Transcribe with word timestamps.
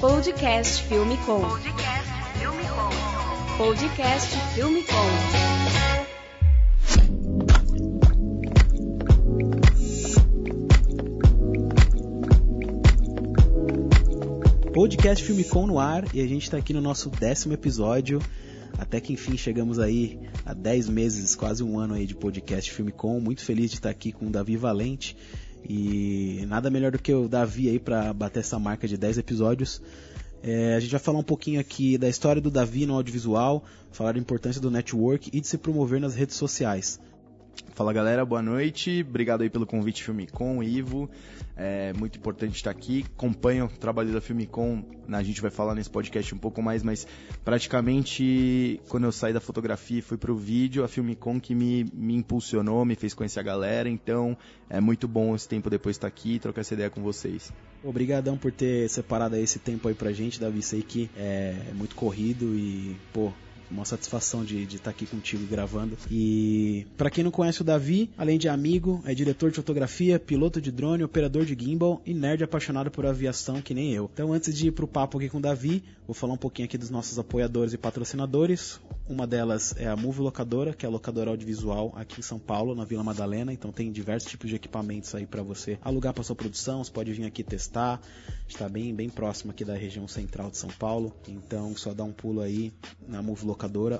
Podcast 0.00 0.82
Filme 0.82 1.16
Com. 1.24 1.40
Podcast 1.40 2.04
Filme 2.38 2.64
Com. 2.68 2.90
Podcast 3.56 4.36
Filme 4.54 4.82
Com. 4.82 4.94
Podcast 14.74 15.24
Filme 15.24 15.44
Com 15.44 15.66
no 15.66 15.78
ar 15.78 16.04
e 16.14 16.20
a 16.20 16.26
gente 16.26 16.42
está 16.42 16.58
aqui 16.58 16.74
no 16.74 16.82
nosso 16.82 17.08
décimo 17.08 17.54
episódio. 17.54 18.20
Até 18.76 19.00
que 19.00 19.14
enfim 19.14 19.38
chegamos 19.38 19.78
aí 19.78 20.20
a 20.44 20.52
10 20.52 20.90
meses, 20.90 21.34
quase 21.34 21.64
um 21.64 21.78
ano 21.78 21.94
aí 21.94 22.04
de 22.04 22.14
podcast 22.14 22.70
Filme 22.70 22.92
Com. 22.92 23.18
Muito 23.18 23.42
feliz 23.42 23.70
de 23.70 23.76
estar 23.78 23.88
aqui 23.88 24.12
com 24.12 24.26
o 24.26 24.30
Davi 24.30 24.58
Valente 24.58 25.16
e 25.68 26.44
nada 26.46 26.70
melhor 26.70 26.92
do 26.92 26.98
que 26.98 27.12
o 27.12 27.28
Davi 27.28 27.68
aí 27.68 27.78
para 27.78 28.12
bater 28.12 28.40
essa 28.40 28.58
marca 28.58 28.86
de 28.86 28.96
10 28.96 29.18
episódios. 29.18 29.82
É, 30.42 30.74
a 30.74 30.80
gente 30.80 30.90
vai 30.90 31.00
falar 31.00 31.18
um 31.18 31.24
pouquinho 31.24 31.60
aqui 31.60 31.98
da 31.98 32.08
história 32.08 32.40
do 32.40 32.50
Davi 32.50 32.86
no 32.86 32.94
audiovisual, 32.94 33.64
falar 33.90 34.12
da 34.12 34.18
importância 34.18 34.60
do 34.60 34.70
network 34.70 35.30
e 35.32 35.40
de 35.40 35.46
se 35.46 35.58
promover 35.58 36.00
nas 36.00 36.14
redes 36.14 36.36
sociais. 36.36 37.00
Fala 37.76 37.92
galera, 37.92 38.24
boa 38.24 38.40
noite. 38.40 39.04
Obrigado 39.06 39.42
aí 39.42 39.50
pelo 39.50 39.66
convite 39.66 40.02
Filmicom, 40.02 40.62
Ivo. 40.62 41.10
É 41.54 41.92
muito 41.92 42.18
importante 42.18 42.56
estar 42.56 42.70
aqui. 42.70 43.04
Acompanho 43.14 43.66
o 43.66 43.68
trabalho 43.68 44.12
da 44.12 44.20
Filmicom. 44.20 44.82
A 45.12 45.22
gente 45.22 45.42
vai 45.42 45.50
falar 45.50 45.74
nesse 45.74 45.90
podcast 45.90 46.34
um 46.34 46.38
pouco 46.38 46.62
mais, 46.62 46.82
mas 46.82 47.06
praticamente 47.44 48.80
quando 48.88 49.04
eu 49.04 49.12
saí 49.12 49.32
da 49.32 49.40
fotografia 49.40 49.98
e 49.98 50.02
fui 50.02 50.16
pro 50.16 50.34
vídeo, 50.34 50.84
a 50.84 50.88
Filmicom 50.88 51.38
que 51.38 51.54
me, 51.54 51.84
me 51.92 52.14
impulsionou, 52.14 52.82
me 52.84 52.94
fez 52.94 53.12
conhecer 53.12 53.40
a 53.40 53.42
galera. 53.42 53.90
Então 53.90 54.36
é 54.70 54.80
muito 54.80 55.06
bom 55.06 55.34
esse 55.34 55.46
tempo 55.46 55.68
depois 55.68 55.96
estar 55.96 56.08
aqui 56.08 56.36
e 56.36 56.38
trocar 56.38 56.62
essa 56.62 56.72
ideia 56.72 56.88
com 56.88 57.02
vocês. 57.02 57.52
Obrigadão 57.84 58.38
por 58.38 58.52
ter 58.52 58.88
separado 58.88 59.36
esse 59.36 59.58
tempo 59.58 59.86
aí 59.86 59.94
pra 59.94 60.12
gente, 60.12 60.40
Davi. 60.40 60.62
Sei 60.62 60.80
que 60.80 61.10
é 61.14 61.54
muito 61.74 61.94
corrido 61.94 62.54
e, 62.54 62.96
pô, 63.12 63.32
uma 63.70 63.84
satisfação 63.84 64.44
de 64.44 64.62
estar 64.62 64.84
tá 64.84 64.90
aqui 64.90 65.06
contigo 65.06 65.44
gravando. 65.46 65.96
E 66.10 66.86
para 66.96 67.10
quem 67.10 67.24
não 67.24 67.30
conhece 67.30 67.60
o 67.60 67.64
Davi, 67.64 68.10
além 68.16 68.38
de 68.38 68.48
amigo, 68.48 69.02
é 69.04 69.14
diretor 69.14 69.50
de 69.50 69.56
fotografia, 69.56 70.18
piloto 70.18 70.60
de 70.60 70.70
drone, 70.70 71.02
operador 71.02 71.44
de 71.44 71.56
gimbal 71.58 72.00
e 72.06 72.14
nerd 72.14 72.44
apaixonado 72.44 72.90
por 72.90 73.06
aviação 73.06 73.60
que 73.60 73.74
nem 73.74 73.92
eu. 73.92 74.10
Então, 74.12 74.32
antes 74.32 74.54
de 74.54 74.68
ir 74.68 74.72
pro 74.72 74.86
papo 74.86 75.18
aqui 75.18 75.28
com 75.28 75.38
o 75.38 75.40
Davi, 75.40 75.82
vou 76.06 76.14
falar 76.14 76.34
um 76.34 76.38
pouquinho 76.38 76.66
aqui 76.66 76.78
dos 76.78 76.90
nossos 76.90 77.18
apoiadores 77.18 77.72
e 77.72 77.78
patrocinadores. 77.78 78.80
Uma 79.08 79.26
delas 79.26 79.74
é 79.76 79.86
a 79.86 79.96
Move 79.96 80.20
Locadora, 80.20 80.72
que 80.72 80.84
é 80.84 80.88
a 80.88 80.90
locadora 80.90 81.30
audiovisual 81.30 81.92
aqui 81.96 82.20
em 82.20 82.22
São 82.22 82.38
Paulo, 82.38 82.74
na 82.74 82.84
Vila 82.84 83.04
Madalena. 83.04 83.52
Então 83.52 83.70
tem 83.70 83.92
diversos 83.92 84.30
tipos 84.30 84.50
de 84.50 84.56
equipamentos 84.56 85.14
aí 85.14 85.26
para 85.26 85.42
você 85.42 85.78
alugar 85.82 86.12
para 86.12 86.24
sua 86.24 86.34
produção. 86.34 86.82
Você 86.82 86.90
pode 86.90 87.12
vir 87.12 87.24
aqui 87.24 87.44
testar. 87.44 88.00
Está 88.48 88.68
bem, 88.68 88.94
bem 88.94 89.08
próximo 89.08 89.52
aqui 89.52 89.64
da 89.64 89.74
região 89.74 90.08
central 90.08 90.50
de 90.50 90.58
São 90.58 90.70
Paulo. 90.70 91.12
Então 91.28 91.76
só 91.76 91.94
dá 91.94 92.02
um 92.04 92.12
pulo 92.12 92.40
aí 92.40 92.72
na 93.06 93.22
Move 93.22 93.46
Locadora 93.46 93.55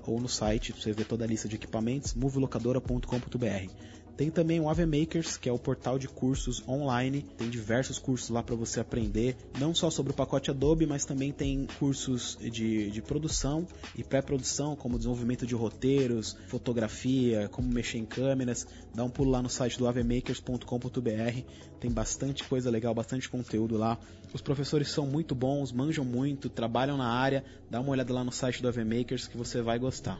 ou 0.06 0.20
no 0.20 0.28
site 0.28 0.72
você 0.72 0.92
ver 0.92 1.06
toda 1.06 1.24
a 1.24 1.26
lista 1.26 1.48
de 1.48 1.56
equipamentos, 1.56 2.14
movelocadora.com.br. 2.14 3.95
Tem 4.16 4.30
também 4.30 4.58
o 4.58 4.68
AV 4.68 4.86
Makers, 4.86 5.36
que 5.36 5.46
é 5.48 5.52
o 5.52 5.58
portal 5.58 5.98
de 5.98 6.08
cursos 6.08 6.66
online. 6.66 7.22
Tem 7.36 7.50
diversos 7.50 7.98
cursos 7.98 8.30
lá 8.30 8.42
para 8.42 8.54
você 8.54 8.80
aprender, 8.80 9.36
não 9.58 9.74
só 9.74 9.90
sobre 9.90 10.12
o 10.12 10.14
pacote 10.14 10.50
Adobe, 10.50 10.86
mas 10.86 11.04
também 11.04 11.32
tem 11.32 11.66
cursos 11.78 12.38
de, 12.40 12.90
de 12.90 13.02
produção 13.02 13.66
e 13.94 14.02
pré-produção, 14.02 14.74
como 14.74 14.96
desenvolvimento 14.96 15.46
de 15.46 15.54
roteiros, 15.54 16.34
fotografia, 16.48 17.48
como 17.50 17.68
mexer 17.68 17.98
em 17.98 18.06
câmeras. 18.06 18.66
Dá 18.94 19.04
um 19.04 19.10
pulo 19.10 19.30
lá 19.30 19.42
no 19.42 19.50
site 19.50 19.78
do 19.78 19.86
avmakers.com.br. 19.86 21.40
Tem 21.78 21.90
bastante 21.90 22.42
coisa 22.44 22.70
legal, 22.70 22.94
bastante 22.94 23.28
conteúdo 23.28 23.76
lá. 23.76 23.98
Os 24.32 24.40
professores 24.40 24.88
são 24.88 25.06
muito 25.06 25.34
bons, 25.34 25.72
manjam 25.72 26.04
muito, 26.04 26.48
trabalham 26.48 26.96
na 26.96 27.08
área. 27.08 27.44
Dá 27.70 27.80
uma 27.80 27.90
olhada 27.90 28.14
lá 28.14 28.24
no 28.24 28.32
site 28.32 28.62
do 28.62 28.68
AV 28.68 28.78
Makers 28.78 29.28
que 29.28 29.36
você 29.36 29.60
vai 29.60 29.78
gostar. 29.78 30.18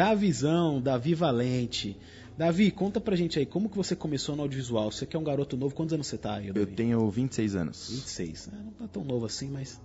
Davizão, 0.00 0.78
Davi 0.78 1.14
Valente. 1.14 1.98
Davi, 2.36 2.70
conta 2.70 3.00
pra 3.00 3.16
gente 3.16 3.38
aí, 3.38 3.46
como 3.46 3.70
que 3.70 3.76
você 3.78 3.96
começou 3.96 4.36
no 4.36 4.42
audiovisual? 4.42 4.92
Você 4.92 5.06
que 5.06 5.16
é 5.16 5.18
um 5.18 5.24
garoto 5.24 5.56
novo, 5.56 5.74
quantos 5.74 5.94
anos 5.94 6.06
você 6.06 6.18
tá 6.18 6.34
aí, 6.34 6.48
Davi? 6.48 6.60
Eu 6.60 6.66
tenho 6.66 7.10
26 7.10 7.56
anos. 7.56 7.88
26, 7.88 8.48
é, 8.52 8.56
não 8.62 8.72
tá 8.72 8.86
tão 8.86 9.02
novo 9.02 9.24
assim, 9.24 9.48
mas 9.48 9.80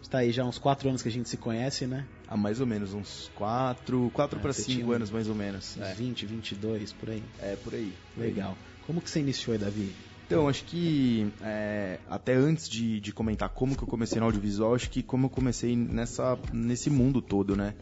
está 0.00 0.18
aí 0.22 0.30
já 0.30 0.44
uns 0.44 0.56
4 0.56 0.88
anos 0.88 1.02
que 1.02 1.08
a 1.08 1.10
gente 1.12 1.28
se 1.28 1.36
conhece, 1.36 1.84
né? 1.88 2.06
Há 2.28 2.36
mais 2.36 2.60
ou 2.60 2.66
menos, 2.66 2.94
uns 2.94 3.28
4, 3.34 4.08
4 4.12 4.38
É, 4.38 4.42
para 4.42 4.52
você 4.52 4.62
5 4.62 4.72
tinha 4.72 4.86
um- 4.86 4.92
anos 4.92 5.10
mais 5.10 5.28
ou 5.28 5.34
menos. 5.34 5.76
Uns 5.76 5.82
É, 5.84 5.94
20, 5.94 6.26
22, 6.26 6.92
por 6.92 7.10
aí. 7.10 7.24
é 7.40 7.56
por 7.56 7.74
aí. 7.74 7.92
Legal. 8.16 8.56
Como 8.82 9.02
que 9.02 9.10
você 9.10 9.18
iniciou 9.18 9.52
aí, 9.54 9.58
Davi? 9.58 9.96
Então, 10.26 10.46
acho 10.48 10.64
que 10.64 11.26
é, 11.40 11.98
até 12.06 12.34
antes 12.34 12.68
de, 12.68 13.00
de 13.00 13.12
comentar 13.12 13.48
como 13.48 13.76
que 13.76 13.82
eu 13.82 13.88
comecei 13.88 14.20
no 14.20 14.26
audiovisual, 14.26 14.76
acho 14.76 14.88
que 14.88 15.02
como 15.02 15.26
eu 15.26 15.30
comecei 15.30 15.74
nessa, 15.74 16.38
nesse 16.52 16.88
mundo 16.88 17.20
todo, 17.20 17.56
né? 17.56 17.74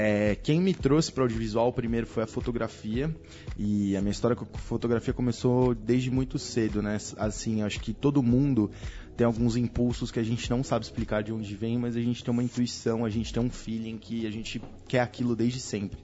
É, 0.00 0.36
quem 0.36 0.60
me 0.60 0.72
trouxe 0.72 1.10
para 1.10 1.22
o 1.22 1.24
audiovisual 1.24 1.72
primeiro 1.72 2.06
foi 2.06 2.22
a 2.22 2.26
fotografia 2.28 3.12
e 3.58 3.96
a 3.96 4.00
minha 4.00 4.12
história 4.12 4.36
com 4.36 4.44
fotografia 4.44 5.12
começou 5.12 5.74
desde 5.74 6.08
muito 6.08 6.38
cedo, 6.38 6.80
né? 6.80 6.98
Assim, 7.16 7.62
acho 7.62 7.80
que 7.80 7.92
todo 7.92 8.22
mundo 8.22 8.70
tem 9.16 9.26
alguns 9.26 9.56
impulsos 9.56 10.12
que 10.12 10.20
a 10.20 10.22
gente 10.22 10.48
não 10.48 10.62
sabe 10.62 10.84
explicar 10.84 11.24
de 11.24 11.32
onde 11.32 11.52
vem, 11.56 11.76
mas 11.76 11.96
a 11.96 12.00
gente 12.00 12.22
tem 12.22 12.30
uma 12.32 12.44
intuição, 12.44 13.04
a 13.04 13.10
gente 13.10 13.32
tem 13.32 13.42
um 13.42 13.50
feeling 13.50 13.98
que 13.98 14.24
a 14.24 14.30
gente 14.30 14.62
quer 14.86 15.00
aquilo 15.00 15.34
desde 15.34 15.58
sempre. 15.58 15.98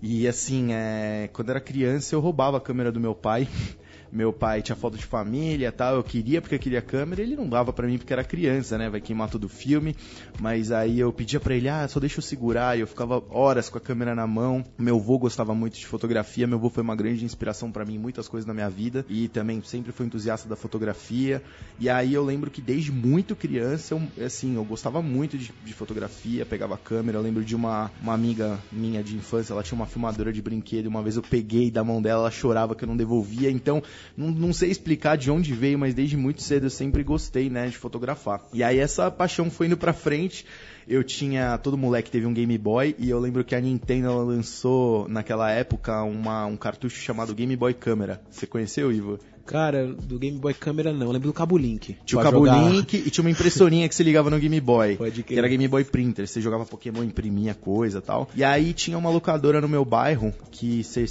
E 0.00 0.26
assim, 0.26 0.72
é, 0.72 1.28
quando 1.30 1.50
era 1.50 1.60
criança 1.60 2.14
eu 2.14 2.20
roubava 2.20 2.56
a 2.56 2.60
câmera 2.62 2.90
do 2.90 2.98
meu 2.98 3.14
pai. 3.14 3.46
Meu 4.10 4.32
pai 4.32 4.62
tinha 4.62 4.76
foto 4.76 4.96
de 4.96 5.04
família 5.04 5.70
tal, 5.70 5.96
eu 5.96 6.02
queria 6.02 6.40
porque 6.40 6.54
eu 6.54 6.58
queria 6.58 6.82
câmera, 6.82 7.22
ele 7.22 7.36
não 7.36 7.48
dava 7.48 7.72
pra 7.72 7.86
mim 7.86 7.98
porque 7.98 8.12
era 8.12 8.24
criança, 8.24 8.78
né? 8.78 8.88
Vai 8.88 9.00
queimar 9.00 9.30
todo 9.30 9.44
o 9.44 9.48
filme. 9.48 9.94
Mas 10.40 10.72
aí 10.72 10.98
eu 10.98 11.12
pedia 11.12 11.40
pra 11.40 11.54
ele, 11.54 11.68
ah, 11.68 11.86
só 11.88 12.00
deixa 12.00 12.18
eu 12.18 12.22
segurar, 12.22 12.76
e 12.76 12.80
eu 12.80 12.86
ficava 12.86 13.22
horas 13.30 13.68
com 13.68 13.78
a 13.78 13.80
câmera 13.80 14.14
na 14.14 14.26
mão. 14.26 14.64
Meu 14.78 14.96
avô 14.96 15.18
gostava 15.18 15.54
muito 15.54 15.78
de 15.78 15.86
fotografia, 15.86 16.46
meu 16.46 16.58
avô 16.58 16.70
foi 16.70 16.82
uma 16.82 16.96
grande 16.96 17.24
inspiração 17.24 17.70
pra 17.70 17.84
mim 17.84 17.98
muitas 17.98 18.28
coisas 18.28 18.46
na 18.46 18.54
minha 18.54 18.68
vida 18.68 19.04
e 19.08 19.28
também 19.28 19.62
sempre 19.62 19.92
foi 19.92 20.06
entusiasta 20.06 20.48
da 20.48 20.56
fotografia. 20.56 21.42
E 21.78 21.88
aí 21.88 22.14
eu 22.14 22.24
lembro 22.24 22.50
que 22.50 22.60
desde 22.60 22.90
muito 22.90 23.36
criança, 23.36 23.94
eu, 23.94 24.24
assim, 24.24 24.56
eu 24.56 24.64
gostava 24.64 25.00
muito 25.02 25.38
de, 25.38 25.52
de 25.64 25.72
fotografia, 25.74 26.44
pegava 26.44 26.74
a 26.74 26.78
câmera. 26.78 27.18
Eu 27.18 27.22
lembro 27.22 27.44
de 27.44 27.54
uma, 27.54 27.90
uma 28.00 28.14
amiga 28.14 28.58
minha 28.70 29.02
de 29.02 29.16
infância, 29.16 29.52
ela 29.52 29.62
tinha 29.62 29.76
uma 29.76 29.86
filmadora 29.86 30.32
de 30.32 30.42
brinquedo. 30.42 30.86
Uma 30.86 31.02
vez 31.02 31.16
eu 31.16 31.22
peguei 31.22 31.70
da 31.70 31.84
mão 31.84 32.00
dela, 32.00 32.22
ela 32.22 32.30
chorava 32.30 32.74
que 32.74 32.84
eu 32.84 32.88
não 32.88 32.96
devolvia. 32.96 33.50
Então, 33.50 33.82
não, 34.16 34.30
não 34.30 34.52
sei 34.52 34.70
explicar 34.70 35.16
de 35.16 35.30
onde 35.30 35.52
veio, 35.52 35.78
mas 35.78 35.94
desde 35.94 36.16
muito 36.16 36.42
cedo 36.42 36.66
eu 36.66 36.70
sempre 36.70 37.02
gostei, 37.02 37.48
né, 37.48 37.68
de 37.68 37.76
fotografar. 37.76 38.42
E 38.52 38.62
aí 38.62 38.78
essa 38.78 39.10
paixão 39.10 39.50
foi 39.50 39.66
indo 39.66 39.76
pra 39.76 39.92
frente. 39.92 40.44
Eu 40.88 41.04
tinha. 41.04 41.58
Todo 41.58 41.76
moleque 41.76 42.10
teve 42.10 42.26
um 42.26 42.32
Game 42.32 42.56
Boy 42.56 42.96
e 42.98 43.10
eu 43.10 43.20
lembro 43.20 43.44
que 43.44 43.54
a 43.54 43.60
Nintendo 43.60 44.12
lançou 44.24 45.06
naquela 45.08 45.50
época 45.50 46.02
uma, 46.02 46.46
um 46.46 46.56
cartucho 46.56 46.98
chamado 47.00 47.34
Game 47.34 47.54
Boy 47.56 47.74
Câmera. 47.74 48.20
Você 48.30 48.46
conheceu, 48.46 48.90
Ivo? 48.90 49.18
Cara, 49.48 49.86
do 49.86 50.18
Game 50.18 50.38
Boy 50.38 50.52
Câmera 50.52 50.92
não, 50.92 51.06
eu 51.06 51.12
lembro 51.12 51.28
do 51.28 51.32
Cabo 51.32 51.56
Link. 51.56 51.96
Tinha 52.04 52.20
o 52.20 52.22
cabo 52.22 52.44
jogar- 52.44 52.70
link 52.70 52.92
e 52.94 53.08
tinha 53.10 53.24
uma 53.24 53.30
impressorinha 53.30 53.88
que 53.88 53.94
você 53.94 54.02
ligava 54.02 54.28
no 54.28 54.38
Game 54.38 54.60
Boy. 54.60 54.96
Pode 54.98 55.22
que 55.22 55.38
era 55.38 55.48
Game 55.48 55.66
Boy 55.66 55.84
Printer. 55.84 56.28
Você 56.28 56.38
jogava 56.38 56.66
Pokémon, 56.66 57.02
imprimia 57.02 57.54
coisa 57.54 57.96
e 57.96 58.02
tal. 58.02 58.28
E 58.36 58.44
aí 58.44 58.74
tinha 58.74 58.98
uma 58.98 59.08
locadora 59.08 59.58
no 59.58 59.66
meu 59.66 59.86
bairro 59.86 60.34
que 60.50 60.84
você, 60.84 61.06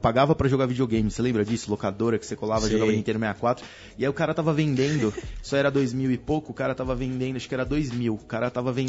pagava 0.00 0.36
pra 0.36 0.46
jogar 0.48 0.66
videogame. 0.66 1.10
Você 1.10 1.20
lembra 1.20 1.44
disso? 1.44 1.68
Locadora 1.68 2.16
que 2.16 2.24
você 2.24 2.36
colava, 2.36 2.60
Sei. 2.60 2.70
jogava 2.74 2.92
Nintendo 2.92 3.18
64. 3.18 3.64
E 3.98 4.04
aí 4.04 4.08
o 4.08 4.12
cara 4.14 4.32
tava 4.32 4.52
vendendo, 4.52 5.12
isso 5.42 5.56
era 5.56 5.68
2000 5.68 6.12
e 6.12 6.16
pouco, 6.16 6.52
o 6.52 6.54
cara 6.54 6.76
tava 6.76 6.94
vendendo, 6.94 7.34
acho 7.34 7.48
que 7.48 7.54
era 7.54 7.64
2000. 7.64 8.14
O 8.14 8.18
cara 8.18 8.50
tava 8.52 8.70
vendendo, 8.70 8.87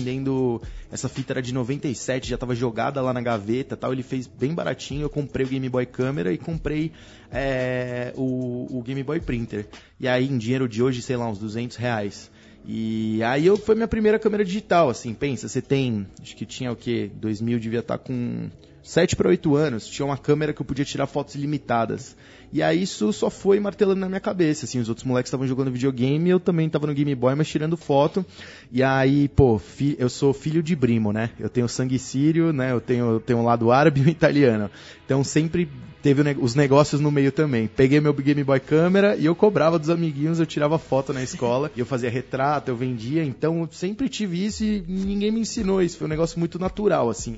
essa 0.92 1.10
fita 1.10 1.34
era 1.34 1.42
de 1.42 1.54
97, 1.54 2.30
já 2.30 2.38
tava 2.38 2.56
jogada 2.56 3.02
lá 3.02 3.14
na 3.14 3.22
gaveta 3.22 3.78
tal. 3.78 3.94
Ele 3.94 4.04
fez 4.04 4.28
bem 4.28 4.54
baratinho. 4.54 5.04
Eu 5.04 5.10
comprei 5.10 5.46
o 5.46 5.50
Game 5.50 5.70
Boy 5.70 5.86
Câmera 5.86 6.32
e 6.34 6.38
comprei 6.38 6.92
é, 7.32 8.14
o, 8.16 8.80
o 8.80 8.82
Game 8.84 9.04
Boy 9.04 9.20
Printer. 9.20 9.68
E 10.00 10.08
aí, 10.08 10.28
em 10.28 10.38
dinheiro 10.38 10.68
de 10.68 10.82
hoje, 10.82 11.02
sei 11.02 11.16
lá, 11.16 11.30
uns 11.30 11.40
200 11.40 11.78
reais. 11.78 12.32
E 12.66 13.24
aí 13.24 13.46
eu, 13.46 13.58
foi 13.58 13.76
minha 13.76 13.88
primeira 13.88 14.20
câmera 14.20 14.44
digital, 14.46 14.90
assim, 14.90 15.14
pensa, 15.14 15.48
você 15.48 15.62
tem, 15.62 16.06
acho 16.22 16.36
que 16.36 16.46
tinha 16.46 16.72
o 16.72 16.76
quê? 16.76 17.10
2000 17.16 17.60
devia 17.60 17.80
estar 17.80 17.98
com 17.98 18.50
7 18.90 19.16
para 19.16 19.30
8 19.30 19.56
anos, 19.56 19.86
tinha 19.86 20.04
uma 20.04 20.18
câmera 20.18 20.52
que 20.52 20.60
eu 20.60 20.66
podia 20.66 20.84
tirar 20.84 21.06
fotos 21.06 21.36
ilimitadas. 21.36 22.16
E 22.52 22.64
aí 22.64 22.82
isso 22.82 23.14
só 23.14 23.30
foi 23.30 23.60
martelando 23.60 24.00
na 24.00 24.08
minha 24.08 24.20
cabeça, 24.20 24.66
assim, 24.66 24.80
os 24.80 24.90
outros 24.90 25.06
moleques 25.06 25.28
estavam 25.28 25.46
jogando 25.46 25.70
videogame, 25.70 26.28
eu 26.32 26.40
também 26.40 26.68
tava 26.68 26.88
no 26.88 26.94
Game 26.96 27.14
Boy, 27.14 27.36
mas 27.36 27.48
tirando 27.48 27.78
foto. 27.78 28.26
E 28.72 28.82
aí, 28.82 29.28
pô, 29.28 29.60
fi- 29.60 29.96
eu 30.00 30.10
sou 30.10 30.34
filho 30.34 30.64
de 30.64 30.76
Brimo, 30.76 31.14
né? 31.14 31.30
Eu 31.40 31.50
tenho 31.50 31.70
sangue 31.70 32.00
sírio, 32.00 32.52
né? 32.52 32.72
Eu 32.72 32.82
tenho, 32.82 33.12
eu 33.12 33.20
tenho 33.20 33.38
um 33.38 33.44
lado 33.46 33.72
árabe 33.72 34.02
e 34.02 34.06
um 34.06 34.10
italiano. 34.10 34.72
Então 35.06 35.24
sempre 35.24 35.70
teve 36.02 36.24
os 36.40 36.56
negócios 36.56 37.00
no 37.00 37.12
meio 37.12 37.32
também. 37.32 37.68
Peguei 37.68 38.00
meu 38.00 38.14
Game 38.14 38.44
Boy 38.44 38.60
câmera 38.60 39.16
e 39.16 39.26
eu 39.26 39.36
cobrava 39.36 39.78
dos 39.78 39.92
amiguinhos, 39.92 40.40
eu 40.40 40.48
tirava 40.48 40.80
foto 40.80 41.14
na 41.14 41.22
escola, 41.22 41.70
e 41.78 41.80
eu 41.80 41.86
fazia 41.86 42.10
retrato, 42.10 42.70
eu 42.72 42.76
vendia, 42.76 43.24
então 43.24 43.60
eu 43.62 43.70
sempre 43.72 44.10
tive 44.10 44.44
isso 44.44 44.64
e 44.64 44.84
ninguém 44.88 45.30
me 45.30 45.42
ensinou 45.42 45.80
isso, 45.80 46.00
foi 46.00 46.08
um 46.08 46.10
negócio 46.10 46.40
muito 46.40 46.58
natural, 46.58 47.08
assim. 47.08 47.38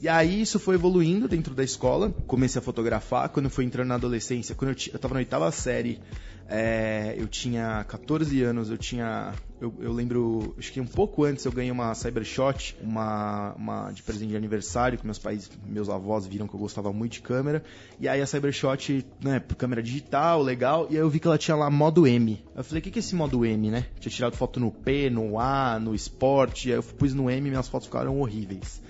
E 0.00 0.08
aí 0.08 0.42
isso 0.42 0.58
foi 0.58 0.74
evoluindo 0.74 1.26
dentro 1.26 1.54
da 1.54 1.64
escola. 1.64 2.14
Comecei 2.26 2.58
a 2.58 2.62
fotografar. 2.62 3.28
Quando 3.30 3.46
eu 3.46 3.50
fui 3.50 3.64
entrando 3.64 3.88
na 3.88 3.94
adolescência, 3.94 4.54
quando 4.54 4.72
eu, 4.72 4.76
eu 4.92 4.98
tava 4.98 5.14
na 5.14 5.20
oitava 5.20 5.50
série, 5.50 6.00
É, 6.48 7.14
eu 7.18 7.26
tinha 7.26 7.84
14 7.88 8.40
anos, 8.42 8.70
eu 8.70 8.78
tinha. 8.78 9.32
Eu, 9.60 9.74
eu, 9.80 9.92
lembro, 9.92 10.54
acho 10.58 10.72
que 10.72 10.80
um 10.80 10.86
pouco 10.86 11.24
antes 11.24 11.44
eu 11.44 11.50
ganhei 11.50 11.72
uma 11.72 11.92
Cybershot, 11.94 12.76
uma, 12.80 13.52
uma 13.54 13.90
de 13.90 14.02
presente 14.02 14.28
de 14.28 14.36
aniversário, 14.36 14.96
que 14.98 15.04
meus 15.04 15.18
pais, 15.18 15.50
meus 15.66 15.88
avós 15.88 16.26
viram 16.26 16.46
que 16.46 16.54
eu 16.54 16.60
gostava 16.60 16.92
muito 16.92 17.14
de 17.14 17.20
câmera. 17.22 17.64
E 17.98 18.06
aí 18.06 18.20
a 18.20 18.26
Cybershot, 18.26 19.04
né, 19.20 19.42
câmera 19.58 19.82
digital, 19.82 20.42
legal, 20.42 20.86
e 20.88 20.94
aí 20.94 21.00
eu 21.00 21.10
vi 21.10 21.18
que 21.18 21.26
ela 21.26 21.38
tinha 21.38 21.56
lá 21.56 21.68
modo 21.68 22.06
M. 22.06 22.40
Eu 22.54 22.62
falei, 22.62 22.80
o 22.80 22.82
que, 22.82 22.90
que 22.92 22.98
é 22.98 23.00
esse 23.00 23.14
modo 23.14 23.44
M, 23.44 23.70
né? 23.70 23.86
Tinha 23.98 24.12
tirado 24.12 24.36
foto 24.36 24.60
no 24.60 24.70
P, 24.70 25.10
no 25.10 25.40
A, 25.40 25.80
no 25.80 25.94
Sport, 25.94 26.66
aí 26.66 26.72
eu 26.72 26.82
pus 26.82 27.12
no 27.12 27.28
M 27.28 27.48
e 27.48 27.50
minhas 27.50 27.66
fotos 27.66 27.86
ficaram 27.86 28.20
horríveis. 28.20 28.80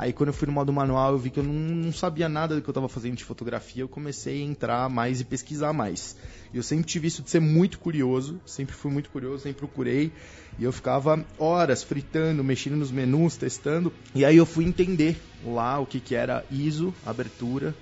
Aí 0.00 0.14
quando 0.14 0.28
eu 0.28 0.32
fui 0.32 0.46
no 0.46 0.52
modo 0.54 0.72
manual, 0.72 1.12
eu 1.12 1.18
vi 1.18 1.28
que 1.28 1.40
eu 1.40 1.44
não, 1.44 1.52
não 1.52 1.92
sabia 1.92 2.26
nada 2.26 2.54
do 2.54 2.62
que 2.62 2.68
eu 2.70 2.72
estava 2.72 2.88
fazendo 2.88 3.16
de 3.16 3.22
fotografia, 3.22 3.82
eu 3.82 3.88
comecei 3.88 4.40
a 4.40 4.46
entrar 4.46 4.88
mais 4.88 5.20
e 5.20 5.26
pesquisar 5.26 5.74
mais. 5.74 6.16
E 6.54 6.56
eu 6.56 6.62
sempre 6.62 6.86
tive 6.86 7.06
isso 7.06 7.22
de 7.22 7.28
ser 7.28 7.38
muito 7.38 7.78
curioso, 7.78 8.40
sempre 8.46 8.74
fui 8.74 8.90
muito 8.90 9.10
curioso, 9.10 9.42
sempre 9.42 9.58
procurei. 9.58 10.10
E 10.58 10.64
eu 10.64 10.72
ficava 10.72 11.22
horas 11.38 11.82
fritando, 11.82 12.42
mexendo 12.42 12.76
nos 12.76 12.90
menus, 12.90 13.36
testando. 13.36 13.92
E 14.14 14.24
aí 14.24 14.38
eu 14.38 14.46
fui 14.46 14.64
entender 14.64 15.20
lá 15.44 15.78
o 15.78 15.84
que, 15.84 16.00
que 16.00 16.14
era 16.14 16.46
ISO, 16.50 16.94
abertura, 17.04 17.74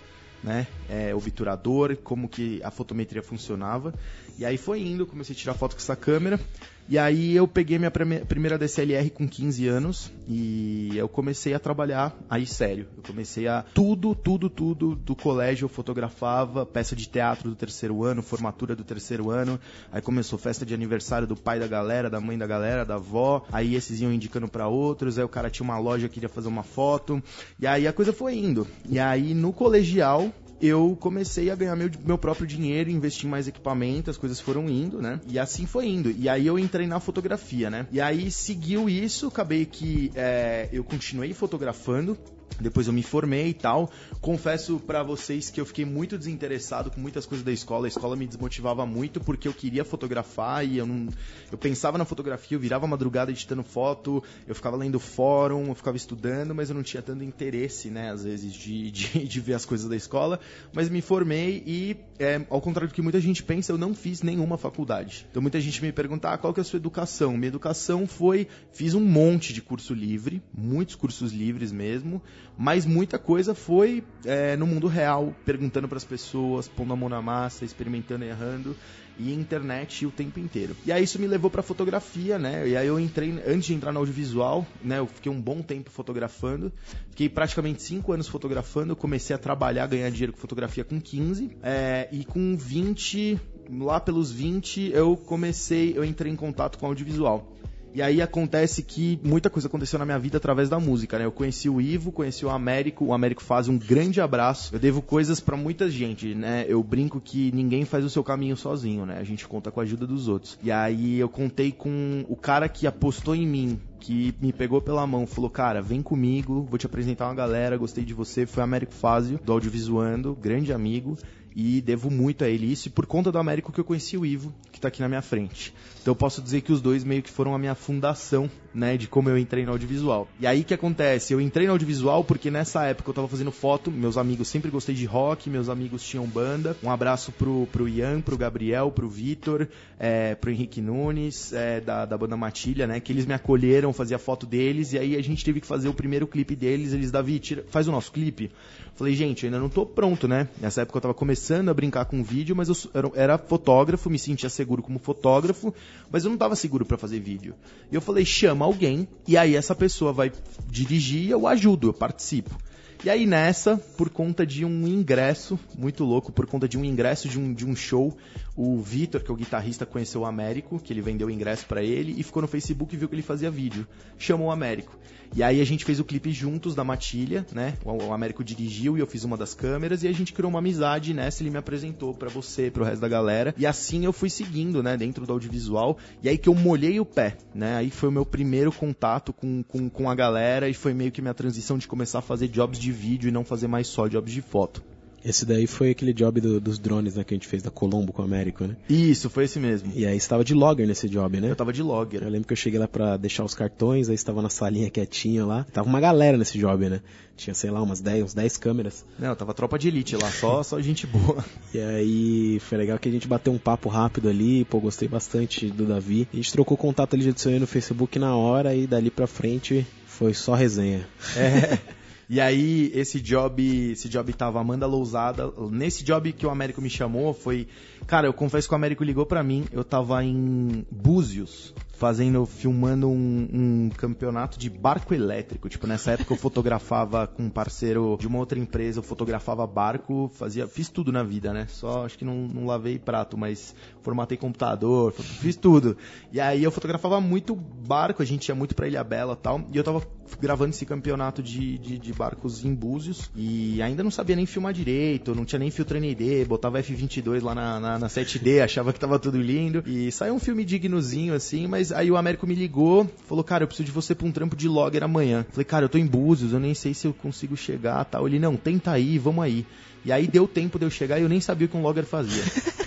né, 0.42 0.66
é, 0.88 1.14
obturador, 1.14 1.96
como 1.98 2.28
que 2.28 2.60
a 2.64 2.70
fotometria 2.72 3.22
funcionava. 3.22 3.94
E 4.36 4.44
aí 4.44 4.58
foi 4.58 4.80
indo, 4.80 5.06
comecei 5.06 5.36
a 5.36 5.38
tirar 5.38 5.54
foto 5.54 5.76
com 5.76 5.82
essa 5.82 5.94
câmera. 5.94 6.40
E 6.90 6.96
aí 6.96 7.36
eu 7.36 7.46
peguei 7.46 7.78
minha 7.78 7.90
primeira 7.90 8.56
DSLR 8.56 9.10
com 9.10 9.28
15 9.28 9.68
anos 9.68 10.10
e 10.26 10.96
eu 10.96 11.06
comecei 11.06 11.52
a 11.52 11.58
trabalhar 11.58 12.16
aí 12.30 12.46
sério. 12.46 12.86
Eu 12.96 13.02
comecei 13.02 13.46
a 13.46 13.62
tudo, 13.74 14.14
tudo, 14.14 14.48
tudo 14.48 14.94
do 14.96 15.14
colégio 15.14 15.66
eu 15.66 15.68
fotografava, 15.68 16.64
peça 16.64 16.96
de 16.96 17.06
teatro 17.06 17.50
do 17.50 17.54
terceiro 17.54 18.02
ano, 18.04 18.22
formatura 18.22 18.74
do 18.74 18.84
terceiro 18.84 19.30
ano. 19.30 19.60
Aí 19.92 20.00
começou 20.00 20.38
festa 20.38 20.64
de 20.64 20.72
aniversário 20.72 21.26
do 21.26 21.36
pai 21.36 21.60
da 21.60 21.66
galera, 21.66 22.08
da 22.08 22.22
mãe 22.22 22.38
da 22.38 22.46
galera, 22.46 22.86
da 22.86 22.94
avó. 22.94 23.44
Aí 23.52 23.74
esses 23.74 24.00
iam 24.00 24.10
indicando 24.10 24.48
para 24.48 24.66
outros. 24.66 25.18
Aí 25.18 25.24
o 25.24 25.28
cara 25.28 25.50
tinha 25.50 25.64
uma 25.64 25.78
loja 25.78 26.08
queria 26.08 26.30
fazer 26.30 26.48
uma 26.48 26.62
foto. 26.62 27.22
E 27.60 27.66
aí 27.66 27.86
a 27.86 27.92
coisa 27.92 28.14
foi 28.14 28.34
indo. 28.34 28.66
E 28.88 28.98
aí 28.98 29.34
no 29.34 29.52
colegial 29.52 30.32
eu 30.60 30.96
comecei 30.98 31.50
a 31.50 31.54
ganhar 31.54 31.76
meu, 31.76 31.90
meu 32.04 32.18
próprio 32.18 32.46
dinheiro, 32.46 32.90
investir 32.90 33.28
mais 33.28 33.46
equipamento, 33.48 34.10
as 34.10 34.16
coisas 34.16 34.40
foram 34.40 34.68
indo, 34.68 35.00
né? 35.00 35.20
E 35.26 35.38
assim 35.38 35.66
foi 35.66 35.86
indo. 35.86 36.10
E 36.10 36.28
aí 36.28 36.46
eu 36.46 36.58
entrei 36.58 36.86
na 36.86 37.00
fotografia, 37.00 37.70
né? 37.70 37.86
E 37.90 38.00
aí 38.00 38.30
seguiu 38.30 38.88
isso, 38.88 39.28
acabei 39.28 39.64
que 39.64 40.10
é, 40.14 40.68
eu 40.72 40.82
continuei 40.84 41.32
fotografando. 41.32 42.18
Depois 42.60 42.86
eu 42.88 42.92
me 42.92 43.02
formei 43.02 43.48
e 43.48 43.54
tal. 43.54 43.90
Confesso 44.20 44.80
para 44.80 45.02
vocês 45.02 45.48
que 45.48 45.60
eu 45.60 45.66
fiquei 45.66 45.84
muito 45.84 46.18
desinteressado 46.18 46.90
com 46.90 47.00
muitas 47.00 47.24
coisas 47.24 47.44
da 47.44 47.52
escola. 47.52 47.86
A 47.86 47.88
escola 47.88 48.16
me 48.16 48.26
desmotivava 48.26 48.84
muito 48.84 49.20
porque 49.20 49.46
eu 49.46 49.54
queria 49.54 49.84
fotografar 49.84 50.66
e 50.66 50.78
eu 50.78 50.86
não. 50.86 51.08
Eu 51.52 51.58
pensava 51.58 51.96
na 51.96 52.04
fotografia, 52.04 52.56
eu 52.56 52.60
virava 52.60 52.86
madrugada 52.86 53.30
editando 53.30 53.62
foto, 53.62 54.22
eu 54.46 54.54
ficava 54.54 54.76
lendo 54.76 54.98
fórum, 54.98 55.68
eu 55.68 55.74
ficava 55.74 55.96
estudando, 55.96 56.54
mas 56.54 56.68
eu 56.68 56.74
não 56.74 56.82
tinha 56.82 57.02
tanto 57.02 57.22
interesse, 57.22 57.90
né, 57.90 58.10
às 58.10 58.24
vezes, 58.24 58.52
de, 58.52 58.90
de, 58.90 59.24
de 59.26 59.40
ver 59.40 59.54
as 59.54 59.64
coisas 59.64 59.88
da 59.88 59.96
escola. 59.96 60.40
Mas 60.72 60.88
me 60.88 61.00
formei 61.00 61.62
e, 61.64 61.96
é, 62.18 62.44
ao 62.50 62.60
contrário 62.60 62.88
do 62.88 62.94
que 62.94 63.02
muita 63.02 63.20
gente 63.20 63.42
pensa, 63.42 63.72
eu 63.72 63.78
não 63.78 63.94
fiz 63.94 64.22
nenhuma 64.22 64.58
faculdade. 64.58 65.26
Então 65.30 65.40
muita 65.40 65.60
gente 65.60 65.80
me 65.80 65.92
pergunta 65.92 66.30
ah, 66.30 66.38
qual 66.38 66.52
que 66.52 66.60
é 66.60 66.62
a 66.62 66.64
sua 66.64 66.78
educação. 66.78 67.36
Minha 67.36 67.48
educação 67.48 68.06
foi. 68.06 68.48
Fiz 68.72 68.94
um 68.94 69.04
monte 69.04 69.52
de 69.52 69.62
curso 69.62 69.94
livre, 69.94 70.42
muitos 70.52 70.96
cursos 70.96 71.32
livres 71.32 71.70
mesmo 71.70 72.20
mas 72.56 72.84
muita 72.84 73.18
coisa 73.18 73.54
foi 73.54 74.02
é, 74.24 74.56
no 74.56 74.66
mundo 74.66 74.88
real, 74.88 75.34
perguntando 75.44 75.86
para 75.86 75.96
as 75.96 76.04
pessoas, 76.04 76.66
pondo 76.66 76.92
a 76.92 76.96
mão 76.96 77.08
na 77.08 77.22
massa, 77.22 77.64
experimentando 77.64 78.24
e 78.24 78.28
errando, 78.28 78.76
e 79.18 79.32
internet 79.32 80.06
o 80.06 80.10
tempo 80.10 80.38
inteiro. 80.38 80.76
E 80.86 80.92
aí 80.92 81.02
isso 81.02 81.20
me 81.20 81.26
levou 81.26 81.50
para 81.50 81.62
fotografia, 81.62 82.38
né? 82.38 82.68
E 82.68 82.76
aí 82.76 82.86
eu 82.86 82.98
entrei, 82.98 83.30
antes 83.46 83.66
de 83.66 83.74
entrar 83.74 83.92
no 83.92 83.98
audiovisual, 83.98 84.66
né? 84.82 84.98
Eu 84.98 85.06
fiquei 85.06 85.30
um 85.30 85.40
bom 85.40 85.60
tempo 85.60 85.90
fotografando, 85.90 86.72
fiquei 87.10 87.28
praticamente 87.28 87.82
5 87.82 88.12
anos 88.12 88.28
fotografando, 88.28 88.94
comecei 88.94 89.34
a 89.34 89.38
trabalhar, 89.38 89.86
ganhar 89.86 90.10
dinheiro 90.10 90.32
com 90.32 90.38
fotografia 90.38 90.84
com 90.84 91.00
15, 91.00 91.56
é, 91.62 92.08
e 92.12 92.24
com 92.24 92.56
20, 92.56 93.38
lá 93.70 94.00
pelos 94.00 94.30
20, 94.30 94.90
eu 94.92 95.16
comecei, 95.16 95.96
eu 95.96 96.04
entrei 96.04 96.32
em 96.32 96.36
contato 96.36 96.78
com 96.78 96.86
audiovisual. 96.86 97.57
E 97.98 98.02
aí 98.02 98.22
acontece 98.22 98.80
que 98.80 99.18
muita 99.24 99.50
coisa 99.50 99.66
aconteceu 99.66 99.98
na 99.98 100.04
minha 100.04 100.20
vida 100.20 100.36
através 100.36 100.68
da 100.68 100.78
música, 100.78 101.18
né? 101.18 101.24
Eu 101.24 101.32
conheci 101.32 101.68
o 101.68 101.80
Ivo, 101.80 102.12
conheci 102.12 102.46
o 102.46 102.48
Américo, 102.48 103.06
o 103.06 103.12
Américo 103.12 103.42
faz 103.42 103.66
um 103.66 103.76
grande 103.76 104.20
abraço. 104.20 104.72
Eu 104.72 104.78
devo 104.78 105.02
coisas 105.02 105.40
para 105.40 105.56
muita 105.56 105.90
gente, 105.90 106.32
né? 106.32 106.64
Eu 106.68 106.80
brinco 106.80 107.20
que 107.20 107.50
ninguém 107.50 107.84
faz 107.84 108.04
o 108.04 108.08
seu 108.08 108.22
caminho 108.22 108.56
sozinho, 108.56 109.04
né? 109.04 109.18
A 109.18 109.24
gente 109.24 109.48
conta 109.48 109.72
com 109.72 109.80
a 109.80 109.82
ajuda 109.82 110.06
dos 110.06 110.28
outros. 110.28 110.56
E 110.62 110.70
aí 110.70 111.18
eu 111.18 111.28
contei 111.28 111.72
com 111.72 112.24
o 112.28 112.36
cara 112.36 112.68
que 112.68 112.86
apostou 112.86 113.34
em 113.34 113.44
mim, 113.44 113.80
que 113.98 114.32
me 114.40 114.52
pegou 114.52 114.80
pela 114.80 115.04
mão, 115.04 115.26
falou: 115.26 115.50
"Cara, 115.50 115.82
vem 115.82 116.00
comigo, 116.00 116.68
vou 116.70 116.78
te 116.78 116.86
apresentar 116.86 117.26
uma 117.26 117.34
galera, 117.34 117.76
gostei 117.76 118.04
de 118.04 118.14
você". 118.14 118.46
Foi 118.46 118.62
Américo 118.62 118.94
Fazio, 118.94 119.40
do 119.42 119.52
Audiovisuando, 119.52 120.38
grande 120.40 120.72
amigo 120.72 121.18
e 121.54 121.80
devo 121.80 122.10
muito 122.10 122.44
a 122.44 122.48
ele 122.48 122.70
isso 122.70 122.88
e 122.88 122.90
por 122.90 123.06
conta 123.06 123.32
do 123.32 123.38
Américo 123.38 123.72
que 123.72 123.80
eu 123.80 123.84
conheci 123.84 124.16
o 124.16 124.24
Ivo, 124.24 124.54
que 124.70 124.78
está 124.78 124.88
aqui 124.88 125.00
na 125.00 125.08
minha 125.08 125.22
frente. 125.22 125.74
Então 126.00 126.12
eu 126.12 126.16
posso 126.16 126.40
dizer 126.42 126.60
que 126.60 126.72
os 126.72 126.80
dois 126.80 127.04
meio 127.04 127.22
que 127.22 127.30
foram 127.30 127.54
a 127.54 127.58
minha 127.58 127.74
fundação, 127.74 128.50
né, 128.74 128.96
de 128.96 129.08
como 129.08 129.28
eu 129.28 129.38
entrei 129.38 129.64
no 129.64 129.72
audiovisual. 129.72 130.28
E 130.38 130.46
aí 130.46 130.62
que 130.62 130.74
acontece? 130.74 131.32
Eu 131.32 131.40
entrei 131.40 131.66
no 131.66 131.72
audiovisual 131.72 132.22
porque 132.22 132.50
nessa 132.50 132.84
época 132.84 133.08
eu 133.08 133.12
estava 133.12 133.28
fazendo 133.28 133.50
foto, 133.50 133.90
meus 133.90 134.16
amigos 134.16 134.48
sempre 134.48 134.70
gostei 134.70 134.94
de 134.94 135.04
rock, 135.04 135.48
meus 135.48 135.68
amigos 135.68 136.02
tinham 136.02 136.26
banda. 136.26 136.76
Um 136.82 136.90
abraço 136.90 137.32
pro, 137.32 137.66
pro 137.72 137.88
Ian, 137.88 138.20
pro 138.20 138.36
Gabriel, 138.36 138.90
pro 138.90 139.08
Vitor, 139.08 139.66
é, 139.98 140.34
pro 140.34 140.50
Henrique 140.50 140.80
Nunes, 140.80 141.52
é, 141.52 141.80
da, 141.80 142.04
da 142.04 142.18
banda 142.18 142.36
Matilha, 142.36 142.86
né, 142.86 143.00
que 143.00 143.12
eles 143.12 143.26
me 143.26 143.34
acolheram, 143.34 143.92
fazia 143.92 144.18
foto 144.18 144.46
deles 144.46 144.92
e 144.92 144.98
aí 144.98 145.16
a 145.16 145.22
gente 145.22 145.44
teve 145.44 145.60
que 145.60 145.66
fazer 145.66 145.88
o 145.88 145.94
primeiro 145.94 146.26
clipe 146.26 146.54
deles, 146.54 146.92
eles, 146.92 147.10
Davi, 147.10 147.38
tira, 147.38 147.64
faz 147.70 147.88
o 147.88 147.92
nosso 147.92 148.12
clipe. 148.12 148.50
Falei, 148.94 149.14
gente, 149.14 149.46
ainda 149.46 149.60
não 149.60 149.68
tô 149.68 149.86
pronto, 149.86 150.26
né? 150.26 150.48
Nessa 150.60 150.82
época 150.82 150.98
eu 150.98 151.02
tava 151.02 151.14
começando 151.14 151.68
a 151.68 151.74
brincar 151.74 152.04
com 152.04 152.22
vídeo, 152.22 152.56
mas 152.56 152.68
eu 152.68 152.76
era, 152.92 153.10
era 153.14 153.38
fotógrafo, 153.38 154.10
me 154.10 154.18
sentia 154.18 154.48
seguro 154.48 154.82
como 154.82 154.98
fotógrafo, 154.98 155.72
mas 156.10 156.24
eu 156.24 156.30
não 156.30 156.36
tava 156.36 156.56
seguro 156.56 156.84
para 156.84 156.98
fazer 156.98 157.20
vídeo. 157.20 157.54
E 157.92 157.94
eu 157.94 158.00
falei, 158.00 158.24
chama 158.24 158.57
alguém, 158.64 159.08
e 159.26 159.36
aí 159.36 159.54
essa 159.54 159.74
pessoa 159.74 160.12
vai 160.12 160.32
dirigir, 160.66 161.30
eu 161.30 161.46
ajudo, 161.46 161.88
eu 161.88 161.94
participo. 161.94 162.56
E 163.04 163.08
aí 163.08 163.26
nessa, 163.26 163.76
por 163.76 164.10
conta 164.10 164.44
de 164.44 164.64
um 164.64 164.86
ingresso, 164.88 165.58
muito 165.78 166.04
louco, 166.04 166.32
por 166.32 166.46
conta 166.46 166.68
de 166.68 166.76
um 166.76 166.84
ingresso 166.84 167.28
de 167.28 167.38
um, 167.38 167.54
de 167.54 167.64
um 167.64 167.76
show, 167.76 168.16
o 168.56 168.76
Vitor, 168.78 169.22
que 169.22 169.30
é 169.30 169.34
o 169.34 169.36
guitarrista, 169.36 169.86
conheceu 169.86 170.22
o 170.22 170.26
Américo, 170.26 170.80
que 170.80 170.92
ele 170.92 171.00
vendeu 171.00 171.28
o 171.28 171.30
ingresso 171.30 171.64
para 171.66 171.80
ele, 171.80 172.14
e 172.18 172.22
ficou 172.24 172.42
no 172.42 172.48
Facebook 172.48 172.92
e 172.92 172.98
viu 172.98 173.08
que 173.08 173.14
ele 173.14 173.22
fazia 173.22 173.52
vídeo. 173.52 173.86
Chamou 174.18 174.48
o 174.48 174.50
Américo. 174.50 174.98
E 175.34 175.42
aí 175.42 175.60
a 175.60 175.64
gente 175.64 175.84
fez 175.84 176.00
o 176.00 176.04
clipe 176.04 176.32
juntos 176.32 176.74
da 176.74 176.82
Matilha, 176.82 177.46
né? 177.52 177.74
O 177.84 178.12
Américo 178.12 178.42
dirigiu 178.42 178.96
e 178.96 179.00
eu 179.00 179.06
fiz 179.06 179.24
uma 179.24 179.36
das 179.36 179.54
câmeras 179.54 180.02
e 180.02 180.08
a 180.08 180.12
gente 180.12 180.32
criou 180.32 180.50
uma 180.50 180.58
amizade, 180.58 181.14
nessa 181.14 181.42
ele 181.42 181.50
me 181.50 181.58
apresentou 181.58 182.14
para 182.14 182.28
você, 182.28 182.70
pro 182.70 182.84
resto 182.84 183.00
da 183.00 183.08
galera. 183.08 183.54
E 183.56 183.66
assim 183.66 184.04
eu 184.04 184.12
fui 184.12 184.30
seguindo, 184.30 184.82
né, 184.82 184.96
dentro 184.96 185.26
do 185.26 185.32
audiovisual. 185.32 185.98
E 186.22 186.28
aí 186.28 186.38
que 186.38 186.48
eu 186.48 186.54
molhei 186.54 186.98
o 186.98 187.04
pé, 187.04 187.36
né? 187.54 187.76
Aí 187.76 187.90
foi 187.90 188.08
o 188.08 188.12
meu 188.12 188.26
primeiro 188.26 188.72
contato 188.72 189.32
com, 189.32 189.62
com, 189.62 189.88
com 189.88 190.10
a 190.10 190.14
galera 190.14 190.68
e 190.68 190.74
foi 190.74 190.94
meio 190.94 191.12
que 191.12 191.22
minha 191.22 191.34
transição 191.34 191.78
de 191.78 191.86
começar 191.86 192.18
a 192.18 192.22
fazer 192.22 192.48
jobs 192.48 192.78
de 192.78 192.90
vídeo 192.90 193.28
e 193.28 193.32
não 193.32 193.44
fazer 193.44 193.68
mais 193.68 193.86
só 193.86 194.08
jobs 194.08 194.32
de 194.32 194.42
foto. 194.42 194.82
Esse 195.24 195.44
daí 195.44 195.66
foi 195.66 195.90
aquele 195.90 196.12
job 196.12 196.40
do, 196.40 196.60
dos 196.60 196.78
drones, 196.78 197.16
né, 197.16 197.24
que 197.24 197.34
a 197.34 197.36
gente 197.36 197.46
fez 197.46 197.62
da 197.62 197.70
Colombo 197.70 198.12
com 198.12 198.22
o 198.22 198.24
Américo, 198.24 198.64
né? 198.64 198.76
Isso, 198.88 199.28
foi 199.28 199.44
esse 199.44 199.58
mesmo. 199.58 199.92
E 199.94 200.06
aí 200.06 200.16
estava 200.16 200.44
de 200.44 200.54
logger 200.54 200.86
nesse 200.86 201.08
job, 201.08 201.40
né? 201.40 201.50
Eu 201.50 201.56
tava 201.56 201.72
de 201.72 201.82
logger. 201.82 202.22
Eu 202.22 202.30
lembro 202.30 202.46
que 202.46 202.52
eu 202.52 202.56
cheguei 202.56 202.78
lá 202.78 202.88
pra 202.88 203.16
deixar 203.16 203.44
os 203.44 203.54
cartões, 203.54 204.08
aí 204.08 204.14
estava 204.14 204.40
na 204.40 204.48
salinha 204.48 204.90
quietinha 204.90 205.44
lá. 205.44 205.64
Tava 205.72 205.88
uma 205.88 206.00
galera 206.00 206.36
nesse 206.36 206.58
job, 206.58 206.88
né? 206.88 207.00
Tinha, 207.36 207.54
sei 207.54 207.70
lá, 207.70 207.80
umas 207.80 208.00
10, 208.00 208.24
uns 208.24 208.34
10 208.34 208.56
câmeras. 208.56 209.04
Não, 209.18 209.34
tava 209.34 209.54
tropa 209.54 209.78
de 209.78 209.88
elite 209.88 210.16
lá, 210.16 210.30
só, 210.30 210.62
só 210.62 210.80
gente 210.80 211.06
boa. 211.06 211.44
E 211.72 211.78
aí 211.78 212.60
foi 212.60 212.78
legal 212.78 212.98
que 212.98 213.08
a 213.08 213.12
gente 213.12 213.28
bateu 213.28 213.52
um 213.52 213.58
papo 213.58 213.88
rápido 213.88 214.28
ali, 214.28 214.64
pô, 214.64 214.80
gostei 214.80 215.06
bastante 215.06 215.68
do 215.68 215.84
Davi. 215.84 216.26
A 216.32 216.36
gente 216.36 216.50
trocou 216.50 216.76
contato 216.76 217.14
ali, 217.14 217.28
adicionei 217.28 217.60
no 217.60 217.66
Facebook 217.66 218.18
na 218.18 218.34
hora 218.34 218.74
e 218.74 218.86
dali 218.86 219.10
pra 219.10 219.26
frente 219.26 219.86
foi 220.18 220.34
só 220.34 220.54
resenha. 220.54 221.06
É. 221.36 221.78
E 222.30 222.40
aí, 222.40 222.92
esse 222.94 223.20
job, 223.20 223.90
esse 223.92 224.06
job 224.08 224.30
tava 224.34 224.60
Amanda 224.60 224.86
Lousada. 224.86 225.50
Nesse 225.70 226.04
job 226.04 226.30
que 226.32 226.46
o 226.46 226.50
Américo 226.50 226.82
me 226.82 226.90
chamou, 226.90 227.32
foi. 227.32 227.66
Cara, 228.06 228.26
eu 228.26 228.34
confesso 228.34 228.68
que 228.68 228.74
o 228.74 228.76
Américo 228.76 229.02
ligou 229.02 229.24
para 229.24 229.42
mim, 229.42 229.64
eu 229.72 229.82
tava 229.82 230.22
em 230.22 230.84
Búzios. 230.90 231.74
Fazendo, 231.98 232.46
filmando 232.46 233.08
um, 233.08 233.48
um 233.52 233.90
campeonato 233.90 234.56
de 234.56 234.70
barco 234.70 235.12
elétrico. 235.12 235.68
Tipo, 235.68 235.86
nessa 235.86 236.12
época 236.12 236.32
eu 236.32 236.36
fotografava 236.36 237.26
com 237.26 237.44
um 237.44 237.50
parceiro 237.50 238.16
de 238.20 238.26
uma 238.28 238.38
outra 238.38 238.56
empresa, 238.56 239.00
eu 239.00 239.02
fotografava 239.02 239.66
barco, 239.66 240.30
fazia, 240.34 240.68
fiz 240.68 240.88
tudo 240.88 241.10
na 241.10 241.24
vida, 241.24 241.52
né? 241.52 241.66
Só 241.68 242.06
acho 242.06 242.16
que 242.16 242.24
não, 242.24 242.46
não 242.46 242.66
lavei 242.66 243.00
prato, 243.00 243.36
mas 243.36 243.74
formatei 244.00 244.38
computador, 244.38 245.12
fiz 245.12 245.56
tudo. 245.56 245.96
E 246.32 246.40
aí 246.40 246.62
eu 246.62 246.70
fotografava 246.70 247.20
muito 247.20 247.56
barco, 247.56 248.22
a 248.22 248.24
gente 248.24 248.48
ia 248.48 248.54
muito 248.54 248.76
pra 248.76 248.86
Ilha 248.86 249.02
Bela 249.02 249.32
e 249.32 249.42
tal, 249.42 249.60
e 249.72 249.76
eu 249.76 249.82
tava 249.82 250.00
gravando 250.40 250.70
esse 250.70 250.84
campeonato 250.84 251.42
de, 251.42 251.78
de, 251.78 251.98
de, 251.98 252.12
barcos 252.12 252.64
em 252.64 252.74
Búzios 252.74 253.30
e 253.34 253.80
ainda 253.80 254.02
não 254.02 254.10
sabia 254.10 254.36
nem 254.36 254.44
filmar 254.44 254.72
direito, 254.72 255.34
não 255.34 255.44
tinha 255.44 255.58
nem 255.58 255.70
filtro 255.70 255.98
ND, 255.98 256.44
botava 256.44 256.80
F22 256.80 257.42
lá 257.42 257.54
na, 257.54 257.80
na, 257.80 257.98
na 257.98 258.06
7D, 258.08 258.60
achava 258.64 258.92
que 258.92 259.00
tava 259.00 259.18
tudo 259.18 259.40
lindo. 259.40 259.82
E 259.86 260.12
saiu 260.12 260.34
um 260.34 260.38
filme 260.38 260.64
dignozinho 260.64 261.34
assim, 261.34 261.66
mas 261.66 261.87
aí 261.92 262.10
o 262.10 262.16
Américo 262.16 262.46
me 262.46 262.54
ligou, 262.54 263.08
falou: 263.26 263.44
Cara, 263.44 263.64
eu 263.64 263.68
preciso 263.68 263.86
de 263.86 263.92
você 263.92 264.14
pra 264.14 264.26
um 264.26 264.32
trampo 264.32 264.56
de 264.56 264.68
logger 264.68 265.02
amanhã. 265.02 265.44
Falei: 265.50 265.64
Cara, 265.64 265.84
eu 265.84 265.88
tô 265.88 265.98
em 265.98 266.06
Búzios, 266.06 266.52
eu 266.52 266.60
nem 266.60 266.74
sei 266.74 266.94
se 266.94 267.06
eu 267.06 267.12
consigo 267.12 267.56
chegar 267.56 268.04
tal. 268.04 268.26
Ele: 268.26 268.38
Não, 268.38 268.56
tenta 268.56 268.92
aí, 268.92 269.18
vamos 269.18 269.44
aí. 269.44 269.66
E 270.04 270.12
aí 270.12 270.26
deu 270.26 270.46
tempo 270.46 270.78
de 270.78 270.84
eu 270.84 270.90
chegar 270.90 271.18
e 271.18 271.22
eu 271.22 271.28
nem 271.28 271.40
sabia 271.40 271.66
o 271.66 271.70
que 271.70 271.76
um 271.76 271.82
logger 271.82 272.04
fazia. 272.04 272.42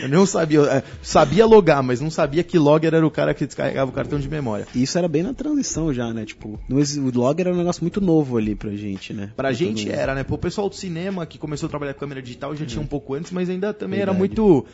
Eu 0.00 0.08
não 0.08 0.24
sabia, 0.24 0.60
é, 0.60 0.82
sabia 1.02 1.44
logar, 1.44 1.82
mas 1.82 2.00
não 2.00 2.10
sabia 2.10 2.44
que 2.44 2.58
logger 2.58 2.94
era 2.94 3.06
o 3.06 3.10
cara 3.10 3.34
que 3.34 3.44
descarregava 3.44 3.90
o 3.90 3.94
cartão 3.94 4.18
de 4.18 4.28
memória. 4.28 4.66
Isso 4.74 4.96
era 4.96 5.08
bem 5.08 5.22
na 5.22 5.34
transição 5.34 5.92
já, 5.92 6.12
né? 6.12 6.24
Tipo, 6.24 6.58
o 6.70 7.18
logger 7.18 7.46
era 7.46 7.54
um 7.54 7.58
negócio 7.58 7.82
muito 7.82 8.00
novo 8.00 8.36
ali 8.36 8.54
pra 8.54 8.70
gente, 8.70 9.12
né? 9.12 9.32
Pra, 9.34 9.48
pra 9.48 9.52
gente 9.52 9.90
era, 9.90 10.14
né? 10.14 10.24
O 10.28 10.38
pessoal 10.38 10.68
do 10.68 10.74
cinema 10.74 11.26
que 11.26 11.38
começou 11.38 11.66
a 11.66 11.70
trabalhar 11.70 11.94
com 11.94 12.00
câmera 12.00 12.22
digital 12.22 12.54
já 12.54 12.60
uhum. 12.60 12.66
tinha 12.66 12.82
um 12.82 12.86
pouco 12.86 13.14
antes, 13.14 13.32
mas 13.32 13.50
ainda 13.50 13.74
também 13.74 13.98
Verdade. 13.98 14.16
era 14.16 14.18
muito 14.18 14.64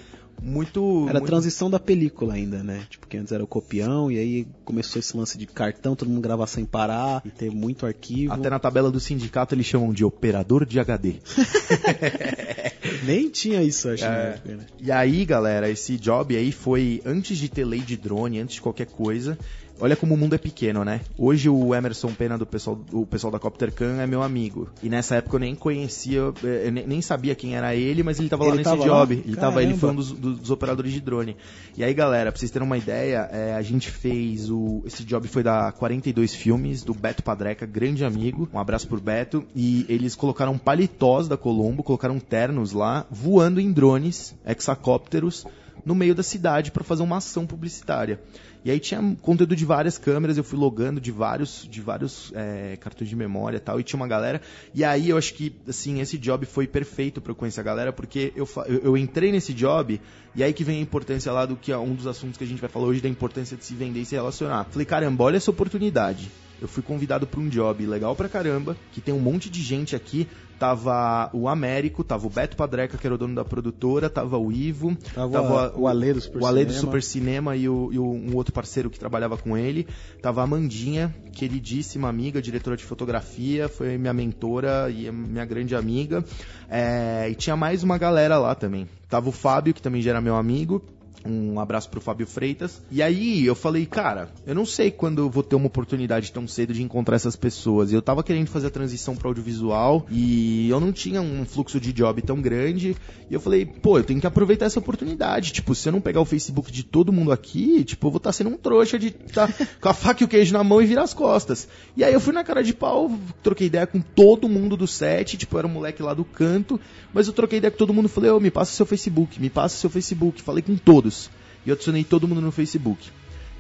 muito. 0.43 1.07
Era 1.09 1.19
muito... 1.19 1.25
a 1.25 1.27
transição 1.27 1.71
da 1.71 1.79
película 1.79 2.35
ainda, 2.35 2.63
né? 2.63 2.87
Tipo, 2.89 3.07
que 3.07 3.17
antes 3.17 3.33
era 3.33 3.43
o 3.43 3.47
copião, 3.47 4.11
e 4.11 4.19
aí 4.19 4.47
começou 4.65 5.01
esse 5.01 5.17
lance 5.17 5.37
de 5.39 5.47
cartão, 5.47 5.95
todo 5.97 6.09
mundo 6.09 6.21
gravar 6.21 6.47
sem 6.47 6.65
parar, 6.65 7.23
e 7.25 7.31
ter 7.31 7.51
muito 7.51 7.87
arquivo. 7.87 8.33
Até 8.33 8.51
na 8.51 8.59
tabela 8.59 8.91
do 8.91 9.01
sindicato 9.01 9.55
eles 9.55 9.67
chamam 9.67 9.93
de 9.93 10.05
operador 10.05 10.65
de 10.65 10.79
HD. 10.79 11.15
Nem 13.05 13.29
tinha 13.29 13.63
isso, 13.63 13.89
acho. 13.89 14.05
É. 14.05 14.39
E 14.79 14.91
aí, 14.91 15.25
galera, 15.25 15.71
esse 15.71 15.99
job 15.99 16.37
aí 16.37 16.53
foi 16.53 17.03
antes 17.05 17.39
de 17.39 17.49
ter 17.49 17.65
lei 17.65 17.81
de 17.81 17.97
drone, 17.97 18.41
antes 18.41 18.57
de 18.57 18.63
qualquer 18.63 18.87
coisa. 18.87 19.39
Olha 19.81 19.97
como 19.97 20.15
o 20.15 20.17
mundo 20.17 20.35
é 20.35 20.39
pequeno, 20.39 20.85
né? 20.85 21.01
Hoje 21.19 21.49
o 21.49 21.75
Emerson 21.75 22.13
Pena 22.15 22.39
do 22.39 22.47
pessoal, 22.47 22.79
o 22.93 23.05
pessoal 23.05 23.33
da 23.33 23.39
Coptercan 23.41 24.01
é 24.01 24.07
meu 24.07 24.23
amigo. 24.23 24.69
E 24.83 24.89
nessa 24.89 25.17
época 25.17 25.37
eu 25.37 25.41
nem 25.41 25.55
conhecia, 25.55 26.19
eu 26.19 26.73
nem 26.73 27.03
sabia 27.03 27.35
quem 27.35 27.57
era 27.57 27.75
ele, 27.75 28.03
mas 28.03 28.21
ele 28.21 28.29
tava 28.29 28.45
lá 28.45 28.51
ele 28.51 28.59
nesse 28.59 28.71
tava 28.71 28.85
job. 28.85 29.15
Lá? 29.15 29.23
Ele, 29.27 29.37
tava, 29.37 29.63
ele 29.63 29.77
foi 29.77 29.91
um 29.91 29.95
dos, 29.97 30.13
dos, 30.13 30.51
operadores 30.51 30.93
de 30.93 31.01
drone. 31.01 31.37
E 31.77 31.83
aí, 31.83 31.93
galera, 31.93 32.31
pra 32.31 32.39
vocês 32.39 32.51
terem 32.51 32.67
uma 32.67 32.79
ideia, 32.79 33.29
é, 33.33 33.55
a 33.55 33.63
gente 33.63 33.91
fez 33.91 34.49
o. 34.49 34.83
Esse 34.87 35.05
job 35.05 35.27
foi 35.27 35.43
da 35.43 35.73
42 35.73 36.35
Filmes, 36.35 36.85
do 36.85 36.95
Beto 36.95 37.23
Padreca, 37.23 37.67
grande 37.67 38.05
amigo. 38.05 38.49
Um 38.55 38.59
abraço 38.59 38.87
pro 38.87 39.01
Beto. 39.01 39.45
E 39.57 39.85
eles 39.89 40.15
colocaram 40.15 40.57
paletós 40.57 41.27
da 41.27 41.37
Colombo, 41.37 41.83
colocaram 41.83 42.21
ternos 42.21 42.73
lá, 42.73 43.07
voando 43.11 43.61
em 43.61 43.73
drones, 43.73 44.35
hexacópteros 44.47 45.45
no 45.85 45.95
meio 45.95 46.15
da 46.15 46.23
cidade 46.23 46.71
para 46.71 46.85
fazer 46.85 47.03
uma 47.03 47.19
ação 47.19 47.47
publicitária. 47.47 48.21
E 48.65 48.71
aí 48.71 48.81
tinha 48.81 49.15
conteúdo 49.21 49.55
de 49.55 49.65
várias 49.65 49.99
câmeras, 49.99 50.39
eu 50.39 50.43
fui 50.43 50.59
logando 50.59 50.99
de 50.99 51.13
vários, 51.13 51.69
de 51.71 51.83
vários 51.83 52.33
é, 52.35 52.79
cartões 52.81 53.11
de 53.11 53.15
memória 53.15 53.59
e 53.59 53.61
tal, 53.61 53.79
e 53.79 53.83
tinha 53.83 54.01
uma 54.01 54.09
galera. 54.09 54.41
E 54.75 54.83
aí 54.83 55.11
eu 55.11 55.19
acho 55.19 55.35
que, 55.35 55.55
assim, 55.69 56.01
esse 56.01 56.17
job 56.17 56.47
foi 56.47 56.67
perfeito 56.67 57.21
para 57.21 57.33
eu 57.33 57.37
conhecer 57.37 57.61
a 57.61 57.65
galera, 57.65 57.93
porque 57.93 58.33
eu, 58.35 58.49
eu, 58.83 58.97
entrei 58.97 59.31
nesse 59.31 59.53
job, 59.53 60.01
e 60.35 60.43
aí 60.43 60.55
que 60.55 60.65
vem 60.65 60.79
a 60.79 60.81
importância 60.81 61.31
lá 61.31 61.45
do 61.45 61.57
que 61.57 61.71
é 61.71 61.77
um 61.77 61.95
dos 61.95 62.07
assuntos 62.07 62.39
que 62.39 62.45
a 62.45 62.47
gente 62.47 62.61
vai 62.61 62.71
falar 62.71 62.87
hoje, 62.87 63.03
da 63.03 63.09
importância 63.09 63.55
de 63.55 63.67
se 63.67 63.75
vender 63.75 64.01
e 64.01 64.07
se 64.07 64.15
relacionar. 64.15 64.65
Falei, 64.65 64.87
caramba, 64.87 65.25
olha 65.25 65.37
essa 65.37 65.51
oportunidade 65.51 66.31
eu 66.65 66.69
fui 66.69 66.83
convidado 66.83 67.27
para 67.27 67.41
um 67.41 67.49
job 67.49 67.85
legal 67.87 68.17
pra 68.17 68.29
caramba, 68.29 68.77
que 68.93 69.01
tem 69.01 69.13
um 69.13 69.21
monte 69.21 69.51
de 69.51 69.63
gente 69.63 69.95
aqui. 69.95 70.27
Tava 70.59 71.31
o 71.33 71.49
Américo, 71.49 72.05
tava 72.05 72.27
o 72.27 72.31
Beto 72.31 72.57
Padreca, 72.57 72.97
que 72.97 73.07
era 73.07 73.15
o 73.15 73.19
dono 73.19 73.35
da 73.35 73.45
produtora, 73.45 74.09
tava 74.09 74.39
o 74.39 74.53
Ivo, 74.53 74.97
tava, 75.15 75.33
tava 75.33 75.79
o 75.79 75.89
Ale 75.89 76.13
do 76.15 76.21
Super 76.21 76.43
o 76.43 76.47
Ale 76.47 76.65
do 76.65 76.73
Super 76.73 77.03
Cinema 77.03 77.57
e, 77.57 77.69
o, 77.69 77.93
e 77.93 77.99
o, 77.99 78.05
um 78.05 78.35
outro 78.35 78.53
parceiro 78.53 78.89
que 78.89 78.99
trabalhava 78.99 79.37
com 79.37 79.57
ele. 79.57 79.87
Tava 80.23 80.41
a 80.41 80.45
Amandinha, 80.45 81.15
queridíssima 81.33 82.09
amiga, 82.09 82.41
diretora 82.41 82.77
de 82.77 82.85
fotografia, 82.85 83.69
foi 83.69 83.99
minha 83.99 84.13
mentora 84.13 84.91
e 84.91 85.11
minha 85.11 85.45
grande 85.45 85.75
amiga. 85.75 86.25
É, 86.69 87.29
e 87.31 87.35
tinha 87.35 87.57
mais 87.57 87.83
uma 87.83 87.99
galera 87.99 88.39
lá 88.39 88.55
também. 88.55 88.89
Tava 89.09 89.29
o 89.29 89.33
Fábio, 89.33 89.75
que 89.75 89.83
também 89.83 90.03
já 90.03 90.11
era 90.11 90.21
meu 90.21 90.37
amigo. 90.37 90.83
Um 91.27 91.59
abraço 91.59 91.89
pro 91.89 92.03
Fábio 92.03 92.27
Freitas. 92.27 92.83
E 92.91 93.03
aí 93.03 93.47
eu 93.47 93.55
falei, 93.55 93.87
cara, 93.87 94.29
eu 94.47 94.55
não 94.55 94.67
sei 94.67 94.91
quando 94.91 95.23
eu 95.23 95.31
vou 95.31 95.43
ter 95.43 95.57
uma 95.57 95.69
oportunidade 95.69 96.31
tão 96.31 96.47
cedo 96.47 96.75
de 96.75 96.83
encontrar 96.83 97.17
essas 97.17 97.35
pessoas. 97.35 97.91
Eu 97.91 98.03
tava 98.03 98.23
querendo 98.23 98.49
fazer 98.49 98.67
a 98.67 98.71
transição 98.71 99.17
para 99.17 99.29
audiovisual 99.29 100.07
e 100.11 100.69
eu 100.69 100.79
não 100.79 100.93
tinha 100.93 101.23
um 101.23 101.47
fluxo 101.47 101.81
de 101.81 101.95
job 101.95 102.21
tão 102.21 102.43
grande. 102.43 102.95
E 103.31 103.33
eu 103.33 103.41
falei, 103.41 103.65
pô, 103.65 103.99
eu 103.99 104.05
tenho 104.05 104.21
que 104.21 104.27
aproveitar 104.27 104.67
essa 104.67 104.79
oportunidade. 104.79 105.53
Tipo, 105.53 105.75
se 105.75 105.89
eu 105.89 105.93
não 105.93 106.01
pegar 106.01 106.21
o 106.21 106.27
Facebook 106.27 106.71
de 106.71 106.83
todo 106.83 107.13
mundo 107.13 107.33
aqui, 107.33 107.83
tipo, 107.85 108.07
eu 108.07 108.11
vou 108.11 108.19
estar 108.19 108.29
tá 108.29 108.33
sendo 108.35 108.51
um 108.51 108.59
trouxa 108.59 108.99
de 108.99 109.11
tá 109.11 109.49
com 109.81 109.89
a 109.89 109.95
faca 109.95 110.23
e 110.23 110.27
o 110.27 110.29
queijo 110.29 110.53
na 110.53 110.63
mão 110.63 110.83
e 110.83 110.87
virar 110.87 111.05
as 111.05 111.15
costas. 111.15 111.67
E 111.97 112.05
aí 112.05 112.13
eu 112.13 112.21
fui 112.21 112.35
na 112.35 112.45
cara 112.45 112.63
de 112.63 112.75
pau, 112.75 113.11
troquei 113.43 113.69
ideia 113.69 113.87
com 113.87 114.01
todo 114.01 114.47
mundo 114.47 114.77
do 114.77 114.87
set, 114.87 115.39
tipo, 115.39 115.57
era 115.57 115.67
um 115.67 115.71
moleque 115.71 116.03
lá 116.03 116.13
do 116.13 116.25
canto, 116.25 116.79
mas 117.15 117.27
eu 117.27 117.33
troquei 117.33 117.59
ideia 117.59 117.71
com 117.71 117.79
todo 117.79 117.95
mundo, 117.95 118.11
falei, 118.11 118.31
ô, 118.31 118.37
oh, 118.37 118.41
me 118.41 118.51
passa 118.51 118.73
seu 118.73 118.85
Facebook, 118.85 119.41
me 119.41 119.49
passa 119.49 119.77
seu 119.77 119.89
Facebook, 119.89 120.43
falei 120.43 120.63
com 120.63 120.77
todos 120.77 121.14
amigos. 121.15 121.31
E 121.65 121.71
eu 121.71 121.75
adicionei 121.75 122.05
todo 122.05 122.29
mundo 122.29 122.41
no 122.41 122.53
Facebook. 122.53 123.11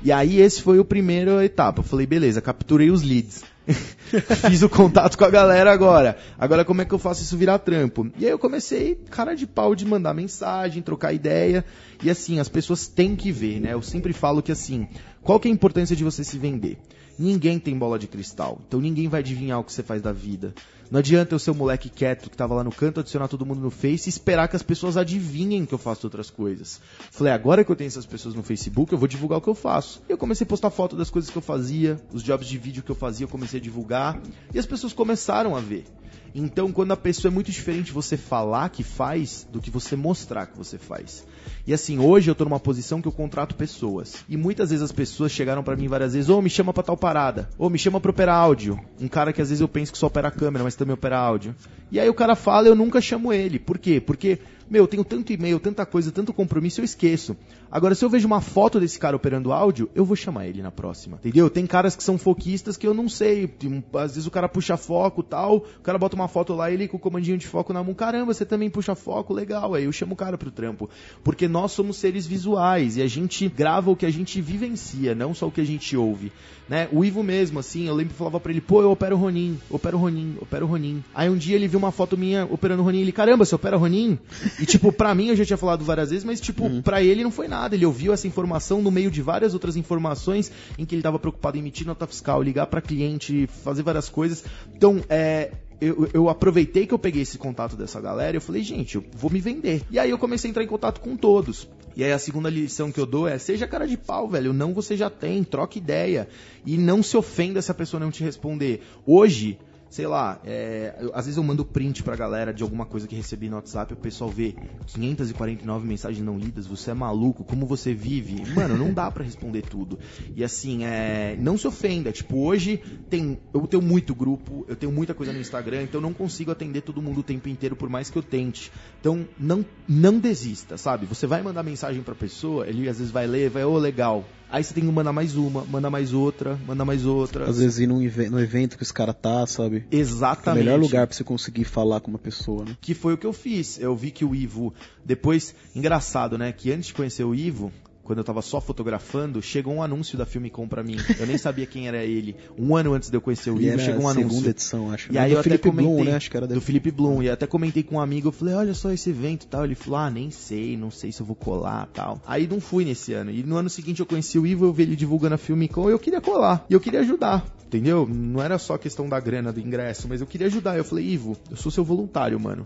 E 0.02 0.12
aí 0.12 0.40
esse 0.40 0.60
foi 0.60 0.78
o 0.78 0.84
primeiro 0.84 1.40
etapa. 1.40 1.80
Eu 1.80 1.84
falei, 1.84 2.06
beleza, 2.06 2.40
capturei 2.40 2.90
os 2.90 3.02
leads. 3.02 3.42
Fiz 4.46 4.62
o 4.62 4.68
contato 4.68 5.16
com 5.16 5.24
a 5.24 5.30
galera 5.30 5.72
agora. 5.72 6.18
Agora 6.38 6.64
como 6.64 6.82
é 6.82 6.84
que 6.84 6.92
eu 6.92 6.98
faço 6.98 7.22
isso 7.22 7.38
virar 7.38 7.58
trampo? 7.58 8.10
E 8.18 8.26
aí 8.26 8.30
eu 8.30 8.38
comecei, 8.38 8.96
cara 9.10 9.34
de 9.34 9.46
pau, 9.46 9.74
de 9.74 9.86
mandar 9.86 10.12
mensagem, 10.12 10.82
trocar 10.82 11.14
ideia. 11.14 11.64
E 12.02 12.10
assim, 12.10 12.38
as 12.38 12.48
pessoas 12.50 12.86
têm 12.86 13.16
que 13.16 13.32
ver, 13.32 13.60
né? 13.60 13.72
Eu 13.72 13.80
sempre 13.80 14.12
falo 14.12 14.42
que 14.42 14.52
assim, 14.52 14.86
qual 15.22 15.40
que 15.40 15.48
é 15.48 15.50
a 15.50 15.54
importância 15.54 15.96
de 15.96 16.04
você 16.04 16.22
se 16.22 16.36
vender? 16.36 16.76
Ninguém 17.18 17.58
tem 17.58 17.78
bola 17.78 17.98
de 17.98 18.08
cristal, 18.08 18.60
então 18.66 18.80
ninguém 18.80 19.08
vai 19.08 19.20
adivinhar 19.20 19.60
o 19.60 19.64
que 19.64 19.72
você 19.72 19.82
faz 19.82 20.02
da 20.02 20.12
vida. 20.12 20.52
Não 20.90 20.98
adianta 20.98 21.34
eu 21.34 21.38
ser 21.38 21.52
moleque 21.52 21.88
quieto 21.88 22.28
que 22.28 22.36
tava 22.36 22.54
lá 22.54 22.62
no 22.62 22.70
canto, 22.70 23.00
adicionar 23.00 23.28
todo 23.28 23.46
mundo 23.46 23.60
no 23.60 23.70
Face 23.70 24.08
e 24.08 24.10
esperar 24.10 24.48
que 24.48 24.56
as 24.56 24.62
pessoas 24.62 24.96
adivinhem 24.96 25.64
que 25.64 25.72
eu 25.72 25.78
faço 25.78 26.06
outras 26.06 26.28
coisas. 26.28 26.80
Falei, 27.10 27.32
agora 27.32 27.64
que 27.64 27.72
eu 27.72 27.76
tenho 27.76 27.88
essas 27.88 28.06
pessoas 28.06 28.34
no 28.34 28.42
Facebook, 28.42 28.92
eu 28.92 28.98
vou 28.98 29.08
divulgar 29.08 29.38
o 29.38 29.42
que 29.42 29.48
eu 29.48 29.54
faço. 29.54 30.02
E 30.08 30.12
eu 30.12 30.18
comecei 30.18 30.44
a 30.44 30.48
postar 30.48 30.70
foto 30.70 30.96
das 30.96 31.10
coisas 31.10 31.30
que 31.30 31.36
eu 31.36 31.42
fazia, 31.42 32.00
os 32.12 32.22
jobs 32.22 32.46
de 32.46 32.58
vídeo 32.58 32.82
que 32.82 32.90
eu 32.90 32.96
fazia, 32.96 33.24
eu 33.24 33.28
comecei 33.30 33.58
a 33.58 33.62
divulgar. 33.62 34.20
E 34.52 34.58
as 34.58 34.66
pessoas 34.66 34.92
começaram 34.92 35.56
a 35.56 35.60
ver. 35.60 35.84
Então, 36.34 36.72
quando 36.72 36.90
a 36.90 36.96
pessoa 36.96 37.30
é 37.30 37.34
muito 37.34 37.52
diferente 37.52 37.92
você 37.92 38.16
falar 38.16 38.68
que 38.68 38.82
faz 38.82 39.46
do 39.52 39.60
que 39.60 39.70
você 39.70 39.94
mostrar 39.94 40.46
que 40.46 40.58
você 40.58 40.76
faz. 40.76 41.24
E 41.64 41.72
assim, 41.72 42.00
hoje 42.00 42.28
eu 42.28 42.34
tô 42.34 42.44
numa 42.44 42.58
posição 42.58 43.00
que 43.00 43.06
eu 43.06 43.12
contrato 43.12 43.54
pessoas. 43.54 44.16
E 44.28 44.36
muitas 44.36 44.70
vezes 44.70 44.82
as 44.82 44.90
pessoas 44.90 45.30
chegaram 45.30 45.62
para 45.62 45.76
mim 45.76 45.86
várias 45.86 46.14
vezes, 46.14 46.28
ô, 46.28 46.38
oh, 46.38 46.42
me 46.42 46.50
chama 46.50 46.72
pra 46.72 46.82
tal 46.82 46.96
parada. 46.96 47.48
Ou 47.56 47.68
oh, 47.68 47.70
me 47.70 47.78
chama 47.78 48.00
pra 48.00 48.10
operar 48.10 48.36
áudio. 48.36 48.80
Um 49.00 49.06
cara 49.06 49.32
que 49.32 49.40
às 49.40 49.50
vezes 49.50 49.60
eu 49.60 49.68
penso 49.68 49.92
que 49.92 49.98
só 49.98 50.08
opera 50.08 50.30
câmera, 50.30 50.64
mas 50.64 50.74
também 50.74 50.94
opera 50.94 51.18
áudio. 51.18 51.54
E 51.92 52.00
aí 52.00 52.08
o 52.08 52.14
cara 52.14 52.34
fala, 52.34 52.66
eu 52.66 52.74
nunca 52.74 53.00
chamo 53.00 53.32
ele. 53.32 53.60
Por 53.60 53.78
quê? 53.78 54.00
Porque 54.00 54.40
meu, 54.68 54.84
eu 54.84 54.88
tenho 54.88 55.04
tanto 55.04 55.32
e-mail, 55.32 55.60
tanta 55.60 55.84
coisa, 55.84 56.10
tanto 56.10 56.32
compromisso, 56.32 56.80
eu 56.80 56.84
esqueço. 56.84 57.36
Agora, 57.70 57.94
se 57.94 58.04
eu 58.04 58.08
vejo 58.08 58.26
uma 58.26 58.40
foto 58.40 58.78
desse 58.78 58.98
cara 58.98 59.16
operando 59.16 59.52
áudio, 59.52 59.90
eu 59.94 60.04
vou 60.04 60.16
chamar 60.16 60.46
ele 60.46 60.62
na 60.62 60.70
próxima. 60.70 61.16
Entendeu? 61.16 61.50
Tem 61.50 61.66
caras 61.66 61.96
que 61.96 62.04
são 62.04 62.16
foquistas 62.16 62.76
que 62.76 62.86
eu 62.86 62.94
não 62.94 63.08
sei. 63.08 63.52
Às 63.94 64.14
vezes 64.14 64.26
o 64.26 64.30
cara 64.30 64.48
puxa 64.48 64.76
foco 64.76 65.22
tal, 65.22 65.56
o 65.56 65.82
cara 65.82 65.98
bota 65.98 66.14
uma 66.14 66.28
foto 66.28 66.54
lá, 66.54 66.70
ele 66.70 66.86
com 66.86 66.96
o 66.96 67.00
comandinho 67.00 67.36
de 67.36 67.46
foco 67.46 67.72
na 67.72 67.82
mão. 67.82 67.94
Caramba, 67.94 68.32
você 68.32 68.44
também 68.44 68.70
puxa 68.70 68.94
foco? 68.94 69.34
Legal. 69.34 69.74
Aí 69.74 69.84
eu 69.84 69.92
chamo 69.92 70.14
o 70.14 70.16
cara 70.16 70.38
pro 70.38 70.50
trampo. 70.50 70.88
Porque 71.22 71.48
nós 71.48 71.72
somos 71.72 71.96
seres 71.96 72.26
visuais 72.26 72.96
e 72.96 73.02
a 73.02 73.06
gente 73.06 73.48
grava 73.48 73.90
o 73.90 73.96
que 73.96 74.06
a 74.06 74.10
gente 74.10 74.40
vivencia, 74.40 75.14
não 75.14 75.34
só 75.34 75.48
o 75.48 75.50
que 75.50 75.60
a 75.60 75.66
gente 75.66 75.96
ouve. 75.96 76.32
Né? 76.68 76.88
O 76.92 77.04
Ivo 77.04 77.22
mesmo, 77.22 77.58
assim, 77.58 77.86
eu 77.86 77.94
lembro 77.94 78.12
que 78.12 78.18
falava 78.18 78.40
pra 78.40 78.50
ele, 78.50 78.60
pô, 78.60 78.80
eu 78.80 78.90
opero 78.90 79.16
Ronin, 79.16 79.58
opero 79.68 79.98
Ronin, 79.98 80.36
opero 80.40 80.66
Ronin. 80.66 81.04
Aí 81.14 81.28
um 81.28 81.36
dia 81.36 81.56
ele 81.56 81.68
viu 81.68 81.78
uma 81.78 81.92
foto 81.92 82.16
minha 82.16 82.46
operando 82.46 82.82
Ronin, 82.82 83.00
ele, 83.00 83.12
caramba, 83.12 83.44
você 83.44 83.54
opera 83.54 83.76
Ronin? 83.76 84.18
E 84.58 84.66
tipo, 84.66 84.92
pra 84.92 85.14
mim 85.14 85.28
eu 85.28 85.36
já 85.36 85.44
tinha 85.44 85.56
falado 85.56 85.84
várias 85.84 86.10
vezes, 86.10 86.24
mas 86.24 86.40
tipo, 86.40 86.64
uhum. 86.64 86.82
pra 86.82 87.02
ele 87.02 87.22
não 87.22 87.30
foi 87.30 87.48
nada. 87.48 87.74
Ele 87.74 87.86
ouviu 87.86 88.12
essa 88.12 88.26
informação 88.26 88.80
no 88.80 88.90
meio 88.90 89.10
de 89.10 89.20
várias 89.22 89.54
outras 89.54 89.76
informações 89.76 90.50
em 90.78 90.84
que 90.84 90.94
ele 90.94 91.02
tava 91.02 91.18
preocupado 91.18 91.56
em 91.56 91.60
emitir 91.60 91.86
nota 91.86 92.06
fiscal, 92.06 92.42
ligar 92.42 92.66
para 92.66 92.80
cliente, 92.80 93.48
fazer 93.64 93.82
várias 93.82 94.08
coisas. 94.08 94.44
Então, 94.74 95.02
é, 95.08 95.52
eu, 95.80 96.08
eu, 96.12 96.28
aproveitei 96.28 96.86
que 96.86 96.94
eu 96.94 96.98
peguei 96.98 97.22
esse 97.22 97.36
contato 97.36 97.76
dessa 97.76 98.00
galera 98.00 98.36
e 98.36 98.38
eu 98.38 98.40
falei, 98.40 98.62
gente, 98.62 98.94
eu 98.96 99.04
vou 99.16 99.30
me 99.30 99.40
vender. 99.40 99.82
E 99.90 99.98
aí 99.98 100.10
eu 100.10 100.18
comecei 100.18 100.48
a 100.48 100.50
entrar 100.50 100.62
em 100.62 100.68
contato 100.68 101.00
com 101.00 101.16
todos. 101.16 101.68
E 101.96 102.02
aí 102.02 102.12
a 102.12 102.18
segunda 102.18 102.48
lição 102.48 102.90
que 102.90 102.98
eu 102.98 103.06
dou 103.06 103.28
é, 103.28 103.38
seja 103.38 103.66
cara 103.66 103.86
de 103.86 103.96
pau, 103.96 104.28
velho. 104.28 104.52
Não 104.52 104.72
você 104.72 104.96
já 104.96 105.10
tem, 105.10 105.44
troca 105.44 105.78
ideia. 105.78 106.28
E 106.64 106.76
não 106.76 107.02
se 107.02 107.16
ofenda 107.16 107.60
se 107.60 107.70
a 107.70 107.74
pessoa 107.74 108.00
não 108.00 108.10
te 108.10 108.22
responder. 108.24 108.82
Hoje, 109.06 109.58
sei 109.94 110.08
lá, 110.08 110.40
é, 110.44 110.92
eu- 110.98 111.12
às 111.14 111.24
vezes 111.26 111.36
eu 111.36 111.42
mando 111.44 111.64
print 111.64 112.02
pra 112.02 112.16
galera 112.16 112.52
de 112.52 112.64
alguma 112.64 112.84
coisa 112.84 113.06
que 113.06 113.14
recebi 113.14 113.48
no 113.48 113.54
WhatsApp, 113.54 113.92
o 113.94 113.96
pessoal 113.96 114.28
vê 114.28 114.52
549 114.88 115.86
mensagens 115.86 116.24
não 116.24 116.36
lidas, 116.36 116.66
você 116.66 116.90
é 116.90 116.94
maluco, 116.94 117.44
como 117.44 117.64
você 117.64 117.94
vive? 117.94 118.44
Mano, 118.56 118.76
não 118.76 118.92
dá 118.92 119.08
pra 119.08 119.22
responder 119.22 119.62
tudo. 119.62 119.96
E 120.34 120.42
assim, 120.42 120.84
é, 120.84 121.36
não 121.38 121.56
se 121.56 121.68
ofenda, 121.68 122.10
tipo, 122.10 122.38
hoje 122.44 122.80
tem, 123.08 123.38
eu 123.52 123.68
tenho 123.68 123.80
muito 123.84 124.16
grupo, 124.16 124.64
eu 124.68 124.74
tenho 124.74 124.90
muita 124.90 125.14
coisa 125.14 125.32
no 125.32 125.38
Instagram, 125.38 125.82
então 125.84 126.00
eu 126.00 126.02
não 126.02 126.12
consigo 126.12 126.50
atender 126.50 126.80
todo 126.80 127.00
mundo 127.00 127.20
o 127.20 127.22
tempo 127.22 127.48
inteiro, 127.48 127.76
por 127.76 127.88
mais 127.88 128.10
que 128.10 128.18
eu 128.18 128.22
tente. 128.22 128.72
Então, 128.98 129.28
não, 129.38 129.64
não 129.86 130.18
desista, 130.18 130.76
sabe? 130.76 131.06
Você 131.06 131.24
vai 131.24 131.40
mandar 131.40 131.62
mensagem 131.62 132.02
pra 132.02 132.16
pessoa, 132.16 132.66
ele 132.66 132.88
às 132.88 132.98
vezes 132.98 133.12
vai 133.12 133.28
ler, 133.28 133.48
vai, 133.48 133.64
ô, 133.64 133.78
legal. 133.78 134.24
Aí 134.54 134.62
você 134.62 134.72
tem 134.72 134.84
que 134.84 134.92
mandar 134.92 135.12
mais 135.12 135.34
uma, 135.34 135.64
mandar 135.64 135.90
mais 135.90 136.12
outra, 136.12 136.56
mandar 136.64 136.84
mais 136.84 137.04
outra. 137.04 137.50
Às 137.50 137.58
vezes 137.58 137.80
ir 137.80 137.88
num 137.88 138.00
evento 138.00 138.76
que 138.76 138.84
os 138.84 138.92
caras 138.92 139.16
tá, 139.20 139.44
sabe? 139.48 139.84
É 139.90 139.96
o 139.96 139.98
Exatamente. 139.98 140.62
melhor 140.62 140.78
lugar 140.78 141.08
pra 141.08 141.16
você 141.16 141.24
conseguir 141.24 141.64
falar 141.64 141.98
com 141.98 142.08
uma 142.08 142.20
pessoa, 142.20 142.64
né? 142.64 142.76
Que 142.80 142.94
foi 142.94 143.14
o 143.14 143.18
que 143.18 143.26
eu 143.26 143.32
fiz. 143.32 143.80
Eu 143.80 143.96
vi 143.96 144.12
que 144.12 144.24
o 144.24 144.32
Ivo, 144.32 144.72
depois, 145.04 145.56
engraçado, 145.74 146.38
né? 146.38 146.52
Que 146.52 146.70
antes 146.70 146.86
de 146.86 146.94
conhecer 146.94 147.24
o 147.24 147.34
Ivo, 147.34 147.72
quando 148.04 148.18
eu 148.18 148.24
tava 148.24 148.42
só 148.42 148.60
fotografando, 148.60 149.40
chegou 149.40 149.74
um 149.74 149.82
anúncio 149.82 150.18
da 150.18 150.26
Filmicom 150.26 150.68
pra 150.68 150.82
mim. 150.82 150.96
Eu 151.18 151.26
nem 151.26 151.38
sabia 151.38 151.66
quem 151.66 151.88
era 151.88 152.04
ele. 152.04 152.36
Um 152.58 152.76
ano 152.76 152.92
antes 152.92 153.08
de 153.08 153.16
eu 153.16 153.20
conhecer 153.20 153.50
o 153.50 153.60
Ivo, 153.60 153.78
chegou 153.78 154.02
um 154.02 154.08
anúncio. 154.08 154.30
segunda 154.30 154.50
edição, 154.50 154.92
acho. 154.92 155.10
E 155.10 155.14
né? 155.14 155.20
aí 155.20 155.30
do 155.30 155.36
eu 155.36 155.40
até 155.40 155.50
Felipe 155.50 155.68
comentei, 155.70 155.94
Bloom, 155.94 156.04
né? 156.04 156.16
Acho 156.16 156.30
que 156.30 156.36
era 156.36 156.46
do 156.46 156.60
Felipe 156.60 156.90
Bloom. 156.90 157.22
E 157.22 157.30
até 157.30 157.46
comentei 157.46 157.82
com 157.82 157.96
um 157.96 158.00
amigo, 158.00 158.28
eu 158.28 158.32
falei, 158.32 158.54
olha 158.54 158.74
só 158.74 158.92
esse 158.92 159.10
evento 159.10 159.44
e 159.44 159.46
tal. 159.46 159.64
Ele 159.64 159.74
falou, 159.74 159.98
ah, 159.98 160.10
nem 160.10 160.30
sei, 160.30 160.76
não 160.76 160.90
sei 160.90 161.10
se 161.10 161.20
eu 161.20 161.26
vou 161.26 161.34
colar 161.34 161.88
tal. 161.92 162.20
Aí 162.26 162.46
não 162.46 162.60
fui 162.60 162.84
nesse 162.84 163.14
ano. 163.14 163.30
E 163.30 163.42
no 163.42 163.56
ano 163.56 163.70
seguinte 163.70 164.00
eu 164.00 164.06
conheci 164.06 164.38
o 164.38 164.46
Ivo, 164.46 164.66
eu 164.66 164.72
vi 164.72 164.82
ele 164.82 164.96
divulgando 164.96 165.34
a 165.34 165.38
Filmicom 165.38 165.88
e 165.88 165.92
eu 165.92 165.98
queria 165.98 166.20
colar. 166.20 166.64
E 166.68 166.74
eu 166.74 166.80
queria 166.80 167.00
ajudar. 167.00 167.44
Entendeu? 167.66 168.06
Não 168.08 168.42
era 168.42 168.58
só 168.58 168.76
questão 168.76 169.08
da 169.08 169.18
grana, 169.18 169.52
do 169.52 169.60
ingresso, 169.60 170.06
mas 170.08 170.20
eu 170.20 170.26
queria 170.26 170.46
ajudar. 170.46 170.76
Eu 170.76 170.84
falei, 170.84 171.06
Ivo, 171.06 171.36
eu 171.50 171.56
sou 171.56 171.72
seu 171.72 171.82
voluntário, 171.84 172.38
mano. 172.38 172.64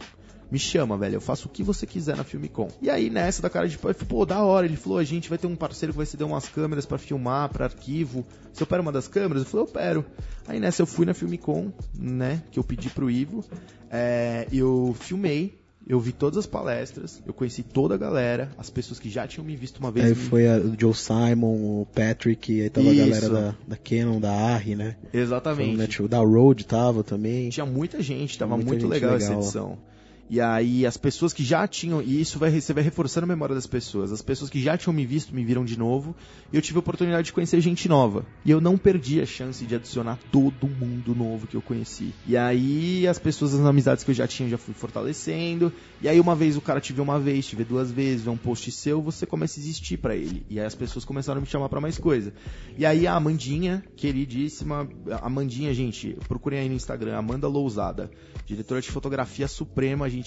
Me 0.51 0.59
chama, 0.59 0.97
velho. 0.97 1.17
Eu 1.17 1.21
faço 1.21 1.47
o 1.47 1.51
que 1.51 1.63
você 1.63 1.87
quiser 1.87 2.17
na 2.17 2.25
Filmicom. 2.25 2.69
E 2.81 2.89
aí, 2.89 3.11
nessa 3.11 3.43
da 3.43 3.51
cara 3.51 3.69
de 3.69 3.77
pau, 3.77 3.91
eu 3.91 3.95
falei, 3.95 4.09
pô, 4.09 4.25
da 4.25 4.43
hora. 4.43 4.65
Ele 4.67 4.77
falou, 4.77 4.99
a 4.99 5.05
gente 5.05 5.29
vai 5.29 5.37
ter 5.39 5.47
um 5.47 5.55
parceiro 5.57 5.93
que 5.93 5.97
vai 5.99 6.07
ceder 6.07 6.27
umas 6.27 6.49
câmeras 6.49 6.87
pra 6.87 6.97
filmar, 6.99 7.49
pra 7.51 7.67
arquivo. 7.67 8.25
Eu 8.59 8.67
pego 8.67 8.83
uma 8.83 8.93
das 8.93 9.07
câmeras, 9.09 9.43
eu 9.45 9.49
falei, 9.49 9.67
eu 9.67 9.71
pego. 9.71 10.05
Aí 10.47 10.59
nessa 10.59 10.81
eu 10.83 10.87
fui 10.87 11.05
na 11.05 11.13
Filmicom, 11.15 11.71
né? 11.99 12.43
Que 12.51 12.59
eu 12.59 12.65
pedi 12.65 12.89
pro 12.89 13.11
Ivo. 13.11 13.45
É, 13.91 14.47
eu 14.53 14.95
filmei. 14.99 15.59
Eu 15.87 15.99
vi 15.99 16.13
todas 16.13 16.37
as 16.37 16.45
palestras, 16.47 17.23
eu 17.27 17.33
conheci 17.33 17.63
toda 17.63 17.95
a 17.95 17.97
galera, 17.97 18.51
as 18.59 18.69
pessoas 18.69 18.99
que 19.01 19.09
já 19.09 19.27
tinham 19.27 19.43
me 19.47 19.57
visto 19.57 19.79
uma 19.79 19.91
vez. 19.91 20.05
Aí 20.05 20.11
me- 20.15 20.17
foi 20.17 20.47
o 20.47 20.75
Joe 20.79 20.93
Simon, 20.93 21.55
o 21.81 21.87
Patrick, 21.95 22.61
aí 22.61 22.69
tava 22.69 22.89
Isso. 22.89 23.01
a 23.01 23.07
galera 23.07 23.29
da, 23.31 23.55
da 23.69 23.77
Canon, 23.79 24.21
da 24.21 24.31
Arri, 24.31 24.75
né? 24.77 24.97
Foi, 25.11 25.19
Exatamente. 25.21 25.77
né, 25.79 25.87
tipo, 25.87 26.07
da 26.07 26.19
Road 26.19 26.67
tava 26.67 27.03
também. 27.03 27.49
Tinha 27.49 27.65
muita 27.65 28.03
gente, 28.03 28.39
tava 28.39 28.55
Muita 28.57 28.69
muito 28.69 28.83
gente 28.83 28.91
legal, 28.91 29.15
essa 29.17 29.29
legal. 29.29 29.41
edição. 29.43 29.79
E 30.31 30.41
aí 30.41 30.85
as 30.85 30.97
pessoas 30.97 31.33
que 31.33 31.43
já 31.43 31.67
tinham, 31.67 32.03
e 32.03 32.21
isso 32.21 32.39
vai, 32.39 32.51
você 32.51 32.73
vai 32.73 32.83
reforçando 32.83 33.25
a 33.25 33.29
memória 33.29 33.55
das 33.55 33.67
pessoas, 33.67 34.13
as 34.13 34.21
pessoas 34.21 34.51
que 34.51 34.61
já 34.61 34.77
tinham 34.77 34.93
me 34.93 35.07
visto 35.07 35.35
me 35.35 35.45
viram 35.45 35.65
de 35.65 35.79
novo, 35.79 36.15
e 36.53 36.57
eu 36.57 36.63
tive 36.63 36.79
a 36.79 36.81
oportunidade 36.81 37.27
de 37.27 37.33
conhecer 37.33 37.61
gente 37.61 37.89
nova. 37.89 38.27
E 38.45 38.51
eu 38.51 38.61
não 38.61 38.77
perdi 38.77 39.21
a 39.21 39.27
chance 39.27 39.65
de 39.65 39.75
adicionar 39.75 40.19
todo 40.31 40.69
mundo 40.69 41.15
novo 41.15 41.47
que 41.47 41.57
eu 41.57 41.63
conheci. 41.63 42.13
E 42.27 42.37
aí 42.37 43.07
as 43.07 43.19
pessoas, 43.19 43.55
as 43.55 43.65
amizades 43.65 44.05
que 44.05 44.11
eu 44.11 44.15
já 44.15 44.27
tinha, 44.27 44.49
já 44.49 44.59
fui 44.59 44.75
fortalecendo. 44.75 45.73
E 46.01 46.09
aí 46.09 46.21
uma 46.21 46.35
vez 46.35 46.57
o 46.57 46.61
cara 46.61 46.81
te 46.81 46.93
vê 46.93 47.01
uma 47.01 47.19
vez, 47.19 47.47
te 47.47 47.57
vê 47.57 47.65
duas 47.65 47.91
vezes, 47.91 48.25
vê 48.25 48.31
um 48.31 48.37
post 48.37 48.71
seu, 48.71 49.01
você 49.01 49.27
começa 49.27 49.59
a 49.59 49.63
existir 49.63 49.97
pra 49.97 50.15
ele. 50.15 50.45
E 50.51 50.61
aí 50.61 50.67
as 50.67 50.75
pessoas 50.75 51.05
começaram 51.05 51.39
a 51.39 51.41
me 51.41 51.47
chamar 51.47 51.69
pra 51.69 51.81
mais 51.81 51.99
coisa. 51.99 52.33
E 52.77 52.85
aí 52.85 53.07
a 53.07 53.15
Amandinha, 53.15 53.83
queridíssima, 53.97 54.89
Amandinha, 55.23 55.73
gente, 55.73 56.17
procurem 56.29 56.61
aí 56.61 56.69
no 56.69 56.75
Instagram, 56.75 57.17
Amanda 57.17 57.49
Lousada, 57.49 58.11
diretora 58.47 58.81
de 58.81 58.91
fotografia 58.91 59.49
suprema, 59.49 60.07
a 60.07 60.09
gente, 60.09 60.18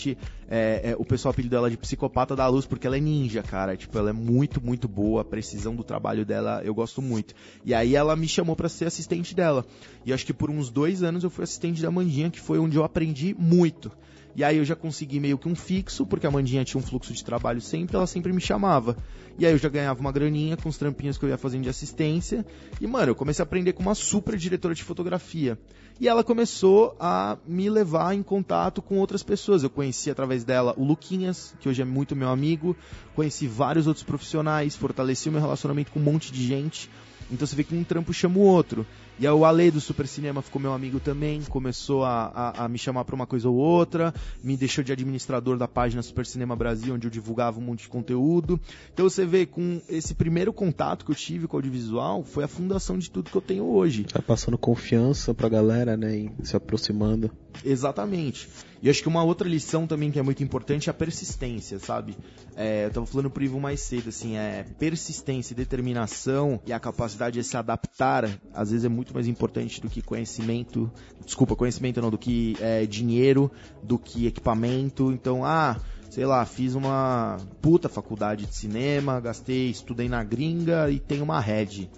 é, 0.49 0.91
é, 0.91 0.95
o 0.97 1.05
pessoal 1.05 1.31
apelidou 1.31 1.59
ela 1.59 1.69
de 1.69 1.77
psicopata 1.77 2.35
da 2.35 2.47
luz, 2.47 2.65
porque 2.65 2.85
ela 2.85 2.97
é 2.97 2.99
ninja, 2.99 3.41
cara, 3.41 3.75
tipo, 3.75 3.97
ela 3.97 4.09
é 4.09 4.13
muito, 4.13 4.61
muito 4.61 4.87
boa, 4.87 5.21
a 5.21 5.25
precisão 5.25 5.75
do 5.75 5.83
trabalho 5.83 6.25
dela, 6.25 6.61
eu 6.63 6.73
gosto 6.73 7.01
muito. 7.01 7.33
E 7.65 7.73
aí 7.73 7.95
ela 7.95 8.15
me 8.15 8.27
chamou 8.27 8.55
pra 8.55 8.69
ser 8.69 8.85
assistente 8.85 9.35
dela. 9.35 9.65
E 10.05 10.13
acho 10.13 10.25
que 10.25 10.33
por 10.33 10.49
uns 10.49 10.69
dois 10.69 11.03
anos 11.03 11.23
eu 11.23 11.29
fui 11.29 11.43
assistente 11.43 11.81
da 11.81 11.87
Amandinha, 11.87 12.29
que 12.29 12.39
foi 12.39 12.59
onde 12.59 12.77
eu 12.77 12.83
aprendi 12.83 13.35
muito. 13.37 13.91
E 14.35 14.43
aí 14.43 14.57
eu 14.57 14.65
já 14.65 14.75
consegui 14.75 15.19
meio 15.19 15.37
que 15.37 15.47
um 15.47 15.55
fixo, 15.55 16.05
porque 16.05 16.25
a 16.25 16.31
Mandinha 16.31 16.63
tinha 16.63 16.79
um 16.79 16.83
fluxo 16.83 17.13
de 17.13 17.23
trabalho 17.23 17.59
sempre, 17.59 17.95
ela 17.95 18.07
sempre 18.07 18.31
me 18.31 18.41
chamava. 18.41 18.95
E 19.37 19.45
aí 19.45 19.51
eu 19.51 19.57
já 19.57 19.69
ganhava 19.69 19.99
uma 19.99 20.11
graninha 20.11 20.55
com 20.57 20.69
os 20.69 20.77
trampinhos 20.77 21.17
que 21.17 21.25
eu 21.25 21.29
ia 21.29 21.37
fazendo 21.37 21.63
de 21.63 21.69
assistência. 21.69 22.45
E, 22.79 22.87
mano, 22.87 23.11
eu 23.11 23.15
comecei 23.15 23.41
a 23.41 23.45
aprender 23.45 23.73
com 23.73 23.81
uma 23.81 23.95
super 23.95 24.37
diretora 24.37 24.73
de 24.73 24.83
fotografia. 24.83 25.57
E 25.99 26.07
ela 26.07 26.23
começou 26.23 26.95
a 26.99 27.37
me 27.45 27.69
levar 27.69 28.15
em 28.15 28.23
contato 28.23 28.81
com 28.81 28.97
outras 28.97 29.21
pessoas. 29.21 29.63
Eu 29.63 29.69
conheci 29.69 30.09
através 30.09 30.43
dela 30.43 30.73
o 30.77 30.83
Luquinhas, 30.83 31.53
que 31.59 31.69
hoje 31.69 31.81
é 31.81 31.85
muito 31.85 32.15
meu 32.15 32.29
amigo. 32.29 32.75
Conheci 33.15 33.47
vários 33.47 33.87
outros 33.87 34.03
profissionais, 34.03 34.75
fortaleci 34.75 35.29
o 35.29 35.31
meu 35.31 35.41
relacionamento 35.41 35.91
com 35.91 35.99
um 35.99 36.03
monte 36.03 36.31
de 36.31 36.45
gente. 36.45 36.89
Então 37.31 37.47
você 37.47 37.55
vê 37.55 37.63
que 37.63 37.75
um 37.75 37.83
trampo 37.83 38.13
chama 38.13 38.37
o 38.37 38.41
outro. 38.41 38.85
E 39.21 39.27
aí 39.27 39.31
o 39.31 39.45
Ale 39.45 39.69
do 39.69 39.79
Super 39.79 40.07
Cinema 40.07 40.41
ficou 40.41 40.59
meu 40.59 40.73
amigo 40.73 40.99
também, 40.99 41.43
começou 41.43 42.03
a, 42.03 42.31
a, 42.33 42.65
a 42.65 42.67
me 42.67 42.79
chamar 42.79 43.05
pra 43.05 43.13
uma 43.13 43.27
coisa 43.27 43.47
ou 43.47 43.55
outra, 43.55 44.11
me 44.43 44.57
deixou 44.57 44.83
de 44.83 44.91
administrador 44.91 45.59
da 45.59 45.67
página 45.67 46.01
Super 46.01 46.25
Cinema 46.25 46.55
Brasil, 46.55 46.95
onde 46.95 47.05
eu 47.05 47.11
divulgava 47.11 47.59
um 47.59 47.61
monte 47.61 47.81
de 47.81 47.89
conteúdo. 47.89 48.59
Então 48.91 49.07
você 49.07 49.23
vê, 49.23 49.45
com 49.45 49.79
esse 49.87 50.15
primeiro 50.15 50.51
contato 50.51 51.05
que 51.05 51.11
eu 51.11 51.15
tive 51.15 51.45
com 51.45 51.55
o 51.55 51.59
audiovisual, 51.59 52.23
foi 52.23 52.45
a 52.45 52.47
fundação 52.47 52.97
de 52.97 53.11
tudo 53.11 53.29
que 53.29 53.37
eu 53.37 53.41
tenho 53.43 53.65
hoje. 53.65 54.05
Tá 54.05 54.23
passando 54.23 54.57
confiança 54.57 55.35
pra 55.35 55.47
galera, 55.47 55.95
né? 55.95 56.31
Se 56.41 56.55
aproximando. 56.55 57.29
Exatamente. 57.63 58.47
E 58.81 58.89
acho 58.89 59.01
que 59.01 59.07
uma 59.07 59.23
outra 59.23 59.47
lição 59.47 59.85
também 59.85 60.11
que 60.11 60.17
é 60.17 60.23
muito 60.23 60.43
importante 60.43 60.89
é 60.89 60.91
a 60.91 60.93
persistência, 60.93 61.77
sabe? 61.77 62.17
É, 62.55 62.85
eu 62.85 62.91
tava 62.91 63.05
falando 63.05 63.29
pro 63.29 63.43
Ivo 63.43 63.59
mais 63.59 63.79
cedo, 63.81 64.09
assim, 64.09 64.37
é 64.37 64.65
persistência 64.79 65.53
e 65.53 65.55
determinação 65.55 66.59
e 66.65 66.73
a 66.73 66.79
capacidade 66.79 67.39
de 67.39 67.43
se 67.43 67.55
adaptar, 67.55 68.27
às 68.53 68.71
vezes 68.71 68.85
é 68.85 68.89
muito 68.89 69.13
mais 69.13 69.27
importante 69.27 69.79
do 69.79 69.89
que 69.89 70.01
conhecimento, 70.01 70.91
desculpa, 71.23 71.55
conhecimento 71.55 72.01
não, 72.01 72.09
do 72.09 72.17
que 72.17 72.57
é, 72.59 72.85
dinheiro, 72.87 73.51
do 73.83 73.99
que 73.99 74.25
equipamento. 74.25 75.11
Então, 75.11 75.45
ah, 75.45 75.77
sei 76.09 76.25
lá, 76.25 76.43
fiz 76.45 76.73
uma 76.73 77.37
puta 77.61 77.87
faculdade 77.87 78.47
de 78.47 78.55
cinema, 78.55 79.19
gastei, 79.19 79.69
estudei 79.69 80.09
na 80.09 80.23
gringa 80.23 80.89
e 80.89 80.99
tenho 80.99 81.23
uma 81.23 81.39
Red. 81.39 81.89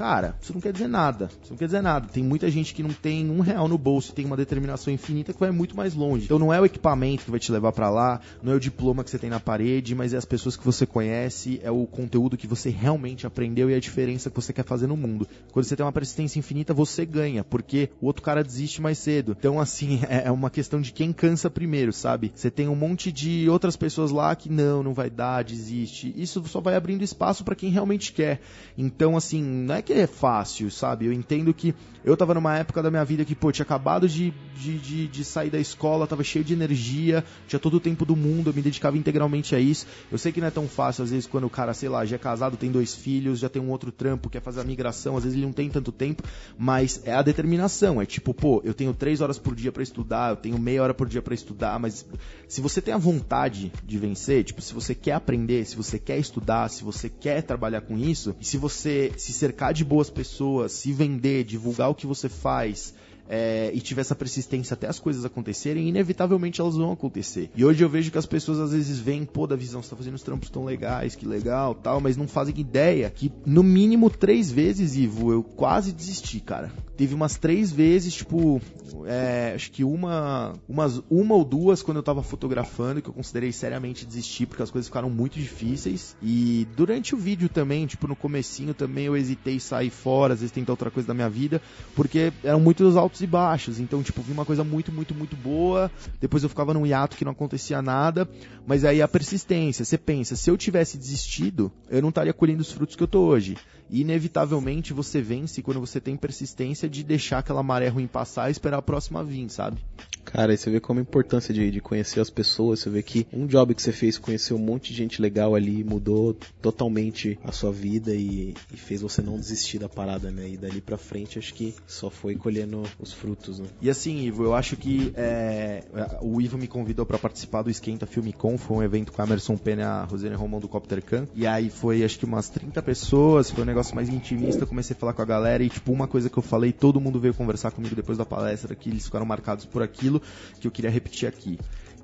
Cara, 0.00 0.34
isso 0.40 0.54
não 0.54 0.62
quer 0.62 0.72
dizer 0.72 0.88
nada. 0.88 1.28
Isso 1.42 1.52
não 1.52 1.58
quer 1.58 1.66
dizer 1.66 1.82
nada. 1.82 2.08
Tem 2.08 2.24
muita 2.24 2.50
gente 2.50 2.72
que 2.72 2.82
não 2.82 2.88
tem 2.88 3.30
um 3.30 3.40
real 3.40 3.68
no 3.68 3.76
bolso 3.76 4.14
tem 4.14 4.24
uma 4.24 4.36
determinação 4.36 4.90
infinita 4.90 5.34
que 5.34 5.38
vai 5.38 5.50
muito 5.50 5.76
mais 5.76 5.92
longe. 5.92 6.24
Então 6.24 6.38
não 6.38 6.50
é 6.50 6.58
o 6.58 6.64
equipamento 6.64 7.26
que 7.26 7.30
vai 7.30 7.38
te 7.38 7.52
levar 7.52 7.70
pra 7.70 7.90
lá, 7.90 8.18
não 8.42 8.50
é 8.54 8.56
o 8.56 8.60
diploma 8.60 9.04
que 9.04 9.10
você 9.10 9.18
tem 9.18 9.28
na 9.28 9.38
parede, 9.38 9.94
mas 9.94 10.14
é 10.14 10.16
as 10.16 10.24
pessoas 10.24 10.56
que 10.56 10.64
você 10.64 10.86
conhece, 10.86 11.60
é 11.62 11.70
o 11.70 11.86
conteúdo 11.86 12.38
que 12.38 12.46
você 12.46 12.70
realmente 12.70 13.26
aprendeu 13.26 13.68
e 13.68 13.74
a 13.74 13.78
diferença 13.78 14.30
que 14.30 14.36
você 14.36 14.54
quer 14.54 14.64
fazer 14.64 14.86
no 14.86 14.96
mundo. 14.96 15.28
Quando 15.52 15.66
você 15.66 15.76
tem 15.76 15.84
uma 15.84 15.92
persistência 15.92 16.38
infinita, 16.38 16.72
você 16.72 17.04
ganha, 17.04 17.44
porque 17.44 17.90
o 18.00 18.06
outro 18.06 18.22
cara 18.22 18.42
desiste 18.42 18.80
mais 18.80 18.96
cedo. 18.96 19.36
Então, 19.38 19.60
assim, 19.60 20.00
é 20.08 20.30
uma 20.30 20.48
questão 20.48 20.80
de 20.80 20.92
quem 20.92 21.12
cansa 21.12 21.50
primeiro, 21.50 21.92
sabe? 21.92 22.32
Você 22.34 22.50
tem 22.50 22.68
um 22.68 22.74
monte 22.74 23.12
de 23.12 23.50
outras 23.50 23.76
pessoas 23.76 24.10
lá 24.10 24.34
que 24.34 24.48
não, 24.48 24.82
não 24.82 24.94
vai 24.94 25.10
dar, 25.10 25.44
desiste. 25.44 26.10
Isso 26.16 26.42
só 26.46 26.58
vai 26.58 26.74
abrindo 26.74 27.04
espaço 27.04 27.44
pra 27.44 27.54
quem 27.54 27.68
realmente 27.68 28.14
quer. 28.14 28.40
Então, 28.78 29.14
assim, 29.14 29.42
não 29.42 29.74
é 29.74 29.82
que 29.82 29.89
é 29.92 30.06
fácil, 30.06 30.70
sabe? 30.70 31.06
Eu 31.06 31.12
entendo 31.12 31.52
que 31.52 31.74
eu 32.02 32.16
tava 32.16 32.32
numa 32.32 32.56
época 32.56 32.82
da 32.82 32.90
minha 32.90 33.04
vida 33.04 33.24
que, 33.24 33.34
pô, 33.34 33.52
tinha 33.52 33.62
acabado 33.62 34.08
de, 34.08 34.32
de, 34.56 34.78
de, 34.78 35.06
de 35.06 35.24
sair 35.24 35.50
da 35.50 35.58
escola, 35.58 36.06
tava 36.06 36.24
cheio 36.24 36.44
de 36.44 36.54
energia, 36.54 37.22
tinha 37.46 37.60
todo 37.60 37.74
o 37.74 37.80
tempo 37.80 38.06
do 38.06 38.16
mundo, 38.16 38.48
eu 38.50 38.54
me 38.54 38.62
dedicava 38.62 38.96
integralmente 38.96 39.54
a 39.54 39.60
isso. 39.60 39.86
Eu 40.10 40.16
sei 40.16 40.32
que 40.32 40.40
não 40.40 40.48
é 40.48 40.50
tão 40.50 40.66
fácil, 40.66 41.04
às 41.04 41.10
vezes, 41.10 41.26
quando 41.26 41.44
o 41.44 41.50
cara, 41.50 41.74
sei 41.74 41.88
lá, 41.88 42.04
já 42.04 42.16
é 42.16 42.18
casado, 42.18 42.56
tem 42.56 42.70
dois 42.70 42.94
filhos, 42.94 43.38
já 43.38 43.48
tem 43.48 43.60
um 43.60 43.70
outro 43.70 43.92
trampo, 43.92 44.30
quer 44.30 44.40
fazer 44.40 44.60
a 44.60 44.64
migração, 44.64 45.16
às 45.16 45.24
vezes 45.24 45.36
ele 45.36 45.44
não 45.44 45.52
tem 45.52 45.68
tanto 45.68 45.92
tempo, 45.92 46.22
mas 46.58 47.02
é 47.04 47.12
a 47.12 47.22
determinação. 47.22 48.00
É 48.00 48.06
tipo, 48.06 48.32
pô, 48.32 48.62
eu 48.64 48.72
tenho 48.72 48.94
três 48.94 49.20
horas 49.20 49.38
por 49.38 49.54
dia 49.54 49.70
pra 49.70 49.82
estudar, 49.82 50.30
eu 50.30 50.36
tenho 50.36 50.58
meia 50.58 50.82
hora 50.82 50.94
por 50.94 51.06
dia 51.06 51.20
pra 51.20 51.34
estudar, 51.34 51.78
mas 51.78 52.06
se 52.48 52.60
você 52.62 52.80
tem 52.80 52.94
a 52.94 52.98
vontade 52.98 53.72
de 53.84 53.98
vencer, 53.98 54.42
tipo, 54.44 54.62
se 54.62 54.72
você 54.72 54.94
quer 54.94 55.12
aprender, 55.12 55.66
se 55.66 55.76
você 55.76 55.98
quer 55.98 56.18
estudar, 56.18 56.68
se 56.70 56.82
você 56.82 57.10
quer 57.10 57.42
trabalhar 57.42 57.82
com 57.82 57.98
isso, 57.98 58.34
e 58.40 58.44
se 58.44 58.56
você 58.56 59.12
se 59.16 59.32
cercar 59.32 59.74
de 59.74 59.79
boas 59.84 60.10
pessoas, 60.10 60.72
se 60.72 60.92
vender, 60.92 61.44
divulgar 61.44 61.90
o 61.90 61.94
que 61.94 62.06
você 62.06 62.28
faz, 62.28 62.94
é, 63.30 63.70
e 63.72 63.80
tiver 63.80 64.00
essa 64.00 64.16
persistência 64.16 64.74
até 64.74 64.88
as 64.88 64.98
coisas 64.98 65.24
acontecerem, 65.24 65.88
inevitavelmente 65.88 66.60
elas 66.60 66.76
vão 66.76 66.90
acontecer. 66.90 67.48
E 67.54 67.64
hoje 67.64 67.84
eu 67.84 67.88
vejo 67.88 68.10
que 68.10 68.18
as 68.18 68.26
pessoas 68.26 68.58
às 68.58 68.72
vezes 68.72 68.98
veem, 68.98 69.24
pô, 69.24 69.46
da 69.46 69.54
visão, 69.54 69.80
você 69.80 69.90
tá 69.90 69.96
fazendo 69.96 70.14
os 70.14 70.22
trampos 70.22 70.50
tão 70.50 70.64
legais, 70.64 71.14
que 71.14 71.24
legal, 71.24 71.72
tal, 71.76 72.00
mas 72.00 72.16
não 72.16 72.26
fazem 72.26 72.58
ideia 72.58 73.08
que 73.08 73.30
no 73.46 73.62
mínimo 73.62 74.10
três 74.10 74.50
vezes, 74.50 74.96
Ivo, 74.96 75.32
eu 75.32 75.44
quase 75.44 75.92
desisti, 75.92 76.40
cara. 76.40 76.72
Teve 76.96 77.14
umas 77.14 77.36
três 77.36 77.70
vezes, 77.70 78.12
tipo, 78.12 78.60
é, 79.06 79.52
acho 79.54 79.70
que 79.70 79.84
uma, 79.84 80.54
umas, 80.68 81.00
uma 81.08 81.34
ou 81.34 81.44
duas 81.44 81.82
quando 81.82 81.98
eu 81.98 82.02
tava 82.02 82.22
fotografando, 82.22 83.00
que 83.00 83.08
eu 83.08 83.14
considerei 83.14 83.52
seriamente 83.52 84.04
desistir, 84.04 84.46
porque 84.46 84.62
as 84.62 84.70
coisas 84.70 84.88
ficaram 84.88 85.08
muito 85.08 85.38
difíceis. 85.38 86.16
E 86.20 86.66
durante 86.76 87.14
o 87.14 87.18
vídeo 87.18 87.48
também, 87.48 87.86
tipo, 87.86 88.08
no 88.08 88.16
comecinho 88.16 88.74
também 88.74 89.06
eu 89.06 89.16
hesitei 89.16 89.60
sair 89.60 89.90
fora, 89.90 90.34
às 90.34 90.40
vezes 90.40 90.52
tentar 90.52 90.72
outra 90.72 90.90
coisa 90.90 91.06
da 91.06 91.14
minha 91.14 91.30
vida, 91.30 91.62
porque 91.94 92.32
eram 92.42 92.60
muitos 92.60 92.96
altos 92.96 93.19
altos 93.20 93.22
e 93.22 93.26
baixos. 93.26 93.80
Então, 93.80 94.02
tipo, 94.02 94.22
vi 94.22 94.32
uma 94.32 94.44
coisa 94.44 94.64
muito, 94.64 94.90
muito, 94.92 95.14
muito 95.14 95.36
boa, 95.36 95.90
depois 96.20 96.42
eu 96.42 96.48
ficava 96.48 96.74
num 96.74 96.86
hiato 96.86 97.16
que 97.16 97.24
não 97.24 97.32
acontecia 97.32 97.82
nada, 97.82 98.28
mas 98.66 98.84
aí 98.84 99.02
a 99.02 99.08
persistência, 99.08 99.84
você 99.84 99.98
pensa, 99.98 100.36
se 100.36 100.50
eu 100.50 100.56
tivesse 100.56 100.96
desistido, 100.96 101.70
eu 101.88 102.02
não 102.02 102.08
estaria 102.08 102.32
colhendo 102.32 102.62
os 102.62 102.72
frutos 102.72 102.96
que 102.96 103.02
eu 103.02 103.08
tô 103.08 103.20
hoje. 103.20 103.56
E 103.90 104.02
inevitavelmente 104.02 104.92
você 104.92 105.20
vence 105.20 105.62
quando 105.62 105.80
você 105.80 106.00
tem 106.00 106.16
persistência 106.16 106.88
de 106.88 107.02
deixar 107.02 107.38
aquela 107.38 107.62
maré 107.62 107.88
ruim 107.88 108.06
passar 108.06 108.48
e 108.48 108.52
esperar 108.52 108.78
a 108.78 108.82
próxima 108.82 109.24
vir, 109.24 109.48
sabe? 109.50 109.78
Cara, 110.24 110.52
aí 110.52 110.56
você 110.56 110.70
vê 110.70 110.78
como 110.78 111.00
a 111.00 111.02
importância 111.02 111.52
de, 111.52 111.70
de 111.70 111.80
conhecer 111.80 112.20
as 112.20 112.30
pessoas, 112.30 112.80
você 112.80 112.90
vê 112.90 113.02
que 113.02 113.26
um 113.32 113.46
job 113.46 113.74
que 113.74 113.82
você 113.82 113.90
fez, 113.90 114.16
conheceu 114.16 114.56
um 114.56 114.60
monte 114.60 114.90
de 114.90 114.98
gente 114.98 115.20
legal 115.20 115.54
ali, 115.54 115.82
mudou 115.82 116.36
totalmente 116.62 117.38
a 117.42 117.50
sua 117.50 117.72
vida 117.72 118.14
e, 118.14 118.54
e 118.72 118.76
fez 118.76 119.02
você 119.02 119.22
não 119.22 119.36
desistir 119.36 119.78
da 119.78 119.88
parada, 119.88 120.30
né? 120.30 120.50
E 120.50 120.56
dali 120.56 120.80
pra 120.80 120.96
frente 120.96 121.38
acho 121.38 121.52
que 121.54 121.74
só 121.86 122.10
foi 122.10 122.36
colhendo 122.36 122.82
os 122.98 123.12
frutos, 123.12 123.58
né? 123.58 123.66
E 123.80 123.90
assim, 123.90 124.20
Ivo, 124.20 124.44
eu 124.44 124.54
acho 124.54 124.76
que 124.76 125.12
é, 125.16 125.82
o 126.20 126.40
Ivo 126.40 126.56
me 126.56 126.68
convidou 126.68 127.04
para 127.04 127.18
participar 127.18 127.62
do 127.62 127.70
Esquenta 127.70 128.06
Filme 128.06 128.32
Com, 128.32 128.56
foi 128.56 128.76
um 128.76 128.82
evento 128.82 129.12
com 129.12 129.22
a 129.22 129.24
Emerson 129.24 129.56
Pena 129.56 129.82
e 129.82 129.84
a 129.84 130.04
Rosane 130.04 130.36
Romão 130.36 130.60
do 130.60 130.68
Copter 130.68 131.02
Can. 131.02 131.26
E 131.34 131.46
aí 131.46 131.70
foi 131.70 132.04
acho 132.04 132.18
que 132.18 132.24
umas 132.24 132.48
30 132.48 132.80
pessoas, 132.82 133.50
foi 133.50 133.64
um 133.64 133.66
negócio 133.66 133.79
mais 133.94 134.08
intimista, 134.08 134.66
comecei 134.66 134.94
a 134.96 134.98
falar 134.98 135.12
com 135.12 135.22
a 135.22 135.24
galera 135.24 135.62
e 135.62 135.68
tipo, 135.68 135.92
uma 135.92 136.06
coisa 136.06 136.28
que 136.28 136.38
eu 136.38 136.42
falei, 136.42 136.72
todo 136.72 137.00
mundo 137.00 137.18
veio 137.18 137.34
conversar 137.34 137.70
comigo 137.70 137.94
depois 137.94 138.18
da 138.18 138.24
palestra, 138.24 138.74
que 138.74 138.90
eles 138.90 139.04
ficaram 139.04 139.26
marcados 139.26 139.64
por 139.64 139.82
aquilo 139.82 140.20
que 140.60 140.66
eu 140.66 140.70
queria 140.70 140.90
repetir 140.90 141.28
aqui. 141.28 141.58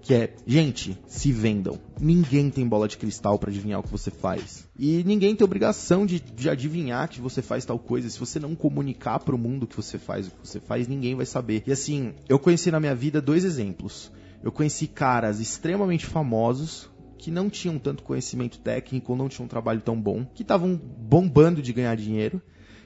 Que 0.06 0.14
é, 0.14 0.34
gente, 0.46 0.96
se 1.08 1.32
vendam. 1.32 1.80
Ninguém 2.00 2.48
tem 2.48 2.64
bola 2.64 2.86
de 2.86 2.96
cristal 2.96 3.40
para 3.40 3.50
adivinhar 3.50 3.80
o 3.80 3.82
que 3.82 3.90
você 3.90 4.08
faz. 4.08 4.64
E 4.78 5.02
ninguém 5.04 5.34
tem 5.34 5.44
obrigação 5.44 6.06
de, 6.06 6.20
de 6.20 6.48
adivinhar 6.48 7.08
que 7.08 7.20
você 7.20 7.42
faz 7.42 7.64
tal 7.64 7.76
coisa. 7.76 8.08
Se 8.08 8.16
você 8.16 8.38
não 8.38 8.54
comunicar 8.54 9.18
mundo 9.36 9.64
o 9.64 9.66
que 9.66 9.74
você 9.74 9.98
faz, 9.98 10.28
o 10.28 10.30
que 10.30 10.46
você 10.46 10.60
faz, 10.60 10.86
ninguém 10.86 11.16
vai 11.16 11.26
saber. 11.26 11.64
E 11.66 11.72
assim, 11.72 12.14
eu 12.28 12.38
conheci 12.38 12.70
na 12.70 12.78
minha 12.78 12.94
vida 12.94 13.20
dois 13.20 13.44
exemplos. 13.44 14.12
Eu 14.44 14.52
conheci 14.52 14.86
caras 14.86 15.40
extremamente 15.40 16.06
famosos, 16.06 16.88
que 17.18 17.30
não 17.30 17.48
tinham 17.50 17.78
tanto 17.78 18.02
conhecimento 18.02 18.58
técnico 18.58 19.16
não 19.16 19.28
tinham 19.28 19.46
um 19.46 19.48
trabalho 19.48 19.80
tão 19.80 20.00
bom, 20.00 20.24
que 20.34 20.42
estavam 20.42 20.76
bombando 20.76 21.62
de 21.62 21.72
ganhar 21.72 21.96
dinheiro. 21.96 22.40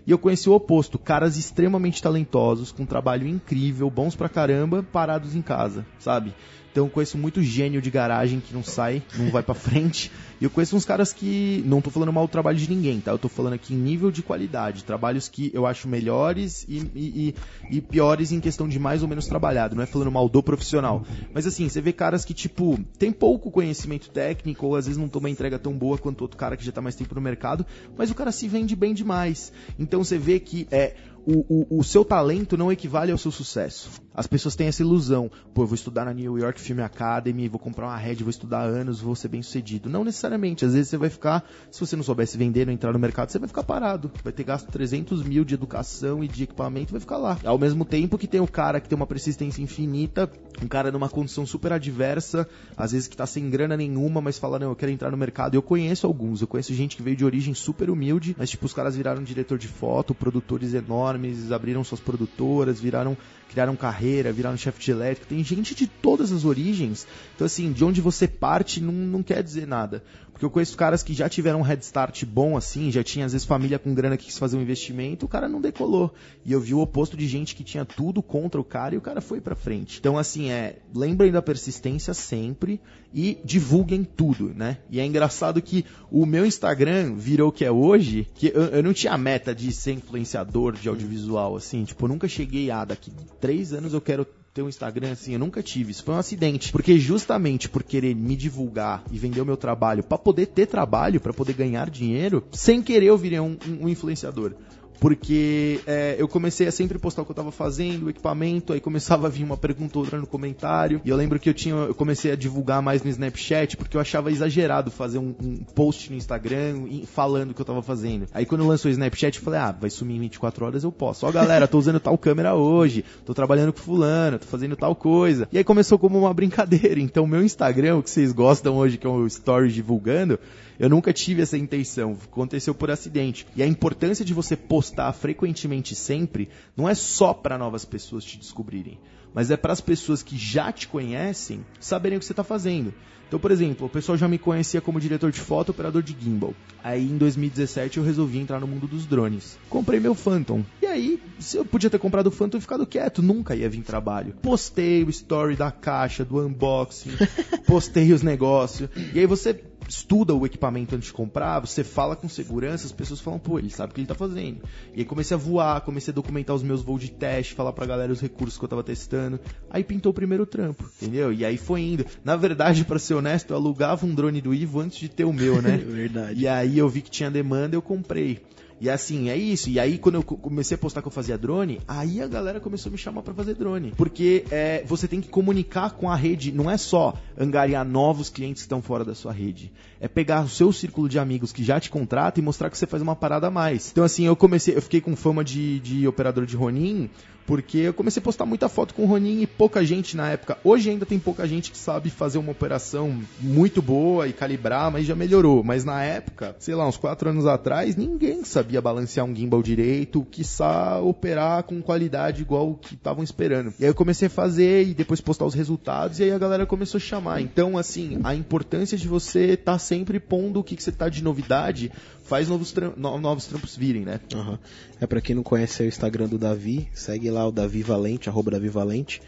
E 0.06 0.10
eu 0.10 0.18
conheci 0.18 0.48
o 0.48 0.54
oposto, 0.54 0.98
caras 0.98 1.36
extremamente 1.36 2.02
talentosos, 2.02 2.72
com 2.72 2.84
um 2.84 2.86
trabalho 2.86 3.26
incrível, 3.26 3.90
bons 3.90 4.16
pra 4.16 4.28
caramba, 4.28 4.82
parados 4.82 5.34
em 5.34 5.42
casa, 5.42 5.86
sabe? 5.98 6.34
Então 6.70 6.85
eu 6.87 6.90
conheço 6.90 7.18
muito 7.18 7.42
gênio 7.42 7.83
de 7.83 7.90
garagem 7.90 8.40
que 8.40 8.54
não 8.54 8.62
sai, 8.62 9.02
não 9.16 9.30
vai 9.30 9.42
pra 9.42 9.54
frente. 9.54 10.11
E 10.40 10.44
eu 10.44 10.50
conheço 10.50 10.74
uns 10.74 10.85
caras 10.85 11.12
que. 11.12 11.62
Não 11.66 11.83
tô 11.83 11.90
falando 11.90 12.12
mal 12.12 12.26
do 12.26 12.30
trabalho 12.30 12.56
de 12.56 12.68
ninguém, 12.68 13.00
tá? 13.00 13.11
Eu 13.11 13.18
tô 13.18 13.28
falando 13.28 13.54
aqui 13.54 13.74
em 13.74 13.76
nível 13.76 14.11
de 14.11 14.22
qualidade. 14.22 14.85
Trabalhos 14.85 15.28
que 15.28 15.50
eu 15.52 15.66
acho 15.66 15.87
melhores 15.87 16.64
e, 16.66 16.78
e, 16.94 17.35
e, 17.70 17.80
piores 17.80 18.33
em 18.33 18.40
questão 18.40 18.66
de 18.66 18.78
mais 18.78 19.02
ou 19.02 19.09
menos 19.09 19.26
trabalhado. 19.26 19.76
Não 19.76 19.83
é 19.83 19.87
falando 19.87 20.11
mal 20.11 20.28
do 20.28 20.42
profissional. 20.42 21.04
Mas 21.35 21.46
assim, 21.46 21.68
você 21.68 21.80
vê 21.80 21.92
caras 21.92 22.24
que, 22.24 22.33
tipo, 22.33 22.78
tem 22.98 23.12
pouco 23.12 23.50
conhecimento 23.50 24.09
técnico, 24.09 24.66
ou 24.66 24.76
às 24.76 24.87
vezes 24.87 24.98
não 24.98 25.09
toma 25.09 25.28
entrega 25.28 25.59
tão 25.59 25.76
boa 25.76 25.98
quanto 25.98 26.22
outro 26.22 26.38
cara 26.38 26.56
que 26.56 26.64
já 26.64 26.72
tá 26.72 26.80
mais 26.80 26.94
tempo 26.94 27.14
no 27.14 27.20
mercado, 27.20 27.66
mas 27.96 28.11
o 28.11 28.14
cara 28.14 28.33
se 28.33 28.48
vende 28.48 28.74
bem 28.74 28.94
demais. 28.94 29.52
Então 29.78 30.02
você 30.02 30.16
vê 30.16 30.40
que 30.40 30.66
é 30.70 30.94
o, 31.26 31.76
o, 31.76 31.78
o, 31.78 31.85
seu 31.85 32.04
talento 32.04 32.56
não 32.56 32.72
equivale 32.72 33.12
ao 33.12 33.18
seu 33.18 33.30
sucesso. 33.30 33.90
As 34.14 34.26
pessoas 34.26 34.56
têm 34.56 34.68
essa 34.68 34.83
ilusão. 34.83 35.30
Pô, 35.54 35.62
eu 35.62 35.66
vou 35.66 35.74
estudar 35.74 36.04
na 36.04 36.12
New 36.12 36.38
York 36.38 36.61
Film 36.61 36.80
Academy, 36.80 37.48
vou 37.48 37.59
comprar 37.59 37.87
uma 37.87 37.96
Red, 37.96 38.16
vou 38.16 38.30
estudar 38.30 38.62
anos, 38.62 39.00
vou 39.00 39.14
ser 39.14 39.28
bem 39.28 39.42
sucedido. 39.42 39.88
Não 39.88 40.04
necessariamente. 40.04 40.64
Às 40.64 40.74
vezes 40.74 40.88
você 40.88 40.96
vai 40.96 41.11
ficar, 41.11 41.44
se 41.70 41.80
você 41.80 41.96
não 41.96 42.02
soubesse 42.02 42.37
vender, 42.37 42.66
não 42.66 42.72
entrar 42.72 42.92
no 42.92 42.98
mercado, 42.98 43.30
você 43.30 43.38
vai 43.38 43.48
ficar 43.48 43.62
parado. 43.62 44.11
Vai 44.22 44.33
ter 44.33 44.44
gasto 44.44 44.70
300 44.70 45.22
mil 45.22 45.44
de 45.44 45.54
educação 45.54 46.24
e 46.24 46.28
de 46.28 46.44
equipamento, 46.44 46.92
vai 46.92 47.00
ficar 47.00 47.18
lá. 47.18 47.38
Ao 47.44 47.59
mesmo 47.59 47.85
tempo 47.85 48.18
que 48.18 48.26
tem 48.26 48.40
o 48.40 48.48
cara 48.48 48.80
que 48.80 48.88
tem 48.88 48.96
uma 48.96 49.06
persistência 49.06 49.62
infinita, 49.62 50.30
um 50.62 50.68
cara 50.68 50.90
numa 50.90 51.09
condição 51.09 51.46
super 51.46 51.72
adversa, 51.72 52.48
às 52.76 52.92
vezes 52.92 53.09
que 53.09 53.16
tá 53.16 53.26
sem 53.26 53.48
grana 53.48 53.76
nenhuma, 53.76 54.20
mas 54.20 54.38
fala, 54.38 54.59
não, 54.59 54.70
eu 54.70 54.76
quero 54.76 54.92
entrar 54.92 55.11
no 55.11 55.16
mercado. 55.16 55.54
Eu 55.54 55.62
conheço 55.62 56.06
alguns, 56.06 56.40
eu 56.40 56.46
conheço 56.46 56.74
gente 56.74 56.96
que 56.96 57.02
veio 57.02 57.16
de 57.16 57.24
origem 57.24 57.54
super 57.54 57.90
humilde, 57.90 58.35
mas 58.38 58.50
tipo, 58.50 58.66
os 58.66 58.72
caras 58.72 58.96
viraram 58.96 59.22
diretor 59.22 59.59
de 59.59 59.68
foto, 59.68 60.14
produtores 60.14 60.74
enormes, 60.74 61.10
abriram 61.51 61.83
suas 61.83 62.01
produtoras, 62.01 62.81
viraram 62.81 63.16
criaram 63.51 63.75
carreira, 63.75 64.33
viraram 64.33 64.57
chefe 64.57 64.81
de 64.81 64.90
elétrica. 64.92 65.27
Tem 65.29 65.42
gente 65.42 65.75
de 65.75 65.87
todas 65.87 66.31
as 66.31 66.44
origens. 66.44 67.07
Então, 67.35 67.44
assim, 67.44 67.73
de 67.73 67.85
onde 67.85 68.01
você 68.01 68.29
parte 68.29 68.81
não, 68.81 68.92
não 68.92 69.23
quer 69.23 69.42
dizer 69.42 69.66
nada. 69.66 70.05
Porque 70.40 70.46
eu 70.46 70.50
conheço 70.50 70.74
caras 70.74 71.03
que 71.03 71.12
já 71.12 71.29
tiveram 71.29 71.61
um 71.61 71.62
head 71.62 71.85
start 71.85 72.24
bom, 72.24 72.57
assim, 72.57 72.90
já 72.90 73.05
tinha 73.05 73.26
às 73.26 73.33
vezes 73.33 73.46
família 73.46 73.79
com 73.79 73.92
grana 73.92 74.16
que 74.16 74.24
quis 74.24 74.38
fazer 74.38 74.57
um 74.57 74.62
investimento, 74.62 75.26
o 75.26 75.29
cara 75.29 75.46
não 75.46 75.61
decolou. 75.61 76.14
E 76.46 76.53
eu 76.53 76.59
vi 76.59 76.72
o 76.72 76.81
oposto 76.81 77.14
de 77.14 77.29
gente 77.29 77.55
que 77.55 77.62
tinha 77.62 77.85
tudo 77.85 78.22
contra 78.22 78.59
o 78.59 78.64
cara 78.64 78.94
e 78.94 78.98
o 78.98 79.03
cara 79.03 79.20
foi 79.20 79.38
pra 79.38 79.55
frente. 79.55 79.98
Então, 80.00 80.16
assim, 80.16 80.48
é, 80.50 80.79
lembrem 80.94 81.31
da 81.31 81.42
persistência 81.42 82.14
sempre 82.14 82.81
e 83.12 83.37
divulguem 83.44 84.03
tudo, 84.03 84.55
né? 84.55 84.79
E 84.88 84.98
é 84.98 85.05
engraçado 85.05 85.61
que 85.61 85.85
o 86.11 86.24
meu 86.24 86.46
Instagram 86.46 87.16
virou 87.16 87.50
o 87.50 87.53
que 87.53 87.66
é 87.66 87.70
hoje, 87.70 88.26
que 88.35 88.46
eu, 88.46 88.62
eu 88.62 88.83
não 88.83 88.94
tinha 88.94 89.18
meta 89.18 89.55
de 89.55 89.70
ser 89.70 89.92
influenciador 89.92 90.72
de 90.72 90.88
audiovisual, 90.88 91.55
assim, 91.55 91.85
tipo, 91.85 92.07
eu 92.07 92.09
nunca 92.09 92.26
cheguei 92.26 92.70
a 92.70 92.83
daqui 92.87 93.12
três 93.42 93.74
anos 93.74 93.92
eu 93.92 94.00
quero 94.00 94.26
ter 94.52 94.62
um 94.62 94.68
Instagram 94.68 95.12
assim, 95.12 95.32
eu 95.32 95.38
nunca 95.38 95.62
tive. 95.62 95.92
Isso 95.92 96.04
foi 96.04 96.14
um 96.14 96.18
acidente. 96.18 96.72
Porque 96.72 96.98
justamente 96.98 97.68
por 97.68 97.82
querer 97.82 98.14
me 98.14 98.36
divulgar 98.36 99.04
e 99.10 99.18
vender 99.18 99.40
o 99.40 99.46
meu 99.46 99.56
trabalho, 99.56 100.02
para 100.02 100.18
poder 100.18 100.46
ter 100.46 100.66
trabalho, 100.66 101.20
para 101.20 101.32
poder 101.32 101.52
ganhar 101.52 101.88
dinheiro, 101.88 102.44
sem 102.52 102.82
querer 102.82 103.06
eu 103.06 103.18
virei 103.18 103.40
um, 103.40 103.56
um 103.80 103.88
influenciador 103.88 104.54
porque 105.00 105.80
é, 105.86 106.14
eu 106.18 106.28
comecei 106.28 106.68
a 106.68 106.72
sempre 106.72 106.98
postar 106.98 107.22
o 107.22 107.24
que 107.24 107.30
eu 107.30 107.34
estava 107.34 107.50
fazendo, 107.50 108.06
o 108.06 108.10
equipamento, 108.10 108.74
aí 108.74 108.80
começava 108.80 109.26
a 109.26 109.30
vir 109.30 109.42
uma 109.42 109.56
pergunta 109.56 109.98
ou 109.98 110.04
outra 110.04 110.20
no 110.20 110.26
comentário, 110.26 111.00
e 111.02 111.08
eu 111.08 111.16
lembro 111.16 111.40
que 111.40 111.48
eu 111.48 111.54
tinha, 111.54 111.74
eu 111.74 111.94
comecei 111.94 112.30
a 112.30 112.36
divulgar 112.36 112.82
mais 112.82 113.02
no 113.02 113.08
Snapchat, 113.08 113.78
porque 113.78 113.96
eu 113.96 114.00
achava 114.00 114.30
exagerado 114.30 114.90
fazer 114.90 115.18
um, 115.18 115.34
um 115.42 115.56
post 115.74 116.10
no 116.10 116.16
Instagram 116.16 116.86
falando 117.06 117.50
o 117.50 117.54
que 117.54 117.60
eu 117.60 117.64
estava 117.64 117.82
fazendo. 117.82 118.26
Aí 118.32 118.44
quando 118.44 118.66
lançou 118.66 118.90
o 118.90 118.92
Snapchat, 118.92 119.38
eu 119.38 119.44
falei, 119.44 119.60
ah, 119.60 119.72
vai 119.72 119.88
sumir 119.88 120.16
em 120.16 120.20
24 120.20 120.66
horas, 120.66 120.84
eu 120.84 120.92
posso. 120.92 121.26
Ó 121.26 121.32
galera, 121.32 121.66
tô 121.66 121.78
usando 121.78 121.98
tal 121.98 122.18
câmera 122.18 122.54
hoje, 122.54 123.02
tô 123.24 123.32
trabalhando 123.32 123.72
com 123.72 123.78
fulano, 123.78 124.38
tô 124.38 124.46
fazendo 124.46 124.76
tal 124.76 124.94
coisa. 124.94 125.48
E 125.50 125.56
aí 125.56 125.64
começou 125.64 125.98
como 125.98 126.18
uma 126.18 126.34
brincadeira, 126.34 127.00
então 127.00 127.26
meu 127.26 127.42
Instagram, 127.42 127.96
o 127.96 128.02
que 128.02 128.10
vocês 128.10 128.32
gostam 128.32 128.76
hoje, 128.76 128.98
que 128.98 129.06
é 129.06 129.10
o 129.10 129.26
Story 129.26 129.72
divulgando, 129.72 130.38
eu 130.80 130.88
nunca 130.88 131.12
tive 131.12 131.42
essa 131.42 131.58
intenção, 131.58 132.16
aconteceu 132.24 132.74
por 132.74 132.90
acidente. 132.90 133.46
E 133.54 133.62
a 133.62 133.66
importância 133.66 134.24
de 134.24 134.32
você 134.32 134.56
postar 134.56 135.12
frequentemente 135.12 135.94
sempre 135.94 136.48
não 136.74 136.88
é 136.88 136.94
só 136.94 137.34
para 137.34 137.58
novas 137.58 137.84
pessoas 137.84 138.24
te 138.24 138.38
descobrirem, 138.38 138.98
mas 139.34 139.50
é 139.50 139.58
para 139.58 139.74
as 139.74 139.80
pessoas 139.82 140.22
que 140.22 140.38
já 140.38 140.72
te 140.72 140.88
conhecem 140.88 141.66
saberem 141.78 142.16
o 142.16 142.18
que 142.18 142.24
você 142.24 142.32
está 142.32 142.42
fazendo. 142.42 142.94
Então, 143.28 143.38
por 143.38 143.52
exemplo, 143.52 143.86
o 143.86 143.90
pessoal 143.90 144.18
já 144.18 144.26
me 144.26 144.38
conhecia 144.38 144.80
como 144.80 144.98
diretor 144.98 145.30
de 145.30 145.38
foto, 145.38 145.68
operador 145.68 146.02
de 146.02 146.16
gimbal. 146.18 146.52
Aí 146.82 147.04
em 147.08 147.16
2017 147.16 147.98
eu 147.98 148.02
resolvi 148.02 148.38
entrar 148.38 148.58
no 148.58 148.66
mundo 148.66 148.88
dos 148.88 149.06
drones. 149.06 149.56
Comprei 149.68 150.00
meu 150.00 150.16
Phantom. 150.16 150.64
E 150.82 150.86
aí, 150.86 151.22
se 151.38 151.56
eu 151.56 151.64
podia 151.64 151.88
ter 151.88 152.00
comprado 152.00 152.26
o 152.26 152.30
Phantom 152.32 152.58
e 152.58 152.60
ficado 152.60 152.84
quieto, 152.84 153.22
nunca 153.22 153.54
ia 153.54 153.70
vir 153.70 153.82
trabalho. 153.82 154.34
Postei 154.42 155.04
o 155.04 155.10
story 155.10 155.54
da 155.54 155.70
caixa, 155.70 156.24
do 156.24 156.44
unboxing, 156.44 157.12
postei 157.68 158.12
os 158.12 158.22
negócios. 158.22 158.90
E 159.14 159.20
aí 159.20 159.26
você 159.26 159.54
estuda 159.90 160.33
o 160.33 160.46
equipamento 160.46 160.94
antes 160.94 161.09
de 161.09 161.12
comprar, 161.12 161.59
você 161.59 161.83
fala 161.83 162.14
com 162.14 162.29
segurança, 162.29 162.87
as 162.87 162.92
pessoas 162.92 163.20
falam, 163.20 163.40
pô, 163.40 163.59
ele 163.59 163.70
sabe 163.70 163.90
o 163.90 163.94
que 163.94 164.00
ele 164.00 164.07
tá 164.07 164.14
fazendo. 164.14 164.62
E 164.94 165.00
aí 165.00 165.05
comecei 165.05 165.35
a 165.35 165.38
voar, 165.38 165.81
comecei 165.81 166.12
a 166.12 166.14
documentar 166.14 166.55
os 166.55 166.62
meus 166.62 166.81
voos 166.81 167.03
de 167.03 167.11
teste, 167.11 167.55
falar 167.55 167.72
pra 167.72 167.87
galera 167.87 168.12
os 168.12 168.20
recursos 168.20 168.57
que 168.57 168.64
eu 168.64 168.68
tava 168.68 168.85
testando. 168.85 169.40
Aí 169.68 169.83
pintou 169.83 170.11
o 170.11 170.14
primeiro 170.14 170.46
trampo, 170.46 170.88
entendeu? 170.96 171.33
E 171.33 171.44
aí 171.44 171.57
foi 171.57 171.81
indo. 171.81 172.07
Na 172.24 172.37
verdade, 172.37 172.85
para 172.85 173.00
ser 173.00 173.14
honesto, 173.14 173.50
eu 173.50 173.57
alugava 173.57 174.07
um 174.07 174.14
drone 174.14 174.40
do 174.40 174.55
Ivo 174.55 174.81
antes 174.81 174.98
de 174.98 175.09
ter 175.09 175.24
o 175.24 175.33
meu, 175.33 175.61
né? 175.61 175.76
Verdade. 175.85 176.40
E 176.40 176.46
aí 176.46 176.79
eu 176.79 176.88
vi 176.88 177.03
que 177.03 177.11
tinha 177.11 177.31
demanda, 177.31 177.74
eu 177.74 177.83
comprei. 177.83 178.40
E 178.80 178.88
assim, 178.88 179.28
é 179.28 179.36
isso. 179.36 179.68
E 179.68 179.78
aí, 179.78 179.98
quando 179.98 180.14
eu 180.14 180.22
comecei 180.22 180.74
a 180.74 180.78
postar 180.78 181.02
que 181.02 181.08
eu 181.08 181.12
fazia 181.12 181.36
drone, 181.36 181.80
aí 181.86 182.22
a 182.22 182.26
galera 182.26 182.58
começou 182.58 182.88
a 182.88 182.92
me 182.92 182.98
chamar 182.98 183.22
para 183.22 183.34
fazer 183.34 183.54
drone. 183.54 183.92
Porque 183.96 184.44
é, 184.50 184.82
você 184.86 185.06
tem 185.06 185.20
que 185.20 185.28
comunicar 185.28 185.90
com 185.90 186.10
a 186.10 186.16
rede, 186.16 186.50
não 186.50 186.70
é 186.70 186.78
só 186.78 187.14
angariar 187.38 187.84
novos 187.84 188.30
clientes 188.30 188.62
que 188.62 188.66
estão 188.66 188.80
fora 188.80 189.04
da 189.04 189.14
sua 189.14 189.32
rede. 189.32 189.70
É 190.00 190.08
pegar 190.08 190.44
o 190.44 190.48
seu 190.48 190.72
círculo 190.72 191.08
de 191.08 191.18
amigos 191.18 191.52
que 191.52 191.62
já 191.62 191.78
te 191.78 191.90
contratam 191.90 192.40
e 192.40 192.44
mostrar 192.44 192.70
que 192.70 192.78
você 192.78 192.86
faz 192.86 193.02
uma 193.02 193.14
parada 193.14 193.48
a 193.48 193.50
mais. 193.50 193.90
Então, 193.90 194.02
assim, 194.02 194.24
eu 194.24 194.34
comecei, 194.34 194.74
eu 194.74 194.80
fiquei 194.80 195.02
com 195.02 195.14
fama 195.14 195.44
de, 195.44 195.78
de 195.80 196.08
operador 196.08 196.46
de 196.46 196.56
Ronin, 196.56 197.10
porque 197.50 197.78
eu 197.78 197.92
comecei 197.92 198.20
a 198.20 198.22
postar 198.22 198.46
muita 198.46 198.68
foto 198.68 198.94
com 198.94 199.02
o 199.02 199.06
Ronin 199.06 199.40
e 199.40 199.46
pouca 199.46 199.84
gente 199.84 200.16
na 200.16 200.30
época. 200.30 200.56
Hoje 200.62 200.88
ainda 200.88 201.04
tem 201.04 201.18
pouca 201.18 201.48
gente 201.48 201.72
que 201.72 201.76
sabe 201.76 202.08
fazer 202.08 202.38
uma 202.38 202.52
operação 202.52 203.20
muito 203.40 203.82
boa 203.82 204.28
e 204.28 204.32
calibrar, 204.32 204.88
mas 204.88 205.04
já 205.04 205.16
melhorou. 205.16 205.64
Mas 205.64 205.84
na 205.84 206.00
época, 206.00 206.54
sei 206.60 206.76
lá, 206.76 206.86
uns 206.86 206.96
4 206.96 207.30
anos 207.30 207.46
atrás, 207.46 207.96
ninguém 207.96 208.44
sabia 208.44 208.80
balancear 208.80 209.26
um 209.26 209.34
gimbal 209.34 209.64
direito, 209.64 210.24
quiçá 210.30 211.00
operar 211.00 211.64
com 211.64 211.82
qualidade 211.82 212.40
igual 212.40 212.70
o 212.70 212.76
que 212.76 212.94
estavam 212.94 213.24
esperando. 213.24 213.74
E 213.80 213.84
aí 213.84 213.90
eu 213.90 213.96
comecei 213.96 214.28
a 214.28 214.30
fazer 214.30 214.86
e 214.86 214.94
depois 214.94 215.20
postar 215.20 215.44
os 215.44 215.54
resultados 215.54 216.20
e 216.20 216.22
aí 216.22 216.30
a 216.30 216.38
galera 216.38 216.64
começou 216.64 216.98
a 216.98 217.00
chamar. 217.00 217.40
Então, 217.40 217.76
assim, 217.76 218.20
a 218.22 218.32
importância 218.32 218.96
de 218.96 219.08
você 219.08 219.54
estar 219.54 219.72
tá 219.72 219.78
sempre 219.80 220.20
pondo 220.20 220.60
o 220.60 220.62
que, 220.62 220.76
que 220.76 220.82
você 220.84 220.92
tá 220.92 221.08
de 221.08 221.20
novidade 221.20 221.90
faz 222.30 222.48
novos, 222.48 222.70
tra 222.70 222.92
novos 222.96 223.46
trampos 223.46 223.76
virem, 223.76 224.02
né? 224.02 224.20
Uhum. 224.32 224.56
É 225.00 225.06
para 225.06 225.20
quem 225.20 225.34
não 225.34 225.42
conhece 225.42 225.82
o 225.82 225.86
Instagram 225.86 226.28
do 226.28 226.38
Davi, 226.38 226.88
segue 226.94 227.28
lá 227.28 227.44
o 227.44 227.50
Davi 227.50 227.82
Valente, 227.82 228.28
arroba 228.28 228.52
Davi 228.52 228.68
Valente. 228.68 229.20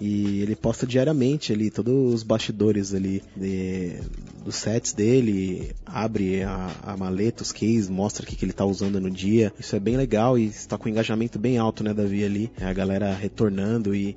E 0.00 0.40
ele 0.40 0.56
posta 0.56 0.86
diariamente 0.86 1.52
ali 1.52 1.70
todos 1.70 2.14
os 2.14 2.22
bastidores 2.22 2.94
ali 2.94 3.22
de, 3.34 3.98
dos 4.42 4.56
sets 4.56 4.92
dele, 4.94 5.74
abre 5.84 6.42
a, 6.42 6.70
a 6.82 6.96
maleta, 6.96 7.42
os 7.42 7.52
cases, 7.52 7.88
mostra 7.88 8.22
o 8.22 8.26
que, 8.26 8.36
que 8.36 8.44
ele 8.44 8.52
tá 8.52 8.64
usando 8.64 8.98
no 9.00 9.10
dia. 9.10 9.52
Isso 9.58 9.76
é 9.76 9.80
bem 9.80 9.96
legal 9.96 10.38
e 10.38 10.46
está 10.46 10.78
com 10.78 10.88
um 10.88 10.92
engajamento 10.92 11.38
bem 11.38 11.58
alto, 11.58 11.84
né, 11.84 11.92
Davi, 11.92 12.24
ali. 12.24 12.50
A 12.60 12.72
galera 12.72 13.14
retornando 13.14 13.94
e 13.94 14.16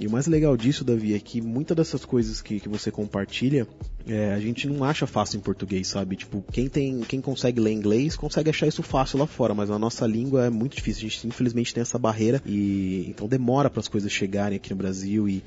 e 0.00 0.06
o 0.06 0.10
mais 0.10 0.26
legal 0.26 0.56
disso, 0.56 0.82
Davi, 0.82 1.14
é 1.14 1.20
que 1.20 1.42
muitas 1.42 1.76
dessas 1.76 2.06
coisas 2.06 2.40
que, 2.40 2.58
que 2.58 2.68
você 2.70 2.90
compartilha, 2.90 3.68
é, 4.08 4.32
a 4.32 4.40
gente 4.40 4.66
não 4.66 4.82
acha 4.82 5.06
fácil 5.06 5.36
em 5.36 5.40
português, 5.40 5.88
sabe? 5.88 6.16
Tipo, 6.16 6.42
quem 6.50 6.68
tem, 6.70 7.00
quem 7.02 7.20
consegue 7.20 7.60
ler 7.60 7.72
inglês 7.72 8.16
consegue 8.16 8.48
achar 8.48 8.66
isso 8.66 8.82
fácil 8.82 9.18
lá 9.18 9.26
fora, 9.26 9.54
mas 9.54 9.68
na 9.68 9.78
nossa 9.78 10.06
língua 10.06 10.46
é 10.46 10.50
muito 10.50 10.74
difícil. 10.74 11.06
A 11.06 11.10
gente 11.10 11.26
infelizmente 11.26 11.74
tem 11.74 11.82
essa 11.82 11.98
barreira 11.98 12.42
e 12.46 13.06
então 13.10 13.28
demora 13.28 13.68
para 13.68 13.80
as 13.80 13.88
coisas 13.88 14.10
chegarem 14.10 14.56
aqui 14.56 14.70
no 14.70 14.76
Brasil 14.76 15.28
e 15.28 15.44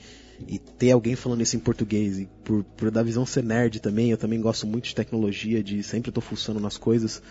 e 0.48 0.58
ter 0.58 0.92
alguém 0.92 1.16
falando 1.16 1.42
isso 1.42 1.56
em 1.56 1.60
português 1.60 2.20
e 2.20 2.28
por, 2.44 2.64
por 2.64 2.92
da 2.92 3.04
visão 3.04 3.26
ser 3.26 3.44
nerd 3.44 3.80
também, 3.80 4.10
eu 4.10 4.18
também 4.18 4.42
gosto 4.42 4.68
muito 4.68 4.86
de 4.86 4.96
tecnologia, 4.96 5.64
de 5.64 5.82
sempre 5.84 6.12
tô 6.12 6.22
fuçando 6.22 6.60
nas 6.60 6.78
coisas. 6.78 7.22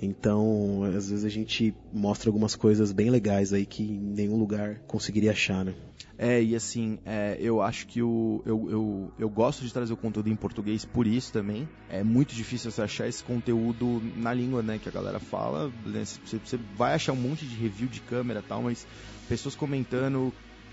Então, 0.00 0.82
às 0.84 1.10
vezes 1.10 1.24
a 1.24 1.28
gente 1.28 1.74
mostra 1.92 2.28
algumas 2.28 2.54
coisas 2.54 2.92
bem 2.92 3.10
legais 3.10 3.52
aí 3.52 3.66
que 3.66 3.82
em 3.82 3.98
nenhum 3.98 4.36
lugar 4.36 4.80
conseguiria 4.86 5.32
achar, 5.32 5.64
né? 5.64 5.74
É, 6.22 6.42
e 6.42 6.54
assim, 6.54 6.98
é, 7.06 7.38
eu 7.40 7.62
acho 7.62 7.86
que 7.86 8.02
o, 8.02 8.42
eu, 8.44 8.70
eu, 8.70 9.12
eu 9.18 9.30
gosto 9.30 9.64
de 9.64 9.72
trazer 9.72 9.94
o 9.94 9.96
conteúdo 9.96 10.28
em 10.28 10.36
português 10.36 10.84
por 10.84 11.06
isso 11.06 11.32
também. 11.32 11.66
É 11.88 12.04
muito 12.04 12.34
difícil 12.34 12.70
você 12.70 12.82
achar 12.82 13.08
esse 13.08 13.24
conteúdo 13.24 14.02
na 14.16 14.34
língua 14.34 14.62
né, 14.62 14.78
que 14.78 14.86
a 14.86 14.92
galera 14.92 15.18
fala. 15.18 15.72
Né, 15.86 16.04
você, 16.04 16.38
você 16.38 16.58
vai 16.76 16.92
achar 16.92 17.14
um 17.14 17.16
monte 17.16 17.46
de 17.46 17.56
review 17.56 17.88
de 17.88 18.00
câmera 18.00 18.40
e 18.40 18.42
tal, 18.42 18.62
mas 18.62 18.86
pessoas 19.30 19.54
comentando 19.54 20.30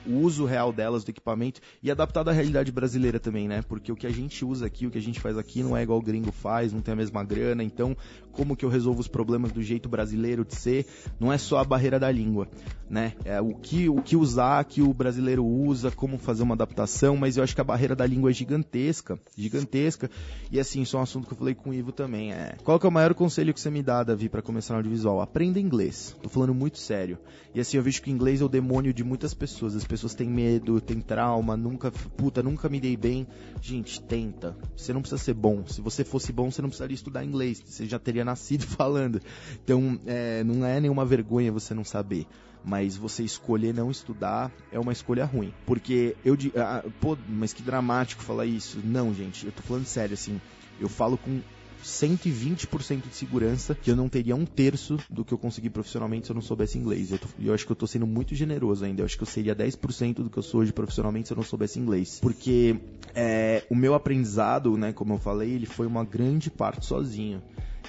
o 0.07 0.19
uso 0.21 0.45
real 0.45 0.71
delas 0.71 1.03
do 1.03 1.09
equipamento 1.09 1.61
e 1.81 1.91
adaptado 1.91 2.29
à 2.29 2.31
realidade 2.31 2.71
brasileira 2.71 3.19
também, 3.19 3.47
né? 3.47 3.61
Porque 3.61 3.91
o 3.91 3.95
que 3.95 4.07
a 4.07 4.11
gente 4.11 4.43
usa 4.45 4.65
aqui, 4.65 4.87
o 4.87 4.91
que 4.91 4.97
a 4.97 5.01
gente 5.01 5.19
faz 5.19 5.37
aqui 5.37 5.61
não 5.61 5.75
é 5.75 5.83
igual 5.83 5.99
o 5.99 6.01
gringo 6.01 6.31
faz, 6.31 6.73
não 6.73 6.81
tem 6.81 6.93
a 6.93 6.97
mesma 6.97 7.23
grana, 7.23 7.63
então 7.63 7.95
como 8.31 8.55
que 8.55 8.63
eu 8.63 8.69
resolvo 8.69 9.01
os 9.01 9.07
problemas 9.07 9.51
do 9.51 9.63
jeito 9.63 9.89
brasileiro 9.89 10.45
de 10.45 10.55
ser? 10.55 10.85
Não 11.19 11.33
é 11.33 11.37
só 11.37 11.57
a 11.57 11.63
barreira 11.63 11.99
da 11.99 12.11
língua, 12.11 12.47
né? 12.89 13.13
É 13.25 13.41
o 13.41 13.55
que 13.55 13.89
o 13.89 14.01
que 14.01 14.15
usar 14.15 14.63
que 14.65 14.81
o 14.81 14.93
brasileiro 14.93 15.43
usa, 15.45 15.91
como 15.91 16.17
fazer 16.17 16.43
uma 16.43 16.53
adaptação, 16.53 17.17
mas 17.17 17.37
eu 17.37 17.43
acho 17.43 17.55
que 17.55 17.61
a 17.61 17.63
barreira 17.63 17.95
da 17.95 18.05
língua 18.05 18.29
é 18.29 18.33
gigantesca, 18.33 19.19
gigantesca. 19.35 20.09
E 20.51 20.59
assim, 20.59 20.83
isso 20.83 20.95
é 20.95 20.99
um 20.99 21.03
assunto 21.03 21.27
que 21.27 21.33
eu 21.33 21.37
falei 21.37 21.55
com 21.55 21.71
o 21.71 21.73
Ivo 21.73 21.91
também, 21.91 22.31
é. 22.31 22.55
Qual 22.63 22.79
que 22.79 22.85
é 22.85 22.89
o 22.89 22.91
maior 22.91 23.13
conselho 23.13 23.53
que 23.53 23.59
você 23.59 23.69
me 23.69 23.81
dá, 23.81 24.03
Davi, 24.03 24.29
para 24.29 24.41
começar 24.41 24.73
no 24.73 24.79
audiovisual? 24.79 25.19
Aprenda 25.19 25.59
inglês. 25.59 26.15
Tô 26.21 26.29
falando 26.29 26.53
muito 26.53 26.77
sério. 26.77 27.17
E 27.53 27.59
assim, 27.59 27.77
eu 27.77 27.83
vejo 27.83 28.01
que 28.01 28.11
inglês 28.11 28.39
é 28.39 28.45
o 28.45 28.49
demônio 28.49 28.93
de 28.93 29.03
muitas 29.03 29.33
pessoas. 29.33 29.75
As 29.75 29.83
pessoas 29.83 29.96
têm 30.15 30.29
medo, 30.29 30.79
têm 30.81 31.01
trauma, 31.01 31.55
nunca, 31.57 31.91
puta, 31.91 32.43
nunca 32.43 32.69
me 32.69 32.79
dei 32.79 32.95
bem. 32.97 33.27
Gente, 33.61 34.01
tenta. 34.01 34.55
Você 34.75 34.93
não 34.93 35.01
precisa 35.01 35.21
ser 35.21 35.33
bom. 35.33 35.65
Se 35.65 35.81
você 35.81 36.03
fosse 36.03 36.31
bom, 36.31 36.51
você 36.51 36.61
não 36.61 36.69
precisaria 36.69 36.95
estudar 36.95 37.23
inglês. 37.23 37.61
Você 37.65 37.85
já 37.85 37.99
teria 37.99 38.23
nascido 38.25 38.65
falando. 38.65 39.21
Então, 39.63 39.99
é, 40.05 40.43
não 40.43 40.65
é 40.65 40.79
nenhuma 40.79 41.05
vergonha 41.05 41.51
você 41.51 41.73
não 41.73 41.83
saber. 41.83 42.25
Mas 42.63 42.97
você 42.97 43.23
escolher 43.23 43.73
não 43.73 43.89
estudar 43.89 44.51
é 44.71 44.79
uma 44.79 44.91
escolha 44.91 45.25
ruim. 45.25 45.53
Porque 45.65 46.17
eu. 46.25 46.37
Ah, 46.55 46.83
pô, 46.99 47.17
mas 47.27 47.53
que 47.53 47.63
dramático 47.63 48.21
falar 48.21 48.45
isso. 48.45 48.79
Não, 48.83 49.13
gente, 49.13 49.45
eu 49.45 49.51
tô 49.51 49.61
falando 49.61 49.85
sério, 49.85 50.13
assim. 50.13 50.41
Eu 50.79 50.89
falo 50.89 51.17
com 51.17 51.41
120% 51.83 53.07
de 53.09 53.15
segurança 53.15 53.75
que 53.75 53.89
eu 53.89 53.95
não 53.95 54.09
teria 54.09 54.35
um 54.35 54.45
terço 54.45 54.97
do 55.09 55.23
que 55.23 55.33
eu 55.33 55.37
consegui 55.37 55.69
profissionalmente 55.69 56.27
se 56.27 56.31
eu 56.31 56.35
não 56.35 56.41
soubesse 56.41 56.77
inglês. 56.77 57.11
Eu, 57.11 57.19
tô, 57.19 57.27
eu 57.39 57.53
acho 57.53 57.65
que 57.65 57.71
eu 57.71 57.75
tô 57.75 57.87
sendo 57.87 58.07
muito 58.07 58.35
generoso 58.35 58.85
ainda. 58.85 59.01
Eu 59.01 59.05
acho 59.05 59.17
que 59.17 59.23
eu 59.23 59.27
seria 59.27 59.55
10% 59.55 60.15
do 60.15 60.29
que 60.29 60.37
eu 60.37 60.43
sou 60.43 60.61
hoje 60.61 60.73
profissionalmente 60.73 61.27
se 61.27 61.33
eu 61.33 61.37
não 61.37 61.43
soubesse 61.43 61.79
inglês. 61.79 62.19
Porque 62.21 62.75
é, 63.15 63.63
o 63.69 63.75
meu 63.75 63.93
aprendizado, 63.93 64.77
né, 64.77 64.91
como 64.91 65.13
eu 65.13 65.19
falei, 65.19 65.51
ele 65.51 65.65
foi 65.65 65.87
uma 65.87 66.03
grande 66.03 66.49
parte 66.49 66.85
sozinho. 66.85 67.41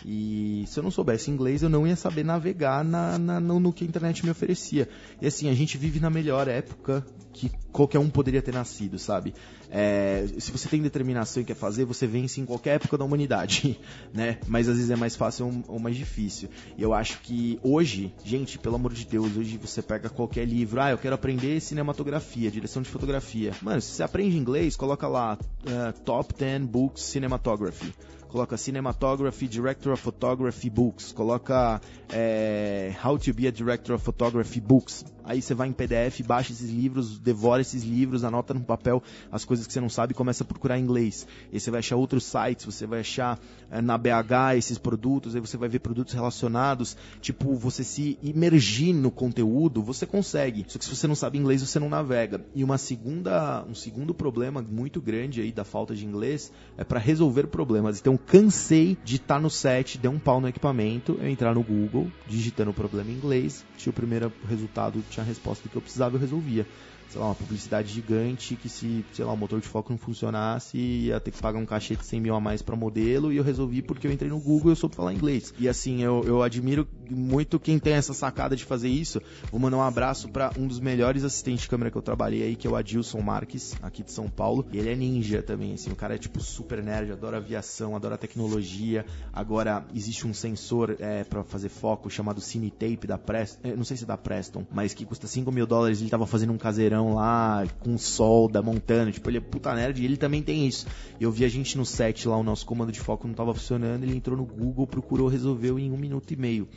E 0.05 0.65
se 0.67 0.79
eu 0.79 0.83
não 0.83 0.91
soubesse 0.91 1.31
inglês, 1.31 1.63
eu 1.63 1.69
não 1.69 1.87
ia 1.87 1.97
saber 1.97 2.25
navegar 2.25 2.85
na, 2.85 3.19
na, 3.19 3.41
no, 3.41 3.59
no, 3.59 3.73
que 3.73 3.85
a 3.85 3.87
internet 3.87 4.25
me 4.25 4.31
oferecia. 4.31 4.89
E 5.21 5.27
assim, 5.27 5.49
a 5.49 5.55
gente 5.55 5.77
vive 5.77 6.01
na 6.01 6.11
melhor 6.11 6.49
época 6.49 7.05
que 7.33 7.51
qualquer 7.73 7.99
um 7.99 8.11
poderia 8.11 8.43
ter 8.43 8.53
nascido, 8.53 8.99
sabe? 8.99 9.33
É, 9.71 10.27
se 10.39 10.51
você 10.51 10.69
tem 10.69 10.83
determinação 10.83 11.43
e 11.43 11.47
quer 11.47 11.55
fazer, 11.55 11.85
você 11.85 12.07
vence 12.07 12.41
em 12.41 12.45
qualquer 12.45 12.77
época 12.77 12.99
da 12.99 13.05
humanidade, 13.05 13.79
né? 14.13 14.39
Mas 14.47 14.69
às 14.69 14.77
vezes 14.77 14.91
é 14.91 14.97
mais 14.97 15.15
fácil 15.15 15.63
ou, 15.69 15.79
mais 15.79 15.97
difícil. 15.97 16.49
E 16.77 16.83
eu 16.83 16.93
acho 16.95 17.21
que 17.21 17.59
hoje, 17.63 18.13
gente, 18.25 18.59
pelo 18.59 18.77
amor 18.77 18.93
de 18.93 19.05
Deus, 19.07 19.37
hoje 19.37 19.57
você 19.57 19.83
pega 19.83 20.09
qualquer 20.09 20.47
livro, 20.47 20.81
ah, 20.81 20.91
eu 20.91 20.99
quero 20.99 21.15
aprender 21.15 21.61
cinematografia, 21.61 22.51
direção 22.51 22.83
de 22.83 22.89
fotografia. 22.89 23.53
Mano, 23.63 23.81
se 23.81 23.93
você 23.93 24.03
aprende 24.03 24.37
inglês, 24.37 24.77
coloca 24.77 25.07
lá 25.07 25.39
uh, 25.39 26.01
Top 26.01 26.35
10 26.35 26.65
Books 26.65 27.03
Cinematography 27.03 27.95
coloca 28.29 28.57
Cinematography, 28.57 29.49
Director 29.49 29.93
of 29.93 30.01
Photography 30.01 30.71
Books, 30.71 31.13
coloca 31.13 31.81
é, 32.13 32.95
How 33.03 33.19
to 33.19 33.33
be 33.33 33.47
a 33.47 33.53
Director 33.53 33.95
of 33.95 34.03
Photography 34.05 34.61
Books. 34.61 35.05
Aí 35.29 35.43
você 35.43 35.53
vai 35.53 35.69
em 35.69 35.73
PDF, 35.73 36.23
baixa 36.27 36.53
esses 36.53 36.71
livros, 36.71 37.19
devora 37.19 37.61
esses 37.61 37.83
livros, 37.85 38.25
anota 38.25 38.55
no 38.55 38.61
papel 38.61 39.03
as 39.31 39.45
coisas 39.45 39.67
que 39.67 39.73
você 39.75 39.81
não 39.81 39.91
sabe 39.91 40.13
e 40.13 40.15
começa 40.15 40.43
a 40.43 40.47
procurar 40.47 40.79
em 40.79 40.83
inglês. 40.83 41.27
E 41.53 41.61
você 41.61 41.71
vai 41.71 41.81
achar 41.81 41.97
outros 41.97 42.25
sites, 42.25 42.65
você 42.65 42.87
vai 42.87 43.01
achar 43.01 43.39
é, 43.71 43.83
na 43.83 43.99
BH 43.99 44.57
esses 44.57 44.79
produtos, 44.79 45.35
aí 45.35 45.41
você 45.43 45.59
vai 45.59 45.69
ver 45.69 45.81
produtos 45.81 46.15
relacionados. 46.15 46.97
Tipo, 47.21 47.55
você 47.55 47.85
se 47.85 48.19
imergir 48.23 48.95
no 48.95 49.11
conteúdo, 49.11 49.83
você 49.83 50.07
consegue. 50.07 50.65
Só 50.67 50.79
que 50.79 50.87
se 50.87 50.97
você 50.97 51.07
não 51.07 51.15
sabe 51.15 51.37
inglês, 51.37 51.61
você 51.61 51.79
não 51.79 51.91
navega. 51.91 52.43
E 52.55 52.65
uma 52.65 52.79
segunda, 52.79 53.65
um 53.69 53.75
segundo 53.75 54.15
problema 54.15 54.63
muito 54.63 54.99
grande 54.99 55.43
aí 55.43 55.53
da 55.53 55.65
falta 55.65 55.95
de 55.95 56.07
inglês 56.07 56.51
é 56.79 56.85
para 56.85 56.99
resolver 56.99 57.49
problemas. 57.49 58.01
Então, 58.01 58.17
cansei 58.17 58.97
de 59.05 59.17
estar 59.17 59.35
tá 59.35 59.41
no 59.41 59.51
set, 59.51 59.99
dei 59.99 60.11
um 60.11 60.19
pau 60.19 60.41
no 60.41 60.49
equipamento, 60.49 61.19
eu 61.21 61.29
entrar 61.29 61.55
no 61.55 61.63
Google, 61.63 62.11
digitando 62.27 62.71
o 62.71 62.75
problema 62.75 63.11
em 63.11 63.15
inglês, 63.15 63.65
tinha 63.77 63.91
o 63.91 63.95
primeiro 63.95 64.33
resultado, 64.49 65.03
tinha 65.19 65.23
a 65.23 65.27
resposta 65.27 65.63
do 65.65 65.71
que 65.71 65.77
eu 65.77 65.83
precisava, 65.83 66.17
eu 66.17 66.21
resolvia 66.21 66.67
sei 67.09 67.21
lá, 67.21 67.29
uma 67.29 67.35
publicidade 67.35 67.93
gigante 67.93 68.55
que 68.57 68.69
se, 68.69 69.05
sei 69.13 69.25
lá, 69.25 69.33
o 69.33 69.37
motor 69.37 69.61
de 69.61 69.67
foco 69.67 69.91
não 69.91 69.99
funcionasse, 69.99 70.77
ia 70.77 71.19
ter 71.19 71.31
que 71.31 71.41
pagar 71.41 71.59
um 71.59 71.67
cachê 71.67 71.97
de 71.97 72.05
100 72.05 72.21
mil 72.21 72.35
a 72.35 72.41
mais 72.41 72.61
para 72.61 72.77
modelo, 72.77 73.33
e 73.33 73.37
eu 73.37 73.43
resolvi 73.43 73.81
porque 73.81 74.07
eu 74.07 74.13
entrei 74.13 74.31
no 74.31 74.39
Google 74.39 74.71
e 74.71 74.73
eu 74.73 74.77
soube 74.77 74.95
falar 74.95 75.15
inglês. 75.15 75.55
E 75.59 75.69
assim, 75.69 76.03
eu, 76.03 76.23
eu 76.25 76.43
admiro 76.43 76.87
muito 77.11 77.59
quem 77.59 77.79
tem 77.79 77.95
essa 77.95 78.13
sacada 78.13 78.55
de 78.55 78.65
fazer 78.65 78.89
isso. 78.89 79.23
Vou 79.51 79.59
mandar 79.59 79.79
um 79.79 79.83
abraço 79.83 80.29
para 80.29 80.53
um 80.59 80.67
dos 80.67 80.81
melhores 80.81 81.25
assistentes 81.25 81.63
de 81.63 81.69
câmera 81.69 81.91
que 81.91 81.97
eu 81.97 82.03
trabalhei 82.03 82.43
aí, 82.43 82.57
que 82.57 82.67
é 82.67 82.71
o 82.71 82.77
Adilson 82.77 83.21
Marques, 83.21 83.75
aqui 83.83 84.03
de 84.03 84.13
São 84.13 84.29
Paulo. 84.29 84.67
E 84.73 84.79
ele 84.79 84.91
é 84.91 84.95
ninja 84.95 85.43
também, 85.43 85.73
assim, 85.75 85.91
o 85.91 85.97
cara 85.97 86.15
é 86.15 86.19
tipo 86.19 86.41
super 86.41 86.83
nerd, 86.83 87.13
adora 87.13 87.39
aviação, 87.39 87.97
adora 87.97 88.19
tecnologia. 88.19 89.07
Agora, 89.33 89.87
existe 89.95 90.27
um 90.27 90.35
sensor 90.35 90.97
é, 90.99 91.25
para 91.25 91.43
fazer 91.43 91.69
foco 91.69 92.11
chamado 92.11 92.41
Cine 92.41 92.71
Tape 92.71 93.07
da 93.07 93.17
Preston, 93.17 93.61
é, 93.63 93.77
não 93.77 93.85
sei 93.85 93.97
se 93.97 94.05
é 94.05 94.07
da 94.07 94.17
Preston, 94.17 94.67
mas 94.71 94.93
que 94.93 95.05
custa 95.05 95.27
5 95.27 95.51
mil 95.51 95.67
dólares. 95.67 96.01
Ele 96.01 96.11
tava 96.11 96.27
fazendo 96.27 96.53
um 96.53 96.59
caseirão 96.59 96.98
lá, 97.07 97.65
com 97.81 97.97
sol 97.97 98.49
da 98.49 98.63
montanha, 98.63 99.13
tipo, 99.13 99.29
ele 99.31 99.39
é 99.39 99.41
puta 99.41 99.75
nerd 99.75 100.01
e 100.01 100.05
ele 100.05 100.17
também 100.17 100.43
tem 100.43 100.67
isso. 100.67 100.87
Eu 101.21 101.31
vi 101.31 101.45
a 101.45 101.49
gente 101.49 101.77
no 101.77 101.85
set 101.85 102.27
lá, 102.29 102.37
o 102.37 102.43
nosso 102.43 102.67
comando 102.67 102.93
de 102.93 103.01
foco 103.01 103.27
não 103.27 103.35
tava 103.35 103.55
funcionando, 103.55 104.03
ele 104.03 104.17
entrou 104.17 104.37
no 104.37 104.45
Google, 104.45 104.87
procurou, 104.87 105.29
resolveu 105.29 105.79
em 105.79 105.91
um 105.91 105.97
minuto 105.97 106.33
e 106.33 106.37
meio. 106.37 106.69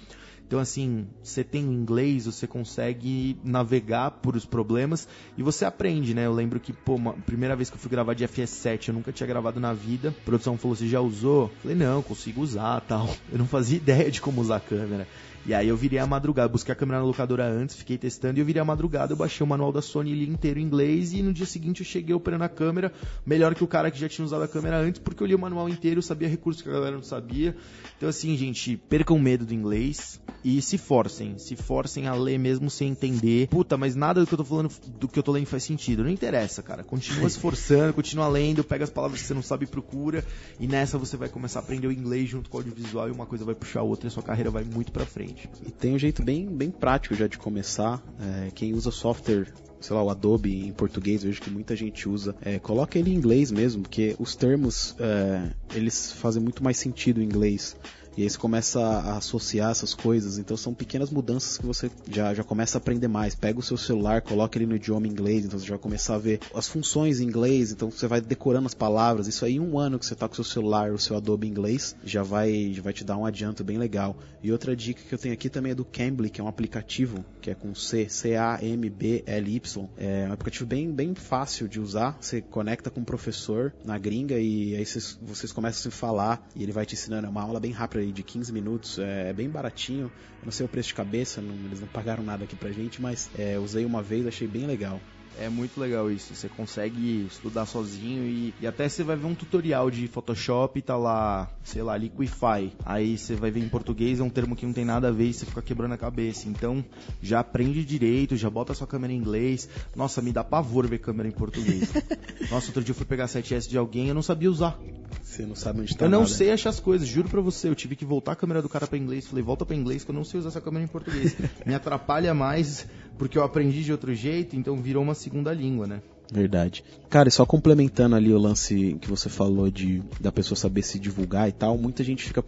Então, 0.51 0.59
assim, 0.59 1.07
você 1.23 1.45
tem 1.45 1.63
inglês, 1.63 2.25
você 2.25 2.45
consegue 2.45 3.37
navegar 3.41 4.11
por 4.11 4.35
os 4.35 4.45
problemas 4.45 5.07
e 5.37 5.41
você 5.41 5.63
aprende, 5.63 6.13
né? 6.13 6.25
Eu 6.25 6.33
lembro 6.33 6.59
que, 6.59 6.73
pô, 6.73 6.99
a 7.07 7.13
primeira 7.13 7.55
vez 7.55 7.69
que 7.69 7.77
eu 7.77 7.79
fui 7.79 7.89
gravar 7.89 8.13
de 8.15 8.27
FS7, 8.27 8.89
eu 8.89 8.93
nunca 8.93 9.13
tinha 9.13 9.25
gravado 9.25 9.61
na 9.61 9.71
vida. 9.71 10.09
A 10.09 10.25
produção 10.25 10.57
falou: 10.57 10.75
Você 10.75 10.89
já 10.89 10.99
usou? 10.99 11.43
Eu 11.43 11.61
falei: 11.61 11.77
Não, 11.77 12.03
consigo 12.03 12.41
usar 12.41 12.81
tal. 12.81 13.09
Eu 13.31 13.37
não 13.37 13.47
fazia 13.47 13.77
ideia 13.77 14.11
de 14.11 14.19
como 14.19 14.41
usar 14.41 14.57
a 14.57 14.59
câmera. 14.59 15.07
E 15.45 15.53
aí 15.53 15.67
eu 15.67 15.75
virei 15.75 15.97
a 15.97 16.05
madrugada, 16.05 16.47
busquei 16.47 16.71
a 16.71 16.75
câmera 16.75 16.99
na 16.99 17.05
locadora 17.05 17.45
antes, 17.45 17.75
fiquei 17.75 17.97
testando 17.97 18.37
e 18.37 18.41
eu 18.41 18.45
virei 18.45 18.61
a 18.61 18.65
madrugada, 18.65 19.13
eu 19.13 19.17
baixei 19.17 19.43
o 19.43 19.47
manual 19.47 19.71
da 19.71 19.81
Sony 19.81 20.11
ali 20.13 20.29
inteiro 20.29 20.59
em 20.59 20.63
inglês 20.63 21.13
e 21.13 21.21
no 21.23 21.33
dia 21.33 21.47
seguinte 21.47 21.81
eu 21.81 21.85
cheguei 21.85 22.13
operando 22.13 22.43
a 22.43 22.49
câmera, 22.49 22.93
melhor 23.25 23.55
que 23.55 23.63
o 23.63 23.67
cara 23.67 23.89
que 23.89 23.99
já 23.99 24.07
tinha 24.07 24.23
usado 24.23 24.43
a 24.43 24.47
câmera 24.47 24.77
antes, 24.77 25.01
porque 25.01 25.23
eu 25.23 25.27
li 25.27 25.33
o 25.33 25.39
manual 25.39 25.67
inteiro, 25.67 26.01
sabia 26.01 26.27
recursos 26.27 26.61
que 26.61 26.69
a 26.69 26.73
galera 26.73 26.95
não 26.95 27.03
sabia. 27.03 27.55
Então 27.97 28.07
assim, 28.07 28.37
gente, 28.37 28.77
percam 28.77 29.17
medo 29.17 29.45
do 29.45 29.53
inglês 29.53 30.21
e 30.43 30.61
se 30.61 30.77
forcem, 30.77 31.37
se 31.37 31.55
forcem 31.55 32.07
a 32.07 32.13
ler 32.13 32.37
mesmo 32.37 32.69
sem 32.69 32.89
entender. 32.89 33.47
Puta, 33.47 33.77
mas 33.77 33.95
nada 33.95 34.21
do 34.21 34.27
que 34.27 34.33
eu 34.33 34.37
tô 34.37 34.45
falando, 34.45 34.71
do 34.99 35.07
que 35.07 35.17
eu 35.17 35.23
tô 35.23 35.31
lendo 35.31 35.47
faz 35.47 35.63
sentido. 35.63 36.03
Não 36.03 36.09
interessa, 36.09 36.61
cara. 36.61 36.83
Continua 36.83 37.29
se 37.29 37.39
forçando, 37.39 37.93
continua 37.93 38.27
lendo, 38.27 38.63
pega 38.63 38.83
as 38.83 38.89
palavras 38.89 39.21
que 39.21 39.27
você 39.27 39.33
não 39.33 39.41
sabe 39.41 39.65
e 39.65 39.67
procura 39.67 40.23
e 40.59 40.67
nessa 40.67 40.97
você 40.97 41.17
vai 41.17 41.29
começar 41.29 41.59
a 41.59 41.61
aprender 41.63 41.87
o 41.87 41.91
inglês 41.91 42.29
junto 42.29 42.49
com 42.49 42.57
o 42.57 42.59
audiovisual 42.59 43.07
e 43.07 43.11
uma 43.11 43.25
coisa 43.25 43.43
vai 43.43 43.55
puxar 43.55 43.79
a 43.79 43.83
outra 43.83 44.07
e 44.07 44.09
a 44.09 44.11
sua 44.11 44.23
carreira 44.23 44.51
vai 44.51 44.63
muito 44.63 44.91
pra 44.91 45.05
frente. 45.05 45.30
E 45.65 45.71
tem 45.71 45.93
um 45.93 45.99
jeito 45.99 46.23
bem, 46.23 46.45
bem 46.47 46.71
prático 46.71 47.15
já 47.15 47.27
de 47.27 47.37
começar. 47.37 48.01
É, 48.19 48.51
quem 48.51 48.73
usa 48.73 48.91
software 48.91 49.53
sei 49.81 49.95
lá, 49.95 50.03
o 50.03 50.09
Adobe 50.09 50.67
em 50.67 50.71
português, 50.71 51.23
vejo 51.23 51.41
que 51.41 51.49
muita 51.49 51.75
gente 51.75 52.07
usa. 52.07 52.35
É, 52.41 52.59
coloca 52.59 52.97
ele 52.99 53.11
em 53.11 53.15
inglês 53.15 53.51
mesmo, 53.51 53.81
porque 53.81 54.15
os 54.19 54.35
termos, 54.35 54.95
é, 54.99 55.49
eles 55.75 56.11
fazem 56.11 56.41
muito 56.41 56.63
mais 56.63 56.77
sentido 56.77 57.19
em 57.19 57.25
inglês. 57.25 57.75
E 58.17 58.23
aí 58.23 58.29
você 58.29 58.37
começa 58.37 58.79
a 58.79 59.17
associar 59.17 59.71
essas 59.71 59.93
coisas. 59.93 60.37
Então 60.37 60.57
são 60.57 60.73
pequenas 60.73 61.09
mudanças 61.09 61.57
que 61.57 61.65
você 61.65 61.89
já, 62.09 62.33
já 62.33 62.43
começa 62.43 62.77
a 62.77 62.79
aprender 62.79 63.07
mais. 63.07 63.35
Pega 63.35 63.59
o 63.59 63.63
seu 63.63 63.77
celular, 63.77 64.21
coloca 64.21 64.57
ele 64.57 64.65
no 64.65 64.75
idioma 64.75 65.07
inglês, 65.07 65.45
então 65.45 65.57
você 65.59 65.65
já 65.65 65.71
vai 65.71 65.79
começar 65.79 66.15
a 66.15 66.19
ver 66.19 66.39
as 66.53 66.67
funções 66.67 67.19
em 67.19 67.25
inglês, 67.25 67.71
então 67.71 67.89
você 67.89 68.07
vai 68.07 68.21
decorando 68.21 68.67
as 68.67 68.73
palavras. 68.73 69.27
Isso 69.27 69.45
aí, 69.45 69.59
um 69.59 69.79
ano 69.79 69.97
que 69.97 70.05
você 70.05 70.15
tá 70.15 70.27
com 70.27 70.33
o 70.33 70.35
seu 70.35 70.43
celular, 70.43 70.91
o 70.91 70.99
seu 70.99 71.15
Adobe 71.15 71.47
inglês, 71.47 71.95
já 72.03 72.23
vai, 72.23 72.71
já 72.73 72.81
vai 72.81 72.93
te 72.93 73.03
dar 73.03 73.17
um 73.17 73.25
adianto 73.25 73.63
bem 73.63 73.77
legal. 73.77 74.15
E 74.43 74.51
outra 74.51 74.75
dica 74.75 75.01
que 75.07 75.13
eu 75.13 75.19
tenho 75.19 75.33
aqui 75.33 75.49
também 75.49 75.71
é 75.71 75.75
do 75.75 75.85
Cambly, 75.85 76.29
que 76.29 76.41
é 76.41 76.43
um 76.43 76.47
aplicativo 76.47 77.23
que 77.41 77.49
é 77.49 77.55
com 77.55 77.73
C, 77.73 78.09
C-A-M-B-L-Y. 78.09 79.89
É 79.97 80.27
um 80.27 80.33
aplicativo 80.33 80.65
bem, 80.65 80.91
bem 80.91 81.15
fácil 81.15 81.67
de 81.67 81.79
usar. 81.79 82.17
Você 82.19 82.41
conecta 82.41 82.89
com 82.89 83.01
um 83.01 83.05
professor 83.05 83.73
na 83.85 83.97
gringa 83.97 84.37
e 84.39 84.75
aí 84.75 84.85
vocês, 84.85 85.17
vocês 85.21 85.51
começam 85.51 85.79
a 85.79 85.91
se 85.91 85.97
falar 85.97 86.47
e 86.55 86.63
ele 86.63 86.71
vai 86.71 86.85
te 86.85 86.95
ensinando. 86.95 87.27
É 87.27 87.29
uma 87.29 87.41
aula 87.41 87.59
bem 87.59 87.71
rápida 87.71 88.00
aí, 88.01 88.11
de 88.11 88.23
15 88.23 88.51
minutos, 88.51 88.99
é 88.99 89.33
bem 89.33 89.49
baratinho. 89.49 90.05
Eu 90.41 90.45
não 90.45 90.51
sei 90.51 90.65
o 90.65 90.69
preço 90.69 90.89
de 90.89 90.95
cabeça, 90.95 91.41
não, 91.41 91.55
eles 91.65 91.79
não 91.79 91.87
pagaram 91.87 92.23
nada 92.23 92.43
aqui 92.43 92.55
pra 92.55 92.71
gente, 92.71 93.01
mas 93.01 93.29
é, 93.33 93.59
usei 93.59 93.85
uma 93.85 94.01
vez, 94.01 94.25
achei 94.25 94.47
bem 94.47 94.65
legal. 94.65 95.01
É 95.37 95.49
muito 95.49 95.79
legal 95.79 96.11
isso. 96.11 96.35
Você 96.35 96.49
consegue 96.49 97.25
estudar 97.25 97.65
sozinho 97.65 98.23
e, 98.25 98.53
e, 98.59 98.67
até 98.67 98.87
você 98.87 99.03
vai 99.03 99.15
ver 99.15 99.25
um 99.25 99.35
tutorial 99.35 99.89
de 99.89 100.07
Photoshop 100.07 100.77
e 100.77 100.81
tá 100.81 100.97
lá, 100.97 101.49
sei 101.63 101.81
lá, 101.81 101.97
Liquify. 101.97 102.71
Aí 102.85 103.17
você 103.17 103.35
vai 103.35 103.49
ver 103.49 103.61
em 103.61 103.69
português, 103.69 104.19
é 104.19 104.23
um 104.23 104.29
termo 104.29 104.55
que 104.55 104.65
não 104.65 104.73
tem 104.73 104.85
nada 104.85 105.07
a 105.07 105.11
ver 105.11 105.29
e 105.29 105.33
você 105.33 105.45
fica 105.45 105.61
quebrando 105.61 105.93
a 105.93 105.97
cabeça. 105.97 106.47
Então, 106.47 106.83
já 107.21 107.39
aprende 107.39 107.83
direito, 107.85 108.35
já 108.35 108.49
bota 108.49 108.73
sua 108.73 108.87
câmera 108.87 109.13
em 109.13 109.17
inglês. 109.17 109.67
Nossa, 109.95 110.21
me 110.21 110.31
dá 110.31 110.43
pavor 110.43 110.87
ver 110.87 110.99
câmera 110.99 111.27
em 111.27 111.31
português. 111.31 111.91
Nossa, 112.51 112.67
outro 112.67 112.83
dia 112.83 112.91
eu 112.91 112.95
fui 112.95 113.05
pegar 113.05 113.25
7S 113.25 113.67
de 113.67 113.77
alguém 113.77 114.05
e 114.05 114.09
eu 114.09 114.15
não 114.15 114.21
sabia 114.21 114.49
usar. 114.49 114.79
Você 115.23 115.45
não 115.45 115.55
sabe 115.55 115.81
onde 115.81 115.95
tá 115.95 116.05
Eu 116.05 116.09
não 116.09 116.21
nada. 116.21 116.31
sei 116.31 116.51
achar 116.51 116.69
as 116.69 116.79
coisas, 116.79 117.07
juro 117.07 117.29
pra 117.29 117.39
você. 117.41 117.69
Eu 117.69 117.75
tive 117.75 117.95
que 117.95 118.03
voltar 118.03 118.33
a 118.33 118.35
câmera 118.35 118.61
do 118.61 118.67
cara 118.67 118.85
pra 118.85 118.97
inglês. 118.97 119.27
Falei, 119.27 119.43
volta 119.43 119.65
pra 119.65 119.75
inglês 119.75 120.03
que 120.03 120.11
eu 120.11 120.15
não 120.15 120.25
sei 120.25 120.39
usar 120.39 120.49
essa 120.49 120.61
câmera 120.61 120.83
em 120.83 120.87
português. 120.87 121.35
Me 121.65 121.73
atrapalha 121.73 122.33
mais 122.33 122.85
porque 123.21 123.37
eu 123.37 123.43
aprendi 123.43 123.83
de 123.83 123.91
outro 123.91 124.15
jeito, 124.15 124.55
então 124.55 124.75
virou 124.77 125.03
uma 125.03 125.13
segunda 125.13 125.53
língua, 125.53 125.85
né? 125.85 126.01
Verdade. 126.33 126.83
Cara, 127.07 127.29
e 127.29 127.31
só 127.31 127.45
complementando 127.45 128.15
ali 128.15 128.33
o 128.33 128.37
lance 128.39 128.97
que 128.99 129.07
você 129.07 129.29
falou 129.29 129.69
de 129.69 130.01
da 130.19 130.31
pessoa 130.31 130.57
saber 130.57 130.81
se 130.81 130.97
divulgar 130.97 131.47
e 131.47 131.51
tal, 131.51 131.77
muita 131.77 132.03
gente 132.03 132.23
fica 132.23 132.41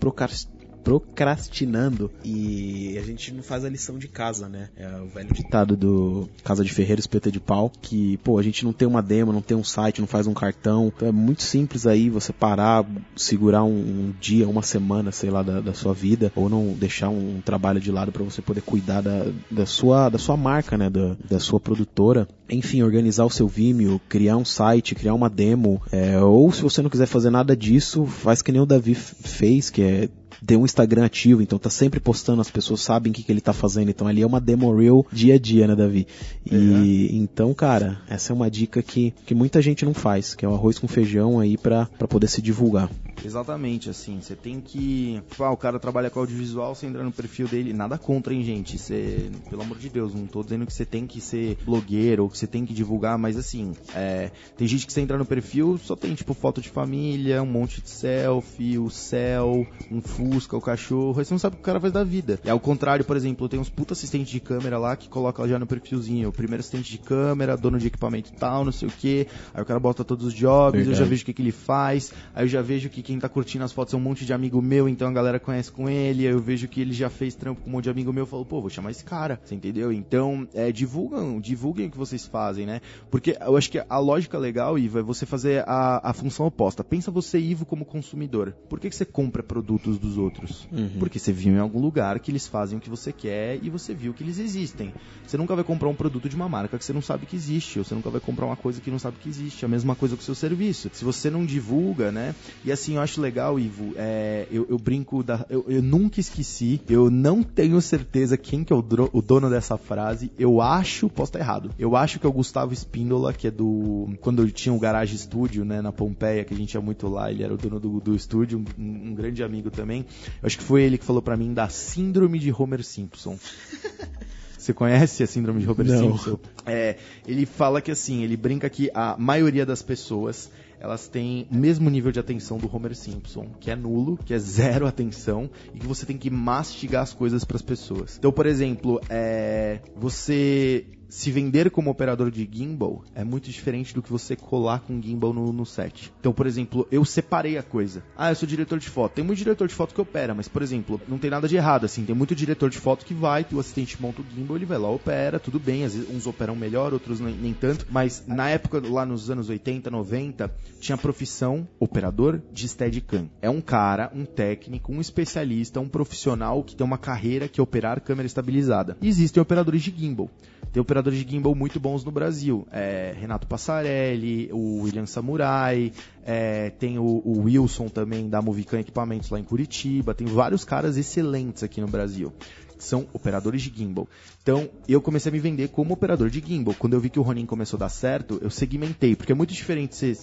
procrastinando 0.84 2.12
e 2.24 2.98
a 2.98 3.02
gente 3.02 3.34
não 3.34 3.42
faz 3.42 3.64
a 3.64 3.70
lição 3.70 3.98
de 3.98 4.08
casa, 4.08 4.50
né? 4.50 4.70
É 4.76 4.88
o 5.00 5.08
velho 5.08 5.34
ditado 5.34 5.78
do 5.78 6.30
Casa 6.44 6.64
de 6.64 6.72
Ferreiro 6.72 7.00
Espeta 7.00 7.32
de 7.32 7.40
Pau, 7.40 7.72
que, 7.82 8.18
pô, 8.18 8.38
a 8.38 8.44
gente 8.44 8.66
não 8.66 8.74
tem 8.74 8.88
uma 8.88 9.02
demo, 9.02 9.32
não 9.32 9.42
tem 9.42 9.56
um 9.56 9.64
site, 9.64 10.02
não 10.02 10.08
faz 10.08 10.28
um 10.28 10.34
cartão. 10.34 10.92
Então 10.96 11.08
é 11.08 11.12
muito 11.12 11.42
simples 11.42 11.88
aí 11.88 12.10
você 12.10 12.34
parar, 12.34 12.86
segurar 13.16 13.64
um, 13.64 13.70
um 13.70 14.14
dia, 14.20 14.48
uma 14.48 14.62
semana, 14.62 15.12
sei 15.12 15.30
lá, 15.30 15.42
da, 15.42 15.62
da, 15.62 15.74
sua 15.74 15.94
vida, 15.94 16.32
ou 16.36 16.50
não 16.50 16.74
deixar 16.74 17.10
um, 17.10 17.38
um 17.38 17.42
trabalho 17.42 17.80
de 17.80 17.92
lado 17.92 18.12
para 18.12 18.24
você 18.24 18.42
poder 18.42 18.62
cuidar 18.62 19.02
da, 19.02 19.28
da, 19.50 19.66
sua, 19.66 20.10
da 20.10 20.18
sua 20.18 20.36
marca, 20.36 20.78
né? 20.78 20.90
Da, 20.90 21.16
da 21.30 21.40
sua 21.40 21.60
produtora. 21.60 22.28
Enfim, 22.50 22.84
organizar 22.84 23.26
o 23.26 23.30
seu 23.30 23.48
Vimeo, 23.48 24.02
criar 24.10 24.38
um 24.38 24.46
site, 24.46 24.96
criar 24.96 25.14
uma 25.14 25.30
demo, 25.30 25.82
é, 25.92 26.20
ou 26.20 26.52
se 26.52 26.62
você 26.62 26.82
não 26.82 26.90
quiser 26.90 27.08
fazer 27.08 27.30
nada 27.30 27.56
disso, 27.56 28.06
faz 28.06 28.42
que 28.42 28.52
nem 28.52 28.62
o 28.62 28.66
Davi 28.66 28.94
fez, 28.94 29.70
que 29.70 29.82
é 29.82 30.10
ter 30.46 30.58
um 30.58 30.66
Instagram 30.66 31.06
ativo, 31.06 31.42
então 31.42 31.58
tá 31.58 31.70
sempre 31.70 32.00
postando, 32.00 32.42
as 32.42 32.52
pessoas 32.52 32.82
sabem 32.82 33.12
o 33.12 33.16
que, 33.16 33.24
que 33.24 33.32
ele 33.32 33.42
tá 33.42 33.54
fazendo, 33.54 33.90
então 33.90 34.08
ali 34.08 34.22
é 34.22 34.28
uma 34.28 34.40
demo 34.40 34.76
real 34.76 35.06
dia 35.12 35.36
a 35.36 35.40
dia, 35.40 35.68
né, 35.68 35.76
Davi? 35.76 36.08
E 36.46 37.10
é. 37.12 37.16
então, 37.16 37.54
cara, 37.54 38.02
essa 38.08 38.32
é 38.32 38.36
uma 38.36 38.50
dica 38.50 38.82
que, 38.82 39.14
que 39.26 39.34
muita 39.34 39.62
gente 39.62 39.86
não 39.86 39.94
faz, 39.94 40.36
que 40.36 40.46
é 40.46 40.48
o 40.48 40.54
arroz 40.54 40.78
com 40.80 40.88
feijão 40.88 41.40
aí 41.40 41.58
pra, 41.58 41.86
pra 41.98 42.08
poder 42.08 42.28
se 42.28 42.42
divulgar. 42.42 42.90
Exatamente, 43.24 43.90
assim, 43.90 44.20
você 44.22 44.36
tem 44.36 44.60
que. 44.60 45.22
Ah, 45.40 45.52
o 45.52 45.58
cara 45.58 45.80
trabalha 45.80 46.10
com 46.10 46.20
audiovisual, 46.20 46.76
você 46.76 46.88
entra 46.88 47.04
no 47.04 47.12
perfil 47.12 47.48
dele, 47.48 47.72
nada 47.72 47.98
contra, 47.98 48.34
hein, 48.34 48.44
gente? 48.44 48.78
Você, 48.78 49.30
pelo 49.50 49.62
amor 49.62 49.78
de 49.78 49.90
Deus, 49.90 50.14
não 50.14 50.26
tô 50.26 50.44
dizendo 50.44 50.66
que 50.66 50.74
você 50.74 50.86
tem 50.86 51.08
que 51.08 51.22
ser 51.22 51.58
blogueiro 51.64 52.24
ou 52.24 52.30
que 52.30 52.38
você 52.38 52.48
tem 52.48 52.66
que 52.66 52.74
divulgar, 52.74 53.18
mas 53.18 53.38
assim, 53.38 53.74
é, 53.96 54.32
tem 54.58 54.68
gente 54.68 54.86
que 54.86 54.92
você 54.92 55.02
entra 55.02 55.18
no 55.18 55.26
perfil, 55.26 55.78
só 55.78 55.96
tem 55.96 56.14
tipo 56.16 56.34
foto 56.34 56.60
de 56.60 56.70
família, 56.70 57.42
um 57.42 57.46
monte 57.46 57.82
de 57.82 57.90
selfie, 57.90 58.78
o 58.78 58.90
céu, 58.90 59.66
um 59.90 60.02
fusca, 60.34 60.58
o 60.58 60.62
cachorro, 60.62 61.20
aí 61.20 61.26
você 61.26 61.34
não 61.34 61.40
sabe 61.40 61.54
o 61.54 61.58
que 61.58 61.62
o 61.62 61.66
cara 61.66 61.80
faz 61.80 61.94
da 61.94 62.04
vida. 62.04 62.40
E 62.44 62.50
ao 62.50 62.60
contrário, 62.60 63.06
por 63.06 63.16
exemplo, 63.16 63.48
tem 63.48 63.60
uns 63.60 63.70
puta 63.70 63.94
assistentes 63.94 64.32
de 64.32 64.40
câmera 64.40 64.78
lá 64.80 64.96
que 64.96 65.08
coloca 65.08 65.48
já 65.48 65.60
no 65.60 65.68
perfilzinho, 65.68 66.30
o 66.30 66.32
primeiro 66.32 66.62
assistente 66.62 66.92
de 66.92 66.98
câmera, 66.98 67.56
dono 67.56 67.78
de 67.78 67.88
equipamento 67.88 68.32
tal, 68.34 68.66
não 68.66 68.72
sei 68.72 68.88
o 68.88 68.92
que, 68.92 69.28
aí 69.54 69.62
o 69.62 69.66
cara 69.66 69.80
bota 69.80 70.04
todos 70.04 70.26
os 70.26 70.34
jobs, 70.34 70.80
Verdade. 70.80 70.98
eu 70.98 71.04
já 71.04 71.10
vejo 71.10 71.24
o 71.24 71.26
que, 71.26 71.34
que 71.34 71.42
ele 71.42 71.52
faz, 71.52 72.12
aí 72.34 72.46
eu 72.46 72.48
já 72.48 72.62
vejo 72.62 72.90
que 72.90 73.02
quem 73.02 73.20
tá 73.20 73.30
curtindo 73.30 73.64
as 73.64 73.72
fotos 73.72 73.94
é 73.94 73.98
um 73.98 74.00
monte 74.00 74.26
de 74.26 74.34
amigo 74.34 74.62
meu, 74.62 74.90
então 74.90 75.08
a 75.08 75.12
galera 75.12 75.40
conhece 75.40 75.72
com 75.72 75.90
ele, 75.90 76.24
eu 76.24 76.40
vejo 76.40 76.68
que 76.68 76.82
ele 76.82 76.94
já 76.94 77.10
fez 77.10 77.36
trampo 77.36 77.62
com 77.62 77.70
um 77.70 77.74
monte 77.74 77.86
de 77.86 77.90
amigo 77.90 78.12
meu, 78.12 78.24
eu 78.24 78.28
falo, 78.28 78.46
pô, 78.46 78.60
vou 78.60 78.70
chamar 78.70 78.92
esse 78.92 79.04
cara, 79.04 79.40
você 79.44 79.56
entendeu? 79.56 79.92
Então, 79.92 80.48
é, 80.54 80.72
divulgam, 80.72 81.40
divulguem 81.40 81.88
o 81.88 81.92
que 81.92 81.98
vocês 81.98 82.26
fazem, 82.26 82.66
né? 82.66 82.82
Porque 83.12 83.38
eu 83.40 83.56
acho 83.56 83.70
que 83.70 83.84
a 83.88 84.00
lógica 84.00 84.38
legal, 84.38 84.80
Ivo, 84.80 85.00
é 85.00 85.04
você 85.04 85.26
fazer 85.26 85.64
a, 85.68 86.10
a 86.10 86.14
função 86.14 86.46
oposta. 86.46 86.84
Pensa 86.84 87.12
você, 87.12 87.38
Ivo, 87.40 87.66
como 87.66 87.86
consumidor. 87.86 88.56
Por 88.70 88.80
que, 88.80 88.90
que 88.90 88.96
você 88.96 89.06
compra 89.06 89.44
produtos 89.44 90.00
dos 90.00 90.18
outros? 90.18 90.23
Uhum. 90.72 90.90
Porque 91.00 91.20
você 91.20 91.32
viu 91.32 91.54
em 91.54 91.60
algum 91.60 91.80
lugar 91.80 92.20
que 92.20 92.32
eles 92.32 92.48
fazem 92.48 92.78
o 92.78 92.82
que 92.82 92.90
você 92.90 93.12
quer 93.12 93.60
e 93.62 93.70
você 93.70 93.94
viu 93.94 94.14
que 94.14 94.24
eles 94.24 94.40
existem. 94.40 94.94
Você 95.26 95.38
nunca 95.38 95.56
vai 95.56 95.64
comprar 95.64 95.90
um 95.90 95.96
produto 95.96 96.30
de 96.30 96.36
uma 96.36 96.50
marca 96.50 96.78
que 96.78 96.86
você 96.86 96.94
não 96.94 97.02
sabe 97.02 97.26
que 97.26 97.36
existe, 97.36 97.80
ou 97.80 97.86
você 97.86 97.96
nunca 97.96 98.10
vai 98.10 98.22
comprar 98.22 98.46
uma 98.46 98.56
coisa 98.56 98.82
que 98.82 98.92
não 98.92 99.00
sabe 99.00 99.18
que 99.20 99.30
existe. 99.30 99.66
A 99.66 99.68
mesma 99.68 99.96
coisa 99.96 100.16
com 100.16 100.22
o 100.22 100.26
seu 100.26 100.36
serviço. 100.36 100.90
Se 100.94 101.04
você 101.04 101.30
não 101.30 101.46
divulga, 101.46 102.12
né? 102.12 102.36
E 102.64 102.72
assim, 102.72 102.96
eu 102.96 103.02
acho 103.02 103.22
legal, 103.22 103.60
Ivo, 103.60 103.94
é, 103.96 104.48
eu, 104.52 104.66
eu, 104.70 104.78
brinco, 104.78 105.24
da, 105.24 105.46
eu, 105.50 105.66
eu, 105.68 105.82
nunca 105.82 106.20
esqueci, 106.20 106.82
eu 106.90 107.10
não 107.10 107.44
tenho 107.44 107.80
certeza 107.82 108.38
quem 108.38 108.64
que 108.64 108.72
é 108.72 108.76
o, 108.76 108.84
o, 109.12 109.22
dono 109.22 109.50
dessa 109.50 109.78
frase, 109.78 110.32
eu 110.38 110.62
acho, 110.62 111.10
posso 111.10 111.30
estar 111.30 111.40
errado, 111.40 111.72
eu 111.78 111.96
acho 111.96 112.20
que 112.20 112.26
é 112.26 112.30
o 112.30 112.34
Gustavo 112.34 112.74
Espíndola, 112.74 113.34
que 113.34 113.48
é 113.48 113.52
do, 113.52 114.10
quando 114.22 114.50
tinha 114.52 114.74
o 114.74 114.80
Garage 114.80 115.18
Studio, 115.18 115.66
né, 115.66 115.82
na 115.82 115.92
Pompeia, 115.92 116.44
que 116.44 116.54
a 116.54 116.58
gente 116.58 116.74
ia 116.74 116.82
muito 116.82 117.08
lá, 117.08 117.32
ele 117.32 117.44
era 117.44 117.54
o 117.54 117.58
dono 117.58 117.80
do, 117.80 118.00
do 118.00 118.16
estúdio, 118.16 118.64
um, 118.78 119.10
um 119.10 119.14
grande 119.14 119.44
amigo 119.44 119.70
também, 119.70 120.03
eu 120.42 120.46
acho 120.48 120.58
que 120.58 120.64
foi 120.64 120.84
ele 120.84 120.98
que 120.98 121.06
falou 121.06 121.22
para 121.22 121.38
mim 121.38 121.54
da 121.54 121.70
síndrome 121.70 122.40
de 122.40 122.52
Homer 122.52 122.84
Simpson. 122.84 123.38
Você 124.58 124.74
conhece 124.74 125.22
a 125.22 125.28
síndrome 125.28 125.62
de 125.62 125.70
Homer 125.70 125.86
Não. 125.86 126.18
Simpson? 126.18 126.40
É, 126.66 126.96
ele 127.28 127.46
fala 127.46 127.82
que 127.82 127.92
assim, 127.92 128.24
ele 128.24 128.38
brinca 128.38 128.70
que 128.70 128.90
a 128.94 129.18
maioria 129.18 129.66
das 129.66 129.82
pessoas 129.82 130.50
elas 130.80 131.08
têm 131.08 131.48
o 131.50 131.56
mesmo 131.56 131.90
nível 131.90 132.12
de 132.12 132.20
atenção 132.20 132.58
do 132.58 132.74
Homer 132.74 132.94
Simpson, 132.94 133.48
que 133.60 133.72
é 133.72 133.76
nulo, 133.76 134.18
que 134.18 134.34
é 134.34 134.38
zero 134.38 134.86
atenção 134.86 135.50
e 135.74 135.80
que 135.80 135.88
você 135.88 136.06
tem 136.06 136.18
que 136.18 136.30
mastigar 136.30 137.04
as 137.04 137.14
coisas 137.14 137.46
para 137.46 137.56
as 137.56 137.62
pessoas. 137.62 138.18
Então, 138.18 138.34
por 138.34 138.46
exemplo, 138.46 139.00
é, 139.10 139.80
você 139.96 140.86
se 141.14 141.30
vender 141.30 141.70
como 141.70 141.92
operador 141.92 142.32
de 142.32 142.50
gimbal 142.52 143.04
é 143.14 143.24
muito 143.24 143.48
diferente 143.52 143.94
do 143.94 144.02
que 144.02 144.12
você 144.12 144.36
colar 144.36 144.80
com 144.80 145.00
gimbal 145.00 145.32
no, 145.32 145.54
no 145.54 145.64
set. 145.64 146.12
Então, 146.20 146.34
por 146.34 146.48
exemplo, 146.48 146.88
eu 146.92 147.06
separei 147.06 147.56
a 147.56 147.62
coisa. 147.62 148.04
Ah, 148.18 148.32
eu 148.32 148.36
sou 148.36 148.48
diretor 148.48 148.80
de 148.80 148.90
foto. 148.90 149.14
Tem 149.14 149.24
muito 149.24 149.38
diretor 149.38 149.68
de 149.68 149.76
foto 149.76 149.94
que 149.94 150.02
opera, 150.02 150.34
mas, 150.34 150.48
por 150.48 150.64
exemplo, 150.64 151.00
não 151.08 151.20
tem 151.20 151.30
nada 151.30 151.48
de 151.48 151.56
errado, 151.56 151.86
assim. 151.86 152.04
Tem 152.04 152.16
muito 152.16 152.34
diretor 152.34 152.68
de 152.68 152.80
foto 152.80 153.06
que 153.06 153.14
vai, 153.14 153.46
o 153.54 153.60
assistente 153.60 154.02
monta 154.02 154.24
o 154.24 154.26
gimbal, 154.36 154.58
ele 154.58 154.66
vai 154.66 154.80
lá, 154.80 154.90
opera, 154.90 155.40
tudo 155.40 155.60
bem. 155.60 155.84
Às 155.84 155.94
vezes 155.94 156.10
uns 156.10 156.26
operam 156.26 156.56
melhor, 156.56 156.94
outros 156.94 157.20
nem, 157.20 157.36
nem 157.36 157.54
tanto. 157.54 157.86
Mas 157.92 158.24
na 158.26 158.50
época, 158.50 158.82
lá 158.84 159.06
nos 159.06 159.30
anos 159.30 159.50
80, 159.50 159.92
90, 159.92 160.52
tinha 160.80 160.96
a 160.96 160.98
profissão 160.98 161.68
operador 161.80 162.42
de 162.52 162.68
Steadicam. 162.68 163.30
É 163.40 163.52
um 163.52 163.62
cara, 163.62 164.12
um 164.16 164.26
técnico, 164.26 164.92
um 164.92 165.00
especialista, 165.00 165.80
um 165.80 165.88
profissional 165.88 166.64
que 166.64 166.76
tem 166.76 166.84
uma 166.84 166.98
carreira 166.98 167.48
que 167.48 167.60
é 167.60 167.64
operar 167.64 168.02
câmera 168.02 168.26
estabilizada. 168.26 168.98
E 169.00 169.08
existem 169.08 169.40
operadores 169.40 169.84
de 169.84 169.94
gimbal. 169.96 170.28
Tem 170.74 170.82
operadores 170.82 171.24
de 171.24 171.32
gimbal 171.32 171.54
muito 171.54 171.80
bons 171.80 172.04
no 172.04 172.10
Brasil. 172.10 172.68
É, 172.72 173.14
Renato 173.16 173.46
Passarelli, 173.46 174.50
o 174.52 174.82
William 174.82 175.06
Samurai, 175.06 175.94
é, 176.26 176.72
tem 176.72 176.98
o, 176.98 177.22
o, 177.24 177.42
Wilson 177.44 177.90
também 177.90 178.28
da 178.28 178.42
Movicam 178.42 178.80
Equipamentos 178.80 179.30
lá 179.30 179.40
em 179.40 179.44
Curitiba. 179.44 180.16
Tem 180.16 180.26
vários 180.26 180.66
caras 180.66 180.98
excelentes 180.98 181.62
aqui 181.62 181.80
no 181.80 181.88
Brasil. 181.88 182.34
São 182.80 183.06
operadores 183.14 183.62
de 183.62 183.72
gimbal. 183.78 184.10
Então, 184.42 184.68
eu 184.90 185.00
comecei 185.00 185.30
a 185.30 185.34
me 185.34 185.40
vender 185.40 185.68
como 185.68 185.94
operador 185.94 186.28
de 186.32 186.40
gimbal. 186.40 186.74
Quando 186.74 186.94
eu 186.94 187.00
vi 187.00 187.12
que 187.12 187.20
o 187.20 187.24
Ronin 187.24 187.46
começou 187.46 187.78
a 187.78 187.82
dar 187.82 187.90
certo, 187.90 188.40
eu 188.42 188.50
segmentei. 188.50 189.16
Porque 189.16 189.32
é 189.32 189.36
muito 189.36 189.54
diferente 189.54 189.96
ser... 189.96 190.18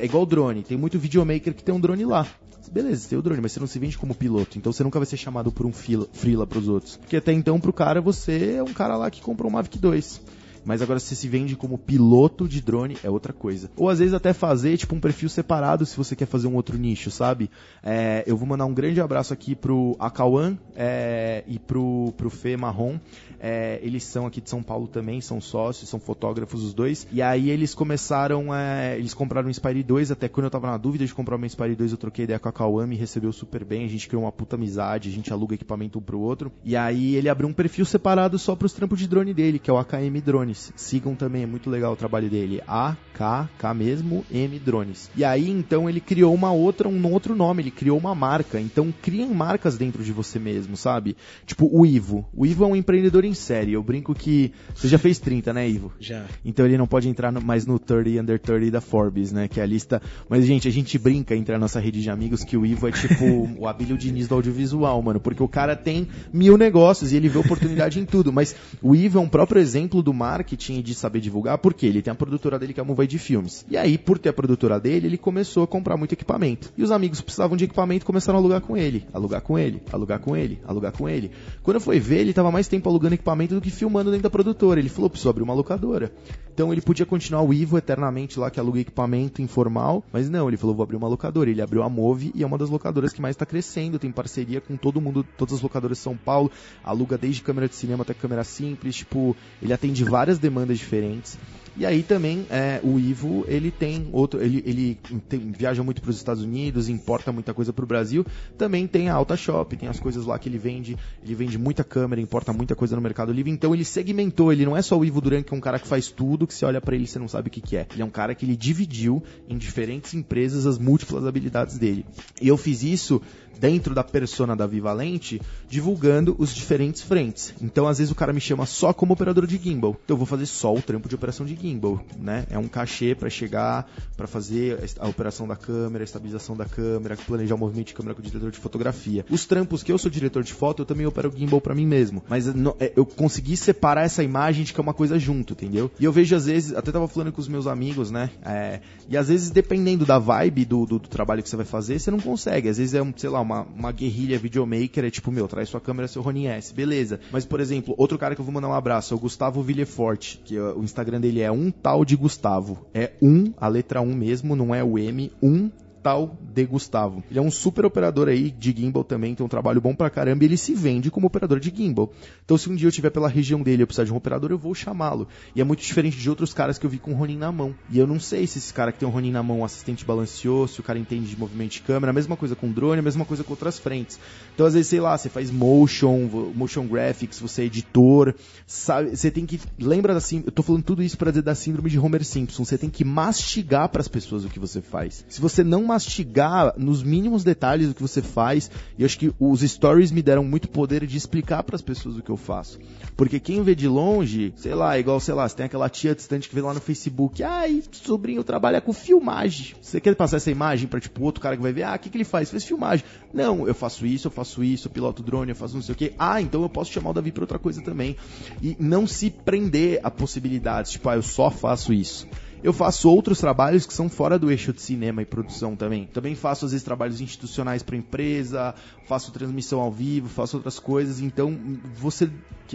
É 0.00 0.06
igual 0.06 0.24
drone. 0.24 0.62
Tem 0.62 0.78
muito 0.78 0.98
videomaker 0.98 1.52
que 1.52 1.62
tem 1.62 1.74
um 1.74 1.80
drone 1.80 2.06
lá. 2.06 2.26
Beleza, 2.70 3.02
você 3.02 3.08
tem 3.10 3.18
o 3.18 3.22
drone, 3.22 3.40
mas 3.40 3.52
você 3.52 3.60
não 3.60 3.66
se 3.66 3.78
vende 3.78 3.96
como 3.98 4.14
piloto. 4.14 4.58
Então 4.58 4.72
você 4.72 4.82
nunca 4.82 4.98
vai 4.98 5.06
ser 5.06 5.16
chamado 5.16 5.52
por 5.52 5.66
um 5.66 5.72
freela, 5.72 6.06
freela 6.12 6.46
pros 6.46 6.68
outros. 6.68 6.96
Porque 6.96 7.16
até 7.16 7.32
então, 7.32 7.60
pro 7.60 7.72
cara, 7.72 8.00
você 8.00 8.56
é 8.56 8.62
um 8.62 8.72
cara 8.72 8.96
lá 8.96 9.10
que 9.10 9.20
comprou 9.20 9.50
um 9.50 9.54
Mavic 9.54 9.78
2. 9.78 10.20
Mas 10.64 10.82
agora 10.82 10.98
se 11.00 11.14
se 11.14 11.28
vende 11.28 11.56
como 11.56 11.78
piloto 11.78 12.48
de 12.48 12.60
drone 12.60 12.96
é 13.02 13.10
outra 13.10 13.32
coisa. 13.32 13.70
Ou 13.76 13.88
às 13.88 13.98
vezes 13.98 14.14
até 14.14 14.32
fazer 14.32 14.76
tipo 14.76 14.94
um 14.94 15.00
perfil 15.00 15.28
separado 15.28 15.86
se 15.86 15.96
você 15.96 16.16
quer 16.16 16.26
fazer 16.26 16.46
um 16.46 16.54
outro 16.54 16.76
nicho, 16.76 17.10
sabe? 17.10 17.50
É, 17.82 18.24
eu 18.26 18.36
vou 18.36 18.46
mandar 18.46 18.66
um 18.66 18.74
grande 18.74 19.00
abraço 19.00 19.32
aqui 19.32 19.54
pro 19.54 19.96
Akawan 19.98 20.56
é, 20.76 21.44
e 21.46 21.58
pro, 21.58 22.12
pro 22.16 22.30
Fê 22.30 22.56
Marrom. 22.56 22.98
É, 23.46 23.78
eles 23.82 24.04
são 24.04 24.24
aqui 24.24 24.40
de 24.40 24.48
São 24.48 24.62
Paulo 24.62 24.86
também, 24.86 25.20
são 25.20 25.38
sócios, 25.38 25.90
são 25.90 26.00
fotógrafos 26.00 26.64
os 26.64 26.72
dois. 26.72 27.06
E 27.12 27.20
aí 27.20 27.50
eles 27.50 27.74
começaram, 27.74 28.54
é, 28.54 28.96
eles 28.96 29.12
compraram 29.12 29.48
um 29.48 29.50
Inspire 29.50 29.82
2, 29.82 30.10
até 30.10 30.28
quando 30.28 30.44
eu 30.44 30.50
tava 30.50 30.66
na 30.66 30.78
dúvida 30.78 31.04
de 31.04 31.12
comprar 31.12 31.36
uma 31.36 31.44
Inspire 31.44 31.74
2, 31.74 31.92
eu 31.92 31.98
troquei 31.98 32.24
ideia 32.24 32.38
com 32.38 32.48
a 32.48 32.52
Kauan, 32.52 32.86
me 32.86 32.96
recebeu 32.96 33.30
super 33.32 33.62
bem, 33.62 33.84
a 33.84 33.88
gente 33.88 34.08
criou 34.08 34.22
uma 34.24 34.32
puta 34.32 34.56
amizade, 34.56 35.10
a 35.10 35.12
gente 35.12 35.30
aluga 35.30 35.54
equipamento 35.54 35.98
um 35.98 36.02
pro 36.02 36.20
outro. 36.20 36.50
E 36.64 36.74
aí 36.74 37.16
ele 37.16 37.28
abriu 37.28 37.46
um 37.46 37.52
perfil 37.52 37.84
separado 37.84 38.38
só 38.38 38.56
pros 38.56 38.72
trampos 38.72 38.98
de 38.98 39.06
drone 39.06 39.34
dele, 39.34 39.58
que 39.58 39.68
é 39.68 39.72
o 39.74 39.78
AKM 39.78 40.22
Drones. 40.54 40.72
Sigam 40.76 41.14
também, 41.14 41.42
é 41.42 41.46
muito 41.46 41.68
legal 41.68 41.92
o 41.92 41.96
trabalho 41.96 42.30
dele. 42.30 42.62
AKK 42.66 43.74
mesmo, 43.74 44.24
M 44.30 44.58
Drones. 44.58 45.10
E 45.16 45.24
aí 45.24 45.50
então 45.50 45.88
ele 45.88 46.00
criou 46.00 46.32
uma 46.32 46.52
outra, 46.52 46.88
um 46.88 47.12
outro 47.12 47.34
nome, 47.34 47.62
ele 47.62 47.70
criou 47.70 47.98
uma 47.98 48.14
marca. 48.14 48.60
Então 48.60 48.94
criem 49.02 49.28
marcas 49.34 49.76
dentro 49.76 50.02
de 50.02 50.12
você 50.12 50.38
mesmo, 50.38 50.76
sabe? 50.76 51.16
Tipo 51.44 51.68
o 51.70 51.84
Ivo. 51.84 52.26
O 52.32 52.46
Ivo 52.46 52.64
é 52.64 52.66
um 52.68 52.76
empreendedor 52.76 53.24
em 53.24 53.34
série. 53.34 53.72
Eu 53.72 53.82
brinco 53.82 54.14
que 54.14 54.52
você 54.74 54.88
já 54.88 54.98
fez 54.98 55.18
30, 55.18 55.52
né, 55.52 55.68
Ivo? 55.68 55.92
Já. 55.98 56.24
Então 56.44 56.64
ele 56.64 56.78
não 56.78 56.86
pode 56.86 57.08
entrar 57.08 57.32
no, 57.32 57.40
mais 57.40 57.66
no 57.66 57.78
30 57.78 58.22
Under 58.22 58.38
30 58.38 58.70
da 58.70 58.80
Forbes, 58.80 59.32
né? 59.32 59.48
Que 59.48 59.60
é 59.60 59.62
a 59.62 59.66
lista. 59.66 60.00
Mas, 60.28 60.46
gente, 60.46 60.68
a 60.68 60.70
gente 60.70 60.98
brinca 60.98 61.34
entre 61.34 61.54
a 61.54 61.58
nossa 61.58 61.80
rede 61.80 62.00
de 62.00 62.10
amigos 62.10 62.44
que 62.44 62.56
o 62.56 62.64
Ivo 62.64 62.88
é 62.88 62.92
tipo 62.92 63.24
o 63.58 63.66
Abílio 63.66 63.98
Diniz 63.98 64.28
do 64.28 64.34
audiovisual, 64.34 65.02
mano. 65.02 65.20
Porque 65.20 65.42
o 65.42 65.48
cara 65.48 65.74
tem 65.74 66.06
mil 66.32 66.56
negócios 66.56 67.12
e 67.12 67.16
ele 67.16 67.28
vê 67.28 67.38
oportunidade 67.38 67.98
em 67.98 68.04
tudo. 68.04 68.32
Mas 68.32 68.54
o 68.82 68.94
Ivo 68.94 69.18
é 69.18 69.20
um 69.20 69.28
próprio 69.28 69.60
exemplo 69.60 70.02
do 70.02 70.12
marketing 70.12 70.43
e 70.52 70.82
de 70.82 70.94
saber 70.94 71.20
divulgar, 71.20 71.58
porque 71.58 71.86
ele 71.86 72.02
tem 72.02 72.12
a 72.12 72.14
produtora 72.14 72.58
dele 72.58 72.72
que 72.72 72.80
é 72.80 72.82
a 72.82 72.86
Movai 72.86 73.06
de 73.06 73.18
Filmes. 73.18 73.64
E 73.68 73.76
aí, 73.76 73.96
por 73.96 74.18
ter 74.18 74.28
a 74.28 74.32
produtora 74.32 74.78
dele, 74.78 75.06
ele 75.06 75.18
começou 75.18 75.64
a 75.64 75.66
comprar 75.66 75.96
muito 75.96 76.12
equipamento. 76.12 76.72
E 76.76 76.82
os 76.82 76.90
amigos 76.90 77.20
precisavam 77.20 77.56
de 77.56 77.64
equipamento 77.64 78.04
e 78.04 78.06
começaram 78.06 78.38
a 78.38 78.42
alugar 78.42 78.60
com 78.60 78.76
ele. 78.76 79.06
Alugar 79.12 79.40
com 79.40 79.58
ele, 79.58 79.82
alugar 79.92 80.20
com 80.20 80.36
ele, 80.36 80.60
alugar 80.66 80.92
com 80.92 81.08
ele. 81.08 81.30
Quando 81.62 81.80
fui 81.80 81.98
ver, 81.98 82.20
ele 82.20 82.32
tava 82.32 82.50
mais 82.50 82.68
tempo 82.68 82.88
alugando 82.88 83.14
equipamento 83.14 83.54
do 83.54 83.60
que 83.60 83.70
filmando 83.70 84.10
dentro 84.10 84.24
da 84.24 84.30
produtora. 84.30 84.80
Ele 84.80 84.88
falou, 84.88 85.10
preciso 85.10 85.30
abrir 85.30 85.42
uma 85.42 85.54
locadora. 85.54 86.12
Então 86.54 86.72
ele 86.72 86.80
podia 86.80 87.04
continuar 87.04 87.42
o 87.42 87.52
Ivo 87.52 87.76
eternamente 87.76 88.38
lá, 88.38 88.48
que 88.48 88.60
aluga 88.60 88.78
equipamento 88.78 89.42
informal, 89.42 90.04
mas 90.12 90.30
não, 90.30 90.46
ele 90.46 90.56
falou, 90.56 90.74
vou 90.76 90.84
abrir 90.84 90.96
uma 90.96 91.08
locadora. 91.08 91.50
Ele 91.50 91.60
abriu 91.60 91.82
a 91.82 91.88
Move 91.88 92.30
e 92.32 92.44
é 92.44 92.46
uma 92.46 92.56
das 92.56 92.70
locadoras 92.70 93.12
que 93.12 93.20
mais 93.20 93.34
está 93.34 93.44
crescendo, 93.44 93.98
tem 93.98 94.12
parceria 94.12 94.60
com 94.60 94.76
todo 94.76 95.00
mundo, 95.00 95.26
todas 95.36 95.54
as 95.54 95.60
locadoras 95.60 95.98
de 95.98 96.04
São 96.04 96.16
Paulo, 96.16 96.52
aluga 96.84 97.18
desde 97.18 97.42
câmera 97.42 97.68
de 97.68 97.74
cinema 97.74 98.02
até 98.02 98.14
câmera 98.14 98.44
simples, 98.44 98.94
tipo, 98.94 99.36
ele 99.60 99.72
atende 99.72 100.04
várias 100.04 100.33
demandas 100.38 100.78
diferentes. 100.78 101.38
E 101.76 101.84
aí 101.84 102.04
também 102.04 102.46
é, 102.50 102.80
o 102.84 103.00
Ivo 103.00 103.44
ele 103.48 103.68
tem 103.68 104.08
outro, 104.12 104.40
ele, 104.40 104.62
ele 104.64 104.98
tem, 105.28 105.50
viaja 105.50 105.82
muito 105.82 106.00
para 106.00 106.10
os 106.10 106.16
Estados 106.16 106.44
Unidos, 106.44 106.88
importa 106.88 107.32
muita 107.32 107.52
coisa 107.52 107.72
para 107.72 107.82
o 107.82 107.86
Brasil. 107.86 108.24
Também 108.56 108.86
tem 108.86 109.08
a 109.08 109.14
Alta 109.14 109.36
Shop, 109.36 109.76
tem 109.76 109.88
as 109.88 109.98
coisas 109.98 110.24
lá 110.24 110.38
que 110.38 110.48
ele 110.48 110.58
vende. 110.58 110.96
Ele 111.24 111.34
vende 111.34 111.58
muita 111.58 111.82
câmera, 111.82 112.20
importa 112.20 112.52
muita 112.52 112.76
coisa 112.76 112.94
no 112.94 113.02
Mercado 113.02 113.32
Livre. 113.32 113.50
Então 113.50 113.74
ele 113.74 113.84
segmentou. 113.84 114.52
Ele 114.52 114.64
não 114.64 114.76
é 114.76 114.82
só 114.82 114.96
o 114.96 115.04
Ivo 115.04 115.20
Duran 115.20 115.42
que 115.42 115.52
é 115.52 115.56
um 115.56 115.60
cara 115.60 115.80
que 115.80 115.88
faz 115.88 116.08
tudo, 116.08 116.46
que 116.46 116.54
você 116.54 116.64
olha 116.64 116.80
para 116.80 116.94
ele 116.94 117.04
e 117.04 117.06
você 117.08 117.18
não 117.18 117.26
sabe 117.26 117.48
o 117.48 117.50
que, 117.50 117.60
que 117.60 117.76
é. 117.76 117.88
Ele 117.92 118.02
é 118.02 118.04
um 118.04 118.10
cara 118.10 118.36
que 118.36 118.46
ele 118.46 118.56
dividiu 118.56 119.20
em 119.48 119.58
diferentes 119.58 120.14
empresas 120.14 120.66
as 120.66 120.78
múltiplas 120.78 121.26
habilidades 121.26 121.76
dele. 121.76 122.06
E 122.40 122.46
eu 122.46 122.56
fiz 122.56 122.84
isso 122.84 123.20
dentro 123.58 123.94
da 123.94 124.04
persona 124.04 124.54
da 124.54 124.66
Vivalente, 124.66 125.40
divulgando 125.68 126.34
os 126.38 126.54
diferentes 126.54 127.02
frentes. 127.02 127.54
Então, 127.60 127.86
às 127.86 127.98
vezes 127.98 128.10
o 128.10 128.14
cara 128.14 128.32
me 128.32 128.40
chama 128.40 128.66
só 128.66 128.92
como 128.92 129.12
operador 129.12 129.46
de 129.46 129.56
gimbal. 129.56 129.96
Então, 130.04 130.14
eu 130.14 130.18
vou 130.18 130.26
fazer 130.26 130.46
só 130.46 130.74
o 130.74 130.82
trampo 130.82 131.08
de 131.08 131.14
operação 131.14 131.46
de 131.46 131.56
gimbal, 131.56 132.00
né? 132.18 132.46
É 132.50 132.58
um 132.58 132.68
cachê 132.68 133.14
para 133.14 133.30
chegar, 133.30 133.90
para 134.16 134.26
fazer 134.26 134.78
a 134.98 135.08
operação 135.08 135.46
da 135.46 135.56
câmera, 135.56 136.02
a 136.02 136.06
estabilização 136.06 136.56
da 136.56 136.64
câmera, 136.64 137.16
planejar 137.16 137.54
o 137.54 137.58
movimento 137.58 137.88
de 137.88 137.94
câmera 137.94 138.14
com 138.14 138.20
o 138.20 138.24
diretor 138.24 138.50
de 138.50 138.58
fotografia. 138.58 139.24
Os 139.30 139.44
trampos 139.44 139.82
que 139.82 139.92
eu 139.92 139.98
sou 139.98 140.10
diretor 140.10 140.42
de 140.42 140.52
foto, 140.52 140.82
eu 140.82 140.86
também 140.86 141.06
opero 141.06 141.32
gimbal 141.34 141.60
para 141.60 141.74
mim 141.74 141.86
mesmo. 141.86 142.22
Mas 142.28 142.48
é, 142.48 142.92
eu 142.96 143.06
consegui 143.06 143.56
separar 143.56 144.04
essa 144.04 144.22
imagem 144.22 144.64
de 144.64 144.72
que 144.72 144.80
é 144.80 144.82
uma 144.82 144.94
coisa 144.94 145.18
junto, 145.18 145.52
entendeu? 145.52 145.90
E 145.98 146.04
eu 146.04 146.12
vejo 146.12 146.34
às 146.34 146.46
vezes, 146.46 146.74
até 146.74 146.92
tava 146.92 147.08
falando 147.08 147.32
com 147.32 147.40
os 147.40 147.48
meus 147.48 147.66
amigos, 147.66 148.10
né? 148.10 148.30
É, 148.44 148.80
e 149.08 149.16
às 149.16 149.28
vezes, 149.28 149.50
dependendo 149.50 150.04
da 150.04 150.18
vibe 150.18 150.64
do, 150.64 150.86
do, 150.86 150.98
do 150.98 151.08
trabalho 151.08 151.42
que 151.42 151.48
você 151.48 151.56
vai 151.56 151.66
fazer, 151.66 151.98
você 151.98 152.10
não 152.10 152.20
consegue. 152.20 152.68
Às 152.68 152.78
vezes 152.78 152.94
é, 152.94 153.02
um, 153.02 153.12
sei 153.16 153.30
lá, 153.30 153.40
uma, 153.44 153.62
uma 153.62 153.92
guerrilha 153.92 154.38
videomaker, 154.38 155.04
é 155.04 155.10
tipo, 155.10 155.30
meu, 155.30 155.46
traz 155.46 155.68
sua 155.68 155.80
câmera, 155.80 156.08
seu 156.08 156.22
Ronin 156.22 156.46
S, 156.46 156.74
beleza. 156.74 157.20
Mas, 157.30 157.44
por 157.44 157.60
exemplo, 157.60 157.94
outro 157.96 158.18
cara 158.18 158.34
que 158.34 158.40
eu 158.40 158.44
vou 158.44 158.52
mandar 158.52 158.68
um 158.68 158.74
abraço 158.74 159.14
é 159.14 159.16
o 159.16 159.20
Gustavo 159.20 159.62
Villefort, 159.62 160.38
que 160.44 160.58
o 160.58 160.82
Instagram 160.82 161.20
dele 161.20 161.40
é 161.40 161.52
um 161.52 161.70
tal 161.70 162.04
de 162.04 162.16
Gustavo. 162.16 162.86
É 162.92 163.12
um, 163.22 163.52
a 163.56 163.68
letra 163.68 164.00
1 164.00 164.04
um 164.04 164.14
mesmo, 164.14 164.56
não 164.56 164.74
é 164.74 164.82
o 164.82 164.98
M, 164.98 165.30
um 165.42 165.70
tal 166.04 166.36
de 166.52 166.66
Gustavo. 166.66 167.24
Ele 167.30 167.38
é 167.38 167.42
um 167.42 167.50
super 167.50 167.86
operador 167.86 168.28
aí 168.28 168.50
de 168.50 168.72
gimbal 168.76 169.02
também, 169.02 169.34
tem 169.34 169.44
um 169.44 169.48
trabalho 169.48 169.80
bom 169.80 169.94
pra 169.94 170.10
caramba 170.10 170.44
e 170.44 170.46
ele 170.46 170.58
se 170.58 170.74
vende 170.74 171.10
como 171.10 171.26
operador 171.26 171.58
de 171.58 171.72
gimbal. 171.74 172.12
Então 172.44 172.58
se 172.58 172.68
um 172.68 172.74
dia 172.74 172.84
eu 172.84 172.90
estiver 172.90 173.08
pela 173.08 173.26
região 173.26 173.62
dele 173.62 173.82
eu 173.82 173.86
precisar 173.86 174.04
de 174.04 174.12
um 174.12 174.16
operador, 174.16 174.50
eu 174.50 174.58
vou 174.58 174.74
chamá-lo. 174.74 175.26
E 175.56 175.62
é 175.62 175.64
muito 175.64 175.80
diferente 175.80 176.18
de 176.18 176.28
outros 176.28 176.52
caras 176.52 176.76
que 176.76 176.84
eu 176.84 176.90
vi 176.90 176.98
com 176.98 177.12
o 177.12 177.14
Ronin 177.14 177.38
na 177.38 177.50
mão. 177.50 177.74
E 177.88 177.98
eu 177.98 178.06
não 178.06 178.20
sei 178.20 178.46
se 178.46 178.58
esse 178.58 178.74
cara 178.74 178.92
que 178.92 178.98
tem 178.98 179.08
um 179.08 179.10
Ronin 179.10 179.30
na 179.30 179.42
mão, 179.42 179.60
um 179.60 179.64
assistente 179.64 180.04
balanceou, 180.04 180.68
se 180.68 180.78
o 180.78 180.82
cara 180.82 180.98
entende 180.98 181.26
de 181.26 181.38
movimento 181.38 181.72
de 181.72 181.80
câmera, 181.80 182.10
a 182.10 182.12
mesma 182.12 182.36
coisa 182.36 182.54
com 182.54 182.70
drone, 182.70 182.98
a 182.98 183.02
mesma 183.02 183.24
coisa 183.24 183.42
com 183.42 183.54
outras 183.54 183.78
frentes. 183.78 184.20
Então 184.54 184.66
às 184.66 184.74
vezes, 184.74 184.88
sei 184.88 185.00
lá, 185.00 185.16
você 185.16 185.28
faz 185.28 185.50
motion, 185.50 186.52
motion 186.54 186.86
graphics, 186.86 187.40
você 187.40 187.62
é 187.62 187.64
editor, 187.66 188.34
sabe, 188.66 189.16
você 189.16 189.30
tem 189.30 189.44
que 189.44 189.60
lembra 189.78 190.14
da 190.14 190.20
eu 190.32 190.52
tô 190.52 190.62
falando 190.62 190.82
tudo 190.82 191.02
isso 191.02 191.18
para 191.18 191.30
dizer 191.30 191.42
da 191.42 191.54
síndrome 191.54 191.90
de 191.90 191.98
Homer 191.98 192.24
Simpson, 192.24 192.64
você 192.64 192.78
tem 192.78 192.88
que 192.88 193.04
mastigar 193.04 193.88
para 193.88 194.00
as 194.00 194.08
pessoas 194.08 194.44
o 194.44 194.48
que 194.48 194.58
você 194.58 194.80
faz. 194.80 195.24
Se 195.28 195.40
você 195.40 195.62
não 195.62 195.84
mastigar 195.84 196.74
nos 196.78 197.02
mínimos 197.02 197.44
detalhes 197.44 197.88
do 197.88 197.94
que 197.94 198.02
você 198.02 198.22
faz. 198.22 198.70
Eu 198.98 199.06
acho 199.06 199.18
que 199.18 199.32
os 199.38 199.60
stories 199.60 200.10
me 200.10 200.22
deram 200.22 200.44
muito 200.44 200.68
poder 200.68 201.06
de 201.06 201.16
explicar 201.16 201.62
para 201.62 201.76
as 201.76 201.82
pessoas 201.82 202.16
o 202.16 202.22
que 202.22 202.30
eu 202.30 202.36
faço. 202.36 202.78
Porque 203.16 203.38
quem 203.38 203.62
vê 203.62 203.74
de 203.74 203.88
longe, 203.88 204.52
sei 204.56 204.74
lá, 204.74 204.98
igual, 204.98 205.20
sei 205.20 205.34
lá, 205.34 205.48
você 205.48 205.56
tem 205.56 205.66
aquela 205.66 205.88
tia 205.88 206.14
distante 206.14 206.48
que 206.48 206.54
vê 206.54 206.60
lá 206.60 206.74
no 206.74 206.80
Facebook, 206.80 207.42
ai, 207.42 207.82
sobrinho 207.92 208.42
trabalha 208.42 208.80
com 208.80 208.92
filmagem. 208.92 209.74
Você 209.80 210.00
quer 210.00 210.14
passar 210.14 210.36
essa 210.36 210.50
imagem 210.50 210.88
para 210.88 211.00
tipo 211.00 211.22
outro 211.22 211.40
cara 211.40 211.56
que 211.56 211.62
vai 211.62 211.72
ver, 211.72 211.84
ah, 211.84 211.94
o 211.94 211.98
que, 211.98 212.10
que 212.10 212.16
ele 212.16 212.24
faz? 212.24 212.50
Faz 212.50 212.64
filmagem. 212.64 213.04
Não, 213.32 213.66
eu 213.66 213.74
faço 213.74 214.06
isso, 214.06 214.26
eu 214.26 214.32
faço 214.32 214.43
isso, 214.62 214.88
eu 214.88 214.92
piloto 214.92 215.22
drone, 215.22 215.50
eu 215.50 215.56
faço 215.56 215.74
não 215.74 215.82
sei 215.82 215.94
o 215.94 215.96
que. 215.96 216.12
Ah, 216.18 216.40
então 216.40 216.62
eu 216.62 216.68
posso 216.68 216.92
chamar 216.92 217.10
o 217.10 217.12
Davi 217.12 217.32
para 217.32 217.42
outra 217.42 217.58
coisa 217.58 217.82
também. 217.82 218.16
E 218.62 218.76
não 218.78 219.06
se 219.06 219.30
prender 219.30 220.00
a 220.02 220.10
possibilidades, 220.10 220.92
tipo, 220.92 221.08
ah, 221.08 221.16
eu 221.16 221.22
só 221.22 221.50
faço 221.50 221.92
isso. 221.92 222.26
Eu 222.64 222.72
faço 222.72 223.10
outros 223.10 223.38
trabalhos 223.38 223.84
que 223.84 223.92
são 223.92 224.08
fora 224.08 224.38
do 224.38 224.50
eixo 224.50 224.72
de 224.72 224.80
cinema 224.80 225.20
e 225.20 225.26
produção 225.26 225.76
também. 225.76 226.06
Também 226.06 226.34
faço, 226.34 226.64
às 226.64 226.70
vezes, 226.70 226.82
trabalhos 226.82 227.20
institucionais 227.20 227.82
para 227.82 227.94
empresa, 227.94 228.74
faço 229.06 229.30
transmissão 229.32 229.80
ao 229.80 229.92
vivo, 229.92 230.30
faço 230.30 230.56
outras 230.56 230.78
coisas. 230.78 231.20
Então, 231.20 231.54
você. 231.94 232.30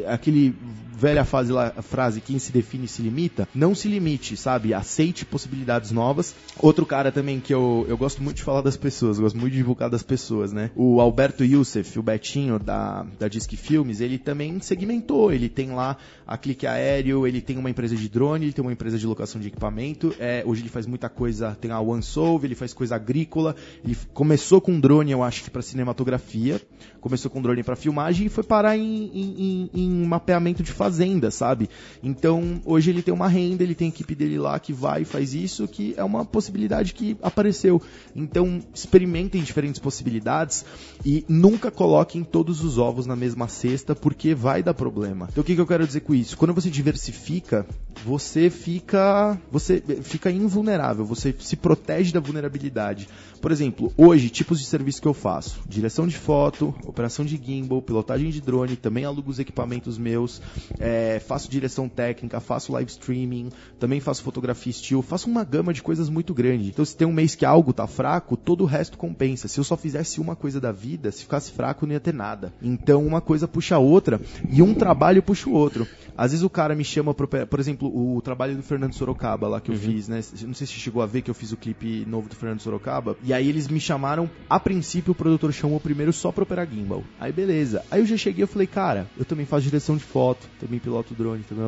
Aquele 0.06 0.56
velha 0.94 1.26
fase 1.26 1.52
lá, 1.52 1.72
frase, 1.82 2.22
quem 2.22 2.38
se 2.38 2.52
define 2.52 2.88
se 2.88 3.02
limita, 3.02 3.48
não 3.56 3.74
se 3.74 3.88
limite, 3.88 4.38
sabe? 4.38 4.72
Aceite 4.72 5.26
possibilidades 5.26 5.90
novas. 5.90 6.36
Outro 6.60 6.86
cara 6.86 7.12
também 7.12 7.40
que 7.40 7.52
eu, 7.52 7.86
eu 7.90 7.98
gosto 7.98 8.22
muito 8.22 8.38
de 8.38 8.44
falar 8.44 8.62
das 8.62 8.78
pessoas, 8.78 9.18
gosto 9.18 9.38
muito 9.40 9.54
de 9.54 9.58
divulgar 9.58 9.90
das 9.90 10.04
pessoas, 10.04 10.54
né? 10.54 10.70
O 10.76 11.02
Alberto 11.02 11.44
Youssef, 11.44 11.98
o 11.98 12.04
Betinho 12.04 12.60
da, 12.60 13.04
da 13.18 13.28
Disque 13.28 13.58
Filmes, 13.58 14.00
ele 14.00 14.20
também 14.20 14.60
segmentou. 14.62 15.34
Ele 15.34 15.50
tem 15.50 15.72
lá 15.72 15.98
a 16.28 16.38
Clique 16.38 16.68
Aéreo, 16.68 17.26
ele 17.26 17.42
tem 17.42 17.58
uma 17.58 17.72
empresa 17.72 17.96
de 17.96 18.08
drone, 18.08 18.46
ele 18.46 18.54
tem 18.54 18.64
uma 18.64 18.72
empresa 18.72 19.00
de 19.00 19.08
locação 19.08 19.42
de 19.42 19.48
equipamento. 19.48 19.79
É, 20.20 20.44
hoje 20.46 20.62
ele 20.62 20.70
faz 20.70 20.86
muita 20.86 21.08
coisa, 21.08 21.58
tem 21.60 21.72
a 21.72 21.80
OneSolve, 21.80 22.48
ele 22.48 22.56
faz 22.56 22.74
coisa 22.74 22.96
agrícola. 22.96 23.56
Ele 23.84 23.98
começou 24.14 24.60
com 24.60 24.80
drone, 24.80 25.12
eu 25.12 25.24
acho 25.24 25.44
que 25.44 25.50
para 25.50 25.62
cinematografia, 25.62 26.62
começou 27.00 27.32
com 27.32 27.42
drone 27.42 27.64
para 27.64 27.76
filmagem 27.76 28.28
e 28.28 28.30
foi 28.30 28.44
parar 28.44 28.78
em, 28.78 29.12
em, 29.14 29.70
em, 29.74 30.06
mapeamento 30.06 30.62
de 30.62 30.72
fazenda, 30.72 31.32
sabe? 31.32 31.70
Então 32.04 32.62
hoje 32.66 32.90
ele 32.90 33.02
tem 33.02 33.14
uma 33.14 33.28
renda, 33.28 33.64
ele 33.64 33.76
tem 33.76 33.88
a 33.88 33.90
equipe 33.90 34.14
dele 34.16 34.38
lá 34.38 34.60
que 34.60 34.74
vai 34.74 35.04
e 35.04 35.06
faz 35.06 35.34
isso, 35.34 35.68
que 35.68 35.94
é 35.96 36.04
uma 36.04 36.26
possibilidade 36.26 36.94
que 36.94 37.18
apareceu. 37.22 37.82
Então 38.16 38.60
experimentem 38.74 39.42
diferentes 39.42 39.80
possibilidades 39.80 40.66
e 41.06 41.24
nunca 41.28 41.72
coloquem 41.72 42.24
todos 42.24 42.64
os 42.64 42.78
ovos 42.78 43.06
na 43.06 43.16
mesma 43.16 43.48
cesta, 43.48 43.96
porque 43.96 44.36
vai 44.36 44.62
dar 44.62 44.74
problema. 44.74 45.28
Então 45.32 45.42
o 45.42 45.46
que, 45.46 45.56
que 45.56 45.62
eu 45.62 45.68
quero 45.68 45.88
dizer 45.88 46.02
com 46.02 46.14
isso? 46.14 46.38
Quando 46.38 46.54
você 46.54 46.70
diversifica, 46.70 47.66
você 48.06 48.50
fica 48.50 49.40
você 49.52 49.69
fica 50.04 50.32
invulnerável, 50.32 51.06
você 51.06 51.34
se 51.40 51.56
protege 51.56 52.12
da 52.12 52.20
vulnerabilidade. 52.20 53.08
Por 53.42 53.52
exemplo, 53.52 53.94
hoje, 53.98 54.30
tipos 54.30 54.60
de 54.60 54.66
serviço 54.66 55.02
que 55.02 55.08
eu 55.08 55.14
faço: 55.14 55.60
direção 55.68 56.08
de 56.08 56.18
foto, 56.18 56.74
operação 56.86 57.24
de 57.24 57.38
gimbal, 57.38 57.82
pilotagem 57.82 58.30
de 58.30 58.42
drone, 58.42 58.76
também 58.76 59.06
alugo 59.06 59.32
os 59.32 59.40
equipamentos 59.40 59.98
meus, 59.98 60.42
é, 60.80 61.20
faço 61.20 61.50
direção 61.50 61.88
técnica, 61.88 62.40
faço 62.40 62.74
live 62.74 62.92
streaming, 62.92 63.50
também 63.80 64.00
faço 64.00 64.24
fotografia 64.24 64.72
estilo, 64.72 65.02
faço 65.02 65.30
uma 65.30 65.44
gama 65.44 65.74
de 65.74 65.82
coisas 65.82 66.10
muito 66.10 66.34
grande. 66.34 66.70
Então, 66.70 66.84
se 66.84 66.96
tem 66.96 67.08
um 67.08 67.14
mês 67.14 67.36
que 67.36 67.46
algo 67.46 67.72
tá 67.72 67.88
fraco, 67.88 68.36
todo 68.36 68.62
o 68.62 68.68
resto 68.68 68.98
compensa. 68.98 69.48
Se 69.48 69.60
eu 69.60 69.64
só 69.64 69.78
fizesse 69.78 70.20
uma 70.20 70.36
coisa 70.36 70.60
da 70.60 70.72
vida, 70.72 71.12
se 71.12 71.24
ficasse 71.24 71.52
fraco, 71.52 71.86
não 71.86 71.94
ia 71.94 72.00
ter 72.00 72.14
nada. 72.14 72.54
Então, 72.62 73.06
uma 73.06 73.22
coisa 73.22 73.48
puxa 73.48 73.76
a 73.76 73.80
outra 73.80 74.20
e 74.50 74.62
um 74.62 74.74
trabalho 74.74 75.24
puxa 75.24 75.50
o 75.50 75.54
outro. 75.54 75.88
Às 76.18 76.32
vezes 76.32 76.44
o 76.44 76.50
cara 76.50 76.76
me 76.76 76.84
chama, 76.84 77.14
pro, 77.14 77.28
por 77.28 77.60
exemplo, 77.60 77.88
o 77.88 78.22
trabalho 78.22 78.56
do 78.56 78.62
Fernando 78.62 78.94
Sorocaba 78.94 79.48
lá 79.48 79.59
que 79.60 79.72
eu 79.72 79.76
fiz, 79.76 80.07
né? 80.07 80.22
Não 80.41 80.53
sei 80.53 80.68
se 80.68 80.74
chegou 80.74 81.01
a 81.01 81.05
ver 81.05 81.22
que 81.22 81.30
eu 81.30 81.36
fiz 81.36 81.51
o 81.51 81.57
clipe 81.57 82.05
novo 82.05 82.30
do 82.30 82.36
Fernando 82.36 82.60
Sorocaba. 82.62 83.18
E 83.24 83.34
aí 83.34 83.47
eles 83.47 83.68
me 83.68 83.80
chamaram, 83.80 84.30
a 84.49 84.60
princípio 84.60 85.12
o 85.12 85.16
produtor 85.16 85.51
chamou 85.53 85.80
primeiro 85.80 86.14
só 86.14 86.32
pra 86.32 86.43
operar 86.43 86.68
gimbal. 86.68 87.03
Aí 87.20 87.32
beleza. 87.32 87.84
Aí 87.89 87.99
eu 88.01 88.05
já 88.05 88.18
cheguei 88.18 88.43
e 88.43 88.47
falei, 88.47 88.68
cara, 88.68 89.07
eu 89.18 89.26
também 89.26 89.45
faço 89.45 89.64
direção 89.64 89.97
de 89.97 90.03
foto, 90.03 90.47
também 90.60 90.80
piloto 90.80 91.14
drone, 91.14 91.43
também, 91.43 91.64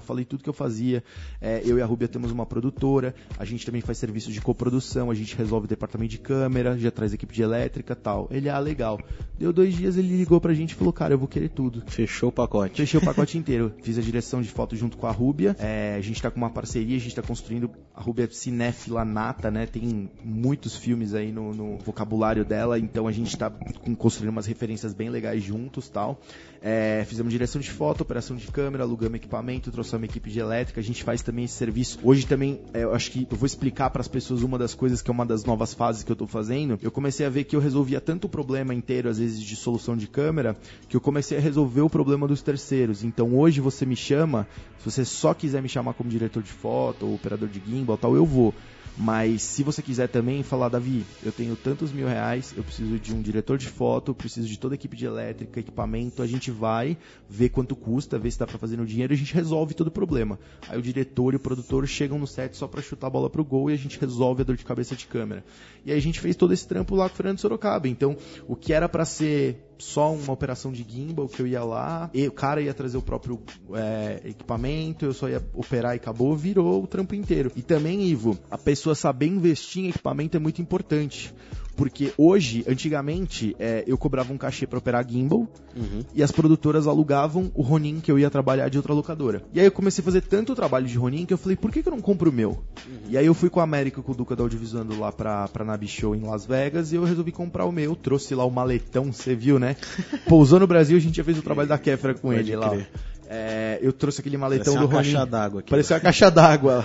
falei 0.00 0.24
tudo 0.24 0.42
que 0.42 0.48
eu 0.48 0.54
fazia. 0.54 1.02
É, 1.40 1.62
eu 1.64 1.78
e 1.78 1.82
a 1.82 1.86
Rubia 1.86 2.08
temos 2.08 2.30
uma 2.30 2.46
produtora, 2.46 3.14
a 3.38 3.44
gente 3.44 3.64
também 3.64 3.80
faz 3.80 3.98
serviço 3.98 4.32
de 4.32 4.40
coprodução, 4.40 5.10
a 5.10 5.14
gente 5.14 5.36
resolve 5.36 5.66
o 5.66 5.68
departamento 5.68 6.10
de 6.10 6.18
câmera, 6.18 6.78
já 6.78 6.90
traz 6.90 7.12
equipe 7.12 7.34
de 7.34 7.42
elétrica 7.42 7.94
tal. 7.94 8.28
Ele, 8.30 8.48
ah, 8.48 8.58
legal. 8.58 8.98
Deu 9.38 9.52
dois 9.52 9.74
dias, 9.74 9.96
ele 9.96 10.16
ligou 10.16 10.40
pra 10.40 10.52
gente 10.52 10.72
e 10.72 10.74
falou, 10.74 10.92
cara, 10.92 11.14
eu 11.14 11.18
vou 11.18 11.28
querer 11.28 11.48
tudo. 11.48 11.82
Fechou 11.86 12.28
o 12.28 12.32
pacote. 12.32 12.76
Fechei 12.76 12.98
o 12.98 13.02
pacote 13.02 13.36
inteiro. 13.38 13.72
Fiz 13.82 13.98
a 13.98 14.02
direção 14.02 14.42
de 14.42 14.48
foto 14.48 14.76
junto 14.76 14.96
com 14.96 15.06
a 15.06 15.10
Rúbia. 15.10 15.56
É, 15.58 15.94
a 15.96 16.00
gente 16.00 16.20
tá 16.20 16.30
com 16.30 16.36
uma 16.36 16.50
parceria, 16.50 16.96
a 16.96 17.00
gente 17.00 17.09
tá 17.14 17.22
construindo. 17.22 17.70
A 17.94 18.00
Rúbia 18.00 18.24
é 18.24 18.28
cinéfila 18.28 19.04
nata, 19.04 19.50
né? 19.50 19.66
Tem 19.66 20.10
muitos 20.24 20.76
filmes 20.76 21.14
aí 21.14 21.32
no, 21.32 21.54
no 21.54 21.78
vocabulário 21.78 22.44
dela, 22.44 22.78
então 22.78 23.06
a 23.06 23.12
gente 23.12 23.36
tá 23.36 23.50
construindo 23.98 24.30
umas 24.30 24.46
referências 24.46 24.92
bem 24.92 25.10
legais 25.10 25.42
juntos 25.42 25.88
tal. 25.88 26.20
É, 26.62 27.04
fizemos 27.06 27.32
direção 27.32 27.60
de 27.60 27.70
foto, 27.70 28.02
operação 28.02 28.36
de 28.36 28.46
câmera, 28.48 28.84
alugamos 28.84 29.16
equipamento, 29.16 29.70
trouxemos 29.70 30.08
equipe 30.08 30.30
de 30.30 30.40
elétrica. 30.40 30.80
A 30.80 30.82
gente 30.84 31.02
faz 31.02 31.22
também 31.22 31.46
esse 31.46 31.54
serviço. 31.54 31.98
Hoje 32.02 32.26
também, 32.26 32.60
é, 32.74 32.84
eu 32.84 32.94
acho 32.94 33.10
que 33.10 33.26
eu 33.30 33.36
vou 33.36 33.46
explicar 33.46 33.88
para 33.90 34.00
as 34.00 34.08
pessoas 34.08 34.42
uma 34.42 34.58
das 34.58 34.74
coisas 34.74 35.00
que 35.00 35.10
é 35.10 35.12
uma 35.12 35.24
das 35.24 35.44
novas 35.44 35.72
fases 35.72 36.02
que 36.02 36.12
eu 36.12 36.16
tô 36.16 36.26
fazendo. 36.26 36.78
Eu 36.82 36.90
comecei 36.90 37.24
a 37.24 37.30
ver 37.30 37.44
que 37.44 37.56
eu 37.56 37.60
resolvia 37.60 38.00
tanto 38.00 38.26
o 38.26 38.28
problema 38.28 38.74
inteiro, 38.74 39.08
às 39.08 39.18
vezes, 39.18 39.40
de 39.40 39.56
solução 39.56 39.96
de 39.96 40.06
câmera, 40.06 40.56
que 40.88 40.96
eu 40.96 41.00
comecei 41.00 41.38
a 41.38 41.40
resolver 41.40 41.80
o 41.80 41.88
problema 41.88 42.28
dos 42.28 42.42
terceiros. 42.42 43.02
Então 43.02 43.36
hoje 43.38 43.60
você 43.60 43.86
me 43.86 43.96
chama, 43.96 44.46
se 44.78 44.84
você 44.84 45.04
só 45.04 45.32
quiser 45.32 45.62
me 45.62 45.68
chamar 45.68 45.94
como 45.94 46.10
diretor 46.10 46.42
de 46.42 46.50
foto 46.50 46.99
ou 47.06 47.14
operador 47.14 47.48
de 47.48 47.60
gimbal 47.64 47.96
tal, 47.96 48.14
eu 48.14 48.24
vou. 48.24 48.54
Mas 48.96 49.42
se 49.42 49.62
você 49.62 49.80
quiser 49.80 50.08
também 50.08 50.42
falar, 50.42 50.68
Davi, 50.68 51.06
eu 51.22 51.32
tenho 51.32 51.56
tantos 51.56 51.90
mil 51.90 52.06
reais, 52.06 52.52
eu 52.56 52.62
preciso 52.62 52.98
de 52.98 53.14
um 53.14 53.22
diretor 53.22 53.56
de 53.56 53.66
foto, 53.66 54.14
preciso 54.14 54.46
de 54.46 54.58
toda 54.58 54.74
a 54.74 54.76
equipe 54.76 54.96
de 54.96 55.06
elétrica, 55.06 55.60
equipamento, 55.60 56.22
a 56.22 56.26
gente 56.26 56.50
vai 56.50 56.98
ver 57.28 57.48
quanto 57.48 57.74
custa, 57.74 58.18
ver 58.18 58.30
se 58.30 58.38
dá 58.38 58.46
para 58.46 58.58
fazer 58.58 58.76
no 58.76 58.84
dinheiro, 58.84 59.12
a 59.12 59.16
gente 59.16 59.32
resolve 59.32 59.72
todo 59.74 59.86
o 59.86 59.90
problema. 59.90 60.38
Aí 60.68 60.78
o 60.78 60.82
diretor 60.82 61.32
e 61.32 61.36
o 61.36 61.40
produtor 61.40 61.86
chegam 61.86 62.18
no 62.18 62.26
set 62.26 62.56
só 62.56 62.68
para 62.68 62.82
chutar 62.82 63.06
a 63.06 63.10
bola 63.10 63.30
pro 63.30 63.44
gol 63.44 63.70
e 63.70 63.74
a 63.74 63.78
gente 63.78 63.98
resolve 63.98 64.42
a 64.42 64.44
dor 64.44 64.56
de 64.56 64.64
cabeça 64.64 64.94
de 64.94 65.06
câmera. 65.06 65.44
E 65.84 65.92
aí 65.92 65.96
a 65.96 66.02
gente 66.02 66.20
fez 66.20 66.36
todo 66.36 66.52
esse 66.52 66.68
trampo 66.68 66.94
lá 66.94 67.08
com 67.08 67.14
o 67.14 67.16
Fernando 67.16 67.38
Sorocaba. 67.38 67.88
Então, 67.88 68.16
o 68.46 68.54
que 68.54 68.72
era 68.72 68.88
para 68.88 69.04
ser 69.06 69.69
só 69.80 70.12
uma 70.12 70.32
operação 70.32 70.70
de 70.70 70.86
gimbal 70.88 71.28
que 71.28 71.40
eu 71.42 71.46
ia 71.46 71.64
lá, 71.64 72.10
e 72.12 72.26
o 72.26 72.32
cara 72.32 72.60
ia 72.60 72.74
trazer 72.74 72.96
o 72.96 73.02
próprio 73.02 73.40
é, 73.74 74.20
equipamento, 74.24 75.04
eu 75.04 75.12
só 75.12 75.28
ia 75.28 75.42
operar 75.54 75.94
e 75.94 75.96
acabou, 75.96 76.36
virou 76.36 76.82
o 76.82 76.86
trampo 76.86 77.14
inteiro. 77.14 77.50
E 77.56 77.62
também, 77.62 78.02
Ivo, 78.02 78.38
a 78.50 78.58
pessoa 78.58 78.94
saber 78.94 79.26
investir 79.26 79.84
em 79.84 79.88
equipamento 79.88 80.36
é 80.36 80.40
muito 80.40 80.60
importante. 80.62 81.34
Porque 81.80 82.12
hoje, 82.18 82.62
antigamente, 82.68 83.56
é, 83.58 83.82
eu 83.86 83.96
cobrava 83.96 84.30
um 84.32 84.36
cachê 84.36 84.66
para 84.66 84.78
operar 84.78 85.02
gimbal 85.08 85.48
Uhum. 85.74 86.02
e 86.12 86.20
as 86.22 86.30
produtoras 86.32 86.86
alugavam 86.88 87.50
o 87.54 87.62
Ronin 87.62 88.00
que 88.00 88.10
eu 88.10 88.18
ia 88.18 88.28
trabalhar 88.28 88.68
de 88.68 88.76
outra 88.76 88.92
locadora. 88.92 89.40
E 89.54 89.60
aí 89.60 89.64
eu 89.66 89.70
comecei 89.72 90.02
a 90.02 90.04
fazer 90.04 90.20
tanto 90.20 90.54
trabalho 90.54 90.84
de 90.86 90.98
Ronin 90.98 91.24
que 91.24 91.32
eu 91.32 91.38
falei, 91.38 91.56
por 91.56 91.70
que, 91.70 91.80
que 91.82 91.88
eu 91.88 91.92
não 91.92 92.00
compro 92.02 92.28
o 92.28 92.32
meu? 92.32 92.62
E 93.08 93.16
aí 93.16 93.24
eu 93.24 93.32
fui 93.32 93.48
com 93.48 93.60
a 93.60 93.62
América, 93.62 94.02
com 94.02 94.10
o 94.12 94.14
Duca 94.14 94.34
da 94.36 94.42
Audiovisuando 94.42 94.98
lá 94.98 95.10
pra, 95.12 95.46
pra 95.48 95.64
Nabi 95.64 95.86
Show 95.88 96.14
em 96.14 96.22
Las 96.22 96.44
Vegas 96.44 96.92
e 96.92 96.96
eu 96.96 97.04
resolvi 97.04 97.30
comprar 97.32 97.64
o 97.64 97.72
meu. 97.72 97.94
Trouxe 97.96 98.34
lá 98.34 98.44
o 98.44 98.50
maletão, 98.50 99.12
você 99.12 99.34
viu, 99.34 99.58
né? 99.58 99.76
Pousou 100.28 100.58
no 100.60 100.66
Brasil, 100.66 100.96
a 100.96 101.00
gente 101.00 101.16
já 101.16 101.24
fez 101.24 101.38
o 101.38 101.42
trabalho 101.42 101.68
da 101.68 101.78
Kéfera 101.78 102.12
com 102.14 102.28
Pode 102.28 102.40
ele 102.40 102.56
lá. 102.56 102.68
crer. 102.70 102.90
É, 103.28 103.78
eu 103.80 103.92
trouxe 103.92 104.20
aquele 104.20 104.36
maletão 104.36 104.74
Parecia 104.74 104.80
do 104.80 104.86
uma 104.92 104.96
Ronin. 105.02 105.12
caixa 105.12 105.26
d'água 105.26 105.60
aqui. 105.60 105.70
Parecia 105.70 105.94
uma 105.96 106.00
caixa 106.02 106.30
d'água. 106.30 106.84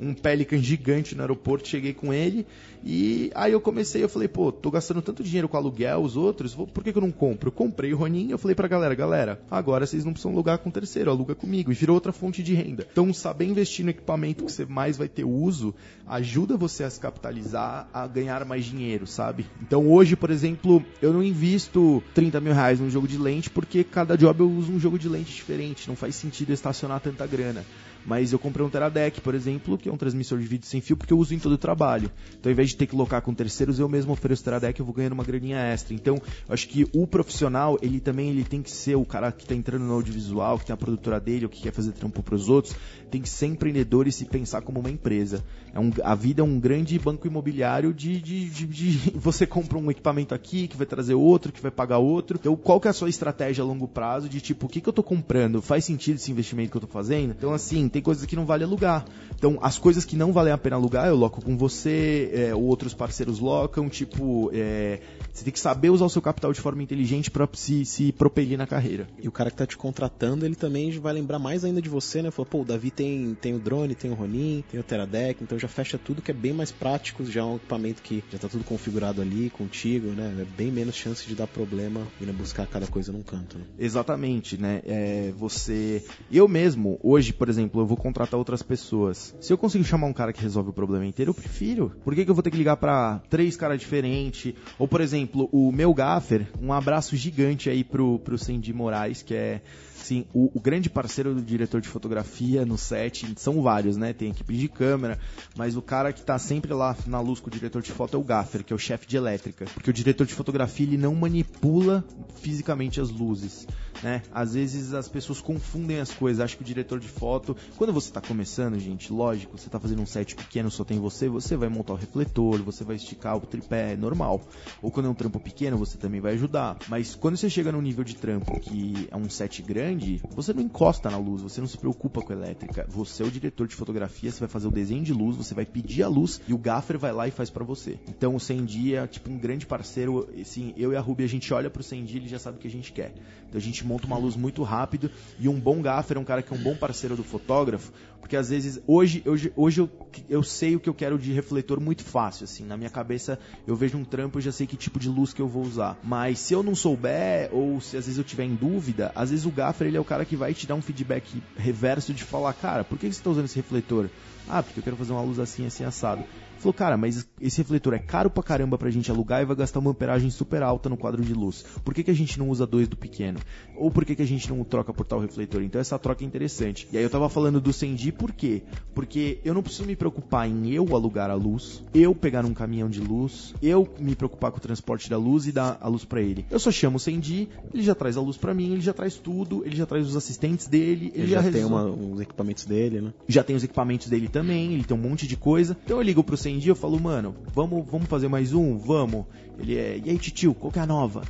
Um 0.00 0.12
Pelican 0.14 0.58
gigante 0.58 1.14
no 1.14 1.22
aeroporto, 1.22 1.68
cheguei 1.68 1.92
com 1.94 2.12
ele. 2.12 2.46
E 2.84 3.30
aí 3.34 3.52
eu 3.52 3.60
comecei, 3.60 4.02
eu 4.04 4.08
falei, 4.08 4.28
pô, 4.28 4.52
tô 4.52 4.70
gastando 4.70 5.02
tanto 5.02 5.22
dinheiro 5.22 5.48
com 5.48 5.56
aluguel, 5.56 6.02
os 6.02 6.16
outros, 6.16 6.54
vou- 6.54 6.66
por 6.66 6.84
que, 6.84 6.92
que 6.92 6.98
eu 6.98 7.02
não 7.02 7.10
compro? 7.10 7.48
Eu 7.48 7.52
comprei 7.52 7.92
o 7.92 7.96
Ronin, 7.96 8.30
eu 8.30 8.38
falei 8.38 8.54
pra 8.54 8.68
galera, 8.68 8.94
galera, 8.94 9.40
agora 9.50 9.86
vocês 9.86 10.04
não 10.04 10.12
precisam 10.12 10.32
alugar 10.32 10.58
com 10.58 10.70
terceiro, 10.70 11.10
aluga 11.10 11.34
comigo. 11.34 11.72
E 11.72 11.74
virou 11.74 11.94
outra 11.94 12.12
fonte 12.12 12.42
de 12.42 12.54
renda. 12.54 12.86
Então, 12.92 13.12
saber 13.12 13.46
investir 13.46 13.84
no 13.84 13.90
equipamento 13.90 14.44
que 14.44 14.52
você 14.52 14.64
mais 14.64 14.96
vai 14.96 15.08
ter 15.08 15.24
uso, 15.24 15.74
ajuda 16.06 16.56
você 16.56 16.84
a 16.84 16.90
se 16.90 17.00
capitalizar, 17.00 17.88
a 17.92 18.06
ganhar 18.06 18.44
mais 18.44 18.64
dinheiro, 18.64 19.06
sabe? 19.06 19.46
Então 19.62 19.90
hoje, 19.90 20.14
por 20.14 20.30
exemplo, 20.30 20.84
eu 21.02 21.12
não 21.12 21.22
invisto 21.22 22.02
30 22.14 22.40
mil 22.40 22.52
reais 22.52 22.78
num 22.78 22.90
jogo 22.90 23.08
de 23.08 23.18
lente, 23.18 23.50
porque 23.50 23.82
cada 23.82 24.16
job 24.16 24.40
eu 24.40 24.50
uso 24.50 24.70
um 24.72 24.78
jogo 24.78 24.98
de 24.98 25.08
lente 25.08 25.32
diferente, 25.34 25.88
não 25.88 25.96
faz 25.96 26.14
sentido 26.14 26.52
estacionar 26.52 27.00
tanta 27.00 27.26
grana. 27.26 27.64
Mas 28.06 28.32
eu 28.32 28.38
comprei 28.38 28.64
um 28.64 28.70
Teradek, 28.70 29.20
por 29.20 29.34
exemplo, 29.34 29.76
que 29.76 29.88
é 29.88 29.92
um 29.92 29.96
transmissor 29.96 30.38
de 30.38 30.46
vídeo 30.46 30.64
sem 30.66 30.80
fio, 30.80 30.96
porque 30.96 31.12
eu 31.12 31.18
uso 31.18 31.34
em 31.34 31.38
todo 31.38 31.52
o 31.52 31.58
trabalho. 31.58 32.10
Então, 32.38 32.48
ao 32.48 32.52
invés 32.52 32.70
de 32.70 32.76
ter 32.76 32.86
que 32.86 32.94
locar 32.94 33.20
com 33.20 33.34
terceiros, 33.34 33.80
eu 33.80 33.88
mesmo 33.88 34.12
ofereço 34.12 34.44
Teradek, 34.44 34.78
eu 34.78 34.86
vou 34.86 34.94
ganhando 34.94 35.14
uma 35.14 35.24
graninha 35.24 35.58
extra. 35.58 35.92
Então, 35.92 36.14
eu 36.16 36.54
acho 36.54 36.68
que 36.68 36.86
o 36.94 37.06
profissional, 37.06 37.76
ele 37.82 37.98
também 37.98 38.30
ele 38.30 38.44
tem 38.44 38.62
que 38.62 38.70
ser 38.70 38.94
o 38.94 39.04
cara 39.04 39.32
que 39.32 39.42
está 39.42 39.54
entrando 39.54 39.82
no 39.84 39.92
audiovisual, 39.92 40.58
que 40.58 40.66
tem 40.66 40.74
a 40.74 40.76
produtora 40.76 41.18
dele, 41.18 41.46
ou 41.46 41.50
que 41.50 41.62
quer 41.62 41.72
fazer 41.72 41.92
trampo 41.92 42.22
para 42.22 42.34
os 42.36 42.48
outros, 42.48 42.76
tem 43.10 43.20
que 43.20 43.28
ser 43.28 43.46
empreendedor 43.46 44.06
e 44.06 44.12
se 44.12 44.24
pensar 44.24 44.62
como 44.62 44.78
uma 44.78 44.90
empresa. 44.90 45.42
É 45.74 45.80
um, 45.80 45.90
a 46.04 46.14
vida 46.14 46.42
é 46.42 46.44
um 46.44 46.58
grande 46.60 46.98
banco 46.98 47.26
imobiliário 47.26 47.92
de, 47.92 48.20
de, 48.20 48.48
de, 48.48 48.66
de- 48.66 49.10
você 49.18 49.46
compra 49.46 49.76
um 49.78 49.90
equipamento 49.90 50.34
aqui 50.34 50.68
que 50.68 50.76
vai 50.76 50.86
trazer 50.86 51.14
outro, 51.14 51.52
que 51.52 51.60
vai 51.60 51.70
pagar 51.70 51.98
outro. 51.98 52.38
Então, 52.40 52.54
qual 52.56 52.80
que 52.80 52.86
é 52.86 52.90
a 52.90 52.94
sua 52.94 53.08
estratégia 53.08 53.62
a 53.62 53.66
longo 53.66 53.88
prazo 53.88 54.28
de 54.28 54.40
tipo, 54.40 54.66
o 54.66 54.68
que, 54.68 54.80
que 54.80 54.88
eu 54.88 54.92
tô 54.92 55.02
comprando? 55.02 55.60
Faz 55.60 55.84
sentido 55.84 56.16
esse 56.16 56.30
investimento 56.30 56.70
que 56.70 56.76
eu 56.76 56.80
tô 56.80 56.86
fazendo? 56.86 57.34
Então, 57.36 57.52
assim, 57.52 57.88
tem 57.96 58.02
coisas 58.02 58.26
que 58.26 58.36
não 58.36 58.44
vale 58.44 58.62
alugar. 58.62 59.06
Então, 59.38 59.58
as 59.62 59.78
coisas 59.78 60.04
que 60.04 60.16
não 60.16 60.32
valem 60.32 60.52
a 60.52 60.58
pena 60.58 60.76
alugar, 60.76 61.06
eu 61.06 61.16
loco 61.16 61.42
com 61.42 61.56
você, 61.56 62.30
é, 62.32 62.54
ou 62.54 62.62
outros 62.64 62.92
parceiros 62.92 63.38
locam, 63.38 63.88
tipo, 63.88 64.50
é, 64.52 65.00
você 65.36 65.44
tem 65.44 65.52
que 65.52 65.60
saber 65.60 65.90
usar 65.90 66.06
o 66.06 66.10
seu 66.10 66.22
capital 66.22 66.52
de 66.52 66.60
forma 66.60 66.82
inteligente 66.82 67.30
para 67.30 67.46
se, 67.52 67.84
se 67.84 68.10
propelir 68.12 68.56
na 68.56 68.66
carreira. 68.66 69.06
E 69.22 69.28
o 69.28 69.32
cara 69.32 69.50
que 69.50 69.56
tá 69.56 69.66
te 69.66 69.76
contratando, 69.76 70.46
ele 70.46 70.54
também 70.54 70.90
vai 70.98 71.12
lembrar 71.12 71.38
mais 71.38 71.64
ainda 71.64 71.82
de 71.82 71.88
você, 71.88 72.22
né? 72.22 72.30
Falou, 72.30 72.46
pô, 72.46 72.62
o 72.62 72.64
Davi 72.64 72.90
tem, 72.90 73.36
tem 73.40 73.54
o 73.54 73.58
drone, 73.58 73.94
tem 73.94 74.10
o 74.10 74.14
Ronin, 74.14 74.64
tem 74.70 74.80
o 74.80 74.82
Teradek, 74.82 75.42
então 75.42 75.58
já 75.58 75.68
fecha 75.68 75.98
tudo 75.98 76.22
que 76.22 76.30
é 76.30 76.34
bem 76.34 76.52
mais 76.52 76.72
prático, 76.72 77.24
já 77.24 77.42
é 77.42 77.44
um 77.44 77.56
equipamento 77.56 78.02
que 78.02 78.24
já 78.32 78.38
tá 78.38 78.48
tudo 78.48 78.64
configurado 78.64 79.20
ali 79.20 79.50
contigo, 79.50 80.08
né? 80.08 80.34
É 80.40 80.44
bem 80.56 80.70
menos 80.70 80.94
chance 80.94 81.26
de 81.26 81.34
dar 81.34 81.46
problema 81.46 82.06
indo 82.20 82.32
buscar 82.32 82.66
cada 82.66 82.86
coisa 82.86 83.12
num 83.12 83.22
canto, 83.22 83.58
né? 83.58 83.64
Exatamente, 83.78 84.56
né? 84.56 84.80
É, 84.86 85.32
você. 85.36 86.02
Eu 86.30 86.48
mesmo, 86.48 86.98
hoje, 87.02 87.32
por 87.32 87.48
exemplo, 87.48 87.80
eu 87.80 87.86
vou 87.86 87.96
contratar 87.96 88.38
outras 88.38 88.62
pessoas. 88.62 89.34
Se 89.40 89.52
eu 89.52 89.58
consigo 89.58 89.84
chamar 89.84 90.06
um 90.06 90.12
cara 90.12 90.32
que 90.32 90.42
resolve 90.42 90.70
o 90.70 90.72
problema 90.72 91.04
inteiro, 91.04 91.30
eu 91.30 91.34
prefiro. 91.34 91.92
Por 92.02 92.14
que, 92.14 92.24
que 92.24 92.30
eu 92.30 92.34
vou 92.34 92.42
ter 92.42 92.50
que 92.50 92.56
ligar 92.56 92.76
pra 92.76 93.20
três 93.28 93.56
caras 93.56 93.80
diferentes? 93.80 94.54
Ou, 94.78 94.88
por 94.88 95.00
exemplo, 95.00 95.25
o 95.34 95.72
meu 95.72 95.92
gaffer, 95.94 96.46
um 96.60 96.72
abraço 96.72 97.16
gigante 97.16 97.68
aí 97.68 97.84
pro, 97.84 98.18
pro 98.18 98.38
Sandy 98.38 98.72
Moraes, 98.72 99.22
que 99.22 99.34
é. 99.34 99.60
Sim, 99.94 100.24
o, 100.32 100.52
o 100.54 100.60
grande 100.60 100.88
parceiro 100.88 101.34
do 101.34 101.42
diretor 101.42 101.80
de 101.80 101.88
fotografia 101.88 102.64
no 102.64 102.78
set, 102.78 103.34
são 103.36 103.60
vários, 103.60 103.96
né? 103.96 104.12
Tem 104.12 104.30
equipe 104.30 104.56
de 104.56 104.68
câmera, 104.68 105.18
mas 105.56 105.76
o 105.76 105.82
cara 105.82 106.12
que 106.12 106.22
tá 106.22 106.38
sempre 106.38 106.72
lá 106.72 106.96
na 107.06 107.18
luz 107.18 107.40
com 107.40 107.48
o 107.48 107.50
diretor 107.50 107.82
de 107.82 107.90
foto 107.90 108.16
é 108.16 108.20
o 108.20 108.22
Gaffer, 108.22 108.62
que 108.62 108.72
é 108.72 108.76
o 108.76 108.78
chefe 108.78 109.06
de 109.06 109.16
elétrica. 109.16 109.64
Porque 109.74 109.90
o 109.90 109.92
diretor 109.92 110.24
de 110.24 110.32
fotografia, 110.32 110.86
ele 110.86 110.96
não 110.96 111.14
manipula 111.14 112.04
fisicamente 112.40 113.00
as 113.00 113.10
luzes, 113.10 113.66
né? 114.02 114.22
Às 114.32 114.54
vezes 114.54 114.92
as 114.92 115.08
pessoas 115.08 115.40
confundem 115.40 116.00
as 116.00 116.12
coisas, 116.12 116.40
acham 116.40 116.56
que 116.58 116.62
o 116.62 116.66
diretor 116.66 116.98
de 116.98 117.08
foto... 117.08 117.56
Quando 117.76 117.92
você 117.92 118.10
tá 118.10 118.20
começando, 118.20 118.78
gente, 118.78 119.12
lógico, 119.12 119.58
você 119.58 119.68
tá 119.68 119.78
fazendo 119.78 120.02
um 120.02 120.06
set 120.06 120.34
pequeno, 120.34 120.70
só 120.70 120.84
tem 120.84 120.98
você, 120.98 121.28
você 121.28 121.56
vai 121.56 121.68
montar 121.68 121.92
o 121.92 121.96
refletor, 121.96 122.62
você 122.62 122.84
vai 122.84 122.96
esticar 122.96 123.36
o 123.36 123.40
tripé, 123.40 123.92
é 123.92 123.96
normal. 123.96 124.40
Ou 124.82 124.90
quando 124.90 125.06
é 125.06 125.08
um 125.08 125.14
trampo 125.14 125.38
pequeno, 125.40 125.76
você 125.76 125.98
também 125.98 126.20
vai 126.20 126.34
ajudar. 126.34 126.76
Mas 126.88 127.14
quando 127.14 127.36
você 127.36 127.50
chega 127.50 127.72
num 127.72 127.82
nível 127.82 128.04
de 128.04 128.16
trampo 128.16 128.58
que 128.60 129.08
é 129.10 129.16
um 129.16 129.28
set 129.28 129.62
grande, 129.62 130.20
você 130.30 130.52
não 130.52 130.62
encosta 130.62 131.10
na 131.10 131.18
luz, 131.18 131.42
você 131.42 131.60
não 131.60 131.68
se 131.68 131.78
preocupa 131.78 132.20
com 132.22 132.32
a 132.32 132.36
elétrica. 132.36 132.86
Você 132.88 133.22
é 133.22 133.26
o 133.26 133.30
diretor 133.30 133.66
de 133.66 133.74
fotografia, 133.74 134.30
você 134.30 134.40
vai 134.40 134.48
fazer 134.48 134.68
o 134.68 134.70
desenho 134.70 135.04
de 135.04 135.12
luz, 135.12 135.36
você 135.36 135.54
vai 135.54 135.66
pedir 135.66 136.02
a 136.02 136.08
luz 136.08 136.40
e 136.46 136.54
o 136.54 136.58
gaffer 136.58 136.98
vai 136.98 137.12
lá 137.12 137.28
e 137.28 137.30
faz 137.30 137.50
pra 137.50 137.64
você. 137.64 137.98
Então 138.08 138.34
o 138.34 138.40
Sandy 138.40 138.94
é 138.94 139.06
tipo 139.06 139.30
um 139.30 139.38
grande 139.38 139.66
parceiro, 139.66 140.28
assim, 140.40 140.72
eu 140.76 140.92
e 140.92 140.96
a 140.96 141.00
Ruby 141.00 141.24
a 141.24 141.28
gente 141.28 141.52
olha 141.52 141.70
pro 141.70 141.82
Sandy 141.82 142.14
e 142.14 142.16
ele 142.18 142.28
já 142.28 142.38
sabe 142.38 142.58
o 142.58 142.60
que 142.60 142.68
a 142.68 142.70
gente 142.70 142.92
quer. 142.92 143.14
Então 143.56 143.62
a 143.62 143.64
gente 143.64 143.86
monta 143.86 144.06
uma 144.06 144.18
luz 144.18 144.36
muito 144.36 144.62
rápido 144.62 145.10
e 145.38 145.48
um 145.48 145.58
bom 145.58 145.80
gaffer 145.80 146.18
é 146.18 146.20
um 146.20 146.24
cara 146.24 146.42
que 146.42 146.52
é 146.52 146.56
um 146.56 146.62
bom 146.62 146.76
parceiro 146.76 147.16
do 147.16 147.24
fotógrafo, 147.24 147.90
porque 148.20 148.36
às 148.36 148.50
vezes 148.50 148.78
hoje, 148.86 149.22
hoje, 149.24 149.50
hoje 149.56 149.80
eu, 149.80 149.90
eu 150.28 150.42
sei 150.42 150.76
o 150.76 150.80
que 150.80 150.88
eu 150.88 150.92
quero 150.92 151.18
de 151.18 151.32
refletor 151.32 151.80
muito 151.80 152.04
fácil, 152.04 152.44
assim, 152.44 152.66
na 152.66 152.76
minha 152.76 152.90
cabeça 152.90 153.38
eu 153.66 153.74
vejo 153.74 153.96
um 153.96 154.04
trampo, 154.04 154.36
eu 154.36 154.42
já 154.42 154.52
sei 154.52 154.66
que 154.66 154.76
tipo 154.76 154.98
de 154.98 155.08
luz 155.08 155.32
que 155.32 155.40
eu 155.40 155.48
vou 155.48 155.62
usar. 155.62 155.98
Mas 156.04 156.38
se 156.38 156.52
eu 156.52 156.62
não 156.62 156.74
souber 156.74 157.48
ou 157.50 157.80
se 157.80 157.96
às 157.96 158.04
vezes 158.04 158.18
eu 158.18 158.24
tiver 158.24 158.44
em 158.44 158.54
dúvida, 158.54 159.10
às 159.14 159.30
vezes 159.30 159.46
o 159.46 159.50
gaffer 159.50 159.86
ele 159.86 159.96
é 159.96 160.00
o 160.00 160.04
cara 160.04 160.26
que 160.26 160.36
vai 160.36 160.52
te 160.52 160.66
dar 160.66 160.74
um 160.74 160.82
feedback 160.82 161.42
reverso 161.56 162.12
de 162.12 162.24
falar, 162.24 162.52
cara, 162.52 162.84
por 162.84 162.98
que 162.98 163.06
você 163.06 163.12
está 163.12 163.30
usando 163.30 163.46
esse 163.46 163.56
refletor? 163.56 164.10
Ah, 164.48 164.62
porque 164.62 164.80
eu 164.80 164.84
quero 164.84 164.96
fazer 164.96 165.12
uma 165.12 165.22
luz 165.22 165.38
assim, 165.38 165.64
assim, 165.66 165.82
assado. 165.82 166.24
Falou, 166.66 166.74
cara, 166.74 166.96
mas 166.96 167.28
esse 167.40 167.58
refletor 167.58 167.94
é 167.94 167.98
caro 168.00 168.28
pra 168.28 168.42
caramba 168.42 168.76
pra 168.76 168.90
gente 168.90 169.08
alugar 169.08 169.40
e 169.40 169.44
vai 169.44 169.54
gastar 169.54 169.78
uma 169.78 169.92
amperagem 169.92 170.30
super 170.30 170.64
alta 170.64 170.88
no 170.88 170.96
quadro 170.96 171.22
de 171.22 171.32
luz. 171.32 171.64
Por 171.84 171.94
que, 171.94 172.02
que 172.02 172.10
a 172.10 172.14
gente 172.14 172.36
não 172.40 172.48
usa 172.48 172.66
dois 172.66 172.88
do 172.88 172.96
pequeno? 172.96 173.38
Ou 173.76 173.88
por 173.88 174.04
que, 174.04 174.16
que 174.16 174.22
a 174.22 174.26
gente 174.26 174.48
não 174.50 174.64
troca 174.64 174.92
por 174.92 175.06
tal 175.06 175.20
refletor? 175.20 175.62
Então 175.62 175.80
essa 175.80 175.96
troca 175.96 176.24
é 176.24 176.26
interessante. 176.26 176.88
E 176.90 176.98
aí 176.98 177.04
eu 177.04 177.10
tava 177.10 177.28
falando 177.28 177.60
do 177.60 177.72
Sendi 177.72 178.10
por 178.10 178.32
quê? 178.32 178.64
Porque 178.96 179.38
eu 179.44 179.54
não 179.54 179.62
preciso 179.62 179.84
me 179.86 179.94
preocupar 179.94 180.48
em 180.48 180.72
eu 180.72 180.92
alugar 180.96 181.30
a 181.30 181.34
luz, 181.34 181.84
eu 181.94 182.14
pegar 182.16 182.44
um 182.44 182.52
caminhão 182.52 182.88
de 182.90 183.00
luz, 183.00 183.54
eu 183.62 183.86
me 184.00 184.16
preocupar 184.16 184.50
com 184.50 184.58
o 184.58 184.60
transporte 184.60 185.08
da 185.08 185.16
luz 185.16 185.46
e 185.46 185.52
dar 185.52 185.78
a 185.80 185.86
luz 185.86 186.04
para 186.04 186.20
ele. 186.20 186.46
Eu 186.50 186.58
só 186.58 186.72
chamo 186.72 186.96
o 186.96 187.00
Sendi, 187.00 187.48
ele 187.72 187.84
já 187.84 187.94
traz 187.94 188.16
a 188.16 188.20
luz 188.20 188.36
para 188.36 188.52
mim, 188.52 188.72
ele 188.72 188.80
já 188.80 188.92
traz 188.92 189.14
tudo, 189.14 189.62
ele 189.64 189.76
já 189.76 189.86
traz 189.86 190.04
os 190.08 190.16
assistentes 190.16 190.66
dele, 190.66 191.12
ele, 191.14 191.22
Ele 191.26 191.26
já, 191.28 191.42
já, 191.42 191.52
tem 191.52 191.64
uma- 191.64 191.84
os 191.86 192.20
equipamentos 192.20 192.64
dele, 192.64 193.00
né? 193.00 193.12
já 193.28 193.44
tem 193.44 193.54
os 193.54 193.62
equipamentos 193.62 194.08
dele 194.08 194.26
também, 194.26 194.72
ele 194.74 194.82
tem 194.82 194.96
um 194.96 195.00
monte 195.00 195.28
de 195.28 195.36
coisa. 195.36 195.76
Então 195.84 195.98
eu 195.98 196.02
ligo 196.02 196.24
pro 196.24 196.36
Sandy 196.36 196.55
e 196.64 196.68
eu 196.68 196.76
falo, 196.76 196.98
mano, 196.98 197.34
vamos, 197.54 197.84
vamos 197.90 198.08
fazer 198.08 198.28
mais 198.28 198.52
um? 198.52 198.78
Vamos. 198.78 199.26
Ele 199.58 199.76
é, 199.76 200.00
e 200.04 200.10
aí, 200.10 200.18
titio, 200.18 200.54
qual 200.54 200.72
que 200.72 200.78
é 200.78 200.82
a 200.82 200.86
nova? 200.86 201.22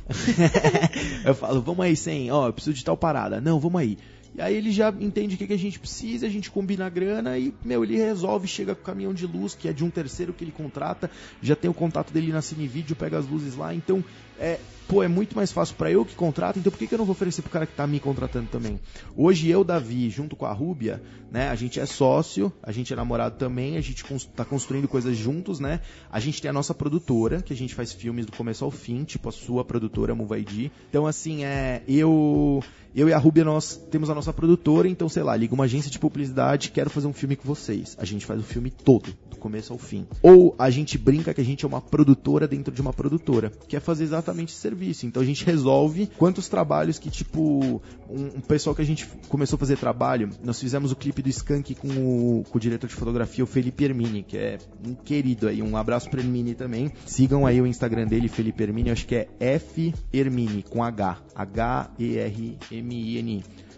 eu 1.25 1.33
falo, 1.33 1.61
vamos 1.61 1.85
aí, 1.85 1.95
Sen, 1.95 2.31
ó, 2.31 2.47
eu 2.47 2.53
preciso 2.53 2.75
de 2.75 2.83
tal 2.83 2.97
parada. 2.97 3.39
Não, 3.39 3.59
vamos 3.59 3.79
aí. 3.79 3.97
E 4.35 4.41
aí 4.41 4.55
ele 4.55 4.71
já 4.71 4.89
entende 4.99 5.33
o 5.33 5.37
que, 5.37 5.47
que 5.47 5.53
a 5.53 5.57
gente 5.57 5.79
precisa, 5.79 6.27
a 6.27 6.29
gente 6.29 6.51
combina 6.51 6.85
a 6.85 6.89
grana 6.89 7.37
e, 7.39 7.53
meu, 7.65 7.83
ele 7.83 7.97
resolve, 7.97 8.47
chega 8.47 8.75
com 8.75 8.81
o 8.81 8.85
caminhão 8.85 9.13
de 9.13 9.25
luz, 9.25 9.55
que 9.55 9.67
é 9.67 9.73
de 9.73 9.83
um 9.83 9.89
terceiro 9.89 10.31
que 10.31 10.43
ele 10.43 10.51
contrata, 10.51 11.09
já 11.41 11.55
tem 11.55 11.71
o 11.71 11.73
contato 11.73 12.13
dele 12.13 12.31
na 12.31 12.41
Cinevídeo, 12.41 12.95
pega 12.95 13.17
as 13.17 13.27
luzes 13.27 13.55
lá, 13.55 13.73
então, 13.73 14.03
é, 14.39 14.59
pô, 14.87 15.03
é 15.03 15.07
muito 15.07 15.35
mais 15.35 15.51
fácil 15.51 15.75
para 15.75 15.91
eu 15.91 16.05
que 16.05 16.15
contrato, 16.15 16.59
então 16.59 16.71
por 16.71 16.77
que, 16.77 16.87
que 16.87 16.93
eu 16.93 16.97
não 16.97 17.05
vou 17.05 17.13
oferecer 17.13 17.41
pro 17.41 17.51
cara 17.51 17.65
que 17.65 17.73
tá 17.73 17.85
me 17.85 17.99
contratando 17.99 18.47
também? 18.47 18.79
Hoje 19.15 19.49
eu, 19.49 19.63
Davi, 19.63 20.09
junto 20.09 20.35
com 20.35 20.45
a 20.45 20.53
Rúbia, 20.53 21.01
né, 21.31 21.49
a 21.49 21.55
gente 21.55 21.79
é 21.79 21.85
sócio, 21.85 22.51
a 22.63 22.71
gente 22.71 22.93
é 22.93 22.95
namorado 22.95 23.37
também, 23.37 23.77
a 23.77 23.81
gente 23.81 24.03
tá 24.35 24.45
construindo 24.45 24.87
coisas 24.87 25.15
juntos, 25.17 25.59
né? 25.59 25.81
A 26.09 26.19
gente 26.19 26.41
tem 26.41 26.49
a 26.49 26.53
nossa 26.53 26.73
produtora, 26.73 27.41
que 27.41 27.51
a 27.51 27.55
gente 27.55 27.75
faz 27.75 27.91
filmes 27.91 28.25
do 28.25 28.31
começo 28.31 28.63
ao 28.63 28.71
fim, 28.71 29.03
tipo 29.03 29.27
a 29.27 29.31
sua 29.31 29.65
produtora, 29.65 30.15
Muvaidi. 30.15 30.71
Então, 30.89 31.05
assim, 31.05 31.43
é, 31.43 31.83
eu 31.87 32.63
eu 32.97 33.07
e 33.07 33.13
a 33.13 33.17
Rúbia, 33.19 33.43
nós 33.43 33.75
temos 33.91 34.09
a 34.09 34.15
nossa 34.15 34.33
produtora, 34.33 34.87
então, 34.87 35.07
sei 35.07 35.21
lá, 35.21 35.35
liga 35.35 35.53
uma 35.53 35.65
agência 35.65 35.91
de 35.91 35.99
publicidade, 35.99 36.71
quero 36.71 36.89
fazer 36.89 37.05
um 37.05 37.13
filme 37.13 37.35
com 37.35 37.47
vocês. 37.47 37.95
A 37.99 38.03
gente 38.03 38.25
faz 38.25 38.39
o 38.39 38.43
filme 38.43 38.71
todo, 38.71 39.15
do 39.29 39.35
começo 39.35 39.71
ao 39.71 39.77
fim. 39.77 40.07
Ou 40.19 40.55
a 40.57 40.71
gente 40.71 40.97
brinca 40.97 41.31
que 41.31 41.39
a 41.39 41.45
gente 41.45 41.63
é 41.63 41.67
uma 41.67 41.79
produtora 41.79 42.47
dentro 42.47 42.73
de 42.73 42.81
uma 42.81 42.91
produtora, 42.91 43.51
que 43.67 43.75
é 43.75 43.79
fazer 43.79 44.05
exatamente 44.27 44.51
esse 44.51 44.59
serviço. 44.61 45.05
Então 45.05 45.21
a 45.21 45.25
gente 45.25 45.45
resolve 45.45 46.09
quantos 46.17 46.49
trabalhos 46.49 46.99
que, 46.99 47.09
tipo, 47.09 47.81
um, 48.09 48.25
um 48.35 48.41
pessoal 48.41 48.75
que 48.75 48.81
a 48.81 48.85
gente 48.85 49.07
começou 49.29 49.55
a 49.55 49.59
fazer 49.59 49.77
trabalho, 49.77 50.29
nós 50.43 50.59
fizemos 50.59 50.91
o 50.91 50.95
clipe 50.95 51.21
do 51.21 51.29
Skank 51.29 51.75
com 51.75 51.87
o, 51.87 52.43
com 52.49 52.57
o 52.57 52.61
diretor 52.61 52.87
de 52.87 52.95
fotografia, 52.95 53.43
o 53.43 53.47
Felipe 53.47 53.83
Hermini, 53.85 54.23
que 54.23 54.37
é 54.37 54.57
um 54.85 54.93
querido 54.93 55.47
aí. 55.47 55.61
Um 55.61 55.77
abraço 55.77 56.09
pro 56.09 56.19
Hermini 56.19 56.53
também. 56.55 56.91
Sigam 57.05 57.45
aí 57.45 57.61
o 57.61 57.67
Instagram 57.67 58.07
dele, 58.07 58.27
Felipe 58.27 58.63
Hermini, 58.63 58.91
acho 58.91 59.07
que 59.07 59.15
é 59.15 59.29
F 59.39 59.93
Hermini, 60.11 60.63
com 60.63 60.83
H. 60.83 61.21
H-E-R-M-I-N-I. 61.35 62.47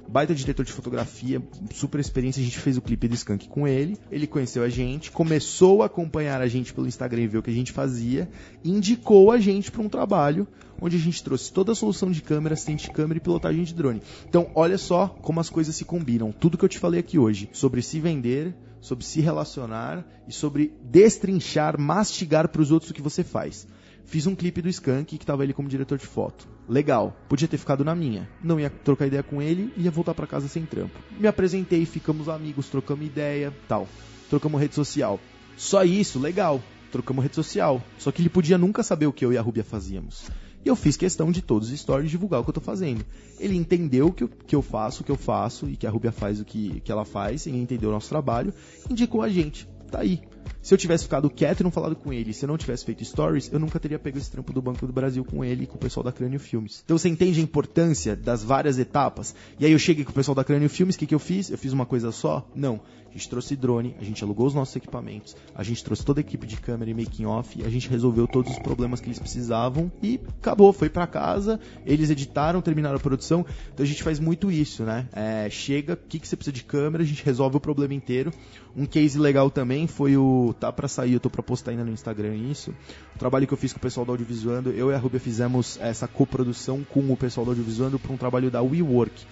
Baita 0.10 0.34
diretor 0.34 0.66
de 0.66 0.74
fotografia, 0.74 1.40
super 1.72 2.00
experiência. 2.00 2.42
A 2.42 2.44
gente 2.44 2.58
fez 2.58 2.78
o 2.78 2.82
clipe 2.82 3.08
do 3.08 3.14
Skank 3.14 3.48
com 3.48 3.68
ele. 3.68 3.96
Ele 4.10 4.26
conheceu 4.26 4.64
a 4.64 4.70
gente, 4.70 5.12
começou 5.12 5.84
a 5.84 5.86
acompanhar 5.86 6.42
a 6.42 6.48
gente 6.48 6.74
pelo 6.74 6.88
Instagram 6.88 7.22
e 7.22 7.28
ver 7.28 7.38
o 7.38 7.44
que 7.44 7.52
a 7.52 7.54
gente 7.54 7.72
fazia, 7.72 8.28
indicou 8.66 9.32
a 9.32 9.40
gente 9.40 9.72
para 9.72 9.84
um 9.84 9.88
trabalho 9.90 10.48
onde 10.82 10.96
a 10.96 11.00
gente 11.00 11.24
trouxe 11.24 11.54
toda 11.54 11.74
a 11.74 11.76
solução 11.76 12.10
de 12.10 12.22
câmera, 12.22 12.54
assistente 12.54 12.88
de 12.88 12.92
câmera 12.92 13.18
e 13.18 13.22
pilotagem 13.22 13.64
de 13.64 13.74
drone. 13.74 14.02
Então, 14.28 14.50
olha 14.56 14.78
só 14.78 15.10
como 15.22 15.40
as 15.40 15.50
coisas 15.50 15.76
se 15.76 15.86
combinam. 15.86 16.32
Tudo 16.32 16.58
que 16.58 16.66
eu 16.66 16.70
te 16.70 16.80
falei 16.80 17.00
aqui 17.00 17.20
hoje 17.20 17.48
sobre 17.54 17.82
se 17.82 18.00
vender, 18.00 18.56
sobre 18.82 19.06
se 19.06 19.22
relacionar 19.22 20.06
e 20.28 20.34
sobre 20.34 20.74
destrinchar, 20.84 21.80
mastigar 21.80 22.48
para 22.48 22.62
os 22.62 22.72
outros 22.72 22.90
o 22.92 22.94
que 22.94 23.02
você 23.02 23.24
faz. 23.24 23.68
Fiz 24.10 24.26
um 24.26 24.34
clipe 24.34 24.60
do 24.60 24.68
Skank 24.68 25.20
que 25.20 25.26
tava 25.26 25.44
ele 25.44 25.54
como 25.54 25.70
diretor 25.70 25.96
de 25.96 26.08
foto. 26.08 26.48
Legal. 26.68 27.16
Podia 27.30 27.48
ter 27.48 27.60
ficado 27.60 27.86
na 27.86 27.94
minha. 27.94 28.28
Não 28.44 28.60
ia 28.60 28.68
trocar 28.68 29.06
ideia 29.06 29.22
com 29.22 29.40
ele 29.40 29.72
e 29.78 29.84
ia 29.84 29.92
voltar 29.92 30.16
para 30.16 30.26
casa 30.26 30.48
sem 30.48 30.66
trampo. 30.66 31.00
Me 31.20 31.28
apresentei, 31.28 31.86
ficamos 31.86 32.28
amigos, 32.28 32.70
trocamos 32.70 33.06
ideia, 33.06 33.54
tal. 33.68 33.88
Trocamos 34.28 34.60
rede 34.60 34.74
social. 34.74 35.20
Só 35.56 35.84
isso, 35.84 36.18
legal. 36.18 36.60
Trocamos 36.92 37.22
rede 37.22 37.36
social. 37.36 37.84
Só 38.00 38.12
que 38.12 38.24
ele 38.24 38.30
podia 38.30 38.58
nunca 38.58 38.82
saber 38.82 39.06
o 39.06 39.14
que 39.14 39.24
eu 39.24 39.32
e 39.32 39.38
a 39.38 39.44
Rubia 39.44 39.64
fazíamos. 39.64 40.26
E 40.66 40.68
eu 40.68 40.76
fiz 40.76 40.98
questão 40.98 41.32
de 41.32 41.44
todos 41.44 41.72
os 41.72 41.80
stories 41.80 42.10
divulgar 42.10 42.42
o 42.42 42.44
que 42.44 42.50
eu 42.50 42.56
tô 42.56 42.62
fazendo. 42.62 43.06
Ele 43.40 43.56
entendeu 43.56 44.12
que 44.12 44.24
eu, 44.24 44.28
que 44.28 44.56
eu 44.56 44.64
faço, 44.64 45.04
o 45.04 45.06
que 45.06 45.12
eu 45.12 45.18
faço, 45.18 45.70
e 45.70 45.78
que 45.78 45.86
a 45.86 45.90
Rubia 45.92 46.12
faz 46.12 46.42
o 46.42 46.46
que, 46.46 46.82
que 46.82 46.92
ela 46.92 47.06
faz, 47.06 47.46
ele 47.46 47.60
entendeu 47.60 47.90
o 47.90 47.94
nosso 47.94 48.10
trabalho, 48.10 48.52
indicou 48.90 49.22
a 49.22 49.30
gente. 49.30 49.70
Tá 49.90 50.00
aí. 50.00 50.22
Se 50.62 50.74
eu 50.74 50.78
tivesse 50.78 51.06
ficado 51.06 51.30
quieto 51.30 51.62
e 51.62 51.64
não 51.64 51.72
falado 51.72 51.96
com 51.96 52.12
ele, 52.12 52.34
se 52.34 52.44
eu 52.44 52.48
não 52.48 52.58
tivesse 52.58 52.86
feito 52.86 53.04
stories, 53.04 53.52
eu 53.52 53.60
nunca 53.60 53.80
teria 53.80 53.98
pego 53.98 54.18
esse 54.18 54.30
trampo 54.30 54.52
do 54.52 54.62
Banco 54.62 54.86
do 54.86 54.92
Brasil 54.92 55.24
com 55.24 55.44
ele 55.44 55.64
e 55.64 55.68
com 55.68 55.76
o 55.76 55.80
pessoal 55.80 56.04
da 56.04 56.12
Crânio 56.12 56.40
Filmes. 56.40 56.82
Então 56.84 56.98
você 56.98 57.08
entende 57.08 57.40
a 57.40 57.44
importância 57.44 58.16
das 58.16 58.44
várias 58.44 58.78
etapas? 58.78 59.34
E 59.58 59.66
aí 59.66 59.72
eu 59.72 59.80
cheguei 59.80 60.04
com 60.04 60.12
o 60.12 60.14
pessoal 60.14 60.36
da 60.36 60.44
Crânio 60.44 60.70
Filmes, 60.70 60.96
o 60.96 61.00
que, 61.00 61.08
que 61.08 61.16
eu 61.16 61.20
fiz? 61.20 61.50
Eu 61.50 61.58
fiz 61.58 61.72
uma 61.72 61.86
coisa 61.86 62.12
só? 62.12 62.48
Não. 62.54 62.82
A 63.10 63.14
gente 63.14 63.30
trouxe 63.30 63.56
drone, 63.56 63.96
a 64.00 64.04
gente 64.04 64.24
alugou 64.24 64.46
os 64.46 64.54
nossos 64.54 64.76
equipamentos, 64.76 65.36
a 65.56 65.64
gente 65.64 65.84
trouxe 65.84 66.06
toda 66.06 66.20
a 66.20 66.22
equipe 66.22 66.46
de 66.46 66.58
câmera 66.58 66.92
e 66.92 66.94
making 66.94 67.26
off, 67.26 67.64
a 67.64 67.70
gente 67.70 67.90
resolveu 67.90 68.28
todos 68.28 68.52
os 68.52 68.60
problemas 68.60 69.02
que 69.02 69.08
eles 69.08 69.20
precisavam 69.20 69.92
e 70.02 70.20
acabou, 70.40 70.72
foi 70.72 70.90
pra 70.90 71.08
casa, 71.08 71.60
eles 71.86 72.10
editaram, 72.10 72.62
terminaram 72.62 72.98
a 72.98 73.00
produção. 73.00 73.46
Então 73.74 73.84
a 73.84 73.88
gente 73.88 74.04
faz 74.04 74.20
muito 74.20 74.52
isso, 74.52 74.84
né? 74.84 75.08
É, 75.12 75.50
chega, 75.50 75.94
o 75.94 75.98
que, 75.98 76.20
que 76.20 76.28
você 76.28 76.36
precisa 76.36 76.54
de 76.54 76.64
câmera, 76.64 77.04
a 77.04 77.06
gente 77.06 77.24
resolve 77.24 77.58
o 77.58 77.60
problema 77.60 77.94
inteiro. 77.94 78.32
Um 78.76 78.86
case 78.86 79.18
legal 79.18 79.50
também 79.50 79.88
foi 79.88 80.16
o. 80.16 80.54
Tá 80.60 80.72
pra 80.72 80.88
sair, 80.88 81.14
eu 81.14 81.20
tô 81.20 81.30
pra 81.30 81.42
postar 81.42 81.72
ainda 81.72 81.84
no 81.84 81.92
Instagram 81.92 82.36
isso. 82.36 82.74
O 83.16 83.20
trabalho 83.20 83.48
que 83.48 83.54
eu 83.54 83.58
fiz 83.58 83.74
com 83.74 83.80
o 83.80 83.82
pessoal 83.82 84.06
do 84.06 84.12
Audiovisuando, 84.12 84.72
eu 84.72 84.92
e 84.92 84.94
a 84.94 84.98
Rubia 84.98 85.20
fizemos 85.20 85.78
essa 85.82 86.08
coprodução 86.08 86.84
com 86.84 87.12
o 87.12 87.18
pessoal 87.18 87.46
do 87.46 87.52
Audiovisuando 87.52 87.98
para 87.98 88.14
um 88.14 88.18
trabalho 88.18 88.52
da 88.52 88.62
WeWork. 88.62 89.26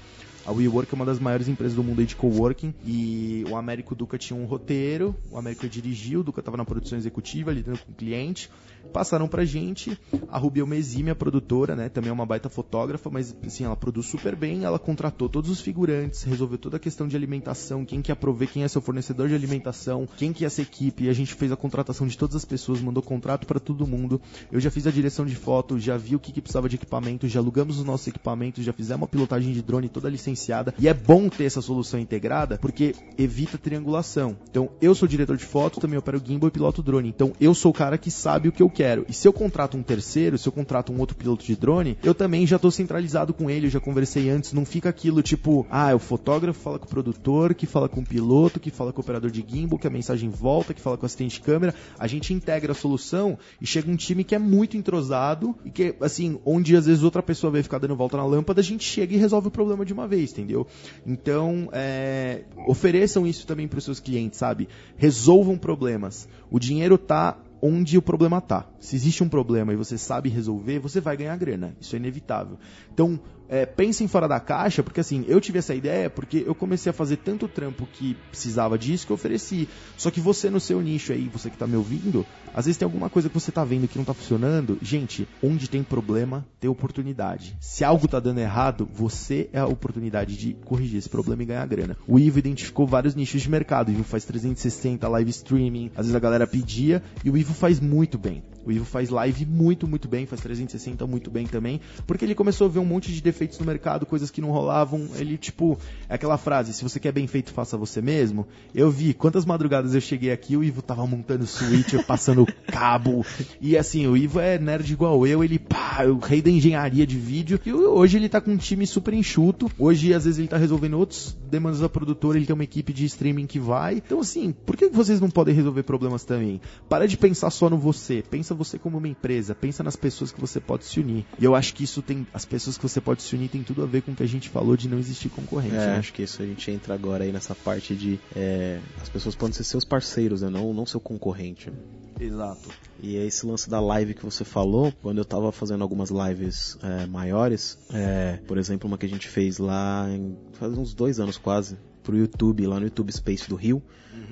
A 0.47 0.51
WeWork 0.53 0.93
é 0.93 0.95
uma 0.95 1.03
das 1.03 1.19
maiores 1.19 1.49
empresas 1.49 1.75
do 1.75 1.83
mundo 1.83 2.05
de 2.05 2.15
coworking 2.15 2.73
e 2.85 3.43
o 3.49 3.57
Américo 3.57 3.93
Duca 3.93 4.17
tinha 4.17 4.39
um 4.39 4.45
roteiro, 4.45 5.13
o 5.29 5.37
Américo 5.37 5.67
dirigiu, 5.67 6.21
o 6.21 6.23
Duca 6.23 6.39
estava 6.39 6.55
na 6.55 6.63
produção 6.63 6.97
executiva, 6.97 7.51
lidando 7.51 7.79
com 7.79 7.91
o 7.91 7.95
cliente. 7.95 8.49
Passaram 8.91 9.27
pra 9.27 9.45
gente, 9.45 9.97
a 10.29 10.38
Rubi 10.38 10.61
uma 10.61 10.75
exímia 10.75 11.15
produtora, 11.15 11.75
né? 11.75 11.89
Também 11.89 12.09
é 12.09 12.13
uma 12.13 12.25
baita 12.25 12.49
fotógrafa, 12.49 13.09
mas 13.09 13.35
assim, 13.45 13.63
ela 13.63 13.75
produz 13.75 14.07
super 14.07 14.35
bem, 14.35 14.63
ela 14.63 14.79
contratou 14.79 15.29
todos 15.29 15.49
os 15.49 15.61
figurantes, 15.61 16.23
resolveu 16.23 16.57
toda 16.57 16.77
a 16.77 16.79
questão 16.79 17.07
de 17.07 17.15
alimentação, 17.15 17.85
quem 17.85 18.01
que 18.01 18.11
ia 18.11 18.15
prover, 18.15 18.49
quem 18.49 18.63
é 18.63 18.67
seu 18.67 18.81
fornecedor 18.81 19.27
de 19.27 19.35
alimentação, 19.35 20.07
quem 20.17 20.33
que 20.33 20.43
é 20.43 20.47
essa 20.47 20.61
equipe, 20.61 21.09
a 21.09 21.13
gente 21.13 21.33
fez 21.33 21.51
a 21.51 21.55
contratação 21.55 22.07
de 22.07 22.17
todas 22.17 22.35
as 22.35 22.45
pessoas, 22.45 22.81
mandou 22.81 23.03
contrato 23.03 23.45
para 23.45 23.59
todo 23.59 23.88
mundo. 23.88 24.21
Eu 24.51 24.59
já 24.59 24.71
fiz 24.71 24.88
a 24.88 24.91
direção 24.91 25.25
de 25.25 25.35
foto, 25.35 25.79
já 25.79 25.97
vi 25.97 26.15
o 26.15 26.19
que, 26.19 26.31
que 26.31 26.41
precisava 26.41 26.69
de 26.69 26.75
equipamento, 26.75 27.27
já 27.27 27.39
alugamos 27.39 27.79
os 27.79 27.85
nossos 27.85 28.07
equipamentos, 28.07 28.63
já 28.63 28.73
fizemos 28.73 29.03
a 29.03 29.07
pilotagem 29.07 29.53
de 29.53 29.61
drone 29.61 29.89
toda 29.89 30.09
licenciada. 30.09 30.73
E 30.79 30.88
é 30.88 30.93
bom 30.93 31.29
ter 31.29 31.45
essa 31.45 31.61
solução 31.61 31.99
integrada, 31.99 32.57
porque 32.57 32.95
evita 33.17 33.57
triangulação. 33.57 34.38
Então, 34.49 34.69
eu 34.81 34.95
sou 34.95 35.07
diretor 35.07 35.38
de 35.38 35.45
foto, 35.45 35.79
também 35.79 35.97
opero 35.97 36.21
gimbal 36.23 36.47
e 36.47 36.51
piloto 36.51 36.81
drone. 36.81 37.09
Então, 37.09 37.33
eu 37.39 37.53
sou 37.53 37.71
o 37.71 37.73
cara 37.73 37.97
que 37.97 38.09
sabe 38.09 38.49
o 38.49 38.51
que 38.51 38.63
eu 38.63 38.69
quero. 38.78 39.07
E 39.09 39.13
se 39.13 39.28
eu 39.28 39.34
contrato 39.34 39.75
um 39.75 39.82
terceiro, 39.82 40.38
se 40.38 40.47
eu 40.47 40.51
contrato 40.51 40.93
um 40.93 40.99
outro 40.99 41.15
piloto 41.15 41.43
de 41.43 41.55
drone, 41.55 41.97
eu 42.03 42.13
também 42.13 42.45
já 42.45 42.59
tô 42.59 42.69
centralizado 42.69 43.34
com 43.34 43.49
ele, 43.49 43.65
eu 43.65 43.71
já 43.71 43.80
conversei 43.80 44.30
antes, 44.30 44.53
não 44.53 44.65
fica 44.65 44.88
aquilo 44.88 45.23
tipo, 45.23 45.65
ah, 45.71 45.95
o 45.95 45.99
fotógrafo 45.99 46.59
fala 46.59 46.78
com 46.78 46.86
o 46.86 46.88
produtor, 46.88 47.55
que 47.55 47.65
fala 47.65 47.89
com 47.89 48.01
o 48.01 48.05
piloto, 48.05 48.59
que 48.59 48.69
fala 48.69 48.93
com 48.93 49.01
o 49.01 49.03
operador 49.03 49.32
de 49.32 49.43
gimbal, 49.47 49.80
que 49.80 49.88
a 49.88 49.89
mensagem 49.89 50.30
volta, 50.30 50.75
que 50.75 50.82
fala 50.82 50.95
com 50.95 51.03
o 51.03 51.07
assistente 51.07 51.34
de 51.34 51.41
câmera. 51.41 51.73
A 51.97 52.05
gente 52.05 52.32
integra 52.36 52.71
a 52.71 52.75
solução 52.75 53.39
e 53.59 53.65
chega 53.65 53.89
um 53.89 53.95
time 53.95 54.23
que 54.23 54.36
é 54.36 54.39
muito 54.39 54.78
entrosado 54.78 55.55
e 55.65 55.71
que, 55.71 55.95
assim, 55.99 56.39
onde 56.45 56.75
às 56.75 56.86
vezes 56.86 57.01
outra 57.01 57.23
pessoa 57.23 57.49
vai 57.49 57.63
ficar 57.63 57.80
dando 57.80 57.95
volta 57.95 58.15
na 58.17 58.25
lâmpada, 58.25 58.61
a 58.61 58.63
gente 58.63 58.84
chega 58.84 59.15
e 59.15 59.17
resolve 59.17 59.47
o 59.47 59.51
problema 59.51 59.84
de 59.84 59.91
uma 59.91 60.07
vez, 60.07 60.32
entendeu? 60.34 60.67
Então, 61.03 61.67
é, 61.71 62.43
ofereçam 62.67 63.25
isso 63.25 63.47
também 63.47 63.67
para 63.67 63.80
os 63.80 63.86
seus 63.86 63.99
clientes, 63.99 64.38
sabe? 64.38 64.69
Resolvam 64.97 65.57
problemas. 65.57 66.30
O 66.51 66.59
dinheiro 66.59 66.95
tá 66.95 67.38
onde 67.61 67.97
o 67.97 68.01
problema 68.01 68.39
tá. 68.41 68.67
Se 68.79 68.95
existe 68.95 69.23
um 69.23 69.29
problema 69.29 69.73
e 69.73 69.75
você 69.75 69.97
sabe 69.97 70.29
resolver, 70.29 70.79
você 70.79 71.01
vai 71.01 71.17
ganhar 71.17 71.35
grana. 71.37 71.75
Isso 71.79 71.95
é 71.95 71.99
inevitável. 71.99 72.57
Então, 72.93 73.19
é, 73.49 73.65
pensem 73.65 74.07
fora 74.07 74.27
da 74.27 74.39
caixa, 74.39 74.83
porque 74.83 74.99
assim, 74.99 75.25
eu 75.27 75.39
tive 75.39 75.59
essa 75.59 75.73
ideia 75.73 76.09
porque 76.09 76.43
eu 76.45 76.55
comecei 76.55 76.89
a 76.89 76.93
fazer 76.93 77.17
tanto 77.17 77.47
trampo 77.47 77.87
que 77.91 78.15
precisava 78.29 78.77
disso 78.77 79.05
que 79.05 79.11
eu 79.11 79.15
ofereci. 79.15 79.67
Só 79.97 80.11
que 80.11 80.19
você 80.19 80.49
no 80.49 80.59
seu 80.59 80.81
nicho 80.81 81.13
aí, 81.13 81.29
você 81.31 81.49
que 81.49 81.57
tá 81.57 81.67
me 81.67 81.75
ouvindo, 81.75 82.25
às 82.53 82.65
vezes 82.65 82.77
tem 82.77 82.85
alguma 82.85 83.09
coisa 83.09 83.29
que 83.29 83.33
você 83.33 83.51
tá 83.51 83.63
vendo 83.63 83.87
que 83.87 83.97
não 83.97 84.05
tá 84.05 84.13
funcionando. 84.13 84.77
Gente, 84.81 85.27
onde 85.41 85.69
tem 85.69 85.83
problema, 85.83 86.45
tem 86.59 86.69
oportunidade. 86.69 87.55
Se 87.59 87.83
algo 87.83 88.07
tá 88.07 88.19
dando 88.19 88.39
errado, 88.39 88.87
você 88.91 89.49
é 89.53 89.59
a 89.59 89.67
oportunidade 89.67 90.37
de 90.37 90.53
corrigir 90.65 90.97
esse 90.97 91.09
problema 91.09 91.43
e 91.43 91.45
ganhar 91.45 91.65
grana. 91.67 91.97
O 92.07 92.19
Ivo 92.19 92.39
identificou 92.39 92.85
vários 92.85 93.15
nichos 93.15 93.41
de 93.41 93.49
mercado. 93.49 93.89
O 93.89 93.91
Ivo 93.91 94.03
faz 94.03 94.25
360 94.25 95.07
live 95.07 95.29
streaming, 95.29 95.91
às 95.95 96.05
vezes 96.05 96.15
a 96.15 96.19
galera 96.19 96.47
pedia, 96.47 97.01
e 97.23 97.29
o 97.29 97.37
Ivo 97.37 97.53
faz 97.53 97.79
muito 97.79 98.17
bem. 98.17 98.43
O 98.68 98.72
Ivo 98.72 98.84
faz 98.84 99.09
live 99.09 99.45
muito, 99.45 99.88
muito 99.88 100.07
bem, 100.07 100.26
faz 100.26 100.41
360 100.41 101.07
muito 101.07 101.32
bem 101.32 101.47
também, 101.47 101.80
porque 102.05 102.26
ele 102.26 102.36
começou 102.36 102.68
a 102.68 102.70
ver 102.70 102.80
um 102.80 102.86
monte 102.86 103.13
de 103.13 103.22
defeitos 103.22 103.57
no 103.59 103.65
mercado, 103.65 104.05
coisas 104.05 104.30
que 104.30 104.41
não 104.41 104.51
rolavam. 104.51 105.07
Ele, 105.15 105.38
tipo, 105.38 105.80
é 106.09 106.15
aquela 106.15 106.38
frase: 106.38 106.74
se 106.74 106.84
você 106.84 106.99
quer 106.99 107.13
bem 107.13 107.28
feito, 107.28 107.53
faça 107.53 107.78
você 107.78 108.01
mesmo. 108.01 108.45
Eu 108.76 108.91
vi 108.91 109.13
quantas 109.13 109.45
madrugadas 109.45 109.95
eu 109.95 110.01
cheguei 110.01 110.32
aqui, 110.32 110.57
o 110.57 110.63
Ivo 110.63 110.82
tava 110.82 111.07
montando 111.07 111.47
switch, 111.47 111.93
passando 112.05 112.45
cabo. 112.68 113.26
E 113.61 113.78
assim, 113.78 114.05
o 114.05 114.18
Ivo 114.18 114.39
é 114.39 114.59
nerd 114.59 114.91
igual 114.91 115.26
eu, 115.26 115.43
ele, 115.43 115.57
pá, 115.57 115.99
é 116.03 116.07
o 116.07 116.18
rei 116.18 116.41
da 116.41 116.49
engenharia 116.49 117.07
de 117.07 117.18
vídeo. 117.18 117.59
E 117.65 117.72
hoje 117.72 118.18
ele 118.18 118.28
tá 118.28 118.41
com 118.41 118.51
um 118.51 118.57
time 118.57 118.86
super 118.86 119.13
enxuto. 119.13 119.72
Hoje, 119.80 120.13
às 120.13 120.26
vezes, 120.26 120.39
ele 120.39 120.47
tá 120.47 120.57
resolvendo 120.57 120.95
outros 120.95 121.38
demandas 121.49 121.80
da 121.80 121.89
produtora, 121.89 122.38
ele 122.38 122.45
tem 122.45 122.53
uma 122.53 122.63
equipe 122.63 122.91
de 122.91 123.05
streaming 123.05 123.45
que 123.45 123.59
vai. 123.59 123.95
Então, 123.95 124.20
assim, 124.20 124.53
por 124.65 124.76
que 124.76 124.88
vocês 124.89 125.22
não 125.22 125.30
podem 125.30 125.55
resolver 125.55 125.84
problemas 125.84 126.24
também? 126.24 126.59
Para 126.89 127.07
de 127.07 127.18
pensar 127.18 127.49
só 127.49 127.70
no 127.70 127.78
você, 127.78 128.24
pensa 128.30 128.53
você 128.57 128.77
como 128.77 128.97
uma 128.97 129.07
empresa, 129.07 129.55
pensa 129.55 129.83
nas 129.83 129.95
pessoas 129.95 130.31
que 130.31 130.39
você 130.39 130.59
pode 130.59 130.85
se 130.85 130.99
unir. 130.99 131.25
E 131.39 131.45
eu 131.45 131.55
acho 131.55 131.73
que 131.73 131.83
isso 131.83 132.01
tem. 132.01 132.25
As 132.33 132.45
pessoas 132.45 132.77
que 132.77 132.83
você 132.83 132.99
pode 132.99 133.21
se 133.21 133.35
unir 133.35 133.49
tem 133.49 133.63
tudo 133.63 133.83
a 133.83 133.85
ver 133.85 134.01
com 134.01 134.11
o 134.11 134.15
que 134.15 134.23
a 134.23 134.27
gente 134.27 134.49
falou 134.49 134.75
de 134.75 134.87
não 134.87 134.97
existir 134.97 135.29
concorrente. 135.29 135.75
É, 135.75 135.87
né? 135.87 135.97
acho 135.97 136.13
que 136.13 136.23
isso 136.23 136.41
a 136.41 136.45
gente 136.45 136.69
entra 136.71 136.93
agora 136.93 137.23
aí 137.23 137.31
nessa 137.31 137.55
parte 137.55 137.95
de. 137.95 138.19
É, 138.35 138.79
as 139.01 139.09
pessoas 139.09 139.35
podem 139.35 139.53
ser 139.53 139.63
seus 139.63 139.85
parceiros, 139.85 140.41
né? 140.41 140.49
Não, 140.49 140.73
não 140.73 140.85
seu 140.85 140.99
concorrente. 140.99 141.71
Exato. 142.19 142.69
E 143.01 143.15
é 143.15 143.25
esse 143.25 143.45
lance 143.45 143.69
da 143.69 143.79
live 143.79 144.13
que 144.13 144.25
você 144.25 144.43
falou, 144.43 144.91
quando 145.01 145.19
eu 145.19 145.25
tava 145.25 145.51
fazendo 145.51 145.83
algumas 145.83 146.09
lives 146.09 146.77
é, 146.81 147.05
maiores, 147.05 147.77
é, 147.93 148.39
por 148.47 148.57
exemplo, 148.57 148.87
uma 148.87 148.97
que 148.97 149.05
a 149.05 149.09
gente 149.09 149.27
fez 149.27 149.59
lá 149.59 150.07
em, 150.09 150.35
faz 150.53 150.75
uns 150.75 150.93
dois 150.93 151.19
anos 151.19 151.37
quase, 151.37 151.77
pro 152.03 152.17
YouTube, 152.17 152.65
lá 152.65 152.79
no 152.79 152.85
YouTube 152.85 153.11
Space 153.11 153.47
do 153.47 153.55
Rio. 153.55 153.83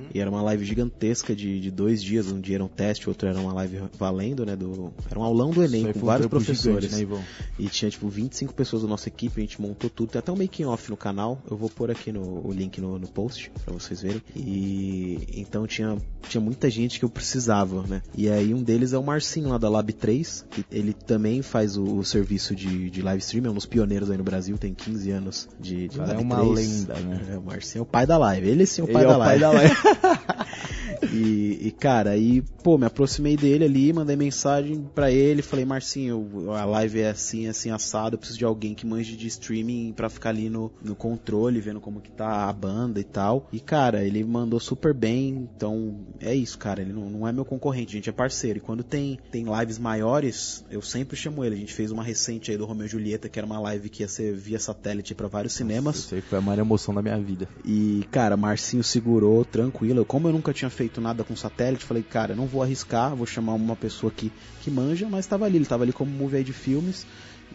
Uhum. 0.05 0.11
E 0.13 0.19
era 0.19 0.29
uma 0.29 0.41
live 0.41 0.65
gigantesca 0.65 1.35
de, 1.35 1.59
de 1.59 1.71
dois 1.71 2.01
dias. 2.01 2.31
Um 2.31 2.39
dia 2.39 2.55
era 2.55 2.63
um 2.63 2.67
teste, 2.67 3.09
outro 3.09 3.27
era 3.27 3.39
uma 3.39 3.53
live 3.53 3.83
valendo, 3.97 4.45
né? 4.45 4.55
Do, 4.55 4.93
era 5.09 5.19
um 5.19 5.23
aulão 5.23 5.51
do 5.51 5.63
Enem 5.63 5.91
com 5.93 5.99
vários 5.99 6.27
professores. 6.27 6.91
Gigante, 6.91 7.13
né, 7.13 7.25
e 7.57 7.67
tinha 7.67 7.89
tipo 7.89 8.07
25 8.07 8.53
pessoas 8.53 8.81
da 8.81 8.87
nossa 8.87 9.09
equipe, 9.09 9.39
a 9.39 9.41
gente 9.41 9.61
montou 9.61 9.89
tudo. 9.89 10.09
Tem 10.09 10.19
até 10.19 10.31
um 10.31 10.35
making 10.35 10.65
off 10.65 10.89
no 10.89 10.97
canal. 10.97 11.41
Eu 11.49 11.57
vou 11.57 11.69
pôr 11.69 11.91
aqui 11.91 12.11
no, 12.11 12.45
o 12.45 12.51
link 12.51 12.79
no, 12.79 12.99
no 12.99 13.07
post 13.07 13.51
para 13.63 13.73
vocês 13.73 14.01
verem. 14.01 14.21
E 14.35 15.19
então 15.35 15.65
tinha, 15.67 15.97
tinha 16.27 16.41
muita 16.41 16.69
gente 16.69 16.99
que 16.99 17.05
eu 17.05 17.09
precisava, 17.09 17.83
né? 17.87 18.01
E 18.15 18.29
aí 18.29 18.53
um 18.53 18.61
deles 18.61 18.93
é 18.93 18.97
o 18.97 19.03
Marcinho 19.03 19.49
lá 19.49 19.57
da 19.57 19.69
Lab 19.69 19.91
3, 19.91 20.45
que 20.49 20.65
ele 20.71 20.93
também 20.93 21.41
faz 21.41 21.77
o, 21.77 21.83
o 21.83 22.03
serviço 22.03 22.55
de, 22.55 22.89
de 22.89 23.01
live 23.01 23.21
stream, 23.21 23.45
é 23.45 23.49
um 23.49 23.53
dos 23.53 23.65
pioneiros 23.65 24.09
aí 24.11 24.17
no 24.17 24.23
Brasil, 24.23 24.57
tem 24.57 24.73
15 24.73 25.11
anos 25.11 25.49
de, 25.59 25.87
de 25.87 25.97
Lab 25.97 26.11
é 26.11 26.17
uma 26.17 26.39
3. 26.39 26.55
lenda, 26.55 26.93
né? 26.95 27.27
É, 27.31 27.37
o 27.37 27.41
Marcinho 27.41 27.81
é 27.81 27.83
o 27.83 27.85
pai 27.85 28.05
da 28.05 28.17
live. 28.17 28.47
Ele 28.47 28.65
sim 28.65 28.81
é 28.81 28.83
o 28.83 28.87
pai 28.87 29.03
Ele 29.03 29.07
da 29.07 29.13
é 29.13 29.15
o 29.15 29.19
live. 29.19 29.39
pai 29.39 29.39
da 29.39 29.51
live. 29.51 29.75
e, 31.11 31.67
e, 31.67 31.71
cara, 31.71 32.11
aí, 32.11 32.41
pô, 32.63 32.77
me 32.77 32.85
aproximei 32.85 33.37
dele 33.37 33.65
ali, 33.65 33.93
mandei 33.93 34.15
mensagem 34.15 34.87
pra 34.93 35.11
ele, 35.11 35.41
falei, 35.41 35.65
Marcinho, 35.65 36.51
a 36.51 36.65
live 36.65 37.01
é 37.01 37.09
assim, 37.09 37.47
assim, 37.47 37.71
assado, 37.71 38.15
eu 38.15 38.19
preciso 38.19 38.39
de 38.39 38.45
alguém 38.45 38.73
que 38.73 38.85
manje 38.85 39.15
de 39.15 39.27
streaming 39.27 39.93
pra 39.93 40.09
ficar 40.09 40.29
ali 40.29 40.49
no, 40.49 40.71
no 40.81 40.95
controle, 40.95 41.59
vendo 41.59 41.79
como 41.79 42.01
que 42.01 42.11
tá 42.11 42.49
a 42.49 42.53
banda 42.53 42.99
e 42.99 43.03
tal. 43.03 43.47
E, 43.51 43.59
cara, 43.59 44.03
ele 44.03 44.23
mandou 44.23 44.59
super 44.59 44.93
bem, 44.93 45.47
então 45.55 46.05
é 46.19 46.33
isso, 46.33 46.57
cara, 46.57 46.81
ele 46.81 46.93
não, 46.93 47.09
não 47.09 47.27
é 47.27 47.31
meu 47.31 47.45
concorrente, 47.45 47.95
a 47.95 47.97
gente 47.97 48.09
é 48.09 48.13
parceiro. 48.13 48.57
E 48.59 48.61
quando 48.61 48.83
tem, 48.83 49.19
tem 49.31 49.45
lives 49.59 49.77
maiores, 49.77 50.65
eu 50.69 50.81
sempre 50.81 51.15
chamo 51.15 51.43
ele. 51.43 51.55
A 51.55 51.59
gente 51.59 51.73
fez 51.73 51.91
uma 51.91 52.03
recente 52.03 52.51
aí 52.51 52.57
do 52.57 52.65
Romeo 52.65 52.85
e 52.85 52.89
Julieta, 52.89 53.29
que 53.29 53.39
era 53.39 53.45
uma 53.45 53.59
live 53.59 53.89
que 53.89 54.03
ia 54.03 54.07
ser 54.07 54.35
via 54.35 54.59
satélite 54.59 55.13
para 55.13 55.27
vários 55.27 55.53
cinemas. 55.53 55.97
Isso 55.97 56.15
aí 56.15 56.21
foi 56.21 56.37
a 56.37 56.41
maior 56.41 56.59
emoção 56.59 56.93
da 56.93 57.01
minha 57.01 57.19
vida. 57.19 57.47
E, 57.63 58.05
cara, 58.11 58.35
Marcinho 58.37 58.83
segurou 58.83 59.43
tranquilo. 59.45 59.84
Eu, 59.91 60.05
como 60.05 60.27
eu 60.27 60.33
nunca 60.33 60.53
tinha 60.53 60.69
feito 60.69 60.99
nada 61.01 61.23
com 61.23 61.35
satélite, 61.35 61.85
falei, 61.85 62.03
cara, 62.03 62.35
não 62.35 62.45
vou 62.45 62.63
arriscar, 62.63 63.15
vou 63.15 63.25
chamar 63.25 63.53
uma 63.53 63.75
pessoa 63.75 64.11
que, 64.11 64.31
que 64.61 64.71
manja, 64.71 65.07
mas 65.09 65.27
tava 65.27 65.45
ali, 65.45 65.57
ele 65.57 65.65
tava 65.65 65.83
ali 65.83 65.93
como 65.93 66.11
movie 66.11 66.43
de 66.43 66.53
filmes. 66.53 67.05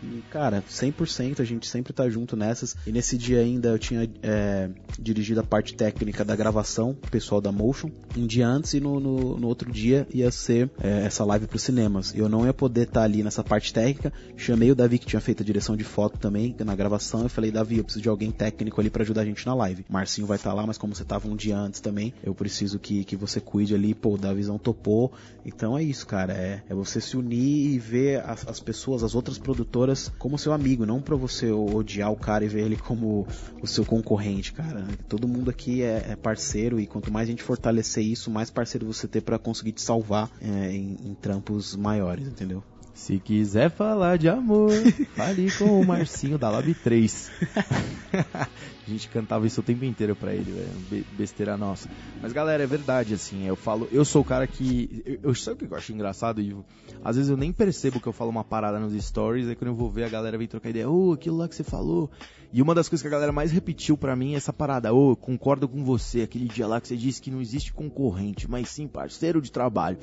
E, 0.03 0.23
cara, 0.31 0.63
100%, 0.69 1.41
a 1.41 1.45
gente 1.45 1.69
sempre 1.69 1.93
tá 1.93 2.09
junto 2.09 2.37
nessas. 2.37 2.77
E 2.87 2.93
nesse 2.93 3.19
dia 3.19 3.41
ainda 3.41 3.69
eu 3.69 3.79
tinha 3.79 4.09
é, 4.23 4.71
dirigido 4.99 5.41
a 5.41 5.43
parte 5.43 5.75
técnica 5.75 6.25
da 6.25 6.35
gravação, 6.35 6.97
pessoal 7.11 7.41
da 7.41 7.53
Motion. 7.53 7.91
Um 8.17 8.27
dia 8.27 8.49
antes 8.49 8.75
e 8.75 8.81
no, 8.81 8.99
no, 8.99 9.37
no 9.37 9.47
outro 9.47 9.71
dia 9.71 10.07
ia 10.13 10.31
ser 10.31 10.71
é, 10.83 11.05
essa 11.05 11.25
live 11.25 11.47
pros 11.47 11.63
cinemas. 11.63 12.15
Eu 12.15 12.29
não 12.29 12.47
ia 12.47 12.55
poder 12.55 12.83
estar 12.83 13.01
tá 13.01 13.05
ali 13.05 13.23
nessa 13.23 13.45
parte 13.45 13.73
técnica. 13.73 14.13
Chamei 14.37 14.71
o 14.71 14.75
Davi, 14.75 14.99
que 14.99 15.07
tinha 15.07 15.21
feito 15.21 15.43
a 15.43 15.47
direção 15.47 15.77
de 15.77 15.85
foto 15.85 16.19
também, 16.19 16.55
na 16.65 16.75
gravação. 16.75 17.23
Eu 17.23 17.29
falei, 17.29 17.51
Davi, 17.51 17.79
eu 17.79 17.85
preciso 17.85 18.03
de 18.03 18.09
alguém 18.09 18.31
técnico 18.31 18.81
ali 18.81 18.89
para 18.89 19.03
ajudar 19.03 19.23
a 19.23 19.25
gente 19.25 19.45
na 19.45 19.55
live. 19.55 19.85
Marcinho 19.89 20.27
vai 20.27 20.37
estar 20.37 20.51
tá 20.51 20.57
lá, 20.57 20.67
mas 20.67 20.79
como 20.79 20.95
você 20.95 21.05
tava 21.05 21.29
um 21.29 21.37
dia 21.37 21.59
antes 21.59 21.81
também, 21.81 22.15
eu 22.23 22.35
preciso 22.35 22.79
que, 22.79 23.05
que 23.05 23.17
você 23.17 23.41
cuide 23.41 23.75
ali. 23.75 23.95
Pô, 23.95 24.15
o 24.15 24.19
Davizão 24.19 24.59
topou. 24.59 25.13
Então 25.45 25.77
é 25.77 25.83
isso, 25.83 26.07
cara. 26.07 26.33
É, 26.33 26.63
é 26.69 26.75
você 26.75 27.01
se 27.01 27.17
unir 27.17 27.75
e 27.75 27.79
ver 27.79 28.23
as, 28.25 28.47
as 28.49 28.61
pessoas, 28.61 29.03
as 29.03 29.15
outras 29.15 29.39
produtoras 29.39 29.90
como 30.19 30.39
seu 30.39 30.53
amigo, 30.53 30.87
não 30.87 31.01
para 31.01 31.17
você 31.17 31.51
odiar 31.51 32.11
o 32.11 32.17
cara 32.17 32.45
e 32.45 32.49
ver 32.49 32.65
ele 32.65 32.77
como 32.77 33.27
o 33.63 33.67
seu 33.67 33.85
concorrente, 33.85 34.53
cara. 34.53 34.87
Todo 35.09 35.29
mundo 35.29 35.51
aqui 35.51 35.83
é, 35.83 36.11
é 36.11 36.17
parceiro 36.17 36.81
e 36.81 36.87
quanto 36.87 37.13
mais 37.13 37.29
a 37.29 37.31
gente 37.31 37.43
fortalecer 37.43 38.05
isso, 38.05 38.31
mais 38.31 38.51
parceiro 38.51 38.87
você 38.87 39.07
ter 39.07 39.21
para 39.21 39.39
conseguir 39.39 39.73
te 39.73 39.83
salvar 39.83 40.31
é, 40.41 40.73
em, 40.73 40.97
em 41.05 41.15
trampos 41.15 41.77
maiores, 41.77 42.27
entendeu? 42.27 42.63
Se 43.01 43.19
quiser 43.19 43.71
falar 43.71 44.19
de 44.19 44.29
amor, 44.29 44.71
fale 45.17 45.51
com 45.53 45.81
o 45.81 45.87
Marcinho 45.87 46.37
da 46.37 46.51
Lab 46.51 46.73
3. 46.75 47.31
a 48.13 48.47
gente 48.87 49.09
cantava 49.09 49.47
isso 49.47 49.63
o 49.63 49.65
tempo 49.65 49.87
inteiro 49.87 50.15
pra 50.15 50.35
ele, 50.35 50.53
velho. 50.53 51.05
Besteira 51.13 51.57
nossa. 51.57 51.89
Mas 52.21 52.35
galera, 52.35 52.63
é 52.63 52.67
verdade, 52.67 53.15
assim, 53.15 53.47
eu 53.47 53.57
falo, 53.57 53.89
eu 53.91 54.05
sou 54.05 54.21
o 54.21 54.25
cara 54.25 54.47
que. 54.47 55.03
Eu, 55.07 55.31
eu 55.31 55.35
sabe 55.35 55.65
o 55.65 55.67
que 55.67 55.73
eu 55.73 55.79
acho 55.79 55.95
engraçado, 55.95 56.43
Ivo? 56.43 56.63
Às 57.03 57.17
vezes 57.17 57.31
eu 57.31 57.39
nem 57.39 57.51
percebo 57.51 58.01
que 58.01 58.07
eu 58.07 58.13
falo 58.13 58.29
uma 58.29 58.45
parada 58.45 58.79
nos 58.79 58.93
stories, 59.03 59.49
aí 59.49 59.57
quando 59.57 59.69
eu 59.69 59.75
vou 59.75 59.91
ver 59.91 60.05
a 60.05 60.09
galera 60.11 60.37
vem 60.37 60.47
trocar 60.47 60.69
ideia, 60.69 60.89
ô, 60.89 61.09
oh, 61.09 61.13
aquilo 61.15 61.39
lá 61.39 61.49
que 61.49 61.55
você 61.55 61.65
falou. 61.65 62.11
E 62.53 62.61
uma 62.61 62.75
das 62.75 62.89
coisas 62.89 63.03
que 63.03 63.07
a 63.07 63.11
galera 63.11 63.31
mais 63.31 63.53
repetiu 63.53 63.97
para 63.97 64.17
mim 64.17 64.35
é 64.35 64.37
essa 64.37 64.53
parada, 64.53 64.93
ô, 64.93 65.13
oh, 65.13 65.17
concordo 65.17 65.69
com 65.69 65.85
você, 65.85 66.23
aquele 66.23 66.47
dia 66.47 66.67
lá 66.67 66.81
que 66.81 66.89
você 66.89 66.97
disse 66.97 67.23
que 67.23 67.31
não 67.31 67.41
existe 67.41 67.73
concorrente, 67.73 68.51
mas 68.51 68.69
sim 68.69 68.89
parceiro 68.89 69.41
de 69.41 69.53
trabalho. 69.53 69.99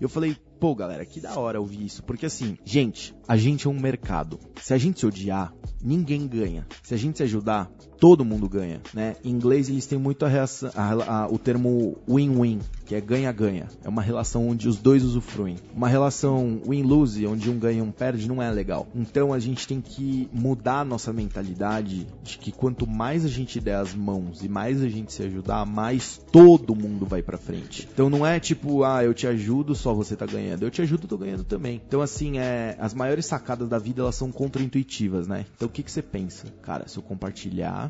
Eu 0.00 0.08
falei, 0.08 0.34
pô, 0.58 0.74
galera, 0.74 1.04
que 1.04 1.20
da 1.20 1.38
hora 1.38 1.60
ouvir 1.60 1.84
isso, 1.84 2.02
porque 2.02 2.24
assim, 2.24 2.56
gente, 2.64 3.14
a 3.28 3.36
gente 3.36 3.66
é 3.66 3.70
um 3.70 3.78
mercado. 3.78 4.40
Se 4.62 4.72
a 4.72 4.78
gente 4.78 5.00
se 5.00 5.06
odiar, 5.06 5.52
ninguém 5.82 6.26
ganha. 6.26 6.66
Se 6.82 6.94
a 6.94 6.96
gente 6.96 7.18
se 7.18 7.22
ajudar, 7.22 7.70
todo 8.00 8.24
mundo 8.24 8.48
ganha, 8.48 8.80
né? 8.94 9.14
Em 9.22 9.30
inglês 9.30 9.68
eles 9.68 9.86
têm 9.86 9.98
muito 9.98 10.24
a 10.24 10.28
reação, 10.28 10.70
a, 10.74 11.24
a, 11.24 11.28
o 11.28 11.38
termo 11.38 11.98
win-win, 12.08 12.60
que 12.86 12.94
é 12.94 13.00
ganha-ganha. 13.00 13.68
É 13.84 13.88
uma 13.88 14.00
relação 14.00 14.48
onde 14.48 14.66
os 14.66 14.78
dois 14.78 15.04
usufruem. 15.04 15.56
Uma 15.74 15.86
relação 15.86 16.62
win-lose, 16.66 17.26
onde 17.26 17.50
um 17.50 17.58
ganha 17.58 17.80
e 17.80 17.82
um 17.82 17.92
perde, 17.92 18.26
não 18.26 18.42
é 18.42 18.50
legal. 18.50 18.88
Então 18.94 19.34
a 19.34 19.38
gente 19.38 19.68
tem 19.68 19.80
que 19.80 20.28
mudar 20.32 20.80
a 20.80 20.84
nossa 20.84 21.12
mentalidade 21.12 22.06
de 22.22 22.38
que 22.38 22.50
quanto 22.50 22.86
mais 22.86 23.24
a 23.24 23.28
gente 23.28 23.60
der 23.60 23.76
as 23.76 23.94
mãos 23.94 24.42
e 24.42 24.48
mais 24.48 24.82
a 24.82 24.88
gente 24.88 25.12
se 25.12 25.22
ajudar, 25.22 25.66
mais 25.66 26.18
todo 26.32 26.74
mundo 26.74 27.04
vai 27.04 27.22
para 27.22 27.36
frente. 27.36 27.86
Então 27.92 28.08
não 28.08 28.26
é 28.26 28.40
tipo, 28.40 28.82
ah, 28.82 29.04
eu 29.04 29.12
te 29.12 29.26
ajudo, 29.26 29.74
só 29.74 29.92
você 29.92 30.16
tá 30.16 30.24
ganhando. 30.24 30.62
Eu 30.62 30.70
te 30.70 30.80
ajudo, 30.80 31.06
tô 31.06 31.18
ganhando 31.18 31.44
também. 31.44 31.82
Então 31.86 32.00
assim, 32.00 32.38
é, 32.38 32.76
as 32.80 32.94
maiores 32.94 33.26
sacadas 33.26 33.68
da 33.68 33.78
vida 33.78 34.00
elas 34.00 34.14
são 34.14 34.32
contraintuitivas, 34.32 35.28
né? 35.28 35.44
Então 35.54 35.68
o 35.68 35.70
que 35.70 35.82
que 35.82 35.92
você 35.92 36.00
pensa? 36.00 36.46
Cara, 36.62 36.88
se 36.88 36.96
eu 36.96 37.02
compartilhar, 37.02 37.89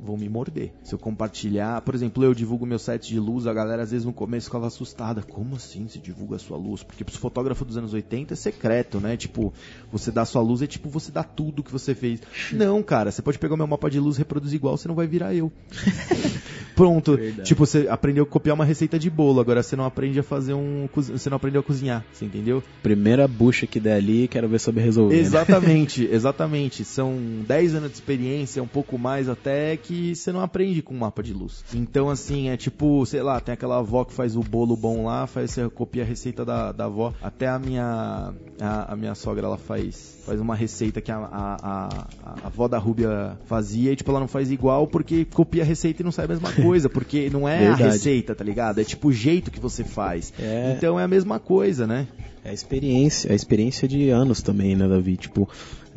vão 0.00 0.16
me 0.16 0.28
morder. 0.28 0.72
Se 0.82 0.94
eu 0.94 0.98
compartilhar, 0.98 1.80
por 1.82 1.94
exemplo, 1.94 2.22
eu 2.24 2.34
divulgo 2.34 2.66
meu 2.66 2.78
set 2.78 3.08
de 3.08 3.18
luz, 3.18 3.46
a 3.46 3.52
galera 3.52 3.82
às 3.82 3.90
vezes 3.90 4.06
no 4.06 4.12
começo 4.12 4.46
ficava 4.46 4.66
assustada. 4.66 5.22
Como 5.22 5.56
assim 5.56 5.88
se 5.88 5.98
divulga 5.98 6.36
a 6.36 6.38
sua 6.38 6.56
luz? 6.56 6.82
Porque 6.82 7.04
pros 7.04 7.16
fotógrafos 7.16 7.66
dos 7.66 7.76
anos 7.76 7.92
80 7.92 8.34
é 8.34 8.36
secreto, 8.36 9.00
né? 9.00 9.16
Tipo, 9.16 9.52
você 9.90 10.10
dá 10.10 10.24
sua 10.24 10.42
luz 10.42 10.62
é 10.62 10.66
tipo 10.66 10.88
você 10.88 11.10
dá 11.10 11.22
tudo 11.22 11.62
que 11.62 11.72
você 11.72 11.94
fez. 11.94 12.20
Não, 12.52 12.82
cara, 12.82 13.10
você 13.10 13.22
pode 13.22 13.38
pegar 13.38 13.54
o 13.54 13.56
meu 13.56 13.66
mapa 13.66 13.90
de 13.90 13.98
luz 14.00 14.16
e 14.16 14.18
reproduzir 14.18 14.56
igual, 14.56 14.76
você 14.76 14.88
não 14.88 14.94
vai 14.94 15.06
virar 15.06 15.34
eu. 15.34 15.52
Pronto. 16.76 17.16
Verdade. 17.16 17.48
Tipo, 17.48 17.64
você 17.64 17.88
aprendeu 17.88 18.24
a 18.24 18.26
copiar 18.26 18.54
uma 18.54 18.64
receita 18.64 18.98
de 18.98 19.08
bolo, 19.08 19.40
agora 19.40 19.62
você 19.62 19.74
não 19.74 19.84
aprende 19.84 20.20
a 20.20 20.22
fazer 20.22 20.52
um. 20.52 20.86
Você 20.94 21.30
não 21.30 21.36
aprendeu 21.36 21.60
a 21.62 21.64
cozinhar, 21.64 22.04
você 22.12 22.26
entendeu? 22.26 22.62
Primeira 22.82 23.26
bucha 23.26 23.66
que 23.66 23.80
der 23.80 23.94
ali, 23.94 24.28
quero 24.28 24.46
ver 24.46 24.60
saber 24.60 24.82
resolver. 24.82 25.14
né? 25.14 25.20
Exatamente, 25.20 26.06
exatamente. 26.12 26.84
São 26.84 27.16
10 27.46 27.76
anos 27.76 27.90
de 27.90 27.94
experiência, 27.96 28.62
um 28.62 28.66
pouco 28.66 28.98
mais 28.98 29.28
até, 29.28 29.76
que 29.86 30.14
você 30.14 30.32
não 30.32 30.40
aprende 30.40 30.82
com 30.82 30.94
mapa 30.94 31.22
de 31.22 31.32
luz. 31.32 31.64
Então, 31.74 32.10
assim, 32.10 32.48
é 32.48 32.56
tipo, 32.56 33.04
sei 33.06 33.22
lá, 33.22 33.40
tem 33.40 33.52
aquela 33.52 33.78
avó 33.78 34.04
que 34.04 34.12
faz 34.12 34.36
o 34.36 34.40
bolo 34.40 34.76
bom 34.76 35.04
lá, 35.04 35.26
faz, 35.26 35.50
você 35.52 35.68
copia 35.68 36.02
a 36.02 36.06
receita 36.06 36.44
da, 36.44 36.72
da 36.72 36.86
avó. 36.86 37.14
Até 37.22 37.48
a 37.48 37.58
minha, 37.58 38.32
a, 38.60 38.92
a 38.92 38.96
minha 38.96 39.14
sogra, 39.14 39.46
ela 39.46 39.58
faz, 39.58 40.22
faz 40.26 40.40
uma 40.40 40.54
receita 40.54 41.00
que 41.00 41.10
a, 41.10 41.18
a, 41.18 41.56
a, 41.62 42.06
a 42.24 42.46
avó 42.46 42.68
da 42.68 42.78
Rúbia 42.78 43.38
fazia 43.46 43.92
e, 43.92 43.96
tipo, 43.96 44.10
ela 44.10 44.20
não 44.20 44.28
faz 44.28 44.50
igual 44.50 44.86
porque 44.86 45.24
copia 45.24 45.62
a 45.62 45.66
receita 45.66 46.02
e 46.02 46.04
não 46.04 46.12
sai 46.12 46.24
a 46.24 46.28
mesma 46.28 46.52
coisa, 46.60 46.88
porque 46.88 47.30
não 47.30 47.48
é 47.48 47.58
Verdade. 47.58 47.82
a 47.82 47.86
receita, 47.86 48.34
tá 48.34 48.44
ligado? 48.44 48.80
É 48.80 48.84
tipo 48.84 49.08
o 49.08 49.12
jeito 49.12 49.50
que 49.50 49.60
você 49.60 49.84
faz. 49.84 50.32
É. 50.38 50.74
Então 50.76 50.98
é 50.98 51.04
a 51.04 51.08
mesma 51.08 51.38
coisa, 51.38 51.86
né? 51.86 52.08
É 52.46 52.50
a 52.50 52.52
experiência, 52.52 53.32
a 53.32 53.34
experiência 53.34 53.88
de 53.88 54.08
anos 54.08 54.40
também, 54.40 54.76
né, 54.76 54.86
Davi? 54.86 55.16
Tipo, 55.16 55.48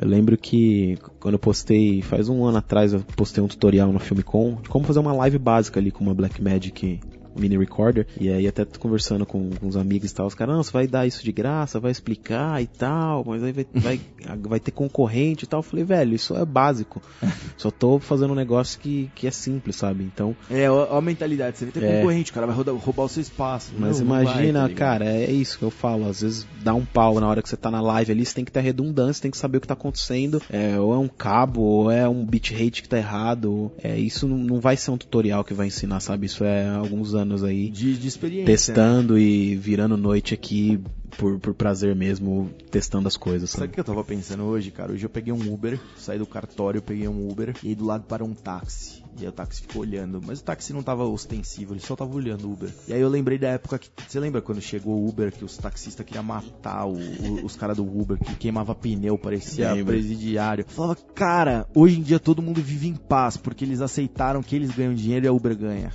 eu 0.02 0.08
lembro 0.08 0.36
que 0.36 0.98
quando 1.20 1.36
eu 1.36 1.40
postei, 1.40 2.02
faz 2.02 2.28
um 2.28 2.44
ano 2.44 2.58
atrás, 2.58 2.92
eu 2.92 3.02
postei 3.16 3.44
um 3.44 3.48
tutorial 3.48 3.94
no 3.94 4.00
Filmicom 4.00 4.56
de 4.56 4.68
como 4.68 4.84
fazer 4.84 4.98
uma 4.98 5.14
live 5.14 5.38
básica 5.38 5.80
ali 5.80 5.92
com 5.92 6.04
uma 6.04 6.16
Blackmagic 6.16 7.00
mini 7.40 7.58
recorder. 7.58 8.08
E 8.20 8.30
aí 8.30 8.48
até 8.48 8.66
conversando 8.66 9.26
com, 9.26 9.50
com 9.52 9.68
os 9.68 9.78
amigos 9.78 10.12
e 10.12 10.16
tal, 10.16 10.28
os 10.28 10.36
caras, 10.36 10.56
não, 10.56 10.64
você 10.64 10.72
vai 10.72 10.88
dar 10.88 11.06
isso 11.08 11.24
de 11.24 11.32
graça, 11.32 11.80
vai 11.80 11.92
explicar 11.92 12.62
e 12.62 12.68
tal, 12.68 13.24
mas 13.26 13.44
aí 13.44 13.52
vai, 13.52 13.68
vai, 13.74 14.02
vai 14.42 14.60
ter 14.60 14.72
concorrente 14.72 15.46
e 15.46 15.48
tal. 15.48 15.60
Eu 15.60 15.64
falei, 15.64 15.86
velho, 15.86 16.16
isso 16.16 16.36
é 16.36 16.46
básico. 16.46 17.02
Só 17.58 17.72
tô 17.72 18.00
fazendo 18.00 18.32
um 18.32 18.36
negócio 18.36 18.80
que, 18.80 19.10
que 19.16 19.28
é 19.28 19.32
simples, 19.32 19.76
sabe? 19.76 20.04
Então, 20.04 20.36
É, 20.50 20.70
ó, 20.70 20.88
ó 20.94 20.98
a 20.98 21.02
mentalidade, 21.02 21.58
você 21.58 21.66
vai 21.66 21.72
ter 21.72 21.84
É. 21.84 21.98
concorrente, 21.98 22.32
o 22.32 22.34
cara 22.34 22.48
vai 22.48 22.56
roubar, 22.56 22.74
roubar 22.74 23.04
o 23.04 23.10
seu 23.10 23.22
espaço. 23.22 23.72
Mas 23.78 24.00
Não, 24.00 24.06
não 24.08 24.16
vai, 24.16 24.24
imagina, 24.24 24.70
tá 24.70 24.76
cara, 24.76 25.06
é 25.06 25.32
isso 25.32 25.58
que 25.58 25.64
eu 25.64 25.72
falo. 25.72 26.08
Às 26.08 26.22
vezes 26.22 26.48
dá 26.64 26.74
um 26.74 26.86
pau 26.86 27.20
na 27.20 27.28
hora 27.28 27.42
que 27.42 27.50
você 27.50 27.58
tá 27.58 27.72
na 27.72 27.82
live 27.82 28.12
ali, 28.12 28.26
você 28.26 28.36
tem 28.36 28.46
que 28.46 28.52
ter 28.52 28.62
redundância, 28.62 29.22
tem 29.22 29.32
que 29.32 29.38
saber 29.38 29.58
o 29.58 29.62
que 29.62 29.68
tá 29.68 29.74
acontecendo. 29.74 30.42
É, 30.50 30.80
ou 30.80 30.94
é 30.94 30.98
um 30.98 31.08
cabo, 31.08 31.62
ou 31.62 31.92
é 31.92 32.08
um 32.08 32.26
bitrate 32.26 32.82
que 32.82 32.90
tá 32.90 32.98
errado. 32.98 33.72
É, 33.84 33.98
isso 33.98 34.28
não, 34.28 34.60
vai 34.60 34.76
ser 34.78 34.92
um 34.92 34.98
tutorial 34.98 35.44
que 35.44 35.54
vai 35.54 35.68
ensinar, 35.68 36.00
sabe? 36.00 36.26
Isso 36.26 36.44
é 36.44 36.68
há 36.68 36.78
alguns 36.78 37.14
anos 37.14 37.29
aí. 37.44 37.70
De, 37.70 37.98
de 37.98 38.08
experiência. 38.08 38.44
né? 38.46 38.56
Testando 38.56 39.18
e 39.18 39.56
virando 39.56 39.96
noite 39.98 40.34
aqui 40.34 40.80
por, 41.18 41.40
por 41.40 41.54
prazer 41.54 41.96
mesmo, 41.96 42.50
testando 42.72 43.08
as 43.08 43.18
coisas, 43.18 43.50
Sabe 43.50 43.66
o 43.68 43.70
que 43.70 43.80
eu 43.80 43.84
tava 43.84 44.04
pensando 44.04 44.44
hoje, 44.44 44.72
cara? 44.72 44.92
Hoje 44.94 45.04
eu 45.06 45.10
peguei 45.10 45.34
um 45.34 45.52
Uber, 45.54 45.80
saí 45.98 46.18
do 46.20 46.26
cartório, 46.26 46.82
peguei 46.82 47.08
um 47.08 47.28
Uber 47.30 47.56
e 47.64 47.70
aí 47.70 47.76
do 47.76 47.86
lado 47.86 48.04
para 48.06 48.24
um 48.24 48.34
táxi. 48.34 49.04
E 49.20 49.24
aí 49.24 49.28
o 49.28 49.32
táxi 49.32 49.62
ficou 49.64 49.82
olhando, 49.82 50.22
mas 50.26 50.40
o 50.40 50.44
táxi 50.44 50.72
não 50.72 50.82
tava 50.84 51.04
ostensivo, 51.04 51.74
ele 51.74 51.82
só 51.82 51.96
tava 51.96 52.16
olhando 52.16 52.48
o 52.48 52.54
Uber. 52.54 52.70
E 52.88 52.94
aí 52.94 53.02
eu 53.02 53.10
lembrei 53.10 53.38
da 53.38 53.50
época 53.50 53.78
que. 53.80 53.90
Você 54.08 54.20
lembra 54.20 54.42
quando 54.42 54.62
chegou 54.62 54.96
o 54.96 55.10
Uber 55.10 55.32
que 55.32 55.44
os 55.44 55.58
taxistas 55.58 56.06
queriam 56.06 56.24
matar 56.24 56.86
o- 56.86 56.94
o- 56.94 57.44
os 57.46 57.56
caras 57.56 57.76
do 57.78 57.84
Uber, 57.84 58.18
que 58.18 58.36
queimava 58.36 58.74
pneu, 58.76 59.18
parecia 59.18 59.74
Lembro. 59.74 59.94
presidiário. 59.94 60.64
Eu 60.66 60.72
falava, 60.74 60.96
cara, 61.16 61.68
hoje 61.76 62.00
em 62.00 62.04
dia 62.04 62.20
todo 62.20 62.42
mundo 62.42 62.62
vive 62.62 62.88
em 62.88 62.96
paz, 62.96 63.36
porque 63.36 63.66
eles 63.66 63.82
aceitaram 63.82 64.42
que 64.44 64.56
eles 64.56 64.70
ganham 64.72 64.94
dinheiro 64.94 65.26
e 65.26 65.28
a 65.28 65.34
Uber 65.34 65.58
ganha. 65.58 65.92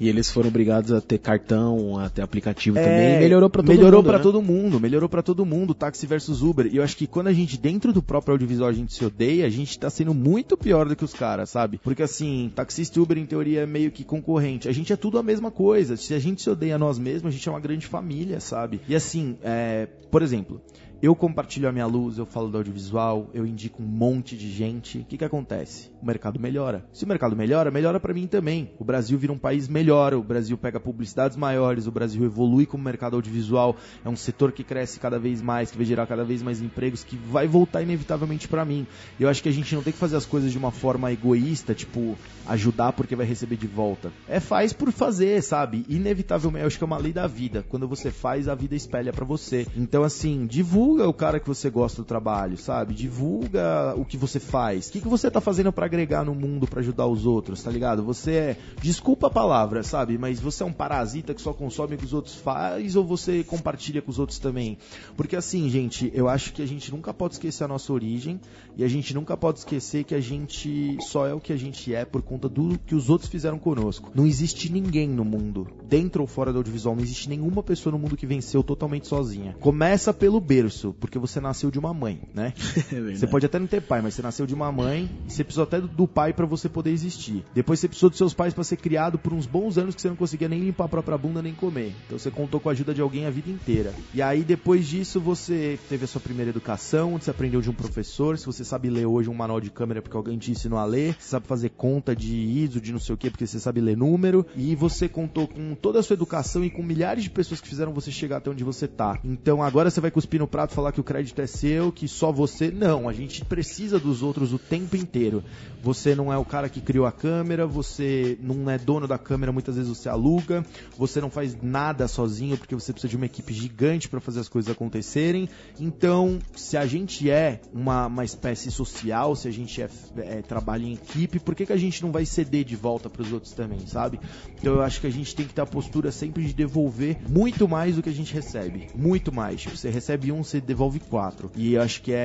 E 0.00 0.08
eles 0.08 0.30
foram 0.30 0.48
obrigados 0.48 0.92
a 0.92 1.00
ter 1.00 1.18
cartão, 1.18 1.98
a 1.98 2.08
ter 2.08 2.22
aplicativo 2.22 2.78
É, 2.78 2.82
também. 2.82 3.16
E 3.16 3.18
melhorou 3.20 3.50
pra 3.50 3.62
todo 3.62 3.74
melhorou 3.74 4.02
mundo. 4.02 4.12
né? 4.12 4.18
todo 4.18 4.42
mundo, 4.42 4.80
melhorou 4.80 5.08
pra 5.08 5.22
todo 5.22 5.44
mundo, 5.44 5.74
táxi 5.74 6.06
versus 6.06 6.42
Uber. 6.42 6.66
E 6.72 6.76
eu 6.76 6.82
acho 6.82 6.96
que 6.96 7.06
quando 7.06 7.26
a 7.28 7.32
gente, 7.32 7.58
dentro 7.58 7.92
do 7.92 8.02
próprio 8.02 8.32
audiovisual, 8.32 8.68
a 8.68 8.72
gente 8.72 8.92
se 8.92 9.04
odeia, 9.04 9.46
a 9.46 9.50
gente 9.50 9.78
tá 9.78 9.90
sendo 9.90 10.14
muito 10.14 10.56
pior 10.56 10.86
do 10.88 10.94
que 10.94 11.04
os 11.04 11.12
caras, 11.12 11.50
sabe? 11.50 11.80
Porque 11.82 12.02
assim, 12.02 12.50
taxista 12.54 12.98
e 12.98 13.02
Uber, 13.02 13.18
em 13.18 13.26
teoria, 13.26 13.62
é 13.62 13.66
meio 13.66 13.90
que 13.90 14.04
concorrente. 14.04 14.68
A 14.68 14.72
gente 14.72 14.92
é 14.92 14.96
tudo 14.96 15.18
a 15.18 15.22
mesma 15.22 15.50
coisa. 15.50 15.96
Se 15.96 16.14
a 16.14 16.18
gente 16.18 16.42
se 16.42 16.50
odeia 16.50 16.76
a 16.76 16.78
nós 16.78 16.98
mesmos, 16.98 17.32
a 17.32 17.36
gente 17.36 17.48
é 17.48 17.52
uma 17.52 17.60
grande 17.60 17.86
família, 17.86 18.40
sabe? 18.40 18.80
E 18.88 18.94
assim, 18.94 19.36
é, 19.42 19.88
por 20.10 20.22
exemplo. 20.22 20.60
Eu 21.00 21.14
compartilho 21.14 21.68
a 21.68 21.72
minha 21.72 21.86
luz, 21.86 22.18
eu 22.18 22.26
falo 22.26 22.48
do 22.48 22.56
audiovisual, 22.56 23.30
eu 23.32 23.46
indico 23.46 23.80
um 23.80 23.86
monte 23.86 24.36
de 24.36 24.50
gente. 24.50 24.98
O 24.98 25.04
que 25.04 25.16
que 25.16 25.24
acontece? 25.24 25.92
O 26.02 26.04
mercado 26.04 26.40
melhora. 26.40 26.84
Se 26.92 27.04
o 27.04 27.08
mercado 27.08 27.36
melhora, 27.36 27.70
melhora 27.70 28.00
pra 28.00 28.12
mim 28.12 28.26
também. 28.26 28.72
O 28.80 28.84
Brasil 28.84 29.16
vira 29.16 29.32
um 29.32 29.38
país 29.38 29.68
melhor, 29.68 30.12
o 30.12 30.24
Brasil 30.24 30.58
pega 30.58 30.80
publicidades 30.80 31.36
maiores, 31.36 31.86
o 31.86 31.92
Brasil 31.92 32.24
evolui 32.24 32.66
como 32.66 32.82
mercado 32.82 33.14
audiovisual. 33.14 33.76
É 34.04 34.08
um 34.08 34.16
setor 34.16 34.50
que 34.50 34.64
cresce 34.64 34.98
cada 34.98 35.20
vez 35.20 35.40
mais, 35.40 35.70
que 35.70 35.76
vai 35.76 35.86
gerar 35.86 36.04
cada 36.04 36.24
vez 36.24 36.42
mais 36.42 36.60
empregos, 36.60 37.04
que 37.04 37.14
vai 37.14 37.46
voltar 37.46 37.80
inevitavelmente 37.80 38.48
pra 38.48 38.64
mim. 38.64 38.84
Eu 39.20 39.28
acho 39.28 39.40
que 39.40 39.48
a 39.48 39.52
gente 39.52 39.72
não 39.76 39.84
tem 39.84 39.92
que 39.92 40.00
fazer 40.00 40.16
as 40.16 40.26
coisas 40.26 40.50
de 40.50 40.58
uma 40.58 40.72
forma 40.72 41.12
egoísta, 41.12 41.76
tipo, 41.76 42.18
ajudar 42.44 42.92
porque 42.92 43.14
vai 43.14 43.24
receber 43.24 43.56
de 43.56 43.68
volta. 43.68 44.10
É 44.26 44.40
faz 44.40 44.72
por 44.72 44.90
fazer, 44.90 45.44
sabe? 45.44 45.86
Inevitavelmente, 45.88 46.62
eu 46.62 46.66
acho 46.66 46.76
que 46.76 46.82
é 46.82 46.86
uma 46.86 46.98
lei 46.98 47.12
da 47.12 47.28
vida. 47.28 47.64
Quando 47.68 47.86
você 47.86 48.10
faz, 48.10 48.48
a 48.48 48.56
vida 48.56 48.74
espelha 48.74 49.12
pra 49.12 49.24
você. 49.24 49.64
Então, 49.76 50.02
assim, 50.02 50.44
divulga 50.44 50.87
o 50.96 51.12
cara 51.12 51.40
que 51.40 51.46
você 51.46 51.70
gosta 51.70 52.02
do 52.02 52.04
trabalho, 52.04 52.56
sabe? 52.56 52.94
Divulga 52.94 53.94
o 53.96 54.04
que 54.04 54.16
você 54.16 54.40
faz. 54.40 54.88
O 54.88 54.92
que, 54.92 55.00
que 55.00 55.08
você 55.08 55.30
tá 55.30 55.40
fazendo 55.40 55.72
pra 55.72 55.86
agregar 55.86 56.24
no 56.24 56.34
mundo, 56.34 56.66
pra 56.66 56.80
ajudar 56.80 57.06
os 57.06 57.26
outros, 57.26 57.62
tá 57.62 57.70
ligado? 57.70 58.02
Você 58.04 58.32
é. 58.32 58.56
Desculpa 58.80 59.26
a 59.26 59.30
palavra, 59.30 59.82
sabe? 59.82 60.16
Mas 60.18 60.40
você 60.40 60.62
é 60.62 60.66
um 60.66 60.72
parasita 60.72 61.34
que 61.34 61.42
só 61.42 61.52
consome 61.52 61.94
o 61.94 61.98
que 61.98 62.04
os 62.04 62.12
outros 62.12 62.34
faz 62.34 62.96
ou 62.96 63.04
você 63.04 63.42
compartilha 63.44 64.00
com 64.00 64.10
os 64.10 64.18
outros 64.18 64.38
também? 64.38 64.78
Porque 65.16 65.36
assim, 65.36 65.68
gente, 65.68 66.10
eu 66.14 66.28
acho 66.28 66.52
que 66.52 66.62
a 66.62 66.66
gente 66.66 66.90
nunca 66.90 67.12
pode 67.12 67.34
esquecer 67.34 67.64
a 67.64 67.68
nossa 67.68 67.92
origem 67.92 68.40
e 68.76 68.84
a 68.84 68.88
gente 68.88 69.12
nunca 69.12 69.36
pode 69.36 69.58
esquecer 69.58 70.04
que 70.04 70.14
a 70.14 70.20
gente 70.20 70.96
só 71.00 71.26
é 71.26 71.34
o 71.34 71.40
que 71.40 71.52
a 71.52 71.56
gente 71.56 71.92
é 71.92 72.04
por 72.04 72.22
conta 72.22 72.48
do 72.48 72.78
que 72.86 72.94
os 72.94 73.10
outros 73.10 73.28
fizeram 73.28 73.58
conosco. 73.58 74.12
Não 74.14 74.24
existe 74.24 74.70
ninguém 74.70 75.08
no 75.08 75.24
mundo, 75.24 75.66
dentro 75.88 76.22
ou 76.22 76.28
fora 76.28 76.52
do 76.52 76.58
audiovisual, 76.58 76.94
não 76.94 77.02
existe 77.02 77.28
nenhuma 77.28 77.62
pessoa 77.62 77.92
no 77.92 77.98
mundo 77.98 78.16
que 78.16 78.26
venceu 78.26 78.62
totalmente 78.62 79.08
sozinha. 79.08 79.56
Começa 79.58 80.14
pelo 80.14 80.40
berço, 80.40 80.77
porque 80.98 81.18
você 81.18 81.40
nasceu 81.40 81.70
de 81.70 81.78
uma 81.78 81.92
mãe, 81.92 82.20
né? 82.34 82.52
É. 82.88 83.14
Você 83.14 83.26
pode 83.26 83.44
até 83.44 83.58
não 83.58 83.66
ter 83.66 83.82
pai, 83.82 84.00
mas 84.00 84.14
você 84.14 84.22
nasceu 84.22 84.46
de 84.46 84.54
uma 84.54 84.72
mãe, 84.72 85.10
e 85.26 85.30
você 85.30 85.44
precisou 85.44 85.64
até 85.64 85.80
do 85.80 86.06
pai 86.06 86.32
pra 86.32 86.46
você 86.46 86.68
poder 86.68 86.90
existir. 86.90 87.44
Depois 87.54 87.78
você 87.78 87.88
precisou 87.88 88.08
dos 88.08 88.16
seus 88.16 88.32
pais 88.32 88.54
pra 88.54 88.64
ser 88.64 88.76
criado 88.76 89.18
por 89.18 89.32
uns 89.32 89.46
bons 89.46 89.76
anos 89.76 89.94
que 89.94 90.00
você 90.00 90.08
não 90.08 90.16
conseguia 90.16 90.48
nem 90.48 90.60
limpar 90.60 90.84
a 90.84 90.88
própria 90.88 91.18
bunda 91.18 91.42
nem 91.42 91.54
comer. 91.54 91.94
Então 92.06 92.18
você 92.18 92.30
contou 92.30 92.60
com 92.60 92.68
a 92.68 92.72
ajuda 92.72 92.94
de 92.94 93.00
alguém 93.00 93.26
a 93.26 93.30
vida 93.30 93.50
inteira. 93.50 93.92
E 94.14 94.22
aí 94.22 94.42
depois 94.42 94.86
disso 94.86 95.20
você 95.20 95.78
teve 95.88 96.04
a 96.04 96.08
sua 96.08 96.20
primeira 96.20 96.50
educação, 96.50 97.14
onde 97.14 97.24
você 97.24 97.30
aprendeu 97.30 97.60
de 97.60 97.70
um 97.70 97.74
professor, 97.74 98.38
se 98.38 98.46
você 98.46 98.64
sabe 98.64 98.88
ler 98.90 99.06
hoje 99.06 99.28
um 99.28 99.34
manual 99.34 99.60
de 99.60 99.70
câmera 99.70 100.00
porque 100.00 100.16
alguém 100.16 100.38
te 100.38 100.50
ensinou 100.50 100.78
a 100.78 100.84
ler, 100.84 101.14
você 101.18 101.28
sabe 101.28 101.46
fazer 101.46 101.70
conta 101.70 102.14
de 102.14 102.34
ISO, 102.34 102.80
de 102.80 102.92
não 102.92 103.00
sei 103.00 103.14
o 103.14 103.18
que, 103.18 103.30
porque 103.30 103.46
você 103.46 103.58
sabe 103.58 103.80
ler 103.80 103.96
número, 103.96 104.46
e 104.56 104.74
você 104.74 105.08
contou 105.08 105.46
com 105.46 105.74
toda 105.74 106.00
a 106.00 106.02
sua 106.02 106.14
educação 106.14 106.64
e 106.64 106.70
com 106.70 106.82
milhares 106.82 107.24
de 107.24 107.30
pessoas 107.30 107.60
que 107.60 107.68
fizeram 107.68 107.92
você 107.92 108.10
chegar 108.10 108.38
até 108.38 108.50
onde 108.50 108.64
você 108.64 108.86
tá. 108.86 109.18
Então 109.24 109.62
agora 109.62 109.90
você 109.90 110.00
vai 110.00 110.10
cuspir 110.10 110.40
no 110.40 110.46
prato 110.46 110.67
falar 110.72 110.92
que 110.92 111.00
o 111.00 111.04
crédito 111.04 111.40
é 111.40 111.46
seu, 111.46 111.90
que 111.92 112.06
só 112.08 112.32
você. 112.32 112.70
Não, 112.70 113.08
a 113.08 113.12
gente 113.12 113.44
precisa 113.44 113.98
dos 113.98 114.22
outros 114.22 114.52
o 114.52 114.58
tempo 114.58 114.96
inteiro. 114.96 115.42
Você 115.82 116.14
não 116.14 116.32
é 116.32 116.36
o 116.36 116.44
cara 116.44 116.68
que 116.68 116.80
criou 116.80 117.06
a 117.06 117.12
câmera, 117.12 117.66
você 117.66 118.36
não 118.42 118.68
é 118.68 118.76
dono 118.78 119.06
da 119.06 119.16
câmera, 119.16 119.52
muitas 119.52 119.76
vezes 119.76 119.88
você 119.88 120.08
aluga, 120.08 120.64
você 120.96 121.20
não 121.20 121.30
faz 121.30 121.56
nada 121.62 122.08
sozinho 122.08 122.58
porque 122.58 122.74
você 122.74 122.92
precisa 122.92 123.10
de 123.10 123.16
uma 123.16 123.26
equipe 123.26 123.52
gigante 123.52 124.08
para 124.08 124.20
fazer 124.20 124.40
as 124.40 124.48
coisas 124.48 124.70
acontecerem. 124.70 125.48
Então, 125.78 126.38
se 126.56 126.76
a 126.76 126.86
gente 126.86 127.30
é 127.30 127.60
uma, 127.72 128.06
uma 128.06 128.24
espécie 128.24 128.70
social, 128.70 129.36
se 129.36 129.46
a 129.46 129.52
gente 129.52 129.80
é, 129.80 129.88
é, 130.16 130.42
trabalha 130.42 130.84
em 130.84 130.94
equipe, 130.94 131.38
por 131.38 131.54
que, 131.54 131.66
que 131.66 131.72
a 131.72 131.76
gente 131.76 132.02
não 132.02 132.10
vai 132.10 132.26
ceder 132.26 132.64
de 132.64 132.76
volta 132.76 133.08
para 133.08 133.22
os 133.22 133.32
outros 133.32 133.52
também, 133.52 133.86
sabe? 133.86 134.18
Então 134.58 134.74
eu 134.74 134.82
acho 134.82 135.00
que 135.00 135.06
a 135.06 135.12
gente 135.12 135.34
tem 135.34 135.46
que 135.46 135.54
ter 135.54 135.60
a 135.60 135.66
postura 135.66 136.10
sempre 136.10 136.44
de 136.44 136.52
devolver 136.52 137.18
muito 137.28 137.68
mais 137.68 137.96
do 137.96 138.02
que 138.02 138.08
a 138.08 138.12
gente 138.12 138.34
recebe. 138.34 138.88
Muito 138.94 139.32
mais. 139.32 139.60
Tipo, 139.60 139.76
você 139.76 139.90
recebe 139.90 140.32
um, 140.32 140.42
você 140.42 140.57
devolve 140.60 141.00
quatro. 141.00 141.50
E 141.56 141.74
eu 141.74 141.82
acho 141.82 142.02
que 142.02 142.12
é, 142.12 142.16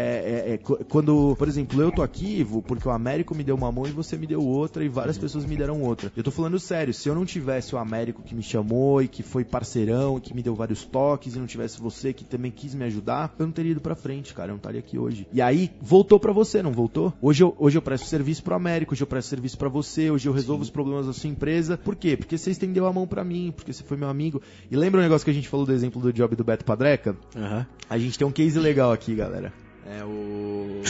é- 0.47 0.53
é 0.53 0.57
qu- 0.57 0.83
quando, 0.89 1.35
por 1.37 1.47
exemplo, 1.47 1.81
eu 1.81 1.91
tô 1.91 2.01
aqui, 2.01 2.45
porque 2.67 2.87
o 2.87 2.91
Américo 2.91 3.35
me 3.35 3.43
deu 3.43 3.55
uma 3.55 3.71
mão 3.71 3.85
e 3.87 3.91
você 3.91 4.17
me 4.17 4.27
deu 4.27 4.41
outra, 4.43 4.83
e 4.83 4.89
várias 4.89 5.17
pessoas 5.17 5.45
me 5.45 5.55
deram 5.55 5.81
outra. 5.81 6.11
Eu 6.15 6.23
tô 6.23 6.31
falando 6.31 6.59
sério, 6.59 6.93
se 6.93 7.07
eu 7.09 7.15
não 7.15 7.25
tivesse 7.25 7.73
o 7.75 7.77
Américo 7.77 8.21
que 8.23 8.35
me 8.35 8.43
chamou 8.43 9.01
e 9.01 9.07
que 9.07 9.23
foi 9.23 9.43
parceirão 9.43 10.17
e 10.17 10.21
que 10.21 10.33
me 10.33 10.41
deu 10.43 10.55
vários 10.55 10.83
toques, 10.83 11.35
e 11.35 11.39
não 11.39 11.45
tivesse 11.47 11.79
você 11.79 12.13
que 12.13 12.23
também 12.23 12.51
quis 12.51 12.73
me 12.73 12.83
ajudar, 12.85 13.33
eu 13.39 13.45
não 13.45 13.53
teria 13.53 13.71
ido 13.71 13.81
pra 13.81 13.95
frente, 13.95 14.33
cara. 14.33 14.49
Eu 14.49 14.53
não 14.53 14.57
estaria 14.57 14.79
aqui 14.79 14.97
hoje. 14.97 15.27
E 15.31 15.41
aí, 15.41 15.71
voltou 15.81 16.19
pra 16.19 16.31
você, 16.31 16.61
não 16.61 16.71
voltou? 16.71 17.13
Hoje 17.21 17.43
eu, 17.43 17.55
hoje 17.57 17.77
eu 17.77 17.81
presto 17.81 18.05
serviço 18.07 18.43
pro 18.43 18.55
Américo, 18.55 18.93
hoje 18.93 19.03
eu 19.03 19.07
presto 19.07 19.29
serviço 19.29 19.57
pra 19.57 19.69
você, 19.69 20.09
hoje 20.09 20.27
eu 20.27 20.33
resolvo 20.33 20.63
os 20.63 20.69
problemas 20.69 21.07
da 21.07 21.13
sua 21.13 21.29
empresa. 21.29 21.77
Por 21.77 21.95
quê? 21.95 22.15
Porque 22.17 22.37
você 22.37 22.51
estendeu 22.51 22.85
a 22.85 22.93
mão 22.93 23.07
pra 23.07 23.23
mim, 23.23 23.53
porque 23.55 23.71
você 23.73 23.83
foi 23.83 23.97
meu 23.97 24.09
amigo. 24.09 24.41
E 24.69 24.75
lembra 24.75 24.99
o 24.99 25.03
negócio 25.03 25.23
que 25.25 25.31
a 25.31 25.33
gente 25.33 25.47
falou 25.49 25.65
do 25.65 25.73
exemplo 25.73 26.01
do 26.01 26.11
job 26.13 26.35
do 26.35 26.43
Beto 26.43 26.65
Padreca? 26.65 27.15
Aham. 27.35 27.65
A 27.89 27.97
gente 27.97 28.17
tem 28.23 28.27
um 28.27 28.31
case 28.31 28.57
legal 28.57 28.91
aqui, 28.93 29.15
galera. 29.15 29.51
É 29.85 30.03
o. 30.05 30.81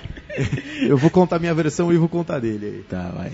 eu 0.88 0.96
vou 0.96 1.10
contar 1.10 1.38
minha 1.38 1.52
versão 1.52 1.92
e 1.92 1.98
vou 1.98 2.08
contar 2.08 2.40
dele 2.40 2.66
aí. 2.66 2.82
Tá, 2.84 3.10
vai. 3.10 3.32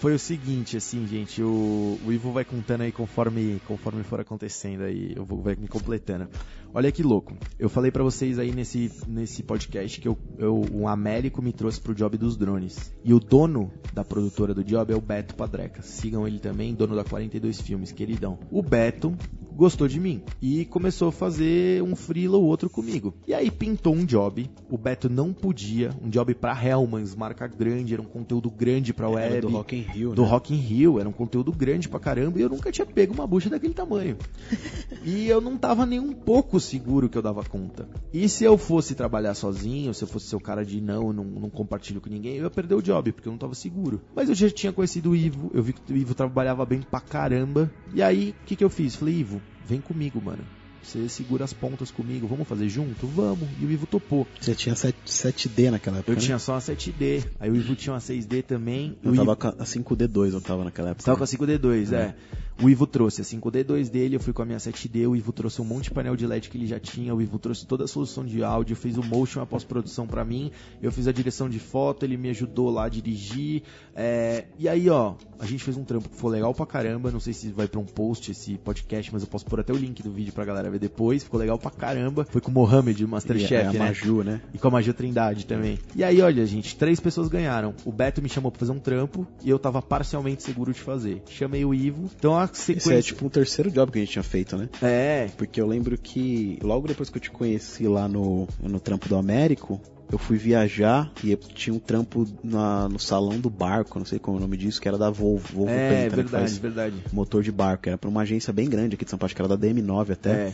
foi 0.00 0.12
o 0.12 0.18
seguinte, 0.18 0.76
assim, 0.76 1.06
gente, 1.06 1.40
o, 1.40 2.00
o 2.04 2.12
Ivo 2.12 2.32
vai 2.32 2.44
contando 2.44 2.80
aí 2.80 2.90
conforme, 2.90 3.60
conforme 3.64 4.02
for 4.02 4.20
acontecendo 4.20 4.82
aí, 4.82 5.12
eu 5.14 5.24
vou 5.24 5.40
vai 5.40 5.54
me 5.54 5.68
completando. 5.68 6.28
Olha 6.76 6.90
que 6.90 7.04
louco. 7.04 7.36
Eu 7.56 7.68
falei 7.68 7.92
pra 7.92 8.02
vocês 8.02 8.36
aí 8.36 8.50
nesse, 8.50 8.90
nesse 9.06 9.44
podcast 9.44 10.00
que 10.00 10.08
eu, 10.08 10.18
eu, 10.36 10.60
um 10.72 10.88
Américo 10.88 11.40
me 11.40 11.52
trouxe 11.52 11.80
pro 11.80 11.94
job 11.94 12.18
dos 12.18 12.36
drones. 12.36 12.92
E 13.04 13.14
o 13.14 13.20
dono 13.20 13.70
da 13.92 14.04
produtora 14.04 14.52
do 14.52 14.64
job 14.64 14.92
é 14.92 14.96
o 14.96 15.00
Beto 15.00 15.36
Padreca. 15.36 15.82
Sigam 15.82 16.26
ele 16.26 16.40
também, 16.40 16.74
dono 16.74 16.96
da 16.96 17.04
42 17.04 17.60
Filmes, 17.60 17.92
queridão. 17.92 18.40
O 18.50 18.60
Beto 18.60 19.16
gostou 19.54 19.86
de 19.86 20.00
mim 20.00 20.20
e 20.42 20.64
começou 20.64 21.08
a 21.08 21.12
fazer 21.12 21.80
um 21.80 21.94
freela 21.94 22.36
ou 22.36 22.44
outro 22.44 22.68
comigo. 22.68 23.14
E 23.26 23.32
aí 23.32 23.50
pintou 23.50 23.94
um 23.94 24.04
job. 24.04 24.50
O 24.68 24.76
Beto 24.76 25.08
não 25.08 25.32
podia, 25.32 25.90
um 26.02 26.10
job 26.10 26.34
pra 26.34 26.60
Hellmans, 26.60 27.14
marca 27.14 27.46
grande, 27.46 27.94
era 27.94 28.02
um 28.02 28.06
conteúdo 28.06 28.50
grande 28.50 28.92
pra 28.92 29.08
web. 29.08 29.32
Era 29.32 29.40
do 29.42 29.48
Rock 29.48 29.76
in 29.76 29.80
Rio, 29.80 30.14
do 30.14 30.22
né? 30.22 30.28
Rock 30.28 30.52
in 30.52 30.58
Rio, 30.58 30.98
era 30.98 31.08
um 31.08 31.12
conteúdo 31.12 31.52
grande 31.52 31.88
pra 31.88 32.00
caramba 32.00 32.38
e 32.38 32.42
eu 32.42 32.48
nunca 32.48 32.72
tinha 32.72 32.84
pego 32.84 33.14
uma 33.14 33.26
bucha 33.26 33.48
daquele 33.48 33.74
tamanho. 33.74 34.16
e 35.04 35.28
eu 35.28 35.40
não 35.40 35.56
tava 35.56 35.86
nem 35.86 36.00
um 36.00 36.12
pouco 36.12 36.58
seguro 36.64 37.08
que 37.08 37.16
eu 37.16 37.22
dava 37.22 37.44
conta. 37.44 37.88
E 38.12 38.28
se 38.28 38.44
eu 38.44 38.58
fosse 38.58 38.94
trabalhar 38.94 39.34
sozinho, 39.34 39.94
se 39.94 40.02
eu 40.02 40.08
fosse 40.08 40.26
ser 40.26 40.36
o 40.36 40.40
cara 40.40 40.64
de 40.64 40.80
não, 40.80 41.12
não, 41.12 41.24
não 41.24 41.50
compartilho 41.50 42.00
com 42.00 42.08
ninguém, 42.08 42.36
eu 42.36 42.44
ia 42.44 42.50
perder 42.50 42.74
o 42.74 42.82
job, 42.82 43.12
porque 43.12 43.28
eu 43.28 43.32
não 43.32 43.38
tava 43.38 43.54
seguro. 43.54 44.00
Mas 44.14 44.28
eu 44.28 44.34
já 44.34 44.50
tinha 44.50 44.72
conhecido 44.72 45.10
o 45.10 45.16
Ivo, 45.16 45.50
eu 45.54 45.62
vi 45.62 45.72
que 45.72 45.92
o 45.92 45.96
Ivo 45.96 46.14
trabalhava 46.14 46.64
bem 46.64 46.80
pra 46.80 47.00
caramba. 47.00 47.70
E 47.94 48.02
aí, 48.02 48.34
o 48.42 48.46
que, 48.46 48.56
que 48.56 48.64
eu 48.64 48.70
fiz? 48.70 48.94
Falei, 48.96 49.16
Ivo, 49.16 49.40
vem 49.66 49.80
comigo, 49.80 50.20
mano. 50.22 50.44
Você 50.84 51.08
segura 51.08 51.44
as 51.44 51.52
pontas 51.52 51.90
comigo, 51.90 52.26
vamos 52.26 52.46
fazer 52.46 52.68
junto? 52.68 53.06
Vamos. 53.06 53.48
E 53.58 53.64
o 53.64 53.70
Ivo 53.70 53.86
topou. 53.86 54.26
Você 54.38 54.54
tinha 54.54 54.74
7, 54.74 54.94
7D 55.06 55.70
naquela 55.70 55.98
época. 55.98 56.12
Eu 56.12 56.16
né? 56.16 56.20
tinha 56.20 56.38
só 56.38 56.52
uma 56.52 56.60
7D, 56.60 57.26
aí 57.40 57.50
o 57.50 57.56
Ivo 57.56 57.74
tinha 57.74 57.94
uma 57.94 58.00
6D 58.00 58.42
também. 58.44 58.96
Eu 59.02 59.14
tava 59.14 59.32
Ivo... 59.32 59.36
com 59.36 59.48
a 59.48 59.64
5D2, 59.64 60.32
eu 60.34 60.40
tava 60.42 60.64
naquela 60.64 60.90
época. 60.90 61.04
Tava 61.04 61.16
com 61.16 61.24
a 61.24 61.26
5D2, 61.26 61.92
é. 61.92 62.14
O 62.62 62.68
Ivo 62.68 62.86
trouxe 62.86 63.20
a 63.20 63.24
5D2 63.24 63.90
dele, 63.90 64.16
eu 64.16 64.20
fui 64.20 64.32
com 64.32 64.42
a 64.42 64.44
minha 64.44 64.58
7D, 64.58 65.08
o 65.08 65.16
Ivo 65.16 65.32
trouxe 65.32 65.60
um 65.60 65.64
monte 65.64 65.84
de 65.84 65.90
painel 65.90 66.14
de 66.14 66.26
LED 66.26 66.48
que 66.48 66.56
ele 66.56 66.66
já 66.66 66.78
tinha, 66.78 67.14
o 67.14 67.20
Ivo 67.20 67.38
trouxe 67.38 67.66
toda 67.66 67.84
a 67.84 67.88
solução 67.88 68.24
de 68.24 68.44
áudio, 68.44 68.76
fez 68.76 68.96
o 68.96 69.02
motion, 69.02 69.40
a 69.40 69.46
pós-produção 69.46 70.06
pra 70.06 70.24
mim, 70.24 70.50
eu 70.80 70.92
fiz 70.92 71.08
a 71.08 71.12
direção 71.12 71.48
de 71.48 71.58
foto, 71.58 72.04
ele 72.04 72.16
me 72.16 72.30
ajudou 72.30 72.70
lá 72.70 72.84
a 72.84 72.88
dirigir, 72.88 73.62
é... 73.94 74.44
e 74.58 74.68
aí 74.68 74.88
ó, 74.88 75.14
a 75.38 75.46
gente 75.46 75.64
fez 75.64 75.76
um 75.76 75.84
trampo 75.84 76.08
que 76.08 76.16
foi 76.16 76.30
legal 76.30 76.54
pra 76.54 76.64
caramba, 76.64 77.10
não 77.10 77.20
sei 77.20 77.32
se 77.32 77.50
vai 77.50 77.66
pra 77.66 77.80
um 77.80 77.84
post 77.84 78.30
esse 78.30 78.56
podcast, 78.58 79.12
mas 79.12 79.22
eu 79.22 79.28
posso 79.28 79.44
pôr 79.44 79.60
até 79.60 79.72
o 79.72 79.76
link 79.76 80.02
do 80.02 80.12
vídeo 80.12 80.32
pra 80.32 80.44
galera 80.44 80.70
ver 80.70 80.78
depois, 80.78 81.24
ficou 81.24 81.40
legal 81.40 81.58
pra 81.58 81.70
caramba, 81.70 82.24
foi 82.30 82.40
com 82.40 82.50
o 82.50 82.54
Mohamed, 82.54 83.02
o 83.02 83.06
E 83.06 83.10
Masterchef, 83.10 83.54
é 83.54 83.66
a 83.66 83.72
né? 83.72 83.78
Maju, 83.80 84.22
né? 84.22 84.40
E 84.52 84.58
com 84.58 84.68
a 84.68 84.70
Magia 84.70 84.94
Trindade 84.94 85.44
também. 85.44 85.78
E 85.94 86.04
aí, 86.04 86.20
olha, 86.20 86.46
gente, 86.46 86.76
três 86.76 87.00
pessoas 87.00 87.28
ganharam. 87.28 87.74
O 87.84 87.92
Beto 87.92 88.22
me 88.22 88.28
chamou 88.28 88.50
pra 88.50 88.60
fazer 88.60 88.72
um 88.72 88.78
trampo 88.78 89.26
e 89.42 89.50
eu 89.50 89.58
tava 89.58 89.82
parcialmente 89.82 90.42
seguro 90.42 90.72
de 90.72 90.80
fazer. 90.80 91.22
Chamei 91.28 91.64
o 91.64 91.74
Ivo. 91.74 92.10
Então 92.16 92.43
sequência. 92.52 92.90
Esse 92.90 92.98
é 92.98 93.02
tipo 93.02 93.26
um 93.26 93.28
terceiro 93.28 93.70
job 93.70 93.90
que 93.92 93.98
a 93.98 94.00
gente 94.02 94.12
tinha 94.12 94.22
feito, 94.22 94.56
né? 94.56 94.68
É, 94.82 95.28
Porque 95.36 95.60
eu 95.60 95.66
lembro 95.66 95.96
que 95.98 96.58
logo 96.62 96.86
depois 96.88 97.08
que 97.10 97.16
eu 97.16 97.22
te 97.22 97.30
conheci 97.30 97.86
lá 97.88 98.06
no, 98.08 98.46
no 98.62 98.78
trampo 98.80 99.08
do 99.08 99.16
Américo, 99.16 99.80
eu 100.12 100.18
fui 100.18 100.36
viajar 100.36 101.10
e 101.24 101.30
eu 101.32 101.36
tinha 101.36 101.74
um 101.74 101.78
trampo 101.78 102.26
na- 102.42 102.88
no 102.88 102.98
salão 102.98 103.38
do 103.40 103.48
barco, 103.50 103.98
não 103.98 104.06
sei 104.06 104.18
como 104.18 104.36
é 104.36 104.38
o 104.38 104.42
nome 104.42 104.56
disso, 104.56 104.80
que 104.80 104.86
era 104.86 104.98
da 104.98 105.10
Volvo. 105.10 105.48
Volvo 105.54 105.70
é, 105.72 105.88
Penta, 106.04 106.16
né, 106.16 106.22
verdade, 106.22 106.30
faz 106.30 106.58
verdade. 106.58 106.96
motor 107.12 107.42
de 107.42 107.50
barco. 107.50 107.88
Era 107.88 107.96
pra 107.98 108.08
uma 108.10 108.20
agência 108.22 108.52
bem 108.52 108.68
grande 108.68 108.94
aqui 108.94 109.04
de 109.04 109.10
São 109.10 109.18
Paulo, 109.18 109.34
que 109.34 109.40
era 109.40 109.48
da 109.48 109.56
DM9 109.56 110.12
até. 110.12 110.30
É. 110.30 110.52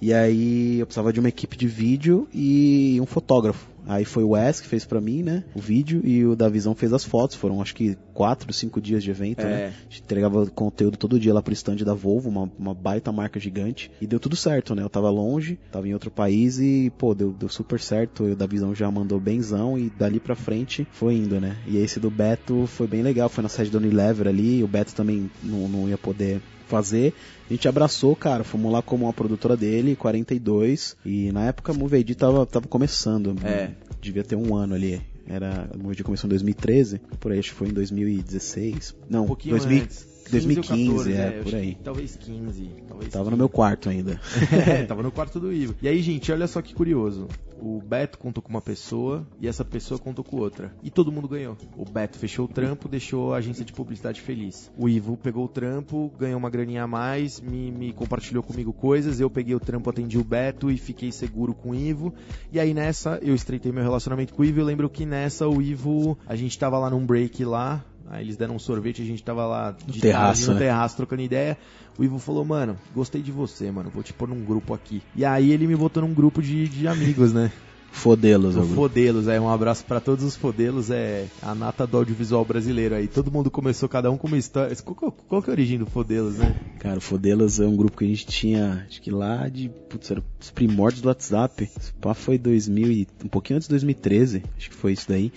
E 0.00 0.12
aí 0.14 0.78
eu 0.78 0.86
precisava 0.86 1.12
de 1.12 1.20
uma 1.20 1.28
equipe 1.28 1.56
de 1.56 1.66
vídeo 1.66 2.26
e 2.32 2.98
um 3.00 3.06
fotógrafo. 3.06 3.68
Aí 3.86 4.04
foi 4.04 4.22
o 4.22 4.30
Wes 4.30 4.60
que 4.60 4.68
fez 4.68 4.84
pra 4.84 5.00
mim, 5.00 5.22
né? 5.22 5.42
O 5.54 5.58
vídeo 5.60 6.00
e 6.04 6.24
o 6.24 6.36
da 6.36 6.48
Visão 6.48 6.74
fez 6.74 6.92
as 6.92 7.02
fotos. 7.04 7.34
Foram 7.36 7.60
acho 7.60 7.74
que 7.74 7.96
quatro, 8.14 8.52
cinco 8.52 8.80
dias 8.80 9.02
de 9.02 9.10
evento, 9.10 9.40
É. 9.40 9.44
né? 9.44 9.66
A 9.66 9.90
gente 9.90 10.02
entregava 10.02 10.46
conteúdo 10.46 10.96
todo 10.96 11.18
dia 11.18 11.34
lá 11.34 11.42
pro 11.42 11.52
stand 11.52 11.76
da 11.76 11.94
Volvo, 11.94 12.28
uma, 12.28 12.48
uma 12.58 12.74
baita 12.74 13.10
marca 13.10 13.40
gigante. 13.40 13.90
E 14.00 14.06
deu 14.06 14.20
tudo 14.20 14.36
certo, 14.36 14.74
né? 14.74 14.82
Eu 14.82 14.90
tava 14.90 15.10
longe, 15.10 15.58
tava 15.72 15.88
em 15.88 15.94
outro 15.94 16.10
país 16.10 16.60
e, 16.60 16.92
pô, 16.98 17.14
deu, 17.14 17.32
deu 17.32 17.48
super 17.48 17.80
certo. 17.80 18.24
O 18.24 18.36
da 18.36 18.46
Visão 18.46 18.74
já 18.74 18.88
mandou 18.90 19.18
benzão 19.18 19.76
e 19.78 19.90
dali 19.90 20.20
pra 20.20 20.36
frente 20.36 20.86
foi 20.92 21.14
indo, 21.16 21.40
né? 21.40 21.56
E 21.66 21.76
esse 21.78 21.98
do 21.98 22.10
Beto 22.10 22.66
foi 22.66 22.86
bem 22.86 23.02
legal. 23.02 23.28
Foi 23.28 23.42
na 23.42 23.48
sede 23.48 23.70
da 23.70 23.78
Unilever 23.78 24.28
ali. 24.28 24.62
O 24.62 24.68
Beto 24.68 24.94
também 24.94 25.30
não, 25.42 25.68
não 25.68 25.88
ia 25.88 25.98
poder 25.98 26.40
fazer. 26.70 27.12
A 27.48 27.52
gente 27.52 27.68
abraçou, 27.68 28.14
cara, 28.16 28.44
fomos 28.44 28.72
lá 28.72 28.80
como 28.80 29.04
uma 29.06 29.12
produtora 29.12 29.56
dele, 29.56 29.96
42, 29.96 30.96
e 31.04 31.30
na 31.32 31.46
época 31.46 31.72
a 31.72 31.74
Movie 31.74 31.98
ID 32.00 32.14
tava, 32.16 32.46
tava 32.46 32.68
começando, 32.68 33.34
É. 33.44 33.70
devia 34.00 34.24
ter 34.24 34.36
um 34.36 34.54
ano 34.54 34.74
ali. 34.74 35.02
Era, 35.26 35.68
a 35.72 35.76
Movie 35.76 35.92
ID 35.98 36.02
começou 36.02 36.26
em 36.28 36.30
2013, 36.30 37.00
por 37.20 37.32
aí 37.32 37.38
acho 37.38 37.50
que 37.50 37.54
foi 37.56 37.68
em 37.68 37.72
2016. 37.72 38.94
Não, 39.08 39.24
Um 39.24 39.26
pouquinho 39.26 39.56
2000 39.56 39.82
antes. 39.82 40.06
2015, 40.30 40.68
15 40.68 40.90
ou 40.90 40.96
14, 40.96 41.12
é, 41.12 41.38
eu 41.38 41.42
por 41.42 41.54
aí. 41.54 41.78
Talvez 41.82 42.16
15. 42.16 42.70
Talvez 42.88 43.12
Tava 43.12 43.24
15. 43.24 43.30
no 43.30 43.36
meu 43.36 43.48
quarto 43.48 43.88
ainda. 43.88 44.20
É, 44.50 44.84
tava 44.84 45.02
no 45.02 45.10
quarto 45.10 45.40
do 45.40 45.52
Ivo. 45.52 45.74
E 45.80 45.88
aí, 45.88 46.02
gente, 46.02 46.30
olha 46.30 46.46
só 46.46 46.60
que 46.60 46.74
curioso. 46.74 47.28
O 47.60 47.80
Beto 47.80 48.18
contou 48.18 48.42
com 48.42 48.48
uma 48.48 48.60
pessoa 48.60 49.26
e 49.38 49.46
essa 49.46 49.64
pessoa 49.64 49.98
contou 49.98 50.24
com 50.24 50.36
outra. 50.36 50.74
E 50.82 50.90
todo 50.90 51.12
mundo 51.12 51.28
ganhou. 51.28 51.56
O 51.76 51.84
Beto 51.84 52.18
fechou 52.18 52.46
o 52.46 52.48
trampo, 52.48 52.88
deixou 52.88 53.34
a 53.34 53.36
agência 53.36 53.64
de 53.64 53.72
publicidade 53.72 54.20
feliz. 54.20 54.70
O 54.78 54.88
Ivo 54.88 55.16
pegou 55.16 55.44
o 55.44 55.48
trampo, 55.48 56.10
ganhou 56.18 56.38
uma 56.38 56.48
graninha 56.48 56.84
a 56.84 56.86
mais, 56.86 57.40
me, 57.40 57.70
me 57.70 57.92
compartilhou 57.92 58.42
comigo 58.42 58.72
coisas. 58.72 59.20
Eu 59.20 59.28
peguei 59.28 59.54
o 59.54 59.60
trampo, 59.60 59.90
atendi 59.90 60.18
o 60.18 60.24
Beto 60.24 60.70
e 60.70 60.78
fiquei 60.78 61.12
seguro 61.12 61.54
com 61.54 61.70
o 61.70 61.74
Ivo. 61.74 62.14
E 62.50 62.58
aí 62.58 62.72
nessa, 62.72 63.18
eu 63.22 63.34
estreitei 63.34 63.70
meu 63.70 63.82
relacionamento 63.82 64.32
com 64.32 64.42
o 64.42 64.44
Ivo. 64.44 64.60
Eu 64.60 64.64
lembro 64.64 64.88
que 64.88 65.04
nessa, 65.04 65.46
o 65.46 65.60
Ivo, 65.60 66.18
a 66.26 66.36
gente 66.36 66.58
tava 66.58 66.78
lá 66.78 66.88
num 66.88 67.04
break 67.04 67.44
lá. 67.44 67.84
Aí 68.10 68.24
eles 68.24 68.36
deram 68.36 68.56
um 68.56 68.58
sorvete, 68.58 69.00
a 69.00 69.04
gente 69.04 69.22
tava 69.22 69.46
lá 69.46 69.74
de 69.86 70.00
terraço, 70.00 70.40
tarde, 70.40 70.46
no 70.48 70.52
né? 70.54 70.58
terraço 70.58 70.96
trocando 70.96 71.22
ideia. 71.22 71.56
O 71.96 72.02
Ivo 72.04 72.18
falou, 72.18 72.44
mano, 72.44 72.76
gostei 72.94 73.22
de 73.22 73.30
você, 73.30 73.70
mano, 73.70 73.90
vou 73.94 74.02
te 74.02 74.12
pôr 74.12 74.28
num 74.28 74.44
grupo 74.44 74.74
aqui. 74.74 75.00
E 75.14 75.24
aí 75.24 75.52
ele 75.52 75.66
me 75.66 75.76
botou 75.76 76.02
num 76.02 76.12
grupo 76.12 76.42
de, 76.42 76.68
de 76.68 76.88
amigos, 76.88 77.32
né? 77.32 77.52
Fodelos, 77.92 78.56
O 78.56 78.62
Fodelos, 78.62 79.26
é, 79.26 79.40
um 79.40 79.48
abraço 79.50 79.84
pra 79.84 79.98
todos 80.00 80.24
os 80.24 80.36
Fodelos, 80.36 80.90
é 80.90 81.26
a 81.42 81.54
nata 81.56 81.84
do 81.88 81.96
audiovisual 81.96 82.44
brasileiro 82.44 82.94
aí. 82.94 83.08
Todo 83.08 83.32
mundo 83.32 83.50
começou, 83.50 83.88
cada 83.88 84.08
um 84.12 84.16
com 84.16 84.28
uma 84.28 84.38
história. 84.38 84.74
Qual, 84.76 84.94
qual- 84.94 85.12
qual 85.28 85.42
que 85.42 85.50
é 85.50 85.52
a 85.52 85.54
origem 85.54 85.76
do 85.76 85.86
Fodelos, 85.86 86.36
né? 86.36 86.54
Cara, 86.78 86.98
o 86.98 87.00
Fodelas 87.00 87.58
é 87.58 87.66
um 87.66 87.76
grupo 87.76 87.98
que 87.98 88.04
a 88.04 88.08
gente 88.08 88.26
tinha, 88.26 88.86
acho 88.88 89.02
que 89.02 89.10
lá 89.10 89.48
de, 89.48 89.68
putz, 89.88 90.08
era 90.08 90.22
os 90.40 90.50
primórdios 90.52 91.02
do 91.02 91.08
WhatsApp. 91.08 91.64
Esse 91.64 91.92
pá 91.94 92.14
foi 92.14 92.38
2000 92.38 92.92
e, 92.92 93.08
um 93.24 93.28
pouquinho 93.28 93.56
antes 93.56 93.66
de 93.66 93.72
2013, 93.72 94.44
acho 94.56 94.70
que 94.70 94.76
foi 94.76 94.92
isso 94.92 95.08
daí. 95.08 95.32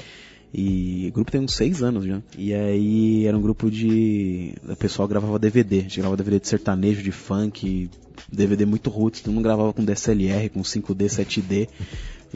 E 0.53 1.07
o 1.09 1.11
grupo 1.13 1.31
tem 1.31 1.41
uns 1.41 1.55
seis 1.55 1.81
anos 1.81 2.05
já. 2.05 2.21
E 2.37 2.53
aí 2.53 3.25
era 3.25 3.35
um 3.35 3.41
grupo 3.41 3.71
de. 3.71 4.53
O 4.69 4.75
pessoal 4.75 5.07
gravava 5.07 5.39
DVD. 5.39 5.79
A 5.79 5.81
gente 5.81 5.97
gravava 5.97 6.17
DVD 6.17 6.39
de 6.39 6.47
sertanejo, 6.47 7.01
de 7.01 7.11
funk, 7.11 7.89
DVD 8.31 8.65
muito 8.65 8.89
roots. 8.89 9.21
Todo 9.21 9.33
mundo 9.33 9.43
gravava 9.43 9.73
com 9.73 9.83
DSLR, 9.83 10.49
com 10.49 10.61
5D, 10.61 11.05
7D. 11.05 11.69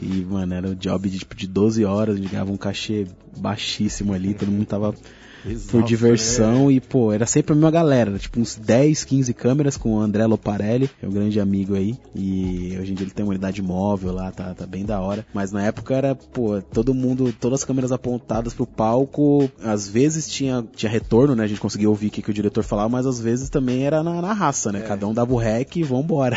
E, 0.00 0.24
mano, 0.24 0.54
era 0.54 0.68
um 0.68 0.74
job 0.74 1.08
de, 1.08 1.18
tipo, 1.18 1.34
de 1.34 1.46
12 1.46 1.84
horas, 1.84 2.14
a 2.14 2.18
gente 2.18 2.30
ganhava 2.30 2.52
um 2.52 2.56
cachê 2.56 3.06
baixíssimo 3.36 4.14
ali, 4.14 4.32
todo 4.32 4.50
mundo 4.50 4.66
tava 4.66 4.94
por 5.42 5.50
Exausto, 5.52 5.82
diversão 5.82 6.70
e, 6.70 6.80
pô, 6.80 7.12
era 7.12 7.26
sempre 7.26 7.52
a 7.52 7.54
mesma 7.54 7.70
galera, 7.70 8.10
era, 8.10 8.18
tipo 8.18 8.40
uns 8.40 8.56
10, 8.56 9.04
15 9.04 9.34
câmeras 9.34 9.76
com 9.76 9.94
o 9.94 10.00
André 10.00 10.26
Loparelli, 10.26 10.88
que 10.88 11.04
é 11.04 11.08
um 11.08 11.12
grande 11.12 11.40
amigo 11.40 11.74
aí, 11.74 11.98
e 12.14 12.76
hoje 12.80 12.92
em 12.92 12.94
dia 12.94 13.04
ele 13.04 13.12
tem 13.12 13.24
uma 13.24 13.30
unidade 13.30 13.62
móvel 13.62 14.12
lá, 14.12 14.30
tá, 14.30 14.54
tá 14.54 14.66
bem 14.66 14.84
da 14.84 15.00
hora, 15.00 15.26
mas 15.32 15.52
na 15.52 15.62
época 15.62 15.94
era, 15.94 16.14
pô, 16.14 16.60
todo 16.60 16.94
mundo, 16.94 17.32
todas 17.32 17.60
as 17.60 17.64
câmeras 17.64 17.92
apontadas 17.92 18.54
pro 18.54 18.66
palco, 18.66 19.50
às 19.62 19.88
vezes 19.88 20.28
tinha, 20.28 20.64
tinha 20.74 20.90
retorno, 20.90 21.34
né, 21.34 21.44
a 21.44 21.46
gente 21.46 21.60
conseguia 21.60 21.88
ouvir 21.88 22.08
o 22.08 22.10
que, 22.10 22.22
que 22.22 22.30
o 22.30 22.34
diretor 22.34 22.64
falava, 22.64 22.88
mas 22.88 23.06
às 23.06 23.20
vezes 23.20 23.48
também 23.48 23.84
era 23.84 24.02
na, 24.02 24.20
na 24.20 24.32
raça, 24.32 24.72
né, 24.72 24.80
cada 24.80 25.06
um 25.06 25.14
dava 25.14 25.32
o 25.32 25.36
rec 25.36 25.76
e 25.76 25.82
vambora. 25.82 26.36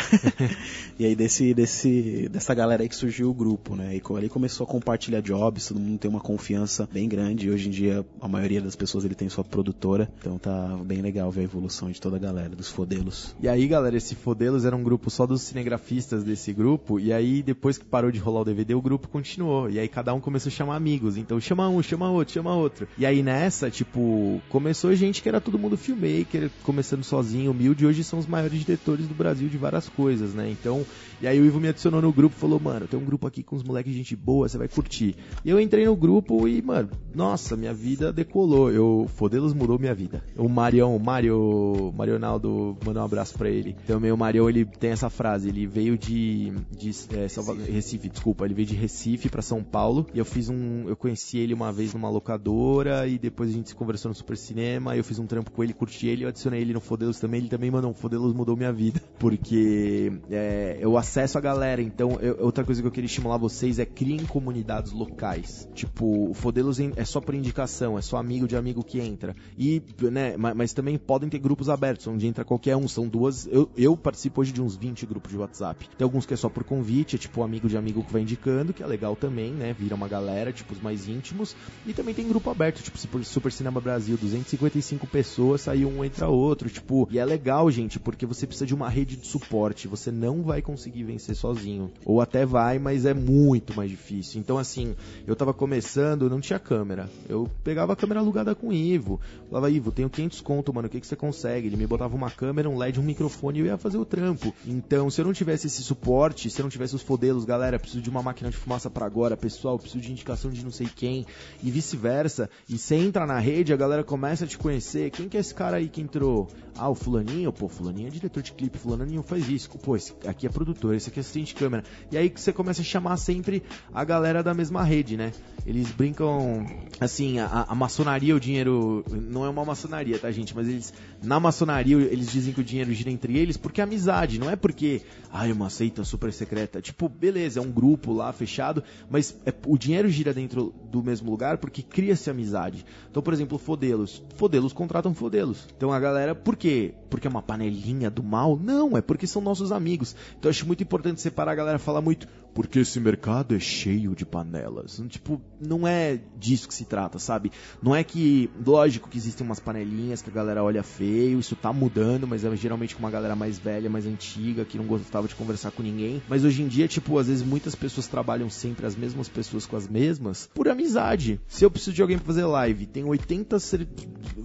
e 0.98 1.06
aí 1.06 1.14
desse, 1.14 1.54
desse, 1.54 2.28
dessa 2.30 2.54
galera 2.54 2.82
aí 2.82 2.88
que 2.88 2.96
surgiu 2.96 3.30
o 3.30 3.34
grupo, 3.34 3.74
né, 3.74 3.96
e 3.96 4.02
ali 4.16 4.28
começou 4.28 4.64
a 4.64 4.68
compartilhar 4.68 5.20
jobs, 5.20 5.68
todo 5.68 5.80
mundo 5.80 5.98
tem 5.98 6.10
uma 6.10 6.20
confiança 6.20 6.88
bem 6.92 7.08
grande, 7.08 7.46
e 7.46 7.50
hoje 7.50 7.68
em 7.68 7.70
dia 7.70 8.04
a 8.20 8.28
maioria 8.28 8.60
das 8.60 8.76
pessoas 8.76 8.91
ele 9.04 9.14
tem 9.14 9.28
sua 9.28 9.44
produtora, 9.44 10.10
então 10.18 10.38
tá 10.38 10.78
bem 10.84 11.02
legal 11.02 11.30
ver 11.30 11.42
a 11.42 11.44
evolução 11.44 11.90
de 11.90 12.00
toda 12.00 12.16
a 12.16 12.18
galera, 12.18 12.50
dos 12.50 12.68
fodelos. 12.68 13.34
E 13.40 13.48
aí, 13.48 13.66
galera, 13.66 13.96
esse 13.96 14.14
Fodelos 14.14 14.64
era 14.64 14.76
um 14.76 14.82
grupo 14.82 15.10
só 15.10 15.26
dos 15.26 15.42
cinegrafistas 15.42 16.22
desse 16.22 16.52
grupo. 16.52 17.00
E 17.00 17.12
aí, 17.12 17.42
depois 17.42 17.76
que 17.76 17.84
parou 17.84 18.10
de 18.10 18.18
rolar 18.18 18.42
o 18.42 18.44
DVD, 18.44 18.74
o 18.74 18.80
grupo 18.80 19.08
continuou. 19.08 19.68
E 19.68 19.78
aí, 19.78 19.88
cada 19.88 20.14
um 20.14 20.20
começou 20.20 20.48
a 20.48 20.52
chamar 20.52 20.76
amigos. 20.76 21.16
Então, 21.16 21.40
chama 21.40 21.68
um, 21.68 21.82
chama 21.82 22.10
outro, 22.10 22.34
chama 22.34 22.54
outro. 22.54 22.86
E 22.96 23.04
aí, 23.04 23.22
nessa, 23.22 23.70
tipo, 23.70 24.40
começou 24.48 24.94
gente 24.94 25.22
que 25.22 25.28
era 25.28 25.40
todo 25.40 25.58
mundo 25.58 25.76
filmmaker, 25.76 26.50
começando 26.62 27.02
sozinho, 27.02 27.50
humilde. 27.50 27.84
E 27.84 27.86
hoje 27.86 28.04
são 28.04 28.18
os 28.18 28.26
maiores 28.26 28.60
diretores 28.60 29.08
do 29.08 29.14
Brasil 29.14 29.48
de 29.48 29.58
várias 29.58 29.88
coisas, 29.88 30.34
né? 30.34 30.48
Então, 30.50 30.86
e 31.22 31.26
aí 31.28 31.40
o 31.40 31.46
Ivo 31.46 31.60
me 31.60 31.68
adicionou 31.68 32.02
no 32.02 32.12
grupo 32.12 32.34
falou: 32.34 32.58
Mano, 32.58 32.88
tem 32.88 32.98
um 32.98 33.04
grupo 33.04 33.26
aqui 33.26 33.42
com 33.42 33.54
os 33.54 33.62
moleques 33.62 33.92
de 33.92 33.98
gente 33.98 34.16
boa, 34.16 34.48
você 34.48 34.58
vai 34.58 34.66
curtir. 34.68 35.14
E 35.44 35.50
eu 35.50 35.60
entrei 35.60 35.86
no 35.86 35.94
grupo 35.94 36.48
e, 36.48 36.60
mano, 36.60 36.90
nossa, 37.14 37.56
minha 37.56 37.72
vida 37.72 38.12
decolou. 38.12 38.70
Eu, 38.70 39.06
Fodelos 39.14 39.54
mudou 39.54 39.78
minha 39.78 39.94
vida. 39.94 40.22
O 40.36 40.48
Marião, 40.48 40.96
o 40.96 41.00
Mario, 41.00 41.94
Marionaldo, 41.96 42.76
mandou 42.84 43.02
um 43.02 43.06
abraço 43.06 43.38
pra 43.38 43.48
ele. 43.48 43.76
Também 43.86 44.10
o 44.10 44.16
Marião, 44.16 44.48
ele 44.48 44.64
tem 44.64 44.90
essa 44.90 45.08
frase, 45.08 45.48
ele 45.48 45.66
veio 45.66 45.96
de, 45.96 46.52
de 46.76 46.90
é, 47.16 47.28
Salvador, 47.28 47.64
Recife, 47.66 48.08
desculpa, 48.08 48.44
ele 48.44 48.54
veio 48.54 48.66
de 48.66 48.74
Recife 48.74 49.28
pra 49.28 49.42
São 49.42 49.62
Paulo, 49.62 50.06
e 50.12 50.18
eu 50.18 50.24
fiz 50.24 50.48
um, 50.48 50.88
eu 50.88 50.96
conheci 50.96 51.38
ele 51.38 51.54
uma 51.54 51.72
vez 51.72 51.94
numa 51.94 52.10
locadora, 52.10 53.06
e 53.06 53.18
depois 53.18 53.50
a 53.50 53.52
gente 53.52 53.68
se 53.68 53.74
conversou 53.74 54.08
no 54.08 54.14
Super 54.14 54.36
Cinema, 54.36 54.96
eu 54.96 55.04
fiz 55.04 55.18
um 55.18 55.26
trampo 55.26 55.50
com 55.50 55.62
ele, 55.62 55.72
curti 55.72 56.08
ele, 56.08 56.24
eu 56.24 56.28
adicionei 56.28 56.60
ele 56.60 56.72
no 56.72 56.80
Fodelos 56.80 57.20
também, 57.20 57.40
ele 57.40 57.48
também 57.48 57.70
mandou 57.70 57.90
um 57.90 57.94
Fodelos 57.94 58.32
mudou 58.32 58.56
minha 58.56 58.72
vida, 58.72 59.00
porque 59.18 60.12
é, 60.30 60.78
eu 60.80 60.96
acesso 61.12 61.36
a 61.36 61.40
galera, 61.42 61.82
então 61.82 62.18
eu, 62.22 62.38
outra 62.40 62.64
coisa 62.64 62.80
que 62.80 62.88
eu 62.88 62.90
queria 62.90 63.06
estimular 63.06 63.36
vocês 63.36 63.78
é 63.78 63.84
criem 63.84 64.24
comunidades 64.24 64.92
locais. 64.92 65.68
Tipo, 65.74 66.30
o 66.30 66.32
Fodelos 66.32 66.78
é 66.80 67.04
só 67.04 67.20
por 67.20 67.34
indicação, 67.34 67.98
é 67.98 68.00
só 68.00 68.16
amigo 68.16 68.48
de 68.48 68.56
amigo 68.56 68.82
que 68.82 68.98
entra. 68.98 69.36
E, 69.58 69.82
né, 70.10 70.38
mas, 70.38 70.56
mas 70.56 70.72
também 70.72 70.96
podem 70.96 71.28
ter 71.28 71.38
grupos 71.38 71.68
abertos, 71.68 72.06
onde 72.06 72.26
entra 72.26 72.46
qualquer 72.46 72.76
um. 72.76 72.88
São 72.88 73.06
duas. 73.06 73.46
Eu, 73.46 73.70
eu 73.76 73.94
participo 73.94 74.40
hoje 74.40 74.52
de 74.52 74.62
uns 74.62 74.74
20 74.74 75.04
grupos 75.04 75.30
de 75.30 75.36
WhatsApp. 75.36 75.86
Tem 75.98 76.04
alguns 76.04 76.24
que 76.24 76.32
é 76.32 76.36
só 76.36 76.48
por 76.48 76.64
convite, 76.64 77.16
é 77.16 77.18
tipo 77.18 77.42
amigo 77.42 77.68
de 77.68 77.76
amigo 77.76 78.02
que 78.02 78.12
vai 78.12 78.22
indicando, 78.22 78.72
que 78.72 78.82
é 78.82 78.86
legal 78.86 79.14
também, 79.14 79.52
né? 79.52 79.74
Vira 79.78 79.94
uma 79.94 80.08
galera, 80.08 80.50
tipo, 80.50 80.72
os 80.72 80.80
mais 80.80 81.08
íntimos. 81.08 81.54
E 81.86 81.92
também 81.92 82.14
tem 82.14 82.26
grupo 82.26 82.48
aberto, 82.48 82.82
tipo, 82.82 82.96
Super 83.22 83.52
Cinema 83.52 83.82
Brasil, 83.82 84.16
255 84.16 85.06
pessoas, 85.06 85.60
sai 85.60 85.84
um, 85.84 86.02
entra 86.02 86.28
outro, 86.28 86.70
tipo. 86.70 87.06
E 87.10 87.18
é 87.18 87.24
legal, 87.24 87.70
gente, 87.70 88.00
porque 88.00 88.24
você 88.24 88.46
precisa 88.46 88.64
de 88.64 88.74
uma 88.74 88.88
rede 88.88 89.16
de 89.16 89.26
suporte. 89.26 89.86
Você 89.86 90.10
não 90.10 90.42
vai 90.42 90.62
conseguir 90.62 91.01
vencer 91.04 91.34
sozinho. 91.34 91.90
Ou 92.04 92.20
até 92.20 92.44
vai, 92.44 92.78
mas 92.78 93.06
é 93.06 93.14
muito 93.14 93.74
mais 93.74 93.90
difícil. 93.90 94.40
Então, 94.40 94.58
assim, 94.58 94.94
eu 95.26 95.36
tava 95.36 95.52
começando, 95.52 96.28
não 96.28 96.40
tinha 96.40 96.58
câmera. 96.58 97.08
Eu 97.28 97.48
pegava 97.62 97.92
a 97.92 97.96
câmera 97.96 98.20
alugada 98.20 98.54
com 98.54 98.68
o 98.68 98.72
Ivo. 98.72 99.20
Falava, 99.48 99.70
Ivo, 99.70 99.92
tenho 99.92 100.08
500 100.08 100.40
conto, 100.40 100.72
mano, 100.74 100.88
o 100.88 100.90
que, 100.90 101.00
que 101.00 101.06
você 101.06 101.16
consegue? 101.16 101.66
Ele 101.66 101.76
me 101.76 101.86
botava 101.86 102.14
uma 102.14 102.30
câmera, 102.30 102.68
um 102.68 102.76
LED, 102.76 103.00
um 103.00 103.02
microfone 103.02 103.58
e 103.58 103.62
eu 103.62 103.66
ia 103.66 103.78
fazer 103.78 103.98
o 103.98 104.04
trampo. 104.04 104.54
Então, 104.66 105.10
se 105.10 105.20
eu 105.20 105.24
não 105.24 105.32
tivesse 105.32 105.66
esse 105.66 105.82
suporte, 105.82 106.50
se 106.50 106.60
eu 106.60 106.64
não 106.64 106.70
tivesse 106.70 106.94
os 106.94 107.02
fodelos, 107.02 107.44
galera, 107.44 107.78
preciso 107.78 108.02
de 108.02 108.10
uma 108.10 108.22
máquina 108.22 108.50
de 108.50 108.56
fumaça 108.56 108.90
para 108.90 109.06
agora, 109.06 109.36
pessoal, 109.36 109.78
preciso 109.78 110.02
de 110.02 110.10
indicação 110.10 110.50
de 110.50 110.64
não 110.64 110.70
sei 110.70 110.88
quem, 110.94 111.26
e 111.62 111.70
vice-versa. 111.70 112.48
E 112.68 112.78
você 112.78 112.96
entra 112.96 113.26
na 113.26 113.38
rede, 113.38 113.72
a 113.72 113.76
galera 113.76 114.04
começa 114.04 114.44
a 114.44 114.48
te 114.48 114.58
conhecer. 114.58 115.10
Quem 115.10 115.28
que 115.28 115.36
é 115.36 115.40
esse 115.40 115.54
cara 115.54 115.76
aí 115.76 115.88
que 115.88 116.00
entrou? 116.00 116.48
Ah, 116.76 116.88
o 116.88 116.94
fulaninho? 116.94 117.52
Pô, 117.52 117.68
fulaninho 117.68 118.08
é 118.08 118.10
diretor 118.10 118.42
de 118.42 118.52
clipe, 118.52 118.78
fulaninho 118.78 119.22
faz 119.22 119.48
isso. 119.48 119.70
Pô, 119.78 119.96
esse 119.96 120.14
aqui 120.26 120.46
é 120.46 120.50
produtor, 120.50 120.91
esse 120.94 121.08
aqui 121.08 121.18
é 121.18 121.20
assistente 121.20 121.48
de 121.48 121.54
câmera. 121.54 121.84
E 122.10 122.16
aí 122.16 122.28
que 122.30 122.40
você 122.40 122.52
começa 122.52 122.80
a 122.80 122.84
chamar 122.84 123.16
sempre 123.16 123.62
a 123.92 124.04
galera 124.04 124.42
da 124.42 124.54
mesma 124.54 124.82
rede, 124.82 125.16
né? 125.16 125.32
Eles 125.64 125.88
brincam, 125.90 126.66
assim, 127.00 127.38
a, 127.38 127.66
a 127.68 127.74
maçonaria, 127.74 128.34
o 128.34 128.40
dinheiro, 128.40 129.04
não 129.10 129.44
é 129.44 129.48
uma 129.48 129.64
maçonaria, 129.64 130.18
tá, 130.18 130.30
gente? 130.30 130.54
Mas 130.56 130.68
eles, 130.68 130.92
na 131.22 131.38
maçonaria, 131.38 131.96
eles 131.96 132.30
dizem 132.30 132.52
que 132.52 132.60
o 132.60 132.64
dinheiro 132.64 132.92
gira 132.92 133.10
entre 133.10 133.38
eles 133.38 133.56
porque 133.56 133.80
é 133.80 133.84
amizade, 133.84 134.40
não 134.40 134.50
é 134.50 134.56
porque, 134.56 135.02
ah, 135.32 135.48
é 135.48 135.52
uma 135.52 135.70
seita 135.70 136.02
super 136.02 136.32
secreta. 136.32 136.80
Tipo, 136.80 137.08
beleza, 137.08 137.60
é 137.60 137.62
um 137.62 137.70
grupo 137.70 138.12
lá 138.12 138.32
fechado, 138.32 138.82
mas 139.08 139.36
é, 139.46 139.54
o 139.66 139.78
dinheiro 139.78 140.08
gira 140.08 140.34
dentro 140.34 140.74
do 140.90 141.02
mesmo 141.02 141.30
lugar 141.30 141.58
porque 141.58 141.82
cria-se 141.82 142.28
amizade. 142.28 142.84
Então, 143.10 143.22
por 143.22 143.32
exemplo, 143.32 143.56
Fodelos. 143.56 144.22
Fodelos 144.36 144.72
contratam 144.72 145.14
Fodelos. 145.14 145.68
Então 145.76 145.92
a 145.92 146.00
galera, 146.00 146.34
por 146.34 146.56
quê? 146.56 146.94
Porque 147.08 147.26
é 147.26 147.30
uma 147.30 147.42
panelinha 147.42 148.10
do 148.10 148.22
mal? 148.22 148.58
Não, 148.60 148.96
é 148.96 149.00
porque 149.00 149.26
são 149.26 149.40
nossos 149.40 149.70
amigos. 149.70 150.16
Então 150.38 150.48
eu 150.48 150.50
acho 150.50 150.66
muito 150.72 150.82
importante 150.82 151.20
separar 151.20 151.52
a 151.52 151.54
galera 151.54 151.78
falar 151.78 152.00
muito, 152.00 152.26
porque 152.54 152.80
esse 152.80 152.98
mercado 152.98 153.54
é 153.54 153.60
cheio 153.60 154.14
de 154.14 154.24
panelas. 154.24 155.02
Tipo, 155.08 155.40
não 155.60 155.86
é 155.86 156.18
disso 156.38 156.66
que 156.66 156.74
se 156.74 156.86
trata, 156.86 157.18
sabe? 157.18 157.52
Não 157.82 157.94
é 157.94 158.02
que, 158.02 158.50
lógico 158.64 159.08
que 159.08 159.18
existem 159.18 159.46
umas 159.46 159.60
panelinhas 159.60 160.22
que 160.22 160.30
a 160.30 160.32
galera 160.32 160.64
olha 160.64 160.82
feio, 160.82 161.38
isso 161.38 161.54
tá 161.54 161.72
mudando, 161.72 162.26
mas 162.26 162.44
é 162.44 162.56
geralmente 162.56 162.94
com 162.94 163.00
uma 163.00 163.10
galera 163.10 163.36
mais 163.36 163.58
velha, 163.58 163.90
mais 163.90 164.06
antiga, 164.06 164.64
que 164.64 164.78
não 164.78 164.86
gostava 164.86 165.28
de 165.28 165.34
conversar 165.34 165.70
com 165.72 165.82
ninguém. 165.82 166.22
Mas 166.26 166.42
hoje 166.42 166.62
em 166.62 166.68
dia, 166.68 166.88
tipo, 166.88 167.18
às 167.18 167.26
vezes 167.26 167.42
muitas 167.42 167.74
pessoas 167.74 168.06
trabalham 168.06 168.48
sempre 168.48 168.86
as 168.86 168.96
mesmas 168.96 169.28
pessoas 169.28 169.66
com 169.66 169.76
as 169.76 169.86
mesmas 169.86 170.48
por 170.54 170.68
amizade. 170.68 171.38
Se 171.46 171.64
eu 171.64 171.70
preciso 171.70 171.94
de 171.94 172.00
alguém 172.00 172.16
pra 172.16 172.26
fazer 172.26 172.44
live, 172.44 172.86
tem 172.86 173.04
80 173.04 173.58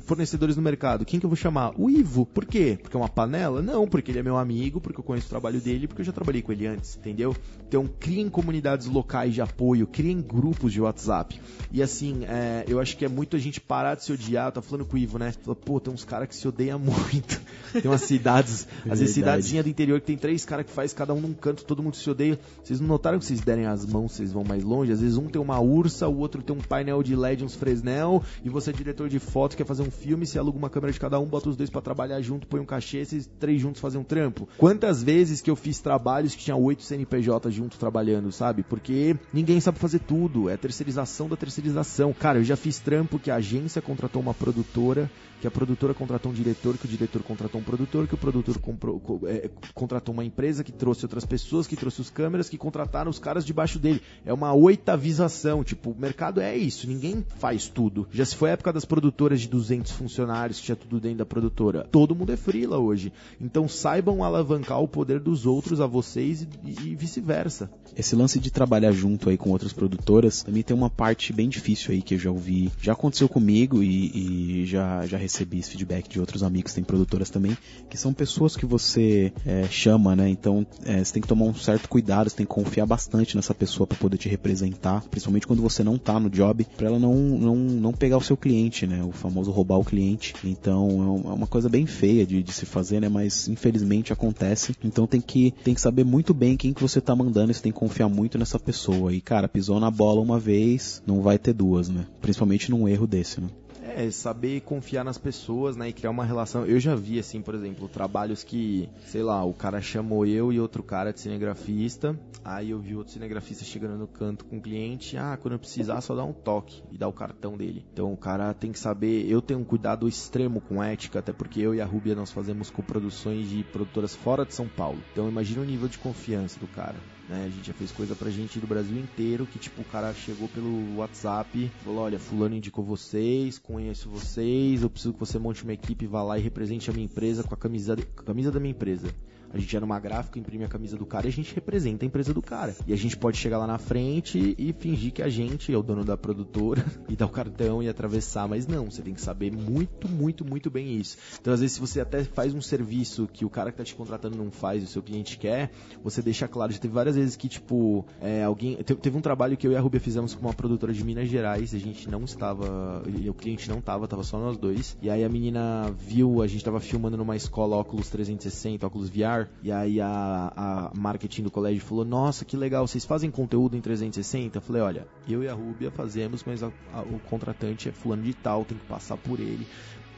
fornecedores 0.07 0.55
no 0.55 0.61
mercado, 0.61 1.05
quem 1.05 1.19
que 1.19 1.25
eu 1.25 1.29
vou 1.29 1.35
chamar? 1.35 1.73
O 1.77 1.89
Ivo. 1.89 2.25
Por 2.25 2.45
quê? 2.45 2.79
Porque 2.81 2.95
é 2.95 2.99
uma 2.99 3.09
panela? 3.09 3.61
Não, 3.61 3.85
porque 3.85 4.09
ele 4.09 4.19
é 4.19 4.23
meu 4.23 4.37
amigo, 4.37 4.79
porque 4.79 4.99
eu 4.99 5.03
conheço 5.03 5.27
o 5.27 5.29
trabalho 5.29 5.59
dele, 5.59 5.85
porque 5.85 6.01
eu 6.01 6.05
já 6.05 6.13
trabalhei 6.13 6.41
com 6.41 6.51
ele 6.53 6.65
antes, 6.65 6.95
entendeu? 6.95 7.35
Então, 7.67 7.87
criem 7.99 8.29
comunidades 8.29 8.87
locais 8.87 9.33
de 9.33 9.41
apoio, 9.41 9.85
criem 9.85 10.21
grupos 10.21 10.71
de 10.71 10.79
WhatsApp. 10.79 11.39
E 11.71 11.83
assim, 11.83 12.23
é, 12.25 12.63
eu 12.67 12.79
acho 12.79 12.95
que 12.95 13.03
é 13.03 13.09
muito 13.09 13.35
a 13.35 13.39
gente 13.39 13.59
parar 13.59 13.95
de 13.95 14.05
se 14.05 14.13
odiar. 14.13 14.51
Tá 14.53 14.61
falando 14.61 14.85
com 14.85 14.95
o 14.95 14.97
Ivo, 14.97 15.19
né? 15.19 15.33
Fala, 15.43 15.55
pô, 15.55 15.79
tem 15.79 15.93
uns 15.93 16.05
caras 16.05 16.29
que 16.29 16.35
se 16.35 16.47
odeiam 16.47 16.79
muito. 16.79 17.41
tem 17.73 17.91
umas 17.91 18.01
cidades, 18.01 18.65
às 18.89 18.99
vezes 18.99 19.13
cidadezinha 19.13 19.61
do 19.61 19.69
interior 19.69 19.99
que 19.99 20.07
tem 20.07 20.17
três 20.17 20.45
caras 20.45 20.65
que 20.65 20.71
faz 20.71 20.93
cada 20.93 21.13
um 21.13 21.19
num 21.19 21.33
canto, 21.33 21.65
todo 21.65 21.83
mundo 21.83 21.97
se 21.97 22.09
odeia. 22.09 22.39
Vocês 22.63 22.79
não 22.79 22.87
notaram 22.87 23.19
que 23.19 23.25
vocês 23.25 23.41
derem 23.41 23.65
as 23.65 23.85
mãos, 23.85 24.13
vocês 24.13 24.31
vão 24.31 24.45
mais 24.45 24.63
longe? 24.63 24.93
Às 24.93 25.01
vezes 25.01 25.17
um 25.17 25.27
tem 25.27 25.41
uma 25.41 25.59
ursa, 25.59 26.07
o 26.07 26.17
outro 26.17 26.41
tem 26.41 26.55
um 26.55 26.61
painel 26.61 27.03
de 27.03 27.15
LED, 27.15 27.43
uns 27.43 27.55
Fresnel, 27.55 28.23
e 28.45 28.49
você 28.49 28.69
é 28.69 28.73
diretor 28.73 29.09
de 29.09 29.19
foto, 29.19 29.57
quer 29.57 29.65
fazer 29.65 29.83
um 29.83 29.91
filme, 29.97 30.25
você 30.25 30.39
aluga 30.39 30.57
uma 30.57 30.69
câmera 30.69 30.93
de 30.93 30.99
cada 30.99 31.19
um, 31.19 31.25
bota 31.25 31.49
os 31.49 31.55
dois 31.55 31.69
para 31.69 31.81
trabalhar 31.81 32.21
junto, 32.21 32.47
põe 32.47 32.59
um 32.59 32.65
cachê, 32.65 32.99
esses 32.99 33.29
três 33.39 33.59
juntos 33.59 33.81
fazem 33.81 33.99
um 33.99 34.03
trampo. 34.03 34.47
Quantas 34.57 35.03
vezes 35.03 35.41
que 35.41 35.49
eu 35.49 35.55
fiz 35.55 35.79
trabalhos 35.79 36.35
que 36.35 36.43
tinha 36.43 36.55
oito 36.55 36.83
CNPJ 36.83 37.51
juntos 37.51 37.77
trabalhando, 37.77 38.31
sabe? 38.31 38.63
Porque 38.63 39.15
ninguém 39.33 39.59
sabe 39.59 39.79
fazer 39.79 39.99
tudo, 39.99 40.49
é 40.49 40.57
terceirização 40.57 41.27
da 41.27 41.35
terceirização. 41.35 42.13
Cara, 42.13 42.39
eu 42.39 42.43
já 42.43 42.55
fiz 42.55 42.79
trampo 42.79 43.19
que 43.19 43.31
a 43.31 43.35
agência 43.35 43.81
contratou 43.81 44.21
uma 44.21 44.33
produtora, 44.33 45.09
que 45.39 45.47
a 45.47 45.51
produtora 45.51 45.93
contratou 45.93 46.31
um 46.31 46.35
diretor, 46.35 46.77
que 46.77 46.85
o 46.85 46.87
diretor 46.87 47.21
contratou 47.21 47.61
um 47.61 47.63
produtor, 47.63 48.07
que 48.07 48.15
o 48.15 48.17
produtor 48.17 48.57
comprou, 48.59 49.21
é, 49.25 49.49
contratou 49.73 50.13
uma 50.13 50.25
empresa 50.25 50.63
que 50.63 50.71
trouxe 50.71 51.05
outras 51.05 51.25
pessoas, 51.25 51.67
que 51.67 51.75
trouxe 51.75 52.01
os 52.01 52.09
câmeras, 52.09 52.49
que 52.49 52.57
contrataram 52.57 53.09
os 53.09 53.19
caras 53.19 53.45
debaixo 53.45 53.77
dele. 53.77 54.01
É 54.25 54.33
uma 54.33 54.53
oitavização, 54.53 55.63
tipo, 55.63 55.91
o 55.91 55.95
mercado 55.95 56.41
é 56.41 56.55
isso, 56.55 56.87
ninguém 56.87 57.23
faz 57.37 57.67
tudo. 57.67 58.07
Já 58.11 58.25
se 58.25 58.35
foi 58.35 58.49
a 58.49 58.53
época 58.53 58.73
das 58.73 58.85
produtoras 58.85 59.41
de 59.41 59.47
200 59.47 59.86
funcionários, 59.91 60.59
que 60.59 60.65
tinha 60.65 60.75
tudo 60.75 60.99
dentro 60.99 61.19
da 61.19 61.25
produtora. 61.25 61.87
Todo 61.91 62.15
mundo 62.15 62.31
é 62.31 62.37
frila 62.37 62.77
hoje. 62.77 63.11
Então 63.39 63.67
saibam 63.67 64.23
alavancar 64.23 64.81
o 64.81 64.87
poder 64.87 65.19
dos 65.19 65.45
outros 65.45 65.81
a 65.81 65.87
vocês 65.87 66.47
e, 66.63 66.89
e 66.89 66.95
vice-versa. 66.95 67.69
Esse 67.95 68.15
lance 68.15 68.39
de 68.39 68.51
trabalhar 68.51 68.91
junto 68.91 69.29
aí 69.29 69.37
com 69.37 69.49
outras 69.49 69.73
produtoras 69.73 70.43
também 70.43 70.63
tem 70.63 70.75
uma 70.75 70.89
parte 70.89 71.33
bem 71.33 71.49
difícil 71.49 71.91
aí 71.91 72.01
que 72.01 72.15
eu 72.15 72.19
já 72.19 72.31
ouvi. 72.31 72.71
Já 72.81 72.93
aconteceu 72.93 73.27
comigo 73.27 73.81
e, 73.81 74.61
e 74.61 74.65
já, 74.65 75.05
já 75.05 75.17
recebi 75.17 75.59
esse 75.59 75.71
feedback 75.71 76.09
de 76.09 76.19
outros 76.19 76.43
amigos 76.43 76.71
que 76.71 76.75
têm 76.75 76.83
produtoras 76.83 77.29
também, 77.29 77.57
que 77.89 77.97
são 77.97 78.13
pessoas 78.13 78.55
que 78.55 78.65
você 78.65 79.31
é, 79.45 79.63
chama, 79.65 80.15
né? 80.15 80.29
Então 80.29 80.65
é, 80.85 81.03
você 81.03 81.13
tem 81.13 81.21
que 81.21 81.27
tomar 81.27 81.45
um 81.45 81.55
certo 81.55 81.89
cuidado, 81.89 82.29
você 82.29 82.35
tem 82.35 82.45
que 82.45 82.53
confiar 82.53 82.85
bastante 82.85 83.35
nessa 83.35 83.53
pessoa 83.53 83.87
para 83.87 83.97
poder 83.97 84.17
te 84.17 84.29
representar, 84.29 85.03
principalmente 85.09 85.47
quando 85.47 85.61
você 85.61 85.83
não 85.83 85.97
tá 85.97 86.19
no 86.19 86.29
job, 86.29 86.65
para 86.77 86.87
ela 86.87 86.99
não, 86.99 87.15
não, 87.15 87.55
não 87.55 87.91
pegar 87.91 88.17
o 88.17 88.21
seu 88.21 88.37
cliente, 88.37 88.85
né? 88.85 89.03
O 89.03 89.11
famoso 89.11 89.51
roubar 89.51 89.76
o 89.77 89.83
cliente. 89.83 90.33
Então 90.43 91.21
é, 91.25 91.29
é 91.29 91.33
uma 91.33 91.47
coisa 91.47 91.69
bem 91.69 91.85
feia 91.85 92.25
de, 92.25 92.41
de 92.43 92.51
se 92.51 92.65
fazer, 92.65 92.99
né? 92.99 93.09
Mas 93.09 93.47
infelizmente 93.47 94.13
acontece. 94.13 94.75
Então 94.83 95.07
tem 95.07 95.21
que, 95.21 95.53
tem 95.63 95.73
que 95.73 95.81
saber 95.81 96.03
muito 96.03 96.33
bem 96.33 96.57
quem 96.57 96.73
que 96.73 96.81
você 96.81 96.99
tá 96.99 97.15
mandando, 97.15 97.53
você 97.53 97.61
tem 97.61 97.71
que 97.71 97.79
confiar 97.79 98.09
muito 98.09 98.37
nessa 98.37 98.59
pessoa. 98.59 99.13
E 99.13 99.21
cara, 99.21 99.47
pisou 99.47 99.79
na 99.79 99.91
bola 99.91 100.21
uma 100.21 100.39
vez, 100.39 101.01
não 101.05 101.21
vai 101.21 101.37
ter 101.37 101.53
duas, 101.53 101.89
né? 101.89 102.05
Principalmente 102.21 102.71
num 102.71 102.87
erro 102.87 103.07
desse, 103.07 103.41
né? 103.41 103.47
É, 103.95 104.11
saber 104.11 104.61
confiar 104.61 105.03
nas 105.03 105.17
pessoas, 105.17 105.75
né? 105.75 105.89
E 105.89 105.93
criar 105.93 106.09
uma 106.09 106.25
relação. 106.25 106.65
Eu 106.65 106.79
já 106.79 106.95
vi, 106.95 107.19
assim, 107.19 107.41
por 107.41 107.55
exemplo, 107.55 107.87
trabalhos 107.87 108.43
que, 108.43 108.89
sei 109.05 109.23
lá, 109.23 109.43
o 109.43 109.53
cara 109.53 109.81
chamou 109.81 110.25
eu 110.25 110.51
e 110.51 110.59
outro 110.59 110.83
cara 110.83 111.13
de 111.13 111.19
cinegrafista. 111.19 112.19
Aí 112.43 112.71
eu 112.71 112.79
vi 112.79 112.95
outro 112.95 113.13
cinegrafista 113.13 113.63
chegando 113.63 113.97
no 113.97 114.07
canto 114.07 114.45
com 114.45 114.57
o 114.57 114.61
cliente. 114.61 115.17
Ah, 115.17 115.37
quando 115.41 115.53
eu 115.53 115.59
precisar, 115.59 116.01
só 116.01 116.15
dá 116.15 116.23
um 116.23 116.33
toque 116.33 116.83
e 116.91 116.97
dá 116.97 117.07
o 117.07 117.13
cartão 117.13 117.57
dele. 117.57 117.85
Então 117.91 118.11
o 118.11 118.17
cara 118.17 118.53
tem 118.53 118.71
que 118.71 118.79
saber. 118.79 119.29
Eu 119.29 119.41
tenho 119.41 119.59
um 119.59 119.65
cuidado 119.65 120.07
extremo 120.07 120.61
com 120.61 120.83
ética, 120.83 121.19
até 121.19 121.33
porque 121.33 121.59
eu 121.59 121.73
e 121.73 121.81
a 121.81 121.85
Rubia 121.85 122.15
nós 122.15 122.31
fazemos 122.31 122.69
coproduções 122.69 123.49
de 123.49 123.63
produtoras 123.63 124.15
fora 124.15 124.45
de 124.45 124.53
São 124.53 124.67
Paulo. 124.67 124.99
Então 125.11 125.27
imagina 125.27 125.61
o 125.61 125.65
nível 125.65 125.87
de 125.87 125.97
confiança 125.97 126.59
do 126.59 126.67
cara. 126.67 126.95
Né? 127.27 127.45
A 127.45 127.49
gente 127.49 127.67
já 127.67 127.73
fez 127.73 127.91
coisa 127.91 128.15
pra 128.15 128.29
gente 128.29 128.59
do 128.59 128.65
Brasil 128.65 128.97
inteiro, 128.97 129.45
que 129.45 129.59
tipo, 129.59 129.81
o 129.81 129.85
cara 129.85 130.13
chegou 130.13 130.47
pelo 130.47 130.95
WhatsApp, 130.95 131.71
falou, 131.83 131.99
olha, 132.03 132.19
fulano 132.19 132.55
indicou 132.55 132.83
vocês, 132.83 133.59
conheço 133.59 134.09
vocês, 134.09 134.81
eu 134.81 134.89
preciso 134.89 135.13
que 135.13 135.19
você 135.19 135.37
monte 135.37 135.63
uma 135.63 135.73
equipe, 135.73 136.07
vá 136.07 136.23
lá 136.23 136.37
e 136.37 136.41
represente 136.41 136.89
a 136.89 136.93
minha 136.93 137.05
empresa 137.05 137.43
com 137.43 137.53
a 137.53 137.57
camisa, 137.57 137.95
com 137.95 138.21
a 138.21 138.25
camisa 138.25 138.51
da 138.51 138.59
minha 138.59 138.71
empresa. 138.71 139.07
A 139.53 139.57
gente 139.57 139.75
era 139.75 139.85
uma 139.85 139.99
gráfica, 139.99 140.39
imprime 140.39 140.63
a 140.63 140.67
camisa 140.67 140.97
do 140.97 141.05
cara 141.05 141.27
e 141.27 141.29
a 141.29 141.33
gente 141.33 141.53
representa 141.55 142.05
a 142.05 142.07
empresa 142.07 142.33
do 142.33 142.41
cara. 142.41 142.75
E 142.85 142.93
a 142.93 142.95
gente 142.95 143.17
pode 143.17 143.37
chegar 143.37 143.57
lá 143.57 143.67
na 143.67 143.77
frente 143.77 144.55
e 144.57 144.73
fingir 144.73 145.11
que 145.11 145.21
a 145.21 145.29
gente 145.29 145.73
é 145.73 145.77
o 145.77 145.83
dono 145.83 146.03
da 146.03 146.17
produtora 146.17 146.85
e 147.07 147.15
dar 147.15 147.25
o 147.25 147.29
cartão 147.29 147.81
e 147.81 147.89
atravessar, 147.89 148.47
mas 148.47 148.67
não, 148.67 148.89
você 148.89 149.01
tem 149.01 149.13
que 149.13 149.21
saber 149.21 149.51
muito, 149.51 150.07
muito, 150.09 150.45
muito 150.45 150.69
bem 150.69 150.95
isso. 150.97 151.17
Então, 151.39 151.53
às 151.53 151.59
vezes, 151.59 151.75
se 151.75 151.79
você 151.79 152.01
até 152.01 152.23
faz 152.23 152.53
um 152.53 152.61
serviço 152.61 153.27
que 153.31 153.45
o 153.45 153.49
cara 153.49 153.71
que 153.71 153.77
tá 153.77 153.83
te 153.83 153.95
contratando 153.95 154.37
não 154.37 154.51
faz, 154.51 154.83
o 154.83 154.87
seu 154.87 155.01
cliente 155.01 155.37
quer, 155.37 155.71
você 156.03 156.21
deixa 156.21 156.47
claro. 156.47 156.71
Já 156.71 156.79
teve 156.79 156.93
várias 156.93 157.15
vezes 157.15 157.35
que, 157.35 157.47
tipo, 157.47 158.05
é, 158.21 158.43
alguém. 158.43 158.75
Teve 158.75 159.17
um 159.17 159.21
trabalho 159.21 159.55
que 159.57 159.65
eu 159.67 159.71
e 159.71 159.75
a 159.75 159.81
Rubia 159.81 159.99
fizemos 159.99 160.33
com 160.33 160.41
uma 160.41 160.53
produtora 160.53 160.93
de 160.93 161.03
Minas 161.03 161.29
Gerais, 161.29 161.73
a 161.73 161.79
gente 161.79 162.09
não 162.09 162.23
estava. 162.23 163.03
O 163.27 163.33
cliente 163.33 163.69
não 163.69 163.79
estava, 163.79 164.07
tava 164.07 164.23
só 164.23 164.39
nós 164.39 164.57
dois. 164.57 164.97
E 165.01 165.09
aí 165.09 165.23
a 165.23 165.29
menina 165.29 165.91
viu, 165.97 166.41
a 166.41 166.47
gente 166.47 166.57
estava 166.57 166.79
filmando 166.79 167.17
numa 167.17 167.35
escola 167.35 167.75
óculos 167.75 168.09
360, 168.09 168.85
óculos 168.85 169.09
VR, 169.09 169.36
e 169.61 169.71
aí 169.71 169.99
a, 169.99 170.51
a 170.55 170.91
marketing 170.95 171.43
do 171.43 171.51
colégio 171.51 171.81
falou: 171.81 172.05
Nossa, 172.05 172.45
que 172.45 172.55
legal, 172.55 172.87
vocês 172.87 173.05
fazem 173.05 173.29
conteúdo 173.29 173.75
em 173.75 173.81
360? 173.81 174.57
Eu 174.57 174.61
falei: 174.61 174.81
Olha, 174.81 175.07
eu 175.27 175.43
e 175.43 175.47
a 175.49 175.53
Rubia 175.53 175.91
fazemos, 175.91 176.43
mas 176.43 176.63
a, 176.63 176.71
a, 176.93 177.01
o 177.01 177.19
contratante 177.19 177.89
é 177.89 177.91
fulano 177.91 178.23
de 178.23 178.33
tal, 178.33 178.65
tem 178.65 178.77
que 178.77 178.85
passar 178.85 179.17
por 179.17 179.39
ele 179.39 179.67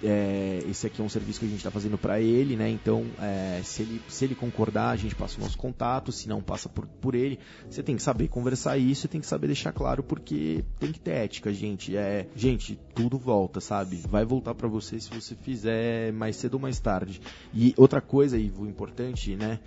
é, 0.04 0.64
esse 0.70 0.88
aqui 0.88 1.02
é 1.02 1.04
um 1.04 1.10
serviço 1.10 1.40
que 1.40 1.46
a 1.46 1.50
gente 1.50 1.58
está 1.58 1.72
fazendo 1.72 1.98
para 1.98 2.20
ele, 2.20 2.56
né? 2.56 2.70
Então, 2.70 3.06
é, 3.20 3.62
se, 3.64 3.82
ele, 3.82 4.02
se 4.08 4.26
ele 4.26 4.36
concordar, 4.36 4.90
a 4.90 4.96
gente 4.96 5.16
passa 5.16 5.38
o 5.40 5.44
nosso 5.44 5.58
contato, 5.58 6.12
se 6.12 6.28
não 6.28 6.42
passa 6.42 6.70
por, 6.70 6.86
por 6.86 7.16
ele, 7.16 7.40
você 7.70 7.84
tem 7.84 7.96
que 7.96 8.02
saber 8.02 8.28
conversar 8.28 8.78
isso, 8.78 9.08
tem 9.08 9.22
que 9.22 9.28
saber 9.28 9.48
deixar 9.48 9.72
claro 9.72 10.04
porque 10.04 10.64
tem 10.80 10.92
que 10.92 11.00
ter 11.00 11.12
ética, 11.12 11.54
gente. 11.54 11.96
É, 11.96 12.28
gente, 12.36 12.80
tudo 12.94 13.18
volta, 13.18 13.60
sabe? 13.60 13.98
Vai 14.08 14.26
voltar 14.26 14.56
para 14.56 14.68
você 14.68 15.00
se 15.00 15.10
você 15.10 15.36
fizer 15.36 16.14
mais 16.14 16.36
cedo 16.36 16.56
ou 16.56 16.60
mais 16.60 16.80
tarde. 16.80 17.22
E 17.54 17.74
outra 17.78 18.02
coisa, 18.02 18.38
Ivo, 18.38 18.66
importante, 18.66 19.36
né? 19.36 19.60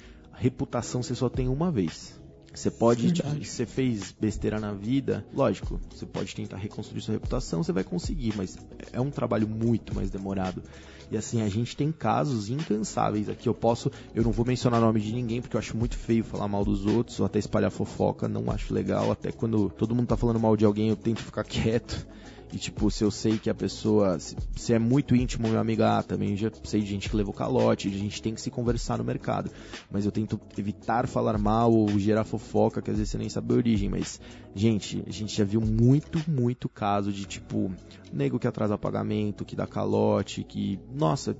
reputação 0.43 1.03
você 1.03 1.14
só 1.14 1.28
tem 1.28 1.49
uma 1.49 1.70
vez. 1.70 2.20
Você 2.55 2.71
pode, 2.71 3.13
tipo, 3.13 3.29
você 3.29 3.65
fez 3.65 4.15
besteira 4.21 4.61
na 4.61 4.73
vida, 4.73 5.25
lógico, 5.33 5.81
você 5.91 6.05
pode 6.05 6.35
tentar 6.35 6.59
reconstruir 6.59 7.01
sua 7.01 7.15
reputação, 7.15 7.63
você 7.63 7.73
vai 7.73 7.83
conseguir, 7.83 8.35
mas 8.37 8.59
é 8.93 9.01
um 9.01 9.11
trabalho 9.11 9.49
muito 9.49 9.95
mais 9.95 10.11
demorado. 10.11 10.63
E 11.11 11.17
assim, 11.17 11.43
a 11.43 11.49
gente 11.49 11.77
tem 11.77 11.93
casos 11.93 12.49
incansáveis 12.49 13.29
aqui. 13.29 13.47
Eu 13.47 13.55
posso, 13.55 13.91
eu 14.15 14.23
não 14.23 14.33
vou 14.33 14.47
mencionar 14.47 14.81
o 14.81 14.85
nome 14.85 15.01
de 15.01 15.13
ninguém 15.13 15.43
porque 15.43 15.57
eu 15.57 15.59
acho 15.59 15.77
muito 15.77 15.97
feio 15.97 16.25
falar 16.25 16.49
mal 16.49 16.65
dos 16.65 16.87
outros 16.87 17.21
ou 17.21 17.27
até 17.27 17.39
espalhar 17.39 17.71
fofoca, 17.71 18.27
não 18.27 18.51
acho 18.51 18.73
legal. 18.73 19.13
Até 19.13 19.31
quando 19.31 19.69
todo 19.71 19.95
mundo 19.95 20.07
tá 20.07 20.17
falando 20.17 20.41
mal 20.41 20.57
de 20.57 20.65
alguém, 20.65 20.89
eu 20.89 20.97
tento 20.97 21.23
ficar 21.23 21.45
quieto. 21.45 22.07
E 22.53 22.59
tipo, 22.59 22.91
se 22.91 23.03
eu 23.03 23.11
sei 23.11 23.39
que 23.39 23.49
a 23.49 23.55
pessoa, 23.55 24.19
se, 24.19 24.37
se, 24.55 24.75
é 24.75 24.79
muito 24.79 25.17
íntimo, 25.17 25.49
meu 25.49 25.59
amigo, 25.59 25.83
ah, 25.83 26.03
também 26.03 26.37
já 26.37 26.51
sei 26.65 26.83
de 26.83 26.87
gente 26.87 27.09
que 27.09 27.17
levou 27.17 27.33
calote, 27.33 27.89
a 27.89 27.91
gente 27.91 28.21
tem 28.21 28.35
que 28.35 28.43
se 28.43 28.51
conversar 28.51 28.99
no 28.99 29.05
mercado. 29.05 29.51
Mas 29.91 30.05
eu 30.05 30.13
tento 30.13 30.39
evitar 30.59 31.09
falar 31.09 31.39
mal 31.39 31.73
ou 31.73 31.99
gerar 31.99 32.25
fofoca, 32.25 32.83
que 32.83 32.91
às 32.91 32.99
vezes 32.99 33.11
você 33.11 33.17
nem 33.17 33.31
sabe 33.31 33.55
a 33.55 33.57
origem. 33.57 33.89
Mas, 33.89 34.21
gente, 34.55 35.03
a 35.07 35.11
gente 35.11 35.35
já 35.35 35.45
viu 35.45 35.63
muito, 35.63 36.23
muito 36.31 36.69
caso 36.69 37.11
de 37.11 37.25
tipo, 37.25 37.73
nego 38.13 38.39
que 38.39 38.47
atrasa 38.47 38.77
pagamento, 38.77 39.45
que 39.45 39.57
dá 39.57 39.67
calote, 39.67 40.45
que, 40.45 40.78
nossa, 40.95 41.36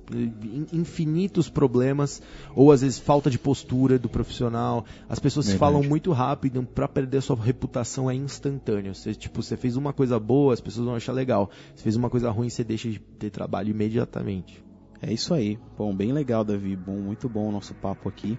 infinitos 0.71 1.49
problemas, 1.49 2.21
ou 2.55 2.71
às 2.71 2.81
vezes 2.81 2.99
falta 2.99 3.29
de 3.29 3.37
postura 3.37 3.99
do 3.99 4.09
profissional. 4.09 4.85
As 5.07 5.19
pessoas 5.19 5.45
Verdade. 5.45 5.59
falam 5.59 5.83
muito 5.83 6.11
rápido, 6.11 6.63
para 6.63 6.87
perder 6.87 7.21
sua 7.21 7.35
reputação 7.35 8.09
é 8.09 8.15
instantâneo. 8.15 8.93
Você, 8.93 9.13
tipo, 9.13 9.41
você 9.41 9.55
fez 9.55 9.75
uma 9.75 9.93
coisa 9.93 10.19
boa, 10.19 10.53
as 10.53 10.61
pessoas 10.61 10.85
vão 10.85 10.95
achar 10.95 11.13
legal. 11.13 11.49
Se 11.75 11.83
fez 11.83 11.95
uma 11.95 12.09
coisa 12.09 12.29
ruim, 12.31 12.49
você 12.49 12.63
deixa 12.63 12.89
de 12.89 12.99
ter 12.99 13.29
trabalho 13.29 13.69
imediatamente. 13.69 14.63
É 15.01 15.11
isso 15.11 15.33
aí. 15.33 15.59
Bom, 15.77 15.93
bem 15.93 16.13
legal, 16.13 16.45
Davi. 16.45 16.75
Bom, 16.77 16.95
muito 16.95 17.27
bom 17.27 17.49
o 17.49 17.51
nosso 17.51 17.73
papo 17.73 18.07
aqui. 18.07 18.37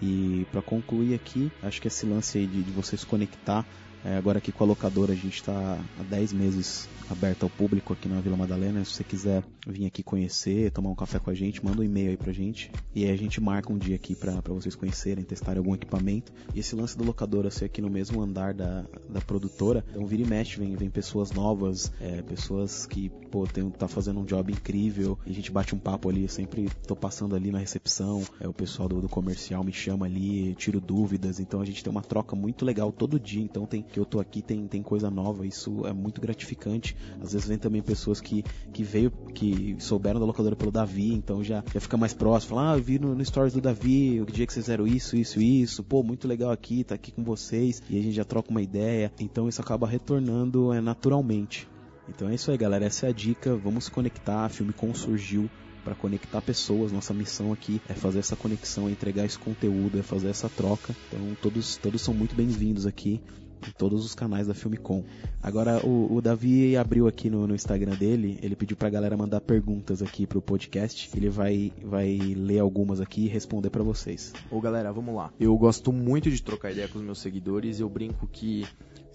E 0.00 0.46
para 0.50 0.62
concluir 0.62 1.14
aqui, 1.14 1.52
acho 1.62 1.80
que 1.82 1.88
esse 1.88 2.06
lance 2.06 2.38
aí 2.38 2.46
de, 2.46 2.62
de 2.62 2.70
você 2.70 2.96
se 2.96 3.04
conectar, 3.04 3.66
é, 4.04 4.16
agora 4.16 4.38
aqui 4.38 4.52
com 4.52 4.64
a 4.64 4.66
locadora, 4.66 5.12
a 5.12 5.16
gente 5.16 5.36
está 5.36 5.78
há 5.98 6.02
10 6.04 6.32
meses 6.32 6.88
aberta 7.10 7.46
ao 7.46 7.50
público 7.50 7.92
aqui 7.92 8.08
na 8.08 8.20
Vila 8.20 8.36
Madalena. 8.36 8.84
Se 8.84 8.92
você 8.92 9.04
quiser 9.04 9.42
vir 9.66 9.86
aqui 9.86 10.02
conhecer, 10.02 10.70
tomar 10.70 10.90
um 10.90 10.94
café 10.94 11.18
com 11.18 11.30
a 11.30 11.34
gente, 11.34 11.64
manda 11.64 11.80
um 11.80 11.84
e-mail 11.84 12.10
aí 12.10 12.16
pra 12.16 12.32
gente. 12.32 12.70
E 12.94 13.04
aí 13.04 13.10
a 13.10 13.16
gente 13.16 13.40
marca 13.40 13.72
um 13.72 13.78
dia 13.78 13.96
aqui 13.96 14.14
pra 14.14 14.40
vocês 14.48 14.74
conhecerem, 14.74 15.24
testarem 15.24 15.58
algum 15.58 15.74
equipamento. 15.74 16.32
E 16.54 16.60
esse 16.60 16.74
lance 16.74 16.96
da 16.96 17.04
locadora 17.04 17.50
ser 17.50 17.66
aqui 17.66 17.80
no 17.80 17.90
mesmo 17.90 18.20
andar 18.20 18.54
da, 18.54 18.84
da 19.08 19.20
produtora, 19.20 19.84
então 19.90 20.06
vira 20.06 20.22
e 20.22 20.26
mexe, 20.26 20.58
vem, 20.58 20.76
vem 20.76 20.90
pessoas 20.90 21.32
novas, 21.32 21.92
é, 22.00 22.22
pessoas 22.22 22.86
que, 22.86 23.08
pô, 23.30 23.46
tem, 23.46 23.68
tá 23.70 23.88
fazendo 23.88 24.20
um 24.20 24.24
job 24.24 24.52
incrível. 24.52 25.18
E 25.26 25.30
a 25.30 25.34
gente 25.34 25.50
bate 25.50 25.74
um 25.74 25.78
papo 25.78 26.08
ali, 26.08 26.28
sempre 26.28 26.68
tô 26.86 26.94
passando 26.94 27.34
ali 27.34 27.50
na 27.50 27.58
recepção, 27.58 28.22
é, 28.40 28.46
o 28.46 28.52
pessoal 28.52 28.88
do, 28.88 29.00
do 29.00 29.08
comercial 29.08 29.64
me 29.64 29.72
chama 29.72 30.06
ali, 30.06 30.54
tiro 30.54 30.80
dúvidas. 30.80 31.40
Então 31.40 31.60
a 31.60 31.64
gente 31.64 31.82
tem 31.82 31.90
uma 31.90 32.02
troca 32.02 32.36
muito 32.36 32.64
legal 32.64 32.92
todo 32.92 33.18
dia. 33.18 33.42
Então 33.42 33.66
tem 33.66 33.84
que 33.88 33.98
eu 33.98 34.04
tô 34.04 34.20
aqui, 34.20 34.42
tem, 34.42 34.66
tem 34.66 34.82
coisa 34.82 35.10
nova, 35.10 35.46
isso 35.46 35.86
é 35.86 35.92
muito 35.92 36.20
gratificante. 36.20 36.96
Às 37.20 37.32
vezes 37.32 37.48
vem 37.48 37.58
também 37.58 37.82
pessoas 37.82 38.20
que, 38.20 38.44
que 38.72 38.82
veio, 38.84 39.10
que 39.10 39.76
souberam 39.78 40.20
da 40.20 40.26
locadora 40.26 40.54
pelo 40.54 40.70
Davi, 40.70 41.12
então 41.12 41.42
já, 41.42 41.64
já 41.72 41.80
fica 41.80 41.96
mais 41.96 42.14
próximo. 42.14 42.56
Fala, 42.56 42.72
ah, 42.72 42.76
eu 42.76 42.82
vi 42.82 42.98
no, 42.98 43.14
no 43.14 43.24
Stories 43.24 43.54
do 43.54 43.60
Davi, 43.60 44.20
o 44.20 44.26
dia 44.26 44.46
que 44.46 44.52
vocês 44.52 44.66
fizeram 44.66 44.86
isso, 44.86 45.16
isso, 45.16 45.40
isso. 45.40 45.82
Pô, 45.82 46.02
muito 46.02 46.28
legal 46.28 46.50
aqui, 46.50 46.84
tá 46.84 46.94
aqui 46.94 47.10
com 47.10 47.24
vocês. 47.24 47.82
E 47.88 47.98
a 47.98 48.02
gente 48.02 48.14
já 48.14 48.24
troca 48.24 48.50
uma 48.50 48.62
ideia. 48.62 49.12
Então 49.18 49.48
isso 49.48 49.60
acaba 49.60 49.86
retornando 49.86 50.72
é, 50.72 50.80
naturalmente. 50.80 51.68
Então 52.08 52.28
é 52.28 52.34
isso 52.34 52.50
aí, 52.50 52.56
galera. 52.56 52.84
Essa 52.84 53.06
é 53.06 53.08
a 53.10 53.12
dica. 53.12 53.56
Vamos 53.56 53.84
se 53.84 53.90
conectar. 53.90 54.44
A 54.44 54.48
Filmicom 54.48 54.94
surgiu 54.94 55.48
para 55.84 55.94
conectar 55.94 56.40
pessoas. 56.42 56.92
Nossa 56.92 57.14
missão 57.14 57.52
aqui 57.52 57.80
é 57.88 57.94
fazer 57.94 58.18
essa 58.18 58.36
conexão, 58.36 58.88
é 58.88 58.90
entregar 58.90 59.24
esse 59.24 59.38
conteúdo, 59.38 59.98
é 59.98 60.02
fazer 60.02 60.28
essa 60.28 60.48
troca. 60.48 60.94
Então 61.08 61.36
todos, 61.40 61.76
todos 61.76 62.02
são 62.02 62.14
muito 62.14 62.34
bem-vindos 62.34 62.86
aqui 62.86 63.20
em 63.66 63.72
todos 63.72 64.04
os 64.04 64.14
canais 64.14 64.46
da 64.46 64.54
Filmicom. 64.54 65.04
Agora, 65.42 65.84
o, 65.86 66.14
o 66.14 66.20
Davi 66.20 66.76
abriu 66.76 67.06
aqui 67.06 67.30
no, 67.30 67.46
no, 67.46 67.54
Instagram 67.54 67.94
dele, 67.94 68.38
ele 68.42 68.56
pediu 68.56 68.76
pra 68.76 68.90
galera 68.90 69.16
mandar 69.16 69.40
perguntas 69.40 70.02
aqui 70.02 70.26
pro 70.26 70.42
podcast. 70.42 71.10
Ele 71.16 71.28
vai, 71.28 71.72
vai 71.82 72.18
ler 72.18 72.58
algumas 72.58 73.00
aqui 73.00 73.24
e 73.24 73.28
responder 73.28 73.70
para 73.70 73.82
vocês. 73.82 74.32
Ô 74.50 74.60
galera, 74.60 74.92
vamos 74.92 75.14
lá. 75.14 75.32
Eu 75.38 75.56
gosto 75.56 75.92
muito 75.92 76.30
de 76.30 76.42
trocar 76.42 76.72
ideia 76.72 76.88
com 76.88 76.98
os 76.98 77.04
meus 77.04 77.20
seguidores. 77.20 77.80
Eu 77.80 77.88
brinco 77.88 78.26
que 78.26 78.66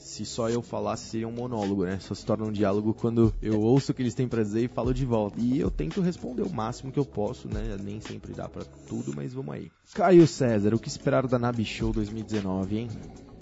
se 0.03 0.25
só 0.25 0.49
eu 0.49 0.61
falasse 0.61 1.05
seria 1.05 1.27
um 1.27 1.31
monólogo, 1.31 1.85
né? 1.85 1.97
Só 1.99 2.13
se 2.13 2.25
torna 2.25 2.45
um 2.45 2.51
diálogo 2.51 2.93
quando 2.93 3.33
eu 3.41 3.61
ouço 3.61 3.91
o 3.91 3.95
que 3.95 4.01
eles 4.01 4.13
têm 4.13 4.27
pra 4.27 4.43
dizer 4.43 4.63
e 4.63 4.67
falo 4.67 4.93
de 4.93 5.05
volta. 5.05 5.39
E 5.39 5.59
eu 5.59 5.71
tento 5.71 6.01
responder 6.01 6.41
o 6.41 6.53
máximo 6.53 6.91
que 6.91 6.99
eu 6.99 7.05
posso, 7.05 7.47
né? 7.47 7.77
Nem 7.81 8.01
sempre 8.01 8.33
dá 8.33 8.49
para 8.49 8.65
tudo, 8.65 9.13
mas 9.15 9.33
vamos 9.33 9.55
aí. 9.55 9.71
Caio 9.93 10.27
César, 10.27 10.73
o 10.73 10.79
que 10.79 10.89
esperar 10.89 11.25
da 11.25 11.39
Nabi 11.39 11.63
Show 11.63 11.93
2019, 11.93 12.77
hein? 12.77 12.89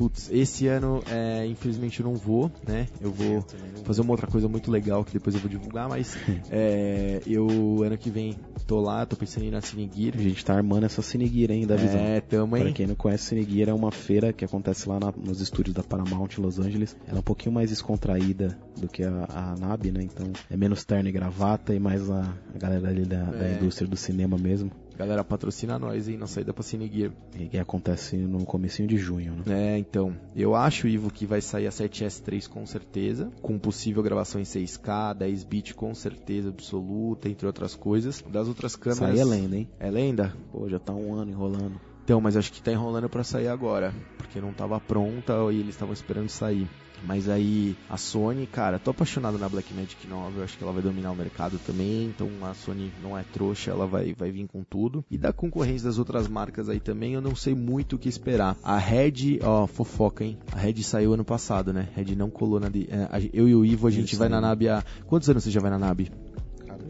Putz, 0.01 0.31
esse 0.31 0.65
ano, 0.65 1.03
é, 1.11 1.45
infelizmente, 1.45 1.99
eu 1.99 2.07
não 2.07 2.15
vou, 2.15 2.51
né? 2.67 2.87
Eu 2.99 3.11
vou 3.11 3.45
fazer 3.83 4.01
uma 4.01 4.09
outra 4.09 4.25
coisa 4.25 4.47
muito 4.47 4.71
legal 4.71 5.05
que 5.05 5.13
depois 5.13 5.35
eu 5.35 5.39
vou 5.39 5.47
divulgar, 5.47 5.87
mas 5.87 6.17
é, 6.49 7.21
eu, 7.27 7.47
ano 7.83 7.95
que 7.95 8.09
vem, 8.09 8.35
tô 8.65 8.81
lá, 8.81 9.05
tô 9.05 9.15
pensando 9.15 9.43
em 9.43 9.49
ir 9.49 9.51
na 9.51 9.61
Cinegear. 9.61 10.15
A 10.17 10.21
gente 10.23 10.43
tá 10.43 10.55
armando 10.55 10.87
essa 10.87 11.03
Cinegear 11.03 11.51
ainda, 11.51 11.77
visão. 11.77 11.99
É, 11.99 12.19
tamo 12.19 12.55
aí. 12.55 12.63
Pra 12.63 12.71
quem 12.71 12.87
não 12.87 12.95
conhece, 12.95 13.25
Cinegear 13.25 13.69
é 13.69 13.73
uma 13.73 13.91
feira 13.91 14.33
que 14.33 14.43
acontece 14.43 14.89
lá 14.89 14.99
na, 14.99 15.13
nos 15.15 15.39
estúdios 15.39 15.75
da 15.75 15.83
Paramount 15.83 16.29
em 16.35 16.41
Los 16.41 16.57
Angeles. 16.57 16.97
Ela 17.07 17.17
é 17.17 17.19
um 17.19 17.23
pouquinho 17.23 17.53
mais 17.53 17.69
descontraída 17.69 18.57
do 18.75 18.87
que 18.87 19.03
a, 19.03 19.27
a 19.29 19.55
NAB, 19.55 19.91
né? 19.91 20.01
Então 20.01 20.33
é 20.49 20.57
menos 20.57 20.83
terno 20.83 21.09
e 21.09 21.11
gravata 21.11 21.75
e 21.75 21.79
mais 21.79 22.09
a, 22.09 22.33
a 22.55 22.57
galera 22.57 22.89
ali 22.89 23.05
da, 23.05 23.17
é. 23.17 23.37
da 23.37 23.51
indústria 23.51 23.87
do 23.87 23.95
cinema 23.95 24.35
mesmo. 24.35 24.71
Galera, 25.01 25.23
patrocina 25.23 25.79
nós, 25.79 26.07
hein, 26.07 26.15
na 26.15 26.27
saída 26.27 26.53
pra 26.53 26.61
Cine 26.61 26.87
Gear. 26.87 27.11
E 27.35 27.47
que 27.47 27.57
acontece 27.57 28.15
no 28.17 28.45
comecinho 28.45 28.87
de 28.87 28.99
junho, 28.99 29.33
né? 29.33 29.73
É, 29.73 29.77
então. 29.79 30.15
Eu 30.35 30.55
acho, 30.55 30.87
Ivo, 30.87 31.09
que 31.09 31.25
vai 31.25 31.41
sair 31.41 31.65
a 31.65 31.71
7S3 31.71 32.47
com 32.47 32.63
certeza, 32.67 33.31
com 33.41 33.57
possível 33.57 34.03
gravação 34.03 34.39
em 34.39 34.43
6K, 34.43 35.15
10 35.15 35.43
bit 35.45 35.73
com 35.73 35.95
certeza 35.95 36.49
absoluta, 36.49 37.27
entre 37.27 37.47
outras 37.47 37.73
coisas. 37.73 38.23
Das 38.31 38.47
outras 38.47 38.75
câmeras... 38.75 39.17
Sai 39.17 39.19
é 39.19 39.23
lenda, 39.23 39.57
hein? 39.57 39.67
É 39.79 39.89
lenda? 39.89 40.35
Pô, 40.51 40.69
já 40.69 40.77
tá 40.77 40.93
um 40.93 41.15
ano 41.15 41.31
enrolando. 41.31 41.81
Então, 42.11 42.19
mas 42.19 42.35
acho 42.35 42.51
que 42.51 42.61
tá 42.61 42.73
enrolando 42.73 43.07
para 43.07 43.23
sair 43.23 43.47
agora, 43.47 43.93
porque 44.17 44.41
não 44.41 44.51
tava 44.51 44.77
pronta 44.81 45.33
e 45.49 45.61
eles 45.61 45.69
estavam 45.69 45.93
esperando 45.93 46.27
sair. 46.27 46.67
Mas 47.05 47.29
aí 47.29 47.73
a 47.89 47.95
Sony, 47.95 48.45
cara, 48.45 48.77
tô 48.77 48.91
apaixonado 48.91 49.37
na 49.37 49.47
Blackmagic 49.47 50.05
9, 50.05 50.39
eu 50.39 50.43
acho 50.43 50.57
que 50.57 50.63
ela 50.65 50.73
vai 50.73 50.81
dominar 50.81 51.13
o 51.13 51.15
mercado 51.15 51.57
também, 51.65 52.07
então 52.07 52.29
a 52.41 52.53
Sony 52.53 52.91
não 53.01 53.17
é 53.17 53.23
trouxa, 53.23 53.71
ela 53.71 53.87
vai, 53.87 54.13
vai 54.13 54.29
vir 54.29 54.45
com 54.45 54.61
tudo. 54.61 55.05
E 55.09 55.17
da 55.17 55.31
concorrência 55.31 55.87
das 55.87 55.97
outras 55.97 56.27
marcas 56.27 56.67
aí 56.67 56.81
também, 56.81 57.13
eu 57.13 57.21
não 57.21 57.33
sei 57.33 57.55
muito 57.55 57.95
o 57.95 57.97
que 57.97 58.09
esperar. 58.09 58.57
A 58.61 58.77
Red, 58.77 59.39
ó, 59.41 59.65
fofoca, 59.65 60.25
hein? 60.25 60.37
A 60.51 60.57
Red 60.57 60.83
saiu 60.83 61.13
ano 61.13 61.23
passado, 61.23 61.71
né? 61.71 61.87
Red 61.95 62.13
não 62.13 62.29
colou 62.29 62.59
na. 62.59 62.67
De, 62.67 62.89
é, 62.91 63.29
eu 63.31 63.47
e 63.47 63.55
o 63.55 63.63
Ivo, 63.63 63.87
a 63.87 63.91
gente 63.91 64.17
vai 64.17 64.27
na 64.27 64.41
NAB 64.41 64.67
há. 64.67 64.83
Quantos 65.07 65.29
anos 65.29 65.45
você 65.45 65.49
já 65.49 65.61
vai 65.61 65.71
na 65.71 65.79
NAB? 65.79 66.11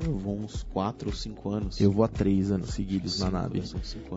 Eu 0.03 0.17
vou 0.17 0.37
uns 0.37 0.63
4 0.63 1.09
ou 1.09 1.15
5 1.15 1.49
anos. 1.49 1.81
Eu 1.81 1.91
vou 1.91 2.03
há 2.03 2.07
3 2.07 2.51
anos 2.51 2.73
seguidos 2.73 3.13
cinco, 3.13 3.31
na 3.31 3.41
nave. 3.41 3.63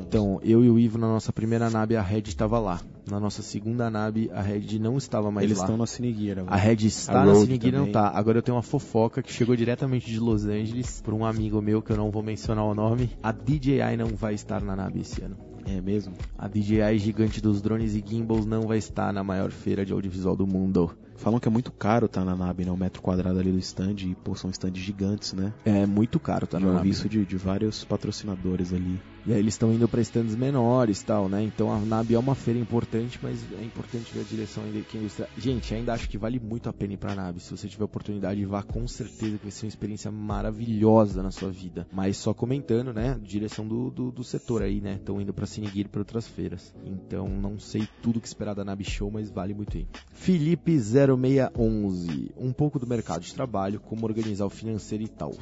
Então, 0.01 0.40
eu 0.43 0.65
e 0.65 0.70
o 0.70 0.78
Ivo, 0.78 0.98
na 0.98 1.09
nossa 1.09 1.32
primeira 1.32 1.69
nave, 1.69 1.97
a 1.97 2.02
Red 2.02 2.23
estava 2.27 2.59
lá. 2.59 2.81
Na 3.09 3.20
nossa 3.20 3.43
segunda 3.43 3.90
nave, 3.90 4.31
a 4.32 4.40
Red 4.40 4.78
não 4.78 4.97
estava 4.97 5.31
mais 5.31 5.44
Eles 5.44 5.59
lá. 5.59 5.65
Eles 5.65 5.70
estão 5.70 5.77
na 5.77 5.86
Cinegueira. 5.86 6.44
A 6.47 6.56
Red 6.56 6.86
está 6.86 7.23
a 7.23 7.27
na 7.27 7.35
Cinegueira, 7.35 7.78
não 7.78 7.93
tá. 7.93 8.09
Agora 8.09 8.39
eu 8.39 8.43
tenho 8.43 8.56
uma 8.56 8.62
fofoca 8.62 9.23
que 9.23 9.32
chegou 9.32 9.55
diretamente 9.55 10.11
de 10.11 10.19
Los 10.19 10.44
Angeles 10.47 11.02
por 11.02 11.12
um 11.12 11.24
amigo 11.24 11.61
meu 11.61 11.82
que 11.82 11.93
eu 11.93 11.97
não 11.97 12.11
vou 12.11 12.23
mencionar 12.23 12.65
o 12.65 12.74
nome. 12.74 13.11
A 13.23 13.31
DJI 13.32 13.97
não 13.98 14.09
vai 14.09 14.35
estar 14.35 14.62
na 14.62 14.74
nave 14.74 15.01
esse 15.01 15.23
ano. 15.23 15.36
É 15.66 15.81
mesmo? 15.81 16.15
A 16.39 16.47
DJI 16.47 16.98
gigante 16.98 17.40
dos 17.40 17.62
drones 17.62 17.94
e 17.94 18.05
gimbals 18.06 18.44
não 18.47 18.62
vai 18.62 18.78
estar 18.78 19.12
na 19.12 19.24
maior 19.24 19.51
feira 19.51 19.85
de 19.85 19.93
audiovisual 19.93 20.36
do 20.36 20.47
mundo. 20.47 20.90
Falam 21.24 21.40
que 21.40 21.48
é 21.48 21.51
muito 21.51 21.72
caro 21.72 22.06
tá 22.06 22.22
na 22.22 22.36
NAB, 22.36 22.66
né? 22.66 22.70
O 22.70 22.76
metro 22.76 23.01
quadrado 23.01 23.38
ali 23.38 23.51
do 23.51 23.59
stand. 23.59 23.96
E, 24.01 24.14
pô, 24.14 24.34
são 24.34 24.51
stands 24.51 24.82
gigantes, 24.82 25.32
né? 25.32 25.55
É 25.64 25.86
muito 25.86 26.20
caro, 26.20 26.46
tá 26.46 26.60
Já 26.60 26.66
ouvi 26.66 26.90
isso 26.90 27.09
de, 27.09 27.24
de 27.24 27.36
vários 27.38 27.82
patrocinadores 27.82 28.74
ali. 28.74 29.01
E 29.26 29.32
aí 29.32 29.38
eles 29.38 29.55
estão 29.55 29.72
indo 29.72 29.88
para 29.88 30.02
stands 30.02 30.36
menores 30.36 31.02
tal, 31.02 31.30
né? 31.30 31.42
Então 31.42 31.72
a 31.72 31.78
NAB 31.78 32.12
é 32.12 32.18
uma 32.18 32.34
feira 32.34 32.60
importante, 32.60 33.18
mas 33.22 33.42
é 33.59 33.64
importante 33.64 34.12
ver 34.12 34.20
a 34.20 34.24
direção 34.24 34.64
ainda 34.64 34.82
que 34.82 34.98
a 34.98 35.01
indústria. 35.01 35.26
Gente, 35.38 35.74
ainda 35.74 35.94
acho 35.94 36.10
que 36.10 36.18
vale 36.18 36.38
muito 36.38 36.68
a 36.68 36.74
pena 36.74 36.92
ir 36.92 36.98
pra 36.98 37.14
NAB. 37.14 37.40
Se 37.40 37.51
você 37.51 37.66
tiver 37.66 37.84
oportunidade, 37.84 38.44
vá 38.44 38.62
com 38.62 38.86
certeza 38.86 39.38
que 39.38 39.44
vai 39.44 39.51
ser 39.51 39.64
uma 39.64 39.70
experiência 39.70 40.10
maravilhosa 40.10 41.22
na 41.22 41.30
sua 41.30 41.51
vida. 41.51 41.86
Mas 41.90 42.18
só 42.18 42.34
comentando, 42.34 42.92
né? 42.92 43.18
Direção 43.22 43.66
do, 43.66 43.90
do, 43.90 44.12
do 44.12 44.22
setor 44.22 44.62
aí, 44.62 44.82
né? 44.82 44.96
Estão 44.96 45.18
indo 45.18 45.32
pra 45.32 45.46
Cinegear 45.46 45.86
e 45.86 45.88
pra 45.88 46.02
outras 46.02 46.28
feiras. 46.28 46.74
Então 46.84 47.26
não 47.26 47.59
sei 47.59 47.88
tudo 48.02 48.20
que 48.20 48.26
esperar 48.26 48.52
da 48.52 48.62
NAB 48.62 48.84
Show, 48.84 49.10
mas 49.10 49.30
vale 49.30 49.55
muito 49.55 49.78
ir. 49.78 49.88
Felipe 50.12 50.78
0611. 51.16 52.32
Um 52.36 52.52
pouco 52.52 52.78
do 52.78 52.86
mercado 52.86 53.22
de 53.22 53.34
trabalho, 53.34 53.80
como 53.80 54.04
organizar 54.06 54.46
o 54.46 54.50
financeiro 54.50 55.04
e 55.04 55.08
tal. 55.08 55.32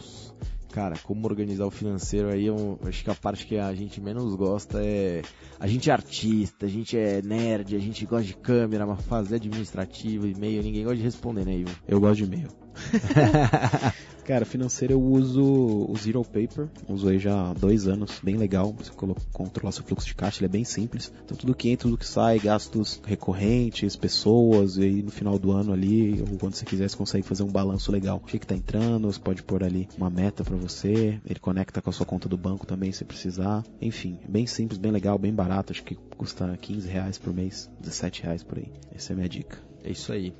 Cara, 0.72 0.96
como 1.02 1.26
organizar 1.26 1.66
o 1.66 1.70
financeiro 1.70 2.30
aí, 2.30 2.46
eu 2.46 2.78
acho 2.86 3.04
que 3.04 3.10
a 3.10 3.14
parte 3.14 3.46
que 3.46 3.58
a 3.58 3.74
gente 3.74 4.00
menos 4.00 4.34
gosta 4.34 4.82
é. 4.82 5.20
A 5.60 5.66
gente 5.66 5.90
é 5.90 5.92
artista, 5.92 6.64
a 6.64 6.68
gente 6.68 6.96
é 6.96 7.20
nerd, 7.20 7.76
a 7.76 7.78
gente 7.78 8.06
gosta 8.06 8.26
de 8.26 8.34
câmera, 8.34 8.86
mas 8.86 9.04
fazer 9.04 9.36
administrativo, 9.36 10.26
e-mail, 10.26 10.62
ninguém 10.62 10.82
gosta 10.82 10.96
de 10.96 11.02
responder, 11.02 11.44
né, 11.44 11.56
Ivo? 11.56 11.76
Eu 11.86 12.00
gosto 12.00 12.16
de 12.16 12.24
e-mail. 12.24 12.61
Cara, 14.24 14.44
financeiro 14.44 14.94
eu 14.94 15.02
uso 15.02 15.42
o 15.42 15.94
Zero 15.98 16.22
Paper, 16.22 16.68
uso 16.88 17.08
aí 17.08 17.18
já 17.18 17.50
há 17.50 17.54
dois 17.54 17.88
anos, 17.88 18.20
bem 18.22 18.36
legal. 18.36 18.72
Você 18.72 18.92
controlar 19.32 19.72
seu 19.72 19.82
fluxo 19.82 20.06
de 20.06 20.14
caixa, 20.14 20.38
ele 20.38 20.46
é 20.46 20.48
bem 20.48 20.64
simples. 20.64 21.12
Então 21.24 21.36
tudo 21.36 21.54
que 21.54 21.70
entra, 21.70 21.88
tudo 21.88 21.98
que 21.98 22.06
sai, 22.06 22.38
gastos 22.38 23.00
recorrentes, 23.04 23.96
pessoas, 23.96 24.76
e 24.76 24.84
aí 24.84 25.02
no 25.02 25.10
final 25.10 25.38
do 25.40 25.50
ano 25.50 25.72
ali, 25.72 26.20
ou 26.20 26.38
quando 26.38 26.54
você 26.54 26.64
quiser, 26.64 26.88
você 26.88 26.96
consegue 26.96 27.26
fazer 27.26 27.42
um 27.42 27.50
balanço 27.50 27.90
legal. 27.90 28.18
O 28.18 28.20
que 28.20 28.38
que 28.38 28.46
tá 28.46 28.54
entrando, 28.54 29.12
você 29.12 29.18
pode 29.18 29.42
pôr 29.42 29.64
ali 29.64 29.88
uma 29.98 30.08
meta 30.08 30.44
pra 30.44 30.56
você, 30.56 31.20
ele 31.26 31.40
conecta 31.40 31.82
com 31.82 31.90
a 31.90 31.92
sua 31.92 32.06
conta 32.06 32.28
do 32.28 32.38
banco 32.38 32.64
também 32.64 32.92
se 32.92 33.04
precisar. 33.04 33.64
Enfim, 33.80 34.18
bem 34.28 34.46
simples, 34.46 34.78
bem 34.78 34.92
legal, 34.92 35.18
bem 35.18 35.34
barato, 35.34 35.72
acho 35.72 35.82
que 35.82 35.96
custa 36.16 36.56
15 36.56 36.88
reais 36.88 37.18
por 37.18 37.34
mês, 37.34 37.68
17 37.80 38.22
reais 38.22 38.44
por 38.44 38.58
aí. 38.58 38.70
Essa 38.94 39.12
é 39.12 39.14
a 39.14 39.16
minha 39.16 39.28
dica. 39.28 39.58
É 39.84 39.90
isso 39.90 40.12
aí. 40.12 40.32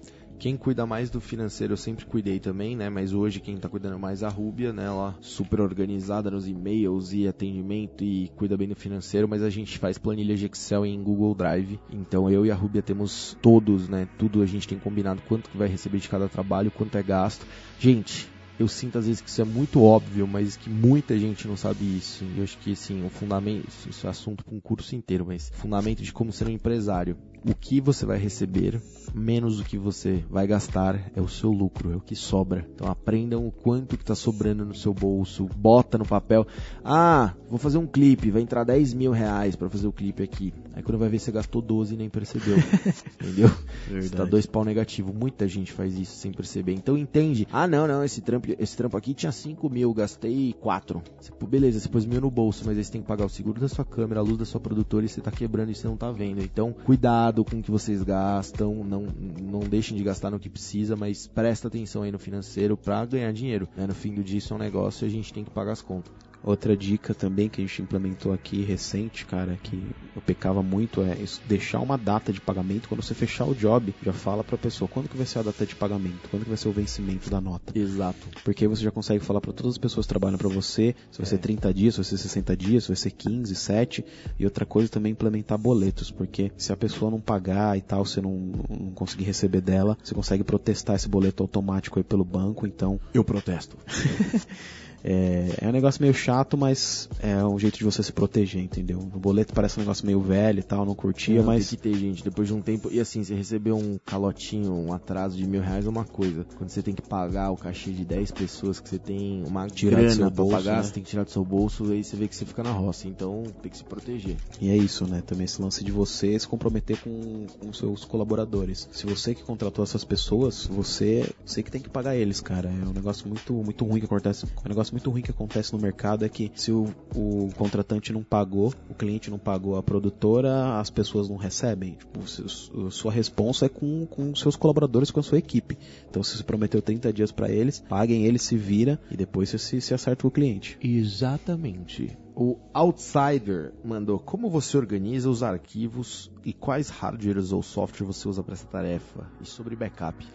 Quem 0.42 0.56
cuida 0.56 0.84
mais 0.84 1.08
do 1.08 1.20
financeiro 1.20 1.74
eu 1.74 1.76
sempre 1.76 2.04
cuidei 2.04 2.40
também, 2.40 2.74
né? 2.74 2.90
Mas 2.90 3.12
hoje 3.12 3.40
quem 3.40 3.56
tá 3.56 3.68
cuidando 3.68 3.96
mais 3.96 4.22
é 4.22 4.26
a 4.26 4.28
Rúbia, 4.28 4.72
né? 4.72 4.86
Ela 4.86 5.16
super 5.20 5.60
organizada 5.60 6.32
nos 6.32 6.48
e-mails 6.48 7.12
e 7.12 7.28
atendimento 7.28 8.02
e 8.02 8.28
cuida 8.34 8.56
bem 8.56 8.66
do 8.66 8.74
financeiro, 8.74 9.28
mas 9.28 9.40
a 9.40 9.48
gente 9.48 9.78
faz 9.78 9.98
planilha 9.98 10.34
de 10.34 10.46
Excel 10.46 10.84
em 10.84 11.00
Google 11.00 11.32
Drive. 11.36 11.78
Então 11.88 12.28
eu 12.28 12.44
e 12.44 12.50
a 12.50 12.56
Rúbia 12.56 12.82
temos 12.82 13.36
todos, 13.40 13.88
né? 13.88 14.08
Tudo 14.18 14.42
a 14.42 14.46
gente 14.46 14.66
tem 14.66 14.80
combinado 14.80 15.22
quanto 15.22 15.48
que 15.48 15.56
vai 15.56 15.68
receber 15.68 16.00
de 16.00 16.08
cada 16.08 16.28
trabalho, 16.28 16.72
quanto 16.72 16.98
é 16.98 17.04
gasto. 17.04 17.46
Gente, 17.78 18.28
eu 18.58 18.66
sinto 18.66 18.98
às 18.98 19.06
vezes 19.06 19.22
que 19.22 19.30
isso 19.30 19.42
é 19.42 19.44
muito 19.44 19.80
óbvio, 19.80 20.26
mas 20.26 20.56
que 20.56 20.68
muita 20.68 21.16
gente 21.16 21.46
não 21.46 21.56
sabe 21.56 21.84
isso. 21.84 22.24
E 22.24 22.38
eu 22.38 22.42
acho 22.42 22.58
que 22.58 22.72
assim, 22.72 23.04
o 23.04 23.08
fundamento, 23.08 23.68
isso- 23.88 24.08
é 24.08 24.10
assunto 24.10 24.44
para 24.44 24.56
um 24.56 24.60
curso 24.60 24.96
inteiro, 24.96 25.24
mas 25.24 25.52
fundamento 25.54 26.02
de 26.02 26.12
como 26.12 26.32
ser 26.32 26.48
um 26.48 26.50
empresário. 26.50 27.16
O 27.44 27.54
que 27.54 27.80
você 27.80 28.06
vai 28.06 28.18
receber, 28.18 28.80
menos 29.12 29.58
o 29.58 29.64
que 29.64 29.76
você 29.76 30.24
vai 30.30 30.46
gastar, 30.46 31.10
é 31.14 31.20
o 31.20 31.26
seu 31.26 31.50
lucro, 31.50 31.92
é 31.92 31.96
o 31.96 32.00
que 32.00 32.14
sobra. 32.14 32.64
Então 32.72 32.88
aprendam 32.88 33.44
o 33.44 33.50
quanto 33.50 33.96
que 33.96 34.04
está 34.04 34.14
sobrando 34.14 34.64
no 34.64 34.74
seu 34.74 34.94
bolso, 34.94 35.48
bota 35.56 35.98
no 35.98 36.06
papel. 36.06 36.46
Ah, 36.84 37.34
vou 37.48 37.58
fazer 37.58 37.78
um 37.78 37.86
clipe, 37.86 38.30
vai 38.30 38.42
entrar 38.42 38.62
10 38.62 38.94
mil 38.94 39.10
reais 39.10 39.56
para 39.56 39.68
fazer 39.68 39.88
o 39.88 39.92
clipe 39.92 40.22
aqui. 40.22 40.54
Aí 40.72 40.84
quando 40.84 40.98
vai 40.98 41.08
ver, 41.08 41.18
você 41.18 41.32
gastou 41.32 41.60
12 41.60 41.94
e 41.94 41.96
nem 41.96 42.08
percebeu. 42.08 42.56
Entendeu? 43.20 43.50
Você 43.90 44.10
tá 44.10 44.24
dois 44.24 44.46
pau 44.46 44.64
negativo. 44.64 45.12
Muita 45.12 45.48
gente 45.48 45.72
faz 45.72 45.98
isso 45.98 46.16
sem 46.16 46.32
perceber. 46.32 46.74
Então 46.74 46.96
entende. 46.96 47.48
Ah, 47.50 47.66
não, 47.66 47.88
não, 47.88 48.04
esse 48.04 48.20
trampo, 48.20 48.54
esse 48.56 48.76
trampo 48.76 48.96
aqui 48.96 49.14
tinha 49.14 49.32
5 49.32 49.68
mil, 49.68 49.92
gastei 49.92 50.54
4. 50.60 51.02
Você, 51.20 51.32
beleza, 51.44 51.80
você 51.80 51.88
pôs 51.88 52.06
mil 52.06 52.20
no 52.20 52.30
bolso, 52.30 52.62
mas 52.64 52.78
aí 52.78 52.84
você 52.84 52.92
tem 52.92 53.02
que 53.02 53.08
pagar 53.08 53.26
o 53.26 53.28
seguro 53.28 53.60
da 53.60 53.68
sua 53.68 53.84
câmera, 53.84 54.20
a 54.20 54.22
luz 54.22 54.38
da 54.38 54.44
sua 54.44 54.60
produtora 54.60 55.04
e 55.04 55.08
você 55.08 55.20
tá 55.20 55.32
quebrando 55.32 55.70
e 55.70 55.74
você 55.74 55.88
não 55.88 55.96
tá 55.96 56.10
vendo. 56.12 56.40
Então, 56.40 56.72
cuidado 56.72 57.31
com 57.44 57.58
o 57.58 57.62
que 57.62 57.70
vocês 57.70 58.02
gastam. 58.02 58.84
Não, 58.84 59.06
não 59.40 59.60
deixem 59.60 59.96
de 59.96 60.04
gastar 60.04 60.30
no 60.30 60.38
que 60.38 60.50
precisa, 60.50 60.94
mas 60.96 61.26
presta 61.26 61.68
atenção 61.68 62.02
aí 62.02 62.12
no 62.12 62.18
financeiro 62.18 62.76
pra 62.76 63.04
ganhar 63.04 63.32
dinheiro. 63.32 63.68
né? 63.76 63.86
No 63.86 63.94
fim 63.94 64.14
do 64.14 64.22
dia, 64.22 64.38
isso 64.38 64.52
é 64.52 64.56
um 64.56 64.58
negócio 64.58 65.04
e 65.04 65.08
a 65.08 65.10
gente 65.10 65.32
tem 65.32 65.44
que 65.44 65.50
pagar 65.50 65.72
as 65.72 65.82
contas. 65.82 66.12
Outra 66.42 66.76
dica 66.76 67.14
também 67.14 67.48
que 67.48 67.60
a 67.60 67.64
gente 67.64 67.82
implementou 67.82 68.32
aqui 68.32 68.62
recente, 68.62 69.24
cara, 69.24 69.58
que 69.62 69.90
eu 70.14 70.20
pecava 70.20 70.62
muito 70.62 71.02
é 71.02 71.16
deixar 71.46 71.80
uma 71.80 71.96
data 71.96 72.32
de 72.32 72.40
pagamento 72.40 72.88
quando 72.88 73.02
você 73.02 73.14
fechar 73.14 73.46
o 73.46 73.54
job, 73.54 73.94
já 74.02 74.12
fala 74.12 74.42
pra 74.42 74.58
pessoa 74.58 74.88
quando 74.88 75.08
que 75.08 75.16
vai 75.16 75.26
ser 75.26 75.38
a 75.38 75.42
data 75.42 75.64
de 75.64 75.76
pagamento, 75.76 76.28
quando 76.28 76.42
que 76.42 76.48
vai 76.48 76.58
ser 76.58 76.68
o 76.68 76.72
vencimento 76.72 77.30
da 77.30 77.40
nota. 77.40 77.78
Exato. 77.78 78.28
Porque 78.42 78.64
aí 78.64 78.68
você 78.68 78.82
já 78.82 78.90
consegue 78.90 79.24
falar 79.24 79.40
pra 79.40 79.52
todas 79.52 79.72
as 79.72 79.78
pessoas 79.78 80.04
que 80.04 80.10
trabalham 80.10 80.36
pra 80.36 80.48
você, 80.48 80.94
se 81.10 81.18
vai 81.18 81.26
ser 81.26 81.38
30 81.38 81.72
dias, 81.72 81.94
se 81.94 82.00
vai 82.00 82.04
ser 82.04 82.18
60 82.18 82.56
dias, 82.56 82.84
se 82.84 82.88
vai 82.88 82.96
ser 82.96 83.10
15, 83.12 83.54
7, 83.54 84.04
e 84.38 84.44
outra 84.44 84.66
coisa 84.66 84.88
também 84.88 85.12
implementar 85.12 85.58
boletos, 85.58 86.10
porque 86.10 86.50
se 86.56 86.72
a 86.72 86.76
pessoa 86.76 87.10
não 87.10 87.20
pagar 87.20 87.78
e 87.78 87.80
tal, 87.80 88.04
você 88.04 88.20
não, 88.20 88.36
não 88.68 88.90
conseguir 88.90 89.24
receber 89.24 89.60
dela, 89.60 89.96
você 90.02 90.14
consegue 90.14 90.42
protestar 90.42 90.96
esse 90.96 91.08
boleto 91.08 91.42
automático 91.42 91.98
aí 91.98 92.04
pelo 92.04 92.24
banco, 92.24 92.66
então 92.66 93.00
Eu 93.14 93.24
protesto. 93.24 93.76
é, 95.04 95.48
é 95.60 95.68
um 95.68 95.72
negócio 95.72 96.00
meio 96.00 96.14
chato, 96.14 96.56
mas 96.56 97.08
é 97.20 97.44
um 97.44 97.58
jeito 97.58 97.78
de 97.78 97.84
você 97.84 98.02
se 98.02 98.12
proteger, 98.12 98.62
entendeu? 98.62 98.98
O 98.98 99.18
boleto 99.18 99.52
parece 99.52 99.78
um 99.78 99.82
negócio 99.82 100.06
meio 100.06 100.20
velho 100.20 100.60
e 100.60 100.62
tal, 100.62 100.84
não 100.84 100.94
curtia, 100.94 101.38
Não, 101.38 101.46
mas 101.46 101.68
Tem 101.68 101.78
que 101.78 101.82
ter, 101.82 101.94
gente, 101.94 102.24
depois 102.24 102.48
de 102.48 102.54
um 102.54 102.60
tempo. 102.60 102.88
E 102.90 103.00
assim, 103.00 103.24
você 103.24 103.34
receber 103.34 103.72
um 103.72 103.98
calotinho, 104.04 104.72
um 104.72 104.92
atraso 104.92 105.36
de 105.36 105.46
mil 105.46 105.60
reais 105.60 105.86
é 105.86 105.88
uma 105.88 106.04
coisa. 106.04 106.46
Quando 106.56 106.70
você 106.70 106.82
tem 106.82 106.94
que 106.94 107.02
pagar 107.02 107.50
o 107.50 107.56
cachê 107.56 107.90
de 107.90 108.04
10 108.04 108.30
pessoas 108.30 108.78
que 108.78 108.88
você 108.88 108.98
tem 108.98 109.42
uma 109.46 109.66
Tirar 109.66 109.96
do 109.96 110.02
grana 110.02 110.14
seu 110.14 110.26
pra 110.26 110.30
bolso, 110.30 110.56
pagar, 110.56 110.76
né? 110.76 110.82
você 110.82 110.92
tem 110.92 111.02
que 111.02 111.10
tirar 111.10 111.24
do 111.24 111.30
seu 111.30 111.44
bolso, 111.44 111.90
aí 111.90 112.04
você 112.04 112.16
vê 112.16 112.28
que 112.28 112.36
você 112.36 112.44
fica 112.44 112.62
na 112.62 112.70
roça. 112.70 113.08
Então 113.08 113.42
tem 113.60 113.70
que 113.70 113.76
se 113.76 113.84
proteger. 113.84 114.36
E 114.60 114.70
é 114.70 114.76
isso, 114.76 115.06
né? 115.06 115.22
Também 115.24 115.44
esse 115.44 115.60
lance 115.60 115.82
de 115.82 115.90
você 115.90 116.38
se 116.38 116.46
comprometer 116.46 116.98
com, 117.00 117.46
com 117.58 117.72
seus 117.72 118.04
colaboradores. 118.04 118.88
Se 118.92 119.06
você 119.06 119.34
que 119.34 119.42
contratou 119.42 119.82
essas 119.82 120.04
pessoas, 120.04 120.66
você, 120.66 121.28
você 121.44 121.62
que 121.62 121.70
tem 121.70 121.80
que 121.80 121.88
pagar 121.88 122.16
eles, 122.16 122.40
cara. 122.40 122.68
É 122.68 122.88
um 122.88 122.92
negócio 122.92 123.26
muito, 123.28 123.52
muito 123.52 123.84
ruim 123.84 123.98
que 124.00 124.06
acontece. 124.06 124.46
É 124.46 124.66
um 124.66 124.68
negócio 124.68 124.91
muito 124.92 125.10
ruim 125.10 125.22
que 125.22 125.30
acontece 125.30 125.72
no 125.72 125.78
mercado 125.80 126.24
é 126.24 126.28
que 126.28 126.52
se 126.54 126.70
o, 126.70 126.94
o 127.16 127.48
contratante 127.56 128.12
não 128.12 128.22
pagou, 128.22 128.72
o 128.90 128.94
cliente 128.94 129.30
não 129.30 129.38
pagou 129.38 129.76
a 129.76 129.82
produtora, 129.82 130.78
as 130.78 130.90
pessoas 130.90 131.28
não 131.28 131.36
recebem. 131.36 131.92
Tipo, 131.92 132.90
sua 132.90 133.10
responsa 133.10 133.66
é 133.66 133.68
com, 133.68 134.06
com 134.06 134.34
seus 134.34 134.54
colaboradores, 134.54 135.10
com 135.10 135.20
a 135.20 135.22
sua 135.22 135.38
equipe. 135.38 135.78
Então 136.08 136.22
se 136.22 136.36
você 136.36 136.44
prometeu 136.44 136.82
30 136.82 137.12
dias 137.12 137.32
pra 137.32 137.50
eles, 137.50 137.80
paguem 137.80 138.26
eles, 138.26 138.42
se 138.42 138.56
vira 138.56 139.00
e 139.10 139.16
depois 139.16 139.48
você 139.48 139.58
se, 139.58 139.80
se 139.80 139.94
acerta 139.94 140.22
com 140.22 140.28
o 140.28 140.30
cliente. 140.30 140.76
Exatamente. 140.82 142.16
O 142.34 142.58
Outsider 142.72 143.72
mandou 143.84 144.18
como 144.18 144.48
você 144.48 144.76
organiza 144.76 145.28
os 145.28 145.42
arquivos 145.42 146.30
e 146.44 146.52
quais 146.52 146.88
hardwares 146.88 147.52
ou 147.52 147.62
software 147.62 148.06
você 148.06 148.28
usa 148.28 148.42
para 148.42 148.54
essa 148.54 148.66
tarefa 148.66 149.26
e 149.40 149.46
sobre 149.46 149.76
backup. 149.76 150.26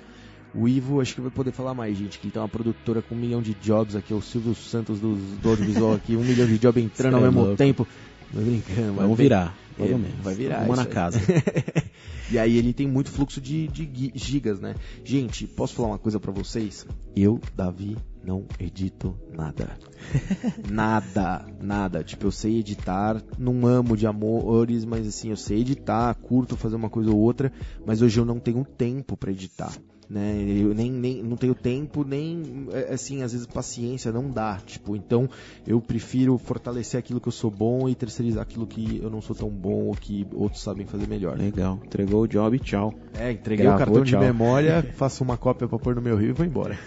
O 0.57 0.67
Ivo 0.67 0.99
acho 0.99 1.13
que 1.13 1.21
vai 1.21 1.29
poder 1.29 1.51
falar 1.51 1.75
mais, 1.75 1.95
gente, 1.95 2.17
que 2.17 2.25
ele 2.25 2.31
tem 2.31 2.41
uma 2.41 2.49
produtora 2.49 2.99
com 2.99 3.13
um 3.13 3.17
milhão 3.17 3.43
de 3.43 3.53
jobs 3.53 3.95
aqui, 3.95 4.11
é 4.11 4.15
o 4.15 4.21
Silvio 4.21 4.55
Santos 4.55 4.99
do, 4.99 5.15
do 5.15 5.49
audiovisual 5.49 5.93
aqui, 5.93 6.15
um 6.15 6.23
milhão 6.23 6.47
de 6.47 6.57
jobs 6.57 6.83
entrando 6.83 7.13
ao 7.13 7.21
é 7.21 7.25
mesmo 7.25 7.41
louco. 7.41 7.57
tempo. 7.57 7.87
Tô 8.33 8.39
brincando, 8.41 8.93
mas 8.93 9.01
Vamos 9.03 9.17
virar. 9.17 9.55
É, 9.79 9.85
pelo 9.85 9.99
menos. 9.99 10.17
vai 10.23 10.33
virar. 10.33 10.65
Uma 10.65 10.75
na 10.75 10.85
casa. 10.87 11.19
e 12.31 12.39
aí 12.39 12.57
ele 12.57 12.73
tem 12.73 12.87
muito 12.87 13.11
fluxo 13.11 13.39
de, 13.39 13.67
de 13.67 14.11
gigas, 14.15 14.59
né? 14.59 14.73
Gente, 15.03 15.45
posso 15.45 15.75
falar 15.75 15.89
uma 15.89 15.99
coisa 15.99 16.19
pra 16.19 16.31
vocês? 16.31 16.87
Eu, 17.15 17.39
Davi, 17.55 17.95
não 18.23 18.43
edito 18.59 19.15
nada. 19.31 19.77
nada, 20.67 21.45
nada. 21.61 22.03
Tipo, 22.03 22.25
eu 22.25 22.31
sei 22.31 22.57
editar, 22.57 23.21
não 23.37 23.67
amo 23.67 23.95
de 23.95 24.07
amores, 24.07 24.83
mas 24.83 25.07
assim, 25.07 25.29
eu 25.29 25.37
sei 25.37 25.59
editar, 25.59 26.15
curto 26.15 26.57
fazer 26.57 26.75
uma 26.75 26.89
coisa 26.89 27.11
ou 27.11 27.17
outra, 27.17 27.53
mas 27.85 28.01
hoje 28.01 28.19
eu 28.19 28.25
não 28.25 28.39
tenho 28.39 28.65
tempo 28.65 29.15
pra 29.15 29.31
editar. 29.31 29.71
Né, 30.09 30.37
eu 30.47 30.73
nem, 30.73 30.89
nem 30.89 31.21
não 31.21 31.35
tenho 31.35 31.53
tempo, 31.53 32.05
nem 32.05 32.67
é, 32.71 32.93
assim, 32.93 33.23
às 33.23 33.33
vezes 33.33 33.45
paciência 33.45 34.09
não 34.09 34.31
dá, 34.31 34.57
tipo, 34.65 34.95
então 34.95 35.29
eu 35.65 35.81
prefiro 35.81 36.37
fortalecer 36.37 36.97
aquilo 36.97 37.19
que 37.19 37.27
eu 37.27 37.31
sou 37.31 37.51
bom 37.51 37.89
e 37.89 37.95
terceirizar 37.95 38.41
aquilo 38.41 38.65
que 38.65 39.01
eu 39.03 39.09
não 39.09 39.19
sou 39.19 39.35
tão 39.35 39.49
bom 39.49 39.87
ou 39.87 39.93
que 39.93 40.25
outros 40.33 40.63
sabem 40.63 40.85
fazer 40.85 41.09
melhor. 41.09 41.37
Legal. 41.37 41.81
Entregou 41.85 42.21
o 42.21 42.27
job, 42.27 42.57
tchau. 42.59 42.93
É, 43.13 43.33
entreguei 43.33 43.65
Gravou, 43.65 43.75
o 43.75 43.85
cartão 43.85 44.03
tchau. 44.05 44.21
de 44.21 44.25
memória, 44.25 44.81
faço 44.95 45.25
uma 45.25 45.35
cópia 45.35 45.67
pra 45.67 45.77
pôr 45.77 45.93
no 45.93 46.01
meu 46.01 46.15
rio 46.15 46.29
e 46.29 46.33
vou 46.33 46.45
embora. 46.45 46.79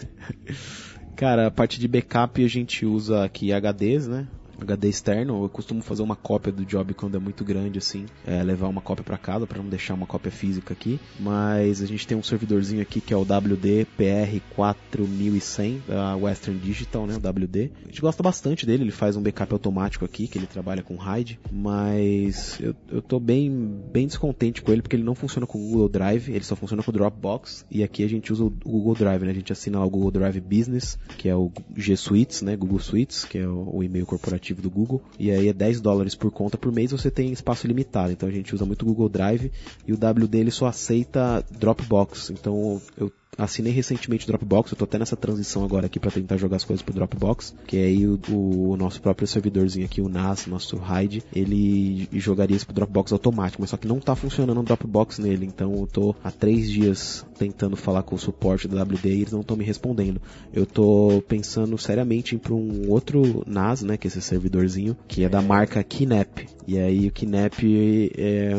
Cara, 1.15 1.49
a 1.49 1.51
parte 1.51 1.79
de 1.79 1.87
backup 1.87 2.43
a 2.43 2.49
gente 2.49 2.87
usa 2.87 3.23
aqui 3.23 3.53
HDs, 3.53 4.09
né? 4.09 4.27
HD 4.65 4.89
externo. 4.89 5.45
Eu 5.45 5.49
costumo 5.49 5.83
fazer 5.83 6.03
uma 6.03 6.17
cópia 6.17 6.53
do 6.53 6.65
job 6.65 6.95
quando 6.95 7.17
é 7.17 7.21
muito 7.21 7.45
grande, 7.45 7.79
assim, 7.79 8.07
é, 8.27 8.43
levar 8.43 8.69
uma 8.69 8.81
cópia 8.81 9.05
para 9.05 9.19
casa 9.19 9.47
para 9.47 9.59
não 9.59 9.69
deixar 9.69 9.95
uma 9.95 10.07
cópia 10.07 10.31
física 10.31 10.73
aqui. 10.73 11.01
Mas 11.19 11.83
a 11.83 11.87
gente 11.87 12.07
tem 12.07 12.17
um 12.17 12.23
servidorzinho 12.23 12.83
aqui 12.83 13.01
que 13.01 13.13
é 13.13 13.17
o 13.17 13.23
WD 13.23 13.87
PR4100 13.99 15.81
da 15.87 16.17
Western 16.17 16.59
Digital, 16.61 17.07
né? 17.07 17.15
O 17.15 17.29
WD. 17.29 17.71
A 17.85 17.87
gente 17.87 18.01
gosta 18.01 18.23
bastante 18.23 18.67
dele, 18.67 18.85
ele 18.85 18.91
faz 18.91 19.17
um 19.17 19.23
backup 19.23 19.53
automático 19.53 20.05
aqui, 20.05 20.27
que 20.27 20.39
ele 20.39 20.47
trabalha 20.47 20.83
com 20.83 20.97
RAID, 20.97 21.39
mas 21.51 22.59
eu, 22.61 22.75
eu 22.91 23.03
tô 23.03 23.19
bem, 23.19 23.83
bem 23.93 24.07
descontente 24.07 24.63
com 24.63 24.73
ele 24.73 24.83
porque 24.83 24.97
ele 24.97 25.03
não 25.03 25.15
funciona 25.15 25.47
com 25.47 25.59
o 25.59 25.71
Google 25.71 25.89
Drive, 25.89 26.29
ele 26.29 26.45
só 26.45 26.57
funciona 26.57 26.83
com 26.83 26.91
o 26.91 26.95
Dropbox 26.95 27.65
e 27.71 27.83
aqui 27.83 28.05
a 28.05 28.09
gente 28.09 28.33
usa 28.33 28.45
o 28.45 28.51
Google 28.51 28.95
Drive, 28.95 29.23
né? 29.23 29.31
A 29.31 29.35
gente 29.35 29.53
assina 29.53 29.79
lá 29.79 29.85
o 29.85 29.91
Google 29.91 30.11
Drive 30.11 30.41
Business, 30.41 30.99
que 31.17 31.29
é 31.29 31.35
o 31.35 31.51
G 31.77 31.97
Suites, 31.97 32.43
né? 32.43 32.57
Google 32.57 32.79
Suites, 32.79 33.25
que 33.25 33.39
é 33.39 33.47
o 33.47 33.83
e-mail 33.83 34.07
corporativo 34.07 34.50
do 34.55 34.71
Google, 34.71 35.03
e 35.19 35.31
aí 35.31 35.49
é 35.49 35.53
10 35.53 35.81
dólares 35.81 36.15
por 36.15 36.31
conta 36.31 36.59
por 36.59 36.73
mês, 36.73 36.91
você 36.91 37.11
tem 37.11 37.33
espaço 37.33 37.67
limitado. 37.67 38.13
Então 38.13 38.29
a 38.29 38.33
gente 38.33 38.55
usa 38.55 38.65
muito 38.65 38.83
o 38.83 38.87
Google 38.87 39.09
Drive 39.09 39.53
e 39.87 39.93
o 39.93 39.97
WD 39.97 40.39
ele 40.39 40.51
só 40.51 40.67
aceita 40.67 41.45
Dropbox. 41.51 42.31
Então 42.31 42.81
eu 42.97 43.13
assinei 43.39 43.73
recentemente 43.73 44.25
o 44.25 44.29
Dropbox, 44.29 44.73
eu 44.73 44.77
tô 44.77 44.85
até 44.85 44.99
nessa 44.99 45.17
transição 45.17 45.65
agora 45.65 45.87
aqui 45.87 45.99
para 45.99 46.11
tentar 46.11 46.37
jogar 46.37 46.57
as 46.57 46.65
coisas 46.65 46.83
pro 46.83 46.95
Dropbox, 46.95 47.55
que 47.67 47.77
aí 47.77 48.07
o, 48.07 48.19
o, 48.31 48.77
nosso 48.77 49.01
próprio 49.01 49.27
servidorzinho 49.27 49.87
aqui, 49.87 50.01
o 50.01 50.09
NAS, 50.09 50.47
nosso 50.47 50.77
RAID, 50.77 51.23
ele 51.35 52.09
jogaria 52.13 52.57
isso 52.57 52.67
pro 52.67 52.75
Dropbox 52.75 53.13
automático, 53.13 53.63
mas 53.63 53.71
só 53.71 53.77
que 53.77 53.89
não 53.89 54.01
tá 54.01 54.15
funcionando 54.15 54.61
o 54.61 54.63
Dropbox 54.63 55.19
nele, 55.19 55.47
então 55.47 55.75
eu 55.75 55.87
tô 55.87 56.15
há 56.23 56.31
três 56.31 56.71
dias 56.71 57.25
tentando 57.39 57.77
falar 57.77 58.03
com 58.03 58.15
o 58.15 58.19
suporte 58.19 58.69
da 58.69 58.83
WD 58.83 59.09
e 59.09 59.21
eles 59.23 59.33
não 59.33 59.41
estão 59.41 59.57
me 59.57 59.65
respondendo. 59.65 60.21
Eu 60.53 60.67
tô 60.67 61.23
pensando 61.27 61.77
seriamente 61.79 62.35
em 62.35 62.39
ir 62.39 62.41
para 62.41 62.55
um 62.55 62.91
outro 62.91 63.43
NAS, 63.47 63.83
né, 63.83 63.97
que 63.97 64.07
é 64.07 64.09
esse 64.09 64.21
servidorzinho, 64.21 64.97
que 65.09 65.25
é 65.25 65.29
da 65.29 65.41
marca 65.41 65.83
Kinep. 65.83 66.47
E 66.67 66.79
aí 66.79 67.09
o 67.09 67.11
Kinep 67.11 68.13
é, 68.17 68.23
é, 68.23 68.53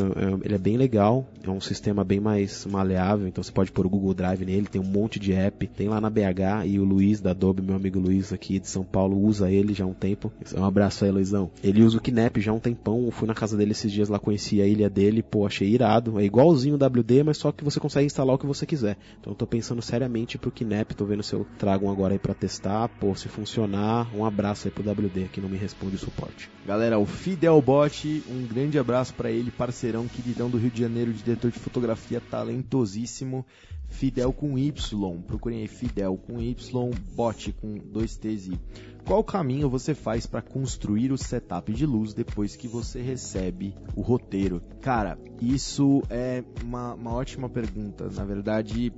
ele 0.43 0.56
é 0.56 0.57
bem 0.57 0.77
legal, 0.77 1.27
é 1.43 1.49
um 1.49 1.61
sistema 1.61 2.03
bem 2.03 2.19
mais 2.19 2.65
maleável, 2.65 3.27
então 3.27 3.43
você 3.43 3.51
pode 3.51 3.72
pôr 3.72 3.85
o 3.85 3.89
Google 3.89 4.13
Drive 4.13 4.45
nele, 4.45 4.68
tem 4.68 4.81
um 4.81 4.85
monte 4.85 5.19
de 5.19 5.34
app, 5.34 5.68
tem 5.68 5.88
lá 5.88 5.99
na 5.99 6.09
BH 6.09 6.65
e 6.65 6.80
o 6.80 6.84
Luiz 6.84 7.19
da 7.19 7.31
Adobe, 7.31 7.61
meu 7.61 7.76
amigo 7.76 7.99
Luiz 7.99 8.31
aqui 8.31 8.59
de 8.59 8.68
São 8.68 8.84
Paulo, 8.84 9.18
usa 9.18 9.49
ele 9.49 9.73
já 9.73 9.84
há 9.84 9.88
um 9.88 9.93
tempo. 9.93 10.31
Um 10.55 10.65
abraço 10.65 11.05
aí, 11.05 11.11
Luizão. 11.11 11.49
Ele 11.63 11.84
usa 11.84 11.97
o 11.97 12.01
Kinep 12.01 12.39
já 12.39 12.51
há 12.51 12.53
um 12.53 12.59
tempão, 12.59 13.05
eu 13.05 13.11
fui 13.11 13.27
na 13.27 13.34
casa 13.34 13.57
dele 13.57 13.72
esses 13.72 13.91
dias 13.91 14.09
lá, 14.09 14.19
conheci 14.19 14.61
a 14.61 14.68
ilha 14.68 14.89
dele, 14.89 15.23
pô, 15.23 15.45
achei 15.45 15.68
irado. 15.68 16.19
É 16.19 16.23
igualzinho 16.23 16.76
o 16.76 16.85
WD, 16.85 17.23
mas 17.23 17.38
só 17.38 17.51
que 17.51 17.63
você 17.63 17.80
consegue 17.80 18.05
instalar 18.05 18.35
o 18.35 18.39
que 18.39 18.45
você 18.45 18.65
quiser. 18.65 18.97
Então 19.19 19.34
eu 19.34 19.38
tô 19.38 19.47
pensando 19.47 19.81
seriamente 19.81 20.38
pro 20.38 20.51
Kinep, 20.51 20.95
tô 20.95 21.05
vendo 21.05 21.23
se 21.23 21.34
eu 21.34 21.45
trago 21.57 21.88
um 21.88 21.91
agora 21.91 22.13
aí 22.13 22.19
pra 22.19 22.34
testar, 22.34 22.88
pô, 22.88 23.15
se 23.15 23.27
funcionar, 23.27 24.07
um 24.15 24.26
abraço 24.26 24.68
aí 24.68 24.72
pro 24.72 24.89
WD 24.89 25.30
que 25.31 25.41
não 25.41 25.49
me 25.49 25.57
responde 25.57 25.95
o 25.95 25.99
suporte. 25.99 26.49
Galera, 26.65 26.99
o 26.99 27.05
Fidelbot, 27.05 28.23
um 28.30 28.45
grande 28.45 28.77
abraço 28.77 29.13
para 29.13 29.31
ele, 29.31 29.51
parceirão, 29.51 30.07
queridão 30.07 30.49
do 30.49 30.57
Rio 30.57 30.69
de 30.69 30.81
Janeiro, 30.81 31.11
diretor 31.31 31.51
de 31.51 31.59
fotografia, 31.59 32.21
talentosíssimo. 32.21 33.45
Fidel 33.89 34.31
com 34.31 34.57
Y, 34.57 35.21
procurem 35.27 35.59
aí 35.59 35.67
Fidel 35.67 36.17
com 36.17 36.41
Y, 36.41 36.91
bot 37.13 37.51
com 37.53 37.77
dois 37.77 38.15
T's 38.15 38.47
e 38.47 38.59
qual 39.05 39.23
caminho 39.23 39.69
você 39.69 39.93
faz 39.93 40.25
para 40.25 40.41
construir 40.41 41.11
o 41.11 41.17
setup 41.17 41.73
de 41.73 41.85
luz 41.85 42.13
depois 42.13 42.55
que 42.55 42.67
você 42.67 43.01
recebe 43.01 43.75
o 43.95 44.01
roteiro? 44.01 44.61
Cara, 44.79 45.17
isso 45.41 46.03
é 46.09 46.43
uma, 46.63 46.93
uma 46.93 47.11
ótima 47.11 47.49
pergunta. 47.49 48.09
Na 48.09 48.23
verdade, 48.23 48.93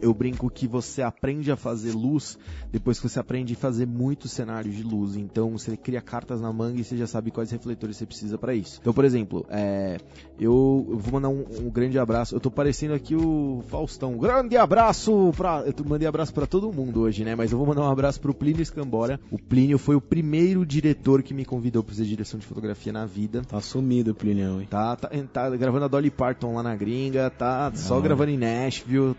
eu 0.00 0.12
brinco 0.12 0.50
que 0.50 0.66
você 0.66 1.02
aprende 1.02 1.50
a 1.50 1.56
fazer 1.56 1.92
luz 1.92 2.38
depois 2.70 2.98
que 2.98 3.08
você 3.08 3.18
aprende 3.18 3.54
a 3.54 3.56
fazer 3.56 3.86
muitos 3.86 4.32
cenários 4.32 4.74
de 4.74 4.82
luz. 4.82 5.16
Então 5.16 5.50
você 5.50 5.76
cria 5.76 6.00
cartas 6.00 6.40
na 6.40 6.52
manga 6.52 6.80
e 6.80 6.84
você 6.84 6.96
já 6.96 7.06
sabe 7.06 7.30
quais 7.30 7.50
refletores 7.50 7.96
você 7.96 8.06
precisa 8.06 8.38
para 8.38 8.54
isso. 8.54 8.78
Então, 8.80 8.92
por 8.92 9.04
exemplo, 9.04 9.46
é, 9.48 9.98
eu, 10.38 10.86
eu, 10.88 10.98
vou 10.98 11.12
mandar 11.12 11.28
um, 11.28 11.44
um, 11.66 11.70
grande 11.70 11.98
abraço. 11.98 12.34
Eu 12.34 12.40
tô 12.40 12.50
parecendo 12.50 12.94
aqui 12.94 13.14
o 13.14 13.62
Faustão. 13.68 14.16
Grande 14.16 14.56
abraço 14.56 15.32
pra. 15.36 15.64
Eu 15.66 15.84
mandei 15.84 16.06
abraço 16.06 16.32
para 16.32 16.46
todo 16.46 16.72
mundo 16.72 17.00
hoje, 17.00 17.24
né? 17.24 17.34
Mas 17.34 17.52
eu 17.52 17.58
vou 17.58 17.66
mandar 17.66 17.82
um 17.82 17.90
abraço 17.90 18.20
pro 18.20 18.34
Plínio 18.34 18.62
Escambora. 18.62 19.20
O 19.30 19.38
Plínio 19.38 19.78
foi 19.78 19.96
o 19.96 20.00
primeiro 20.00 20.64
diretor 20.64 21.22
que 21.22 21.34
me 21.34 21.44
convidou 21.44 21.82
pra 21.82 21.94
fazer 21.94 22.04
direção 22.04 22.38
de 22.38 22.46
fotografia 22.46 22.92
na 22.92 23.06
vida. 23.06 23.42
Tá 23.42 23.60
sumido 23.60 24.12
o 24.12 24.14
Plínio, 24.14 24.60
hein? 24.60 24.66
Tá, 24.68 24.96
tá, 24.96 25.10
tá, 25.32 25.50
gravando 25.50 25.84
a 25.84 25.88
Dolly 25.88 26.10
Parton 26.10 26.54
lá 26.54 26.62
na 26.62 26.74
gringa, 26.74 27.30
tá 27.30 27.72
só 27.74 28.00
gravando 28.00 28.30
em 28.30 28.38
Nashville, 28.38 29.14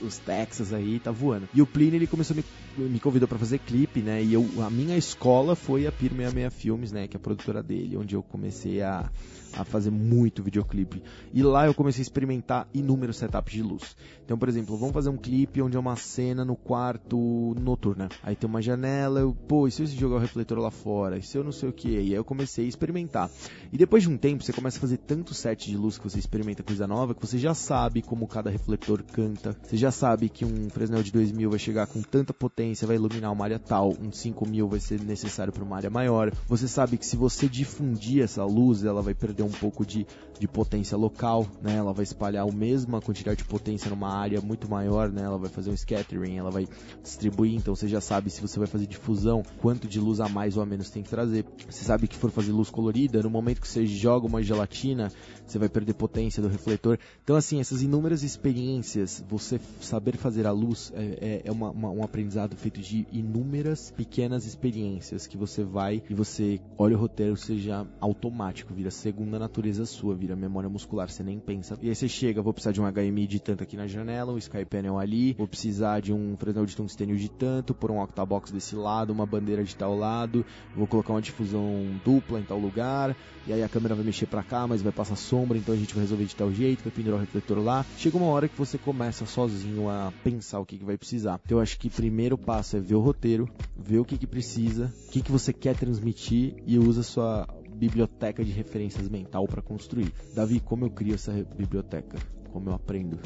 os, 0.00 0.18
Texas 0.18 0.72
aí, 0.72 0.98
tá 0.98 1.10
voando. 1.10 1.48
E 1.54 1.62
o 1.62 1.66
Plínio, 1.66 1.96
ele 1.96 2.06
começou 2.06 2.36
me, 2.36 2.44
me 2.76 3.00
convidou 3.00 3.28
para 3.28 3.38
fazer 3.38 3.58
clipe, 3.58 4.00
né? 4.00 4.22
E 4.22 4.32
eu, 4.32 4.46
a 4.62 4.70
minha 4.70 4.96
escola 4.96 5.54
foi 5.54 5.86
a 5.86 5.92
Pir 5.92 6.10
66 6.10 6.54
Filmes, 6.54 6.92
né? 6.92 7.06
Que 7.06 7.16
é 7.16 7.18
a 7.18 7.20
produtora 7.20 7.62
dele, 7.62 7.96
onde 7.96 8.14
eu 8.14 8.22
comecei 8.22 8.82
a 8.82 9.10
a 9.56 9.64
fazer 9.64 9.90
muito 9.90 10.42
videoclipe. 10.42 11.02
E 11.32 11.42
lá 11.42 11.66
eu 11.66 11.74
comecei 11.74 12.02
a 12.02 12.02
experimentar 12.02 12.68
inúmeros 12.74 13.16
setups 13.16 13.54
de 13.54 13.62
luz. 13.62 13.96
Então, 14.26 14.36
por 14.36 14.48
exemplo, 14.48 14.76
vamos 14.76 14.92
fazer 14.92 15.08
um 15.08 15.16
clipe 15.16 15.62
onde 15.62 15.76
é 15.76 15.80
uma 15.80 15.94
cena 15.94 16.44
no 16.44 16.56
quarto 16.56 17.54
noturna. 17.60 18.08
Aí 18.24 18.34
tem 18.34 18.50
uma 18.50 18.60
janela, 18.60 19.20
eu, 19.20 19.32
pô, 19.46 19.68
e 19.68 19.70
se 19.70 19.82
eu 19.82 19.86
jogar 19.86 20.16
o 20.16 20.18
refletor 20.18 20.58
lá 20.58 20.72
fora? 20.72 21.16
E 21.16 21.22
se 21.22 21.38
eu 21.38 21.44
não 21.44 21.52
sei 21.52 21.68
o 21.68 21.72
que? 21.72 21.88
E 21.88 21.96
aí 21.96 22.12
eu 22.12 22.24
comecei 22.24 22.64
a 22.64 22.68
experimentar. 22.68 23.30
E 23.72 23.78
depois 23.78 24.02
de 24.02 24.08
um 24.08 24.18
tempo, 24.18 24.42
você 24.42 24.52
começa 24.52 24.78
a 24.78 24.80
fazer 24.80 24.96
tanto 24.96 25.32
set 25.32 25.70
de 25.70 25.76
luz 25.76 25.96
que 25.96 26.02
você 26.02 26.18
experimenta 26.18 26.64
coisa 26.64 26.88
nova, 26.88 27.14
que 27.14 27.24
você 27.24 27.38
já 27.38 27.54
sabe 27.54 28.02
como 28.02 28.26
cada 28.26 28.50
refletor 28.50 29.00
canta. 29.04 29.56
Você 29.62 29.76
já 29.76 29.92
sabe 29.92 30.28
que 30.28 30.44
um 30.44 30.68
Fresnel 30.70 31.04
de 31.04 31.12
2000 31.12 31.48
vai 31.48 31.58
chegar 31.60 31.86
com 31.86 32.02
tanta 32.02 32.34
potência, 32.34 32.84
vai 32.84 32.96
iluminar 32.96 33.32
uma 33.32 33.44
área 33.44 33.60
tal, 33.60 33.92
um 34.02 34.10
5000 34.10 34.68
vai 34.68 34.80
ser 34.80 35.00
necessário 35.00 35.52
para 35.52 35.62
uma 35.62 35.76
área 35.76 35.88
maior. 35.88 36.32
Você 36.48 36.66
sabe 36.66 36.98
que 36.98 37.06
se 37.06 37.16
você 37.16 37.48
difundir 37.48 38.24
essa 38.24 38.44
luz, 38.44 38.82
ela 38.82 39.02
vai 39.02 39.14
perder 39.14 39.44
um 39.44 39.50
pouco 39.50 39.86
de, 39.86 40.04
de 40.38 40.46
potência 40.48 40.96
local, 40.96 41.46
né? 41.62 41.76
Ela 41.76 41.92
vai 41.92 42.02
espalhar 42.02 42.46
a 42.46 42.52
mesma 42.52 43.00
quantidade 43.00 43.38
de 43.38 43.44
potência 43.44 43.90
numa 43.90 44.12
área 44.12 44.40
muito 44.40 44.68
maior, 44.68 45.10
né? 45.10 45.22
Ela 45.22 45.38
vai 45.38 45.48
fazer 45.48 45.70
um 45.70 45.76
scattering, 45.76 46.36
ela 46.36 46.50
vai 46.50 46.66
distribuir, 47.02 47.54
então 47.54 47.74
você 47.74 47.88
já 47.88 48.00
sabe 48.00 48.30
se 48.30 48.40
você 48.40 48.58
vai 48.58 48.68
fazer 48.68 48.86
difusão, 48.86 49.42
quanto 49.60 49.86
de 49.86 50.00
luz 50.00 50.20
a 50.20 50.28
mais 50.28 50.56
ou 50.56 50.62
a 50.62 50.66
menos 50.66 50.90
tem 50.90 51.02
que 51.02 51.10
trazer. 51.10 51.44
Você 51.68 51.84
sabe 51.84 52.08
que 52.08 52.16
for 52.16 52.30
fazer 52.30 52.52
luz 52.52 52.70
colorida, 52.70 53.22
no 53.22 53.30
momento 53.30 53.60
que 53.60 53.68
você 53.68 53.86
joga 53.86 54.26
uma 54.26 54.42
gelatina, 54.42 55.10
você 55.46 55.58
vai 55.58 55.68
perder 55.68 55.94
potência 55.94 56.42
do 56.42 56.48
refletor. 56.48 56.98
Então, 57.22 57.36
assim, 57.36 57.60
essas 57.60 57.82
inúmeras 57.82 58.22
experiências, 58.22 59.24
você 59.28 59.60
saber 59.80 60.16
fazer 60.16 60.46
a 60.46 60.52
luz 60.52 60.92
é, 60.94 61.18
é, 61.20 61.42
é 61.44 61.52
uma, 61.52 61.70
uma, 61.70 61.90
um 61.90 62.02
aprendizado 62.02 62.56
feito 62.56 62.80
de 62.80 63.06
inúmeras 63.12 63.92
pequenas 63.96 64.46
experiências 64.46 65.26
que 65.26 65.36
você 65.36 65.62
vai 65.62 66.02
e 66.08 66.14
você 66.14 66.60
olha 66.76 66.96
o 66.96 67.00
roteiro, 67.00 67.36
seja 67.36 67.86
automático, 68.00 68.74
vira 68.74 68.90
segunda 68.90 69.38
natureza 69.38 69.86
sua, 69.86 70.14
vira 70.14 70.25
memória 70.34 70.68
muscular, 70.68 71.08
você 71.08 71.22
nem 71.22 71.38
pensa. 71.38 71.78
E 71.80 71.88
aí 71.88 71.94
você 71.94 72.08
chega, 72.08 72.42
vou 72.42 72.52
precisar 72.52 72.72
de 72.72 72.80
um 72.80 72.90
HMI 72.90 73.26
de 73.26 73.38
tanto 73.38 73.62
aqui 73.62 73.76
na 73.76 73.86
janela, 73.86 74.32
um 74.32 74.38
Sky 74.38 74.64
Panel 74.64 74.98
ali, 74.98 75.34
vou 75.34 75.46
precisar 75.46 76.00
de 76.00 76.12
um 76.12 76.36
Fresnel 76.36 76.66
de 76.66 76.74
tungstênio 76.74 77.16
de 77.16 77.28
tanto, 77.28 77.74
por 77.74 77.90
um 77.90 78.00
octabox 78.00 78.50
desse 78.50 78.74
lado, 78.74 79.12
uma 79.12 79.26
bandeira 79.26 79.62
de 79.62 79.76
tal 79.76 79.96
lado, 79.96 80.44
vou 80.74 80.86
colocar 80.86 81.12
uma 81.12 81.22
difusão 81.22 82.00
dupla 82.04 82.40
em 82.40 82.44
tal 82.44 82.58
lugar, 82.58 83.14
e 83.46 83.52
aí 83.52 83.62
a 83.62 83.68
câmera 83.68 83.94
vai 83.94 84.04
mexer 84.04 84.26
para 84.26 84.42
cá, 84.42 84.66
mas 84.66 84.82
vai 84.82 84.92
passar 84.92 85.14
sombra, 85.14 85.56
então 85.56 85.72
a 85.72 85.76
gente 85.76 85.94
vai 85.94 86.02
resolver 86.02 86.24
de 86.24 86.34
tal 86.34 86.52
jeito, 86.52 86.82
vai 86.82 86.92
pendurar 86.92 87.18
o 87.18 87.20
refletor 87.20 87.58
lá. 87.58 87.86
Chega 87.96 88.16
uma 88.16 88.26
hora 88.26 88.48
que 88.48 88.58
você 88.58 88.76
começa 88.76 89.24
sozinho 89.24 89.88
a 89.88 90.12
pensar 90.24 90.58
o 90.58 90.66
que, 90.66 90.78
que 90.78 90.84
vai 90.84 90.96
precisar. 90.96 91.40
Então 91.44 91.58
eu 91.58 91.62
acho 91.62 91.78
que 91.78 91.88
o 91.88 91.90
primeiro 91.90 92.36
passo 92.36 92.76
é 92.76 92.80
ver 92.80 92.96
o 92.96 93.00
roteiro, 93.00 93.48
ver 93.76 93.98
o 93.98 94.04
que, 94.04 94.18
que 94.18 94.26
precisa, 94.26 94.92
o 95.06 95.10
que, 95.10 95.22
que 95.22 95.30
você 95.30 95.52
quer 95.52 95.76
transmitir 95.76 96.54
e 96.66 96.78
usa 96.78 97.02
sua 97.02 97.46
biblioteca 97.76 98.44
de 98.44 98.50
referências 98.50 99.08
mental 99.08 99.46
para 99.46 99.62
construir. 99.62 100.12
Davi, 100.34 100.60
como 100.60 100.84
eu 100.86 100.90
crio 100.90 101.14
essa 101.14 101.32
biblioteca? 101.56 102.18
Como 102.52 102.70
eu 102.70 102.74
aprendo? 102.74 103.18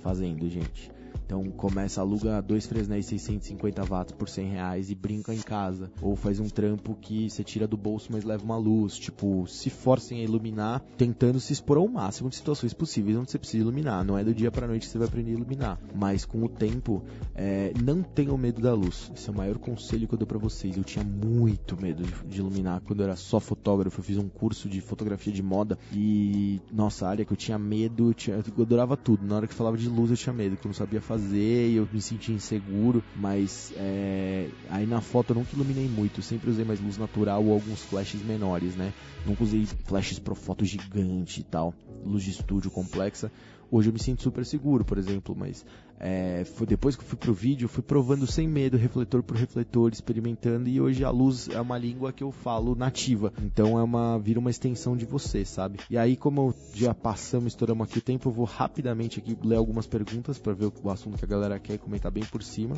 Fazendo, 0.00 0.48
gente. 0.48 0.95
Então 1.26 1.42
começa, 1.50 2.00
aluga 2.00 2.40
dois 2.40 2.66
Fresnéis 2.66 3.06
650 3.06 3.84
watts 3.84 4.12
por 4.12 4.28
100 4.28 4.48
reais 4.48 4.90
e 4.90 4.94
brinca 4.94 5.34
em 5.34 5.40
casa. 5.40 5.90
Ou 6.00 6.14
faz 6.14 6.38
um 6.38 6.48
trampo 6.48 6.94
que 6.94 7.28
você 7.28 7.42
tira 7.42 7.66
do 7.66 7.76
bolso, 7.76 8.10
mas 8.12 8.22
leva 8.22 8.44
uma 8.44 8.56
luz. 8.56 8.96
Tipo, 8.96 9.44
se 9.48 9.68
forcem 9.68 10.20
a 10.20 10.24
iluminar, 10.24 10.80
tentando 10.96 11.40
se 11.40 11.52
expor 11.52 11.78
ao 11.78 11.88
máximo 11.88 12.30
de 12.30 12.36
situações 12.36 12.72
possíveis 12.72 13.16
onde 13.16 13.30
você 13.30 13.38
precisa 13.38 13.64
iluminar. 13.64 14.04
Não 14.04 14.16
é 14.16 14.22
do 14.22 14.32
dia 14.32 14.52
pra 14.52 14.68
noite 14.68 14.86
que 14.86 14.92
você 14.92 14.98
vai 14.98 15.08
aprender 15.08 15.32
a 15.32 15.34
iluminar. 15.34 15.80
Mas 15.94 16.24
com 16.24 16.44
o 16.44 16.48
tempo, 16.48 17.02
é, 17.34 17.72
não 17.82 18.02
tenham 18.02 18.38
medo 18.38 18.62
da 18.62 18.72
luz. 18.72 19.10
Esse 19.14 19.28
é 19.28 19.32
o 19.32 19.36
maior 19.36 19.58
conselho 19.58 20.06
que 20.06 20.14
eu 20.14 20.18
dou 20.18 20.28
pra 20.28 20.38
vocês. 20.38 20.76
Eu 20.76 20.84
tinha 20.84 21.04
muito 21.04 21.80
medo 21.80 22.04
de, 22.04 22.12
de 22.24 22.38
iluminar 22.38 22.80
quando 22.82 23.00
eu 23.00 23.04
era 23.06 23.16
só 23.16 23.40
fotógrafo. 23.40 23.98
Eu 23.98 24.04
fiz 24.04 24.16
um 24.16 24.28
curso 24.28 24.68
de 24.68 24.80
fotografia 24.80 25.32
de 25.32 25.42
moda 25.42 25.76
e, 25.92 26.60
nossa, 26.72 27.08
área 27.08 27.24
que 27.24 27.32
eu 27.32 27.36
tinha 27.36 27.58
medo, 27.58 28.10
eu, 28.10 28.14
tinha, 28.14 28.36
eu 28.36 28.62
adorava 28.62 28.96
tudo. 28.96 29.26
Na 29.26 29.34
hora 29.34 29.48
que 29.48 29.54
falava 29.54 29.76
de 29.76 29.88
luz, 29.88 30.10
eu 30.10 30.16
tinha 30.16 30.32
medo, 30.32 30.56
que 30.56 30.64
eu 30.64 30.68
não 30.68 30.74
sabia 30.74 31.00
fazer 31.00 31.15
fazer 31.16 31.70
e 31.70 31.76
eu 31.76 31.88
me 31.90 32.00
senti 32.00 32.30
inseguro, 32.30 33.02
mas 33.16 33.72
é, 33.76 34.48
aí 34.68 34.86
na 34.86 35.00
foto 35.00 35.30
eu 35.30 35.36
nunca 35.36 35.54
iluminei 35.54 35.88
muito, 35.88 36.20
sempre 36.20 36.50
usei 36.50 36.64
mais 36.64 36.78
luz 36.78 36.98
natural 36.98 37.42
ou 37.42 37.52
alguns 37.52 37.80
flashes 37.82 38.22
menores, 38.22 38.76
né? 38.76 38.92
Nunca 39.24 39.42
usei 39.42 39.66
flashes 39.86 40.18
pro 40.18 40.34
foto 40.34 40.64
gigante 40.64 41.40
e 41.40 41.44
tal, 41.44 41.72
luz 42.04 42.22
de 42.22 42.30
estúdio 42.30 42.70
complexa. 42.70 43.32
Hoje 43.70 43.88
eu 43.88 43.92
me 43.92 43.98
sinto 43.98 44.22
super 44.22 44.44
seguro, 44.44 44.84
por 44.84 44.98
exemplo, 44.98 45.34
mas 45.36 45.64
É, 45.98 46.44
foi 46.44 46.66
depois 46.66 46.94
que 46.94 47.02
eu 47.02 47.08
fui 47.08 47.16
pro 47.16 47.32
vídeo, 47.32 47.68
fui 47.68 47.82
provando 47.82 48.26
sem 48.26 48.46
medo, 48.46 48.76
refletor 48.76 49.22
por 49.22 49.34
refletor, 49.36 49.90
experimentando 49.90 50.68
e 50.68 50.78
hoje 50.78 51.02
a 51.02 51.10
luz 51.10 51.48
é 51.48 51.58
uma 51.58 51.78
língua 51.78 52.12
que 52.12 52.22
eu 52.22 52.30
falo 52.30 52.74
nativa. 52.74 53.32
Então 53.42 53.78
é 53.78 53.82
uma 53.82 54.18
vira 54.18 54.38
uma 54.38 54.50
extensão 54.50 54.94
de 54.94 55.06
você, 55.06 55.44
sabe? 55.44 55.78
E 55.88 55.96
aí 55.96 56.14
como 56.14 56.54
já 56.74 56.92
passamos, 56.92 57.52
estouramos 57.52 57.88
aqui 57.88 57.98
o 57.98 58.02
tempo, 58.02 58.28
eu 58.28 58.32
vou 58.32 58.44
rapidamente 58.44 59.18
aqui 59.18 59.36
ler 59.42 59.56
algumas 59.56 59.86
perguntas 59.86 60.38
para 60.38 60.52
ver 60.52 60.70
o 60.82 60.90
assunto 60.90 61.16
que 61.16 61.24
a 61.24 61.28
galera 61.28 61.58
quer 61.58 61.78
comentar 61.78 62.12
bem 62.12 62.24
por 62.24 62.42
cima. 62.42 62.76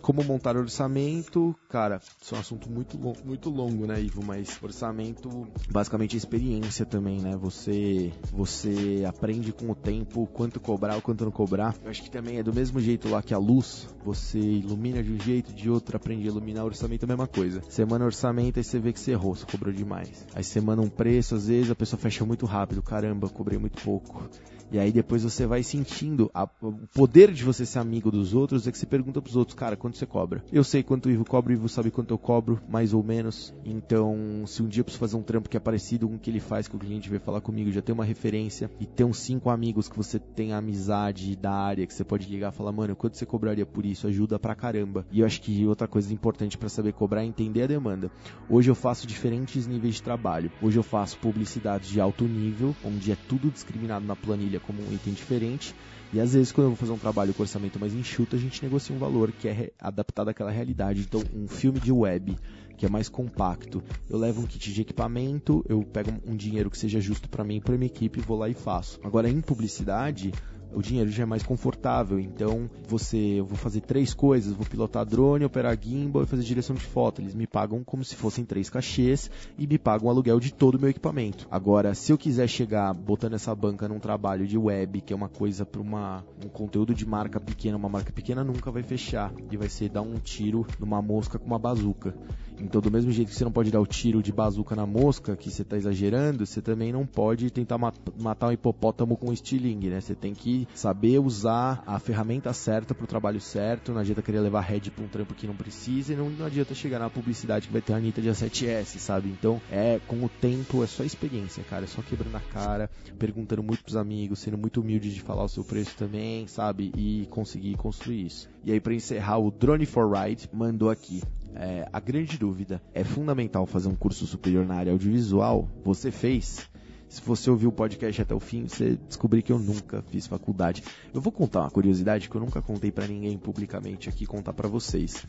Como 0.00 0.24
montar 0.24 0.56
orçamento, 0.56 1.54
cara, 1.68 2.00
isso 2.20 2.34
é 2.34 2.38
um 2.38 2.40
assunto 2.40 2.70
muito, 2.70 2.98
muito 3.24 3.50
longo, 3.50 3.86
né, 3.86 4.00
Ivo? 4.00 4.22
Mas 4.24 4.58
orçamento, 4.62 5.46
basicamente, 5.70 6.14
é 6.14 6.18
experiência 6.18 6.86
também, 6.86 7.20
né? 7.20 7.36
Você, 7.36 8.12
você 8.32 9.04
aprende 9.06 9.52
com 9.52 9.70
o 9.70 9.74
tempo 9.74 10.26
quanto 10.32 10.58
cobrar 10.58 10.96
ou 10.96 11.02
quanto 11.02 11.24
não 11.24 11.32
cobrar. 11.32 11.74
Eu 11.82 11.90
acho 11.90 12.02
que 12.02 12.10
também 12.10 12.38
é 12.38 12.42
do 12.42 12.52
mesmo 12.52 12.80
jeito 12.80 13.08
lá 13.08 13.22
que 13.22 13.34
a 13.34 13.38
luz, 13.38 13.88
você 14.04 14.38
ilumina 14.38 15.02
de 15.02 15.12
um 15.12 15.20
jeito, 15.20 15.52
de 15.52 15.70
outro, 15.70 15.96
aprende 15.96 16.24
a 16.24 16.30
iluminar. 16.30 16.64
Orçamento 16.64 17.02
é 17.02 17.06
a 17.06 17.08
mesma 17.08 17.26
coisa. 17.26 17.62
Semana 17.68 18.04
orçamento, 18.04 18.58
aí 18.58 18.64
você 18.64 18.78
vê 18.78 18.92
que 18.92 19.00
você 19.00 19.12
errou, 19.12 19.34
você 19.34 19.44
cobrou 19.46 19.72
demais. 19.72 20.26
Aí 20.34 20.44
manda 20.60 20.82
um 20.82 20.88
preço, 20.88 21.34
às 21.34 21.46
vezes 21.46 21.70
a 21.70 21.74
pessoa 21.74 21.98
fecha 21.98 22.24
muito 22.24 22.46
rápido. 22.46 22.82
Caramba, 22.82 23.28
cobrei 23.28 23.58
muito 23.58 23.82
pouco. 23.82 24.28
E 24.72 24.78
aí 24.78 24.92
depois 24.92 25.22
você 25.24 25.46
vai 25.46 25.62
sentindo 25.62 26.30
a, 26.32 26.48
o 26.62 26.72
poder 26.94 27.32
de 27.32 27.42
você 27.42 27.66
ser 27.66 27.80
amigo 27.80 28.10
dos 28.10 28.34
outros, 28.34 28.66
é 28.66 28.72
que 28.72 28.78
você 28.78 28.86
pergunta 28.86 29.20
pros 29.20 29.36
outros, 29.36 29.56
cara, 29.56 29.76
quanto 29.76 29.96
você 29.96 30.06
cobra? 30.06 30.44
Eu 30.52 30.62
sei 30.62 30.82
quanto 30.82 31.06
o 31.06 31.10
Ivo 31.10 31.24
cobra, 31.24 31.50
o 31.50 31.56
Ivo 31.56 31.68
sabe 31.68 31.90
quanto 31.90 32.14
eu 32.14 32.18
cobro, 32.18 32.60
mais 32.68 32.94
ou 32.94 33.02
menos. 33.02 33.52
Então, 33.64 34.44
se 34.46 34.62
um 34.62 34.68
dia 34.68 34.80
eu 34.80 34.84
preciso 34.84 35.00
fazer 35.00 35.16
um 35.16 35.22
trampo 35.22 35.48
que 35.48 35.56
é 35.56 35.60
parecido 35.60 36.08
com 36.08 36.14
o 36.14 36.18
que 36.18 36.30
ele 36.30 36.38
faz, 36.38 36.68
que 36.68 36.76
o 36.76 36.78
cliente 36.78 37.08
veio 37.08 37.20
falar 37.20 37.40
comigo, 37.40 37.70
já 37.72 37.82
tem 37.82 37.92
uma 37.92 38.04
referência, 38.04 38.70
e 38.78 38.86
tem 38.86 39.04
uns 39.04 39.18
cinco 39.18 39.50
amigos 39.50 39.88
que 39.88 39.96
você 39.96 40.18
tem 40.18 40.52
amizade 40.52 41.34
da 41.34 41.52
área, 41.52 41.86
que 41.86 41.92
você 41.92 42.04
pode 42.04 42.28
ligar 42.28 42.52
e 42.52 42.56
falar, 42.56 42.70
mano, 42.70 42.94
quanto 42.94 43.16
você 43.16 43.26
cobraria 43.26 43.66
por 43.66 43.84
isso? 43.84 44.06
Ajuda 44.06 44.38
pra 44.38 44.54
caramba. 44.54 45.04
E 45.10 45.20
eu 45.20 45.26
acho 45.26 45.40
que 45.40 45.66
outra 45.66 45.88
coisa 45.88 46.12
importante 46.14 46.56
para 46.56 46.68
saber 46.68 46.92
cobrar 46.92 47.22
é 47.22 47.26
entender 47.26 47.62
a 47.62 47.66
demanda. 47.66 48.10
Hoje 48.48 48.70
eu 48.70 48.74
faço 48.76 49.06
diferentes 49.06 49.66
níveis 49.66 49.96
de 49.96 50.02
trabalho. 50.02 50.50
Hoje 50.62 50.78
eu 50.78 50.82
faço 50.82 51.18
publicidade 51.18 51.88
de 51.88 52.00
alto 52.00 52.24
nível, 52.24 52.74
onde 52.84 53.10
é 53.10 53.16
tudo 53.28 53.50
discriminado 53.50 54.06
na 54.06 54.14
planilha 54.14 54.59
como 54.66 54.82
um 54.82 54.92
item 54.92 55.12
diferente. 55.12 55.74
E 56.12 56.20
às 56.20 56.34
vezes, 56.34 56.50
quando 56.50 56.66
eu 56.66 56.70
vou 56.70 56.76
fazer 56.76 56.92
um 56.92 56.98
trabalho 56.98 57.32
com 57.32 57.42
orçamento 57.42 57.78
mais 57.78 57.94
enxuto, 57.94 58.34
a 58.34 58.38
gente 58.38 58.62
negocia 58.62 58.94
um 58.94 58.98
valor 58.98 59.30
que 59.30 59.48
é 59.48 59.70
adaptado 59.78 60.28
àquela 60.28 60.50
realidade. 60.50 61.00
Então, 61.00 61.22
um 61.34 61.46
filme 61.46 61.78
de 61.78 61.92
web 61.92 62.36
que 62.76 62.86
é 62.86 62.88
mais 62.88 63.10
compacto. 63.10 63.82
Eu 64.08 64.18
levo 64.18 64.40
um 64.40 64.46
kit 64.46 64.72
de 64.72 64.80
equipamento, 64.80 65.62
eu 65.68 65.82
pego 65.82 66.12
um 66.26 66.34
dinheiro 66.34 66.70
que 66.70 66.78
seja 66.78 66.98
justo 66.98 67.28
para 67.28 67.44
mim 67.44 67.56
e 67.56 67.60
para 67.60 67.76
minha 67.76 67.86
equipe, 67.86 68.22
vou 68.22 68.38
lá 68.38 68.48
e 68.48 68.54
faço. 68.54 68.98
Agora 69.04 69.28
em 69.28 69.40
publicidade, 69.42 70.32
o 70.72 70.82
dinheiro 70.82 71.10
já 71.10 71.22
é 71.22 71.26
mais 71.26 71.42
confortável. 71.42 72.18
Então, 72.18 72.70
você, 72.88 73.16
eu 73.16 73.44
vou 73.44 73.56
fazer 73.56 73.80
três 73.80 74.14
coisas: 74.14 74.52
vou 74.52 74.66
pilotar 74.66 75.04
drone, 75.04 75.44
operar 75.44 75.78
gimbal 75.80 76.22
e 76.22 76.26
fazer 76.26 76.42
direção 76.42 76.74
de 76.76 76.82
foto. 76.82 77.20
Eles 77.20 77.34
me 77.34 77.46
pagam 77.46 77.82
como 77.84 78.04
se 78.04 78.16
fossem 78.16 78.44
três 78.44 78.70
cachês 78.70 79.30
e 79.58 79.66
me 79.66 79.78
pagam 79.78 80.08
o 80.08 80.10
aluguel 80.10 80.40
de 80.40 80.52
todo 80.52 80.76
o 80.76 80.80
meu 80.80 80.90
equipamento. 80.90 81.46
Agora, 81.50 81.94
se 81.94 82.12
eu 82.12 82.18
quiser 82.18 82.48
chegar 82.48 82.92
botando 82.94 83.34
essa 83.34 83.54
banca 83.54 83.88
num 83.88 83.98
trabalho 83.98 84.46
de 84.46 84.56
web, 84.56 85.00
que 85.00 85.12
é 85.12 85.16
uma 85.16 85.28
coisa 85.28 85.64
para 85.64 85.80
um 85.80 86.48
conteúdo 86.52 86.94
de 86.94 87.06
marca 87.06 87.40
pequena, 87.40 87.76
uma 87.76 87.88
marca 87.88 88.12
pequena 88.12 88.44
nunca 88.44 88.70
vai 88.70 88.82
fechar 88.82 89.32
e 89.50 89.56
vai 89.56 89.68
ser 89.68 89.88
dar 89.88 90.02
um 90.02 90.14
tiro 90.14 90.66
numa 90.78 91.02
mosca 91.02 91.38
com 91.38 91.46
uma 91.46 91.58
bazuca. 91.58 92.14
Então, 92.60 92.80
do 92.80 92.90
mesmo 92.90 93.10
jeito 93.10 93.28
que 93.28 93.34
você 93.34 93.44
não 93.44 93.52
pode 93.52 93.70
dar 93.70 93.80
o 93.80 93.86
tiro 93.86 94.22
de 94.22 94.32
bazuca 94.32 94.76
na 94.76 94.86
mosca, 94.86 95.36
que 95.36 95.50
você 95.50 95.62
está 95.62 95.76
exagerando, 95.76 96.44
você 96.44 96.60
também 96.60 96.92
não 96.92 97.06
pode 97.06 97.50
tentar 97.50 97.78
matar 97.78 98.48
um 98.48 98.52
hipopótamo 98.52 99.16
com 99.16 99.32
estilingue, 99.32 99.88
né? 99.88 100.00
Você 100.00 100.14
tem 100.14 100.34
que 100.34 100.68
saber 100.74 101.18
usar 101.18 101.82
a 101.86 101.98
ferramenta 101.98 102.52
certa 102.52 102.94
para 102.94 103.04
o 103.04 103.06
trabalho 103.06 103.40
certo. 103.40 103.92
Não 103.92 104.00
adianta 104.00 104.22
querer 104.22 104.40
levar 104.40 104.60
head 104.60 104.90
para 104.90 105.04
um 105.04 105.08
trampo 105.08 105.34
que 105.34 105.46
não 105.46 105.56
precisa 105.56 106.12
e 106.12 106.16
não, 106.16 106.28
não 106.28 106.46
adianta 106.46 106.74
chegar 106.74 106.98
na 106.98 107.08
publicidade 107.08 107.66
que 107.66 107.72
vai 107.72 107.82
ter 107.82 107.92
a 107.92 107.96
Anitta 107.96 108.20
de 108.20 108.28
A7S, 108.28 108.98
sabe? 108.98 109.28
Então, 109.30 109.60
é 109.70 109.98
com 110.06 110.22
o 110.24 110.28
tempo, 110.28 110.84
é 110.84 110.86
só 110.86 111.02
experiência, 111.02 111.64
cara. 111.64 111.84
É 111.84 111.88
só 111.88 112.02
quebrando 112.02 112.36
a 112.36 112.40
cara, 112.40 112.90
perguntando 113.18 113.62
muito 113.62 113.82
pros 113.82 113.96
amigos, 113.96 114.40
sendo 114.40 114.58
muito 114.58 114.80
humilde 114.80 115.12
de 115.12 115.20
falar 115.20 115.44
o 115.44 115.48
seu 115.48 115.64
preço 115.64 115.96
também, 115.96 116.46
sabe? 116.46 116.92
E 116.96 117.26
conseguir 117.30 117.74
construir 117.76 118.26
isso. 118.26 118.48
E 118.64 118.72
aí, 118.72 118.80
para 118.80 118.94
encerrar, 118.94 119.38
o 119.38 119.50
Drone 119.50 119.86
for 119.86 120.10
Ride 120.12 120.48
mandou 120.52 120.90
aqui. 120.90 121.22
É, 121.54 121.88
a 121.92 122.00
grande 122.00 122.38
dúvida 122.38 122.80
é 122.94 123.02
fundamental 123.04 123.66
fazer 123.66 123.88
um 123.88 123.94
curso 123.94 124.26
superior 124.26 124.66
na 124.66 124.74
área 124.74 124.92
audiovisual? 124.92 125.68
Você 125.84 126.10
fez? 126.10 126.68
Se 127.08 127.20
você 127.22 127.50
ouviu 127.50 127.70
o 127.70 127.72
podcast 127.72 128.22
até 128.22 128.32
o 128.32 128.38
fim, 128.38 128.68
você 128.68 128.96
descobrir 129.08 129.42
que 129.42 129.50
eu 129.50 129.58
nunca 129.58 130.00
fiz 130.02 130.28
faculdade. 130.28 130.82
Eu 131.12 131.20
vou 131.20 131.32
contar 131.32 131.62
uma 131.62 131.70
curiosidade 131.70 132.30
que 132.30 132.36
eu 132.36 132.40
nunca 132.40 132.62
contei 132.62 132.92
para 132.92 133.08
ninguém 133.08 133.36
publicamente 133.36 134.08
aqui, 134.08 134.24
contar 134.24 134.52
para 134.52 134.68
vocês 134.68 135.26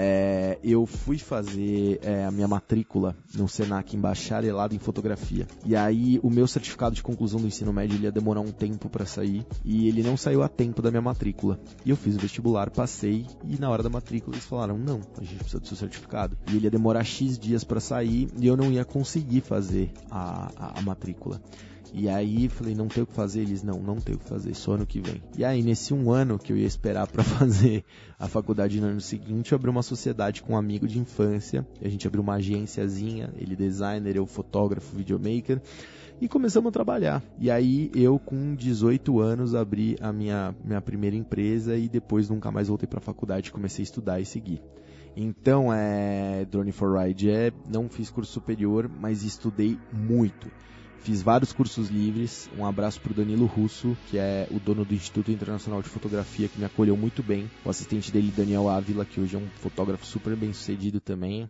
é, 0.00 0.56
eu 0.62 0.86
fui 0.86 1.18
fazer 1.18 1.98
é, 2.04 2.24
a 2.24 2.30
minha 2.30 2.46
matrícula 2.46 3.16
no 3.34 3.48
Senac 3.48 3.96
em 3.96 4.00
bacharelado 4.00 4.72
em 4.72 4.78
fotografia. 4.78 5.44
E 5.66 5.74
aí 5.74 6.20
o 6.22 6.30
meu 6.30 6.46
certificado 6.46 6.94
de 6.94 7.02
conclusão 7.02 7.40
do 7.40 7.48
ensino 7.48 7.72
médio 7.72 7.98
ia 7.98 8.12
demorar 8.12 8.40
um 8.40 8.52
tempo 8.52 8.88
para 8.88 9.04
sair 9.04 9.44
e 9.64 9.88
ele 9.88 10.04
não 10.04 10.16
saiu 10.16 10.44
a 10.44 10.48
tempo 10.48 10.80
da 10.80 10.92
minha 10.92 11.02
matrícula. 11.02 11.58
E 11.84 11.90
eu 11.90 11.96
fiz 11.96 12.14
o 12.14 12.20
vestibular, 12.20 12.70
passei 12.70 13.26
e 13.44 13.58
na 13.58 13.68
hora 13.68 13.82
da 13.82 13.90
matrícula 13.90 14.36
eles 14.36 14.46
falaram: 14.46 14.78
"Não, 14.78 15.00
a 15.18 15.24
gente 15.24 15.38
precisa 15.38 15.58
do 15.58 15.66
seu 15.66 15.76
certificado". 15.76 16.38
E 16.48 16.54
ele 16.54 16.66
ia 16.66 16.70
demorar 16.70 17.02
X 17.02 17.36
dias 17.36 17.64
para 17.64 17.80
sair 17.80 18.28
e 18.38 18.46
eu 18.46 18.56
não 18.56 18.70
ia 18.70 18.84
conseguir 18.84 19.40
fazer 19.40 19.90
a, 20.08 20.52
a, 20.56 20.78
a 20.78 20.82
matrícula. 20.82 21.40
E 21.94 22.08
aí 22.08 22.48
falei, 22.48 22.74
não 22.74 22.88
tem 22.88 23.02
o 23.02 23.06
que 23.06 23.12
fazer? 23.12 23.40
Eles, 23.40 23.62
não, 23.62 23.80
não 23.80 23.96
tem 23.96 24.14
o 24.14 24.18
que 24.18 24.28
fazer, 24.28 24.54
só 24.54 24.72
ano 24.72 24.86
que 24.86 25.00
vem. 25.00 25.22
E 25.36 25.44
aí, 25.44 25.62
nesse 25.62 25.94
um 25.94 26.10
ano 26.10 26.38
que 26.38 26.52
eu 26.52 26.56
ia 26.56 26.66
esperar 26.66 27.06
para 27.06 27.22
fazer 27.24 27.84
a 28.18 28.28
faculdade 28.28 28.80
no 28.80 28.88
ano 28.88 29.00
seguinte, 29.00 29.52
eu 29.52 29.56
abri 29.56 29.70
uma 29.70 29.82
sociedade 29.82 30.42
com 30.42 30.52
um 30.52 30.56
amigo 30.56 30.86
de 30.86 30.98
infância. 30.98 31.66
A 31.82 31.88
gente 31.88 32.06
abriu 32.06 32.22
uma 32.22 32.34
agênciazinha, 32.34 33.32
ele 33.36 33.56
designer, 33.56 34.16
eu 34.16 34.26
fotógrafo, 34.26 34.96
videomaker. 34.96 35.60
E 36.20 36.26
começamos 36.26 36.68
a 36.68 36.72
trabalhar. 36.72 37.22
E 37.38 37.48
aí 37.48 37.92
eu, 37.94 38.18
com 38.18 38.54
18 38.54 39.20
anos, 39.20 39.54
abri 39.54 39.96
a 40.00 40.12
minha, 40.12 40.54
minha 40.64 40.80
primeira 40.80 41.14
empresa 41.14 41.76
e 41.76 41.88
depois 41.88 42.28
nunca 42.28 42.50
mais 42.50 42.66
voltei 42.66 42.88
para 42.88 42.98
a 42.98 43.02
faculdade, 43.02 43.52
comecei 43.52 43.82
a 43.82 43.84
estudar 43.84 44.20
e 44.20 44.24
seguir. 44.24 44.60
Então, 45.16 45.72
é, 45.72 46.44
Drone 46.44 46.72
for 46.72 46.98
Ride 46.98 47.30
é, 47.30 47.52
não 47.68 47.88
fiz 47.88 48.10
curso 48.10 48.32
superior, 48.32 48.88
mas 48.88 49.22
estudei 49.22 49.78
muito. 49.92 50.50
Fiz 51.02 51.22
vários 51.22 51.52
cursos 51.52 51.88
livres. 51.88 52.48
Um 52.58 52.66
abraço 52.66 53.00
para 53.00 53.12
o 53.12 53.14
Danilo 53.14 53.46
Russo, 53.46 53.96
que 54.10 54.18
é 54.18 54.46
o 54.50 54.58
dono 54.58 54.84
do 54.84 54.94
Instituto 54.94 55.30
Internacional 55.30 55.80
de 55.82 55.88
Fotografia, 55.88 56.48
que 56.48 56.58
me 56.58 56.64
acolheu 56.64 56.96
muito 56.96 57.22
bem. 57.22 57.50
O 57.64 57.70
assistente 57.70 58.12
dele, 58.12 58.32
Daniel 58.36 58.68
Ávila, 58.68 59.04
que 59.04 59.20
hoje 59.20 59.36
é 59.36 59.38
um 59.38 59.48
fotógrafo 59.60 60.04
super 60.04 60.36
bem 60.36 60.52
sucedido 60.52 61.00
também. 61.00 61.48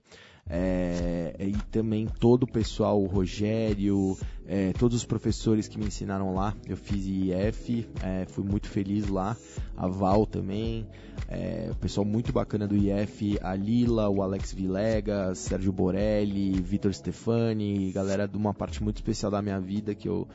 É, 0.50 1.34
e 1.38 1.52
também 1.70 2.06
todo 2.18 2.44
o 2.44 2.46
pessoal, 2.46 3.02
o 3.02 3.06
Rogério, 3.06 4.16
é, 4.46 4.72
todos 4.72 4.96
os 4.96 5.04
professores 5.04 5.68
que 5.68 5.78
me 5.78 5.86
ensinaram 5.86 6.34
lá. 6.34 6.54
Eu 6.66 6.76
fiz 6.76 7.06
IF, 7.06 7.86
é, 8.02 8.24
fui 8.26 8.44
muito 8.44 8.68
feliz 8.68 9.08
lá. 9.08 9.36
A 9.76 9.86
Val 9.86 10.26
também, 10.26 10.86
é, 11.28 11.68
o 11.70 11.74
pessoal 11.74 12.04
muito 12.04 12.32
bacana 12.32 12.66
do 12.66 12.74
IF, 12.74 13.38
a 13.42 13.54
Lila, 13.54 14.08
o 14.08 14.22
Alex 14.22 14.52
Vilegas, 14.52 15.38
Sérgio 15.38 15.72
Borelli, 15.72 16.60
Vitor 16.60 16.92
Stefani, 16.92 17.92
galera 17.92 18.26
de 18.26 18.36
uma 18.36 18.54
parte 18.54 18.82
muito 18.82 18.96
especial 18.96 19.30
da 19.30 19.42
minha 19.42 19.60
vida 19.60 19.94
que 19.94 20.08
eu 20.08 20.26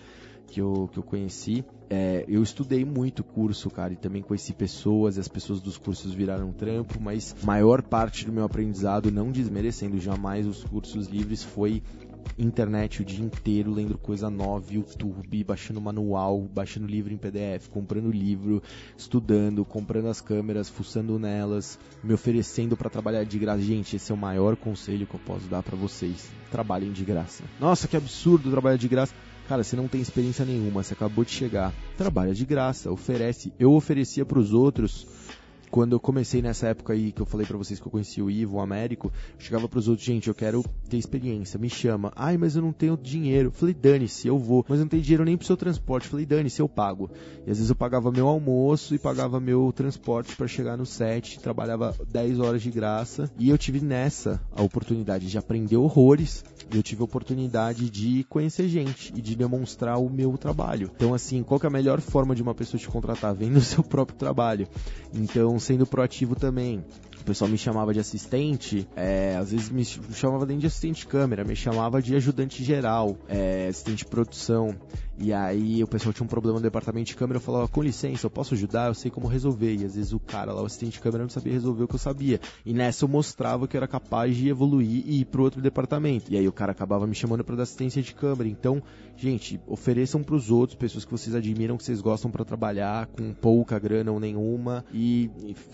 que 0.54 0.62
eu, 0.62 0.88
que 0.92 1.00
eu 1.00 1.04
conheci. 1.04 1.66
É, 1.90 2.24
eu 2.28 2.44
estudei 2.44 2.86
muito 2.86 3.24
curso, 3.24 3.70
cara, 3.72 3.94
e 3.94 3.96
também 3.96 4.22
conheci 4.22 4.54
pessoas, 4.54 5.18
e 5.18 5.20
as 5.20 5.28
pessoas 5.28 5.60
dos 5.60 5.78
cursos 5.78 6.14
viraram 6.14 6.52
trampo, 6.52 7.02
mas 7.02 7.36
maior 7.44 7.82
parte 7.82 8.26
do 8.26 8.32
meu 8.32 8.44
aprendizado, 8.44 9.12
não 9.12 9.32
desmerecendo 9.32 10.00
jamais 10.00 10.46
os 10.46 10.64
cursos 10.64 11.08
livres, 11.08 11.44
foi 11.44 11.82
internet 12.38 13.02
o 13.02 13.06
dia 13.06 13.24
inteiro, 13.24 13.72
lendo 13.72 13.98
coisa 13.98 14.30
nova, 14.30 14.74
YouTube, 14.74 15.44
baixando 15.44 15.82
manual, 15.82 16.42
baixando 16.42 16.88
livro 16.88 17.12
em 17.12 17.18
PDF, 17.18 17.68
comprando 17.70 18.12
livro, 18.12 18.62
estudando, 18.96 19.66
comprando 19.66 20.08
as 20.08 20.22
câmeras, 20.22 20.70
fuçando 20.70 21.18
nelas, 21.20 21.80
me 22.04 22.14
oferecendo 22.14 22.78
para 22.78 22.90
trabalhar 22.90 23.24
de 23.24 23.38
graça. 23.40 23.62
Gente, 23.62 23.96
esse 23.96 24.12
é 24.12 24.16
o 24.16 24.18
maior 24.18 24.56
conselho 24.56 25.08
que 25.08 25.16
eu 25.16 25.20
posso 25.20 25.48
dar 25.48 25.64
para 25.64 25.76
vocês. 25.76 26.32
Trabalhem 26.50 26.92
de 26.92 27.04
graça. 27.04 27.44
Nossa, 27.60 27.88
que 27.88 27.98
absurdo 27.98 28.52
trabalhar 28.52 28.78
de 28.78 28.88
graça. 28.88 29.14
Cara, 29.48 29.64
você 29.64 29.76
não 29.76 29.88
tem 29.88 30.02
experiência 30.02 30.46
nenhuma, 30.46 30.84
você 30.84 30.94
acabou 30.94 31.26
de 31.26 31.32
chegar. 31.32 31.74
Trabalha 31.98 32.34
de 32.34 32.46
graça, 32.46 32.92
oferece. 32.92 33.52
Eu 33.60 33.74
oferecia 33.74 34.26
para 34.26 34.40
os 34.40 34.54
outros 34.54 35.06
quando 35.74 35.94
eu 35.94 36.00
comecei 36.00 36.40
nessa 36.40 36.68
época 36.68 36.94
aí 36.94 37.12
que 37.12 37.20
eu 37.20 37.26
falei 37.26 37.48
para 37.48 37.58
vocês 37.58 37.80
que 37.80 37.88
eu 37.88 37.92
conheci 37.92 38.22
o 38.22 38.30
Ivo, 38.30 38.58
o 38.58 38.62
Américo, 38.62 39.08
eu 39.08 39.40
chegava 39.40 39.68
pros 39.68 39.88
outros, 39.88 40.06
gente, 40.06 40.28
eu 40.28 40.36
quero 40.36 40.64
ter 40.88 40.98
experiência, 40.98 41.60
me 41.60 41.68
chama. 41.68 42.14
Ai, 42.16 42.38
mas 42.38 42.56
eu 42.56 42.62
não 42.62 42.72
tenho 42.72 42.96
dinheiro. 42.96 43.50
Falei, 43.50 43.74
dane-se, 43.74 44.28
eu 44.28 44.38
vou. 44.38 44.64
Mas 44.70 44.78
eu 44.78 44.84
não 44.84 44.90
tenho 44.90 45.02
dinheiro 45.02 45.26
nem 45.26 45.36
pro 45.36 45.48
seu 45.48 45.58
transporte. 45.58 46.08
Falei, 46.08 46.28
dane-se, 46.28 46.62
eu 46.62 46.70
pago. 46.70 47.10
E 47.40 47.50
às 47.50 47.58
vezes 47.58 47.72
eu 47.72 47.76
pagava 47.76 48.12
meu 48.12 48.28
almoço 48.28 48.94
e 48.94 49.00
pagava 49.00 49.40
meu 49.40 49.74
transporte 49.76 50.36
para 50.36 50.48
chegar 50.48 50.78
no 50.78 50.86
set, 50.86 51.40
trabalhava 51.40 51.96
10 52.08 52.40
horas 52.40 52.62
de 52.62 52.70
graça. 52.70 53.32
E 53.40 53.50
eu 53.50 53.58
tive 53.58 53.82
nessa 53.82 54.40
a 54.56 54.62
oportunidade 54.62 55.28
de 55.28 55.40
aprender 55.40 55.78
horrores. 55.78 56.46
Eu 56.72 56.84
tive 56.84 57.02
a 57.02 57.06
oportunidade 57.06 57.90
de 57.90 58.24
conhecer 58.26 58.68
gente 58.68 59.12
e 59.16 59.22
de 59.22 59.36
demonstrar 59.36 59.98
o 59.98 60.08
meu 60.08 60.38
trabalho. 60.38 60.92
Então, 60.96 61.16
assim, 61.16 61.42
qual 61.42 61.60
é 61.64 61.66
a 61.66 61.72
melhor 61.72 62.00
forma 62.00 62.36
de 62.36 62.44
uma 62.44 62.54
pessoa 62.54 62.80
te 62.80 62.88
contratar? 62.88 63.34
Vendo 63.34 63.58
o 63.58 63.62
seu 63.62 63.84
próprio 63.84 64.20
trabalho. 64.20 64.68
Então, 65.12 65.60
sendo 65.64 65.86
proativo 65.86 66.36
também. 66.36 66.84
O 67.22 67.24
pessoal 67.24 67.50
me 67.50 67.58
chamava 67.58 67.94
de 67.94 68.00
assistente, 68.02 68.86
é, 68.98 69.38
às 69.38 69.52
vezes 69.52 69.70
me 69.70 69.86
chamava 69.86 70.46
nem 70.46 70.58
de 70.58 70.68
assistente 70.68 71.00
de 71.00 71.08
câmera, 71.08 71.46
me 71.46 71.56
chamava 71.56 72.02
de 72.02 72.14
ajudante 72.16 72.62
geral, 72.64 73.18
é, 73.30 73.68
assistente 73.70 74.00
de 74.00 74.06
produção. 74.06 74.76
E 75.18 75.32
aí 75.32 75.84
o 75.84 75.88
pessoal 75.88 76.12
tinha 76.12 76.26
um 76.26 76.28
problema 76.28 76.58
no 76.58 76.64
departamento 76.64 77.08
de 77.08 77.16
câmera, 77.16 77.38
eu 77.38 77.42
falava, 77.42 77.68
com 77.68 77.82
licença, 77.82 78.26
eu 78.26 78.32
posso 78.32 78.54
ajudar? 78.54 78.88
Eu 78.88 78.94
sei 78.94 79.12
como 79.12 79.28
resolver. 79.28 79.76
E 79.76 79.86
às 79.86 79.96
vezes 79.96 80.12
o 80.12 80.20
cara 80.20 80.52
lá, 80.52 80.62
o 80.62 80.66
assistente 80.66 80.94
de 80.94 81.00
câmera, 81.00 81.24
não 81.24 81.30
sabia 81.30 81.54
resolver 81.54 81.84
o 81.84 81.88
que 81.88 81.96
eu 81.96 82.00
sabia. 82.00 82.40
E 82.66 82.74
nessa 82.74 83.06
eu 83.06 83.10
mostrava 83.10 83.68
que 83.68 83.78
eu 83.78 83.80
era 83.80 83.88
capaz 83.88 84.36
de 84.36 84.50
evoluir 84.50 85.04
e 85.06 85.22
ir 85.22 85.26
pro 85.26 85.44
outro 85.44 85.62
departamento. 85.62 86.32
E 86.32 86.38
aí 86.38 86.48
o 86.48 86.52
cara 86.52 86.72
acabava 86.72 87.06
me 87.06 87.16
chamando 87.16 87.44
para 87.44 87.56
dar 87.56 87.64
assistência 87.64 88.02
de 88.02 88.14
câmera. 88.14 88.50
Então, 88.50 88.82
gente, 89.16 89.60
ofereçam 89.68 90.24
para 90.24 90.36
os 90.36 90.50
outros, 90.50 90.78
pessoas 90.78 91.06
que 91.06 91.12
vocês 91.12 91.36
admiram, 91.36 91.78
que 91.78 91.84
vocês 91.84 92.02
gostam 92.02 92.32
para 92.32 92.44
trabalhar, 92.44 93.08
com 93.08 93.34
pouca 93.34 93.78
grana 93.78 94.12
ou 94.12 94.20
nenhuma. 94.20 94.84
E, 94.92 95.30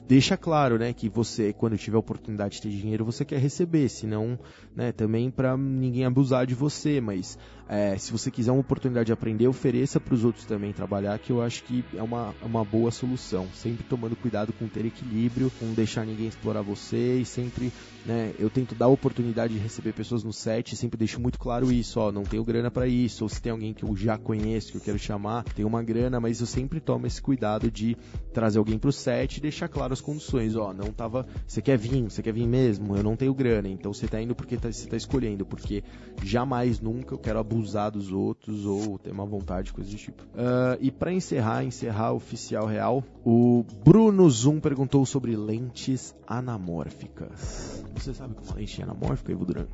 deixa 0.08 0.36
claro, 0.36 0.78
né, 0.78 0.94
que 0.94 1.08
você, 1.08 1.54
quando 1.54 1.78
tiver 1.78 1.98
oportunidade 1.98 2.56
de 2.56 2.62
ter 2.62 2.70
dinheiro, 2.70 3.06
você 3.06 3.24
quer 3.24 3.40
receber, 3.40 3.90
senão, 3.90 4.38
né, 4.76 4.92
também 4.92 5.32
para 5.32 5.56
ninguém 5.56 6.06
abusar 6.06 6.46
de 6.46 6.56
você, 6.56 7.00
mas 7.00 7.38
é, 7.70 7.96
se 8.00 8.12
você 8.12 8.32
quiser 8.32 8.52
uma 8.52 8.62
oportunidade 8.62 9.06
de 9.06 9.14
aprender, 9.14 9.48
ofereça 9.48 10.00
para 10.00 10.16
os 10.16 10.26
outros 10.26 10.44
também 10.44 10.74
trabalhar, 10.74 11.20
que 11.20 11.32
eu 11.32 11.40
acho 11.40 11.64
que 11.64 11.86
é 11.94 12.02
uma, 12.02 12.34
é 12.42 12.46
uma 12.46 12.66
boa 12.66 12.90
solução. 12.90 13.48
Sempre 13.54 13.84
tomando 13.84 14.16
cuidado 14.16 14.52
com 14.52 14.68
ter 14.68 14.86
equilíbrio, 14.86 15.52
com 15.60 15.72
deixar 15.74 16.04
ninguém 16.04 16.28
explorar 16.28 16.64
você 16.64 17.20
e 17.20 17.26
sempre, 17.26 17.72
né, 18.04 18.34
eu 18.40 18.50
tento 18.50 18.74
dar 18.74 18.86
a 18.86 18.90
oportunidade 18.90 19.54
de 19.54 19.60
receber 19.60 19.94
pessoas 19.94 20.24
no 20.24 20.34
set, 20.34 20.76
sempre 20.76 20.98
deixo 20.98 21.22
muito 21.22 21.38
claro 21.38 21.72
isso, 21.72 22.00
ó, 22.00 22.12
não 22.12 22.24
tenho 22.24 22.44
grana 22.44 22.72
para 22.72 22.88
isso, 22.88 23.24
ou 23.24 23.30
se 23.30 23.40
tem 23.40 23.52
alguém 23.52 23.72
que 23.72 23.84
eu 23.84 23.96
já 23.96 24.18
conheço, 24.18 24.72
que 24.72 24.78
eu 24.78 24.82
quero 24.82 24.98
chamar, 24.98 25.44
tem 25.44 25.64
uma 25.64 25.84
grana, 25.84 26.20
mas 26.20 26.40
eu 26.40 26.48
sempre 26.48 26.80
tomo 26.80 27.06
esse 27.06 27.22
cuidado 27.22 27.70
de 27.70 27.96
trazer 28.34 28.58
alguém 28.58 28.80
pro 28.80 28.92
set 28.92 29.38
e 29.38 29.42
deixar 29.42 29.68
claro 29.68 29.94
as 29.94 30.02
condições, 30.02 30.56
ó, 30.56 30.74
não 30.74 30.92
tava, 30.92 31.28
você 31.46 31.62
quer 31.62 31.78
vir, 31.78 32.06
você 32.06 32.24
quer 32.24 32.34
vir 32.34 32.48
mesmo, 32.48 32.98
eu 32.98 33.04
não 33.04 33.16
tenho 33.16 33.34
grana, 33.34 33.70
então 33.70 33.94
você 33.94 34.08
tá 34.08 34.20
indo 34.20 34.34
porque 34.34 34.58
tá, 34.58 34.72
você 34.72 34.88
tá 34.88 34.98
escolhendo, 34.98 35.46
porque 35.46 35.84
jamais 36.24 36.80
nunca 36.80 37.14
eu 37.14 37.20
quero 37.20 37.38
abusar 37.38 37.59
abusar 37.60 37.92
dos 37.92 38.12
outros 38.12 38.66
ou 38.66 38.98
ter 38.98 39.12
uma 39.12 39.26
vontade, 39.26 39.74
coisa 39.74 39.90
do 39.90 39.98
tipo. 39.98 40.24
Uh, 40.24 40.78
e 40.80 40.90
para 40.90 41.12
encerrar, 41.12 41.64
encerrar 41.64 42.14
oficial 42.14 42.66
real, 42.66 43.04
o 43.26 43.66
Bruno 43.84 44.30
Zoom 44.30 44.60
perguntou 44.60 45.06
sobre 45.06 45.36
lentes 45.36 46.16
anamórficas. 46.26 47.84
Você 47.96 48.14
sabe 48.14 48.36
como 48.36 48.48
uma 48.48 48.56
lente 48.56 48.80
é 48.80 48.84
anamórfica, 48.84 49.32
Ivo 49.32 49.46
Duran? 49.46 49.68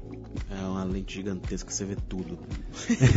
É 0.49 0.66
uma 0.66 0.84
lente 0.84 1.16
gigantesca, 1.16 1.72
você 1.72 1.86
vê 1.86 1.95
tudo. 1.95 2.40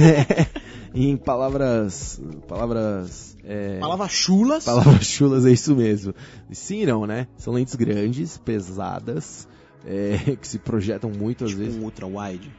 em 0.95 1.17
palavras. 1.17 2.21
Palavras. 2.47 3.37
É... 3.45 3.79
Palavras 3.79 4.13
chulas. 4.13 4.65
Palavras 4.65 5.07
chulas, 5.07 5.47
é 5.47 5.51
isso 5.51 5.75
mesmo. 5.75 6.15
Sim, 6.53 6.85
não, 6.85 7.07
né? 7.07 7.27
São 7.37 7.55
lentes 7.55 7.75
grandes, 7.75 8.37
pesadas, 8.37 9.49
é, 9.87 10.37
que 10.37 10.47
se 10.47 10.59
projetam 10.59 11.11
muito 11.11 11.47
tipo 11.47 11.51
às 11.51 11.53
vezes. 11.53 11.77
um 11.77 11.85
ultra 11.85 12.07
wide. 12.07 12.51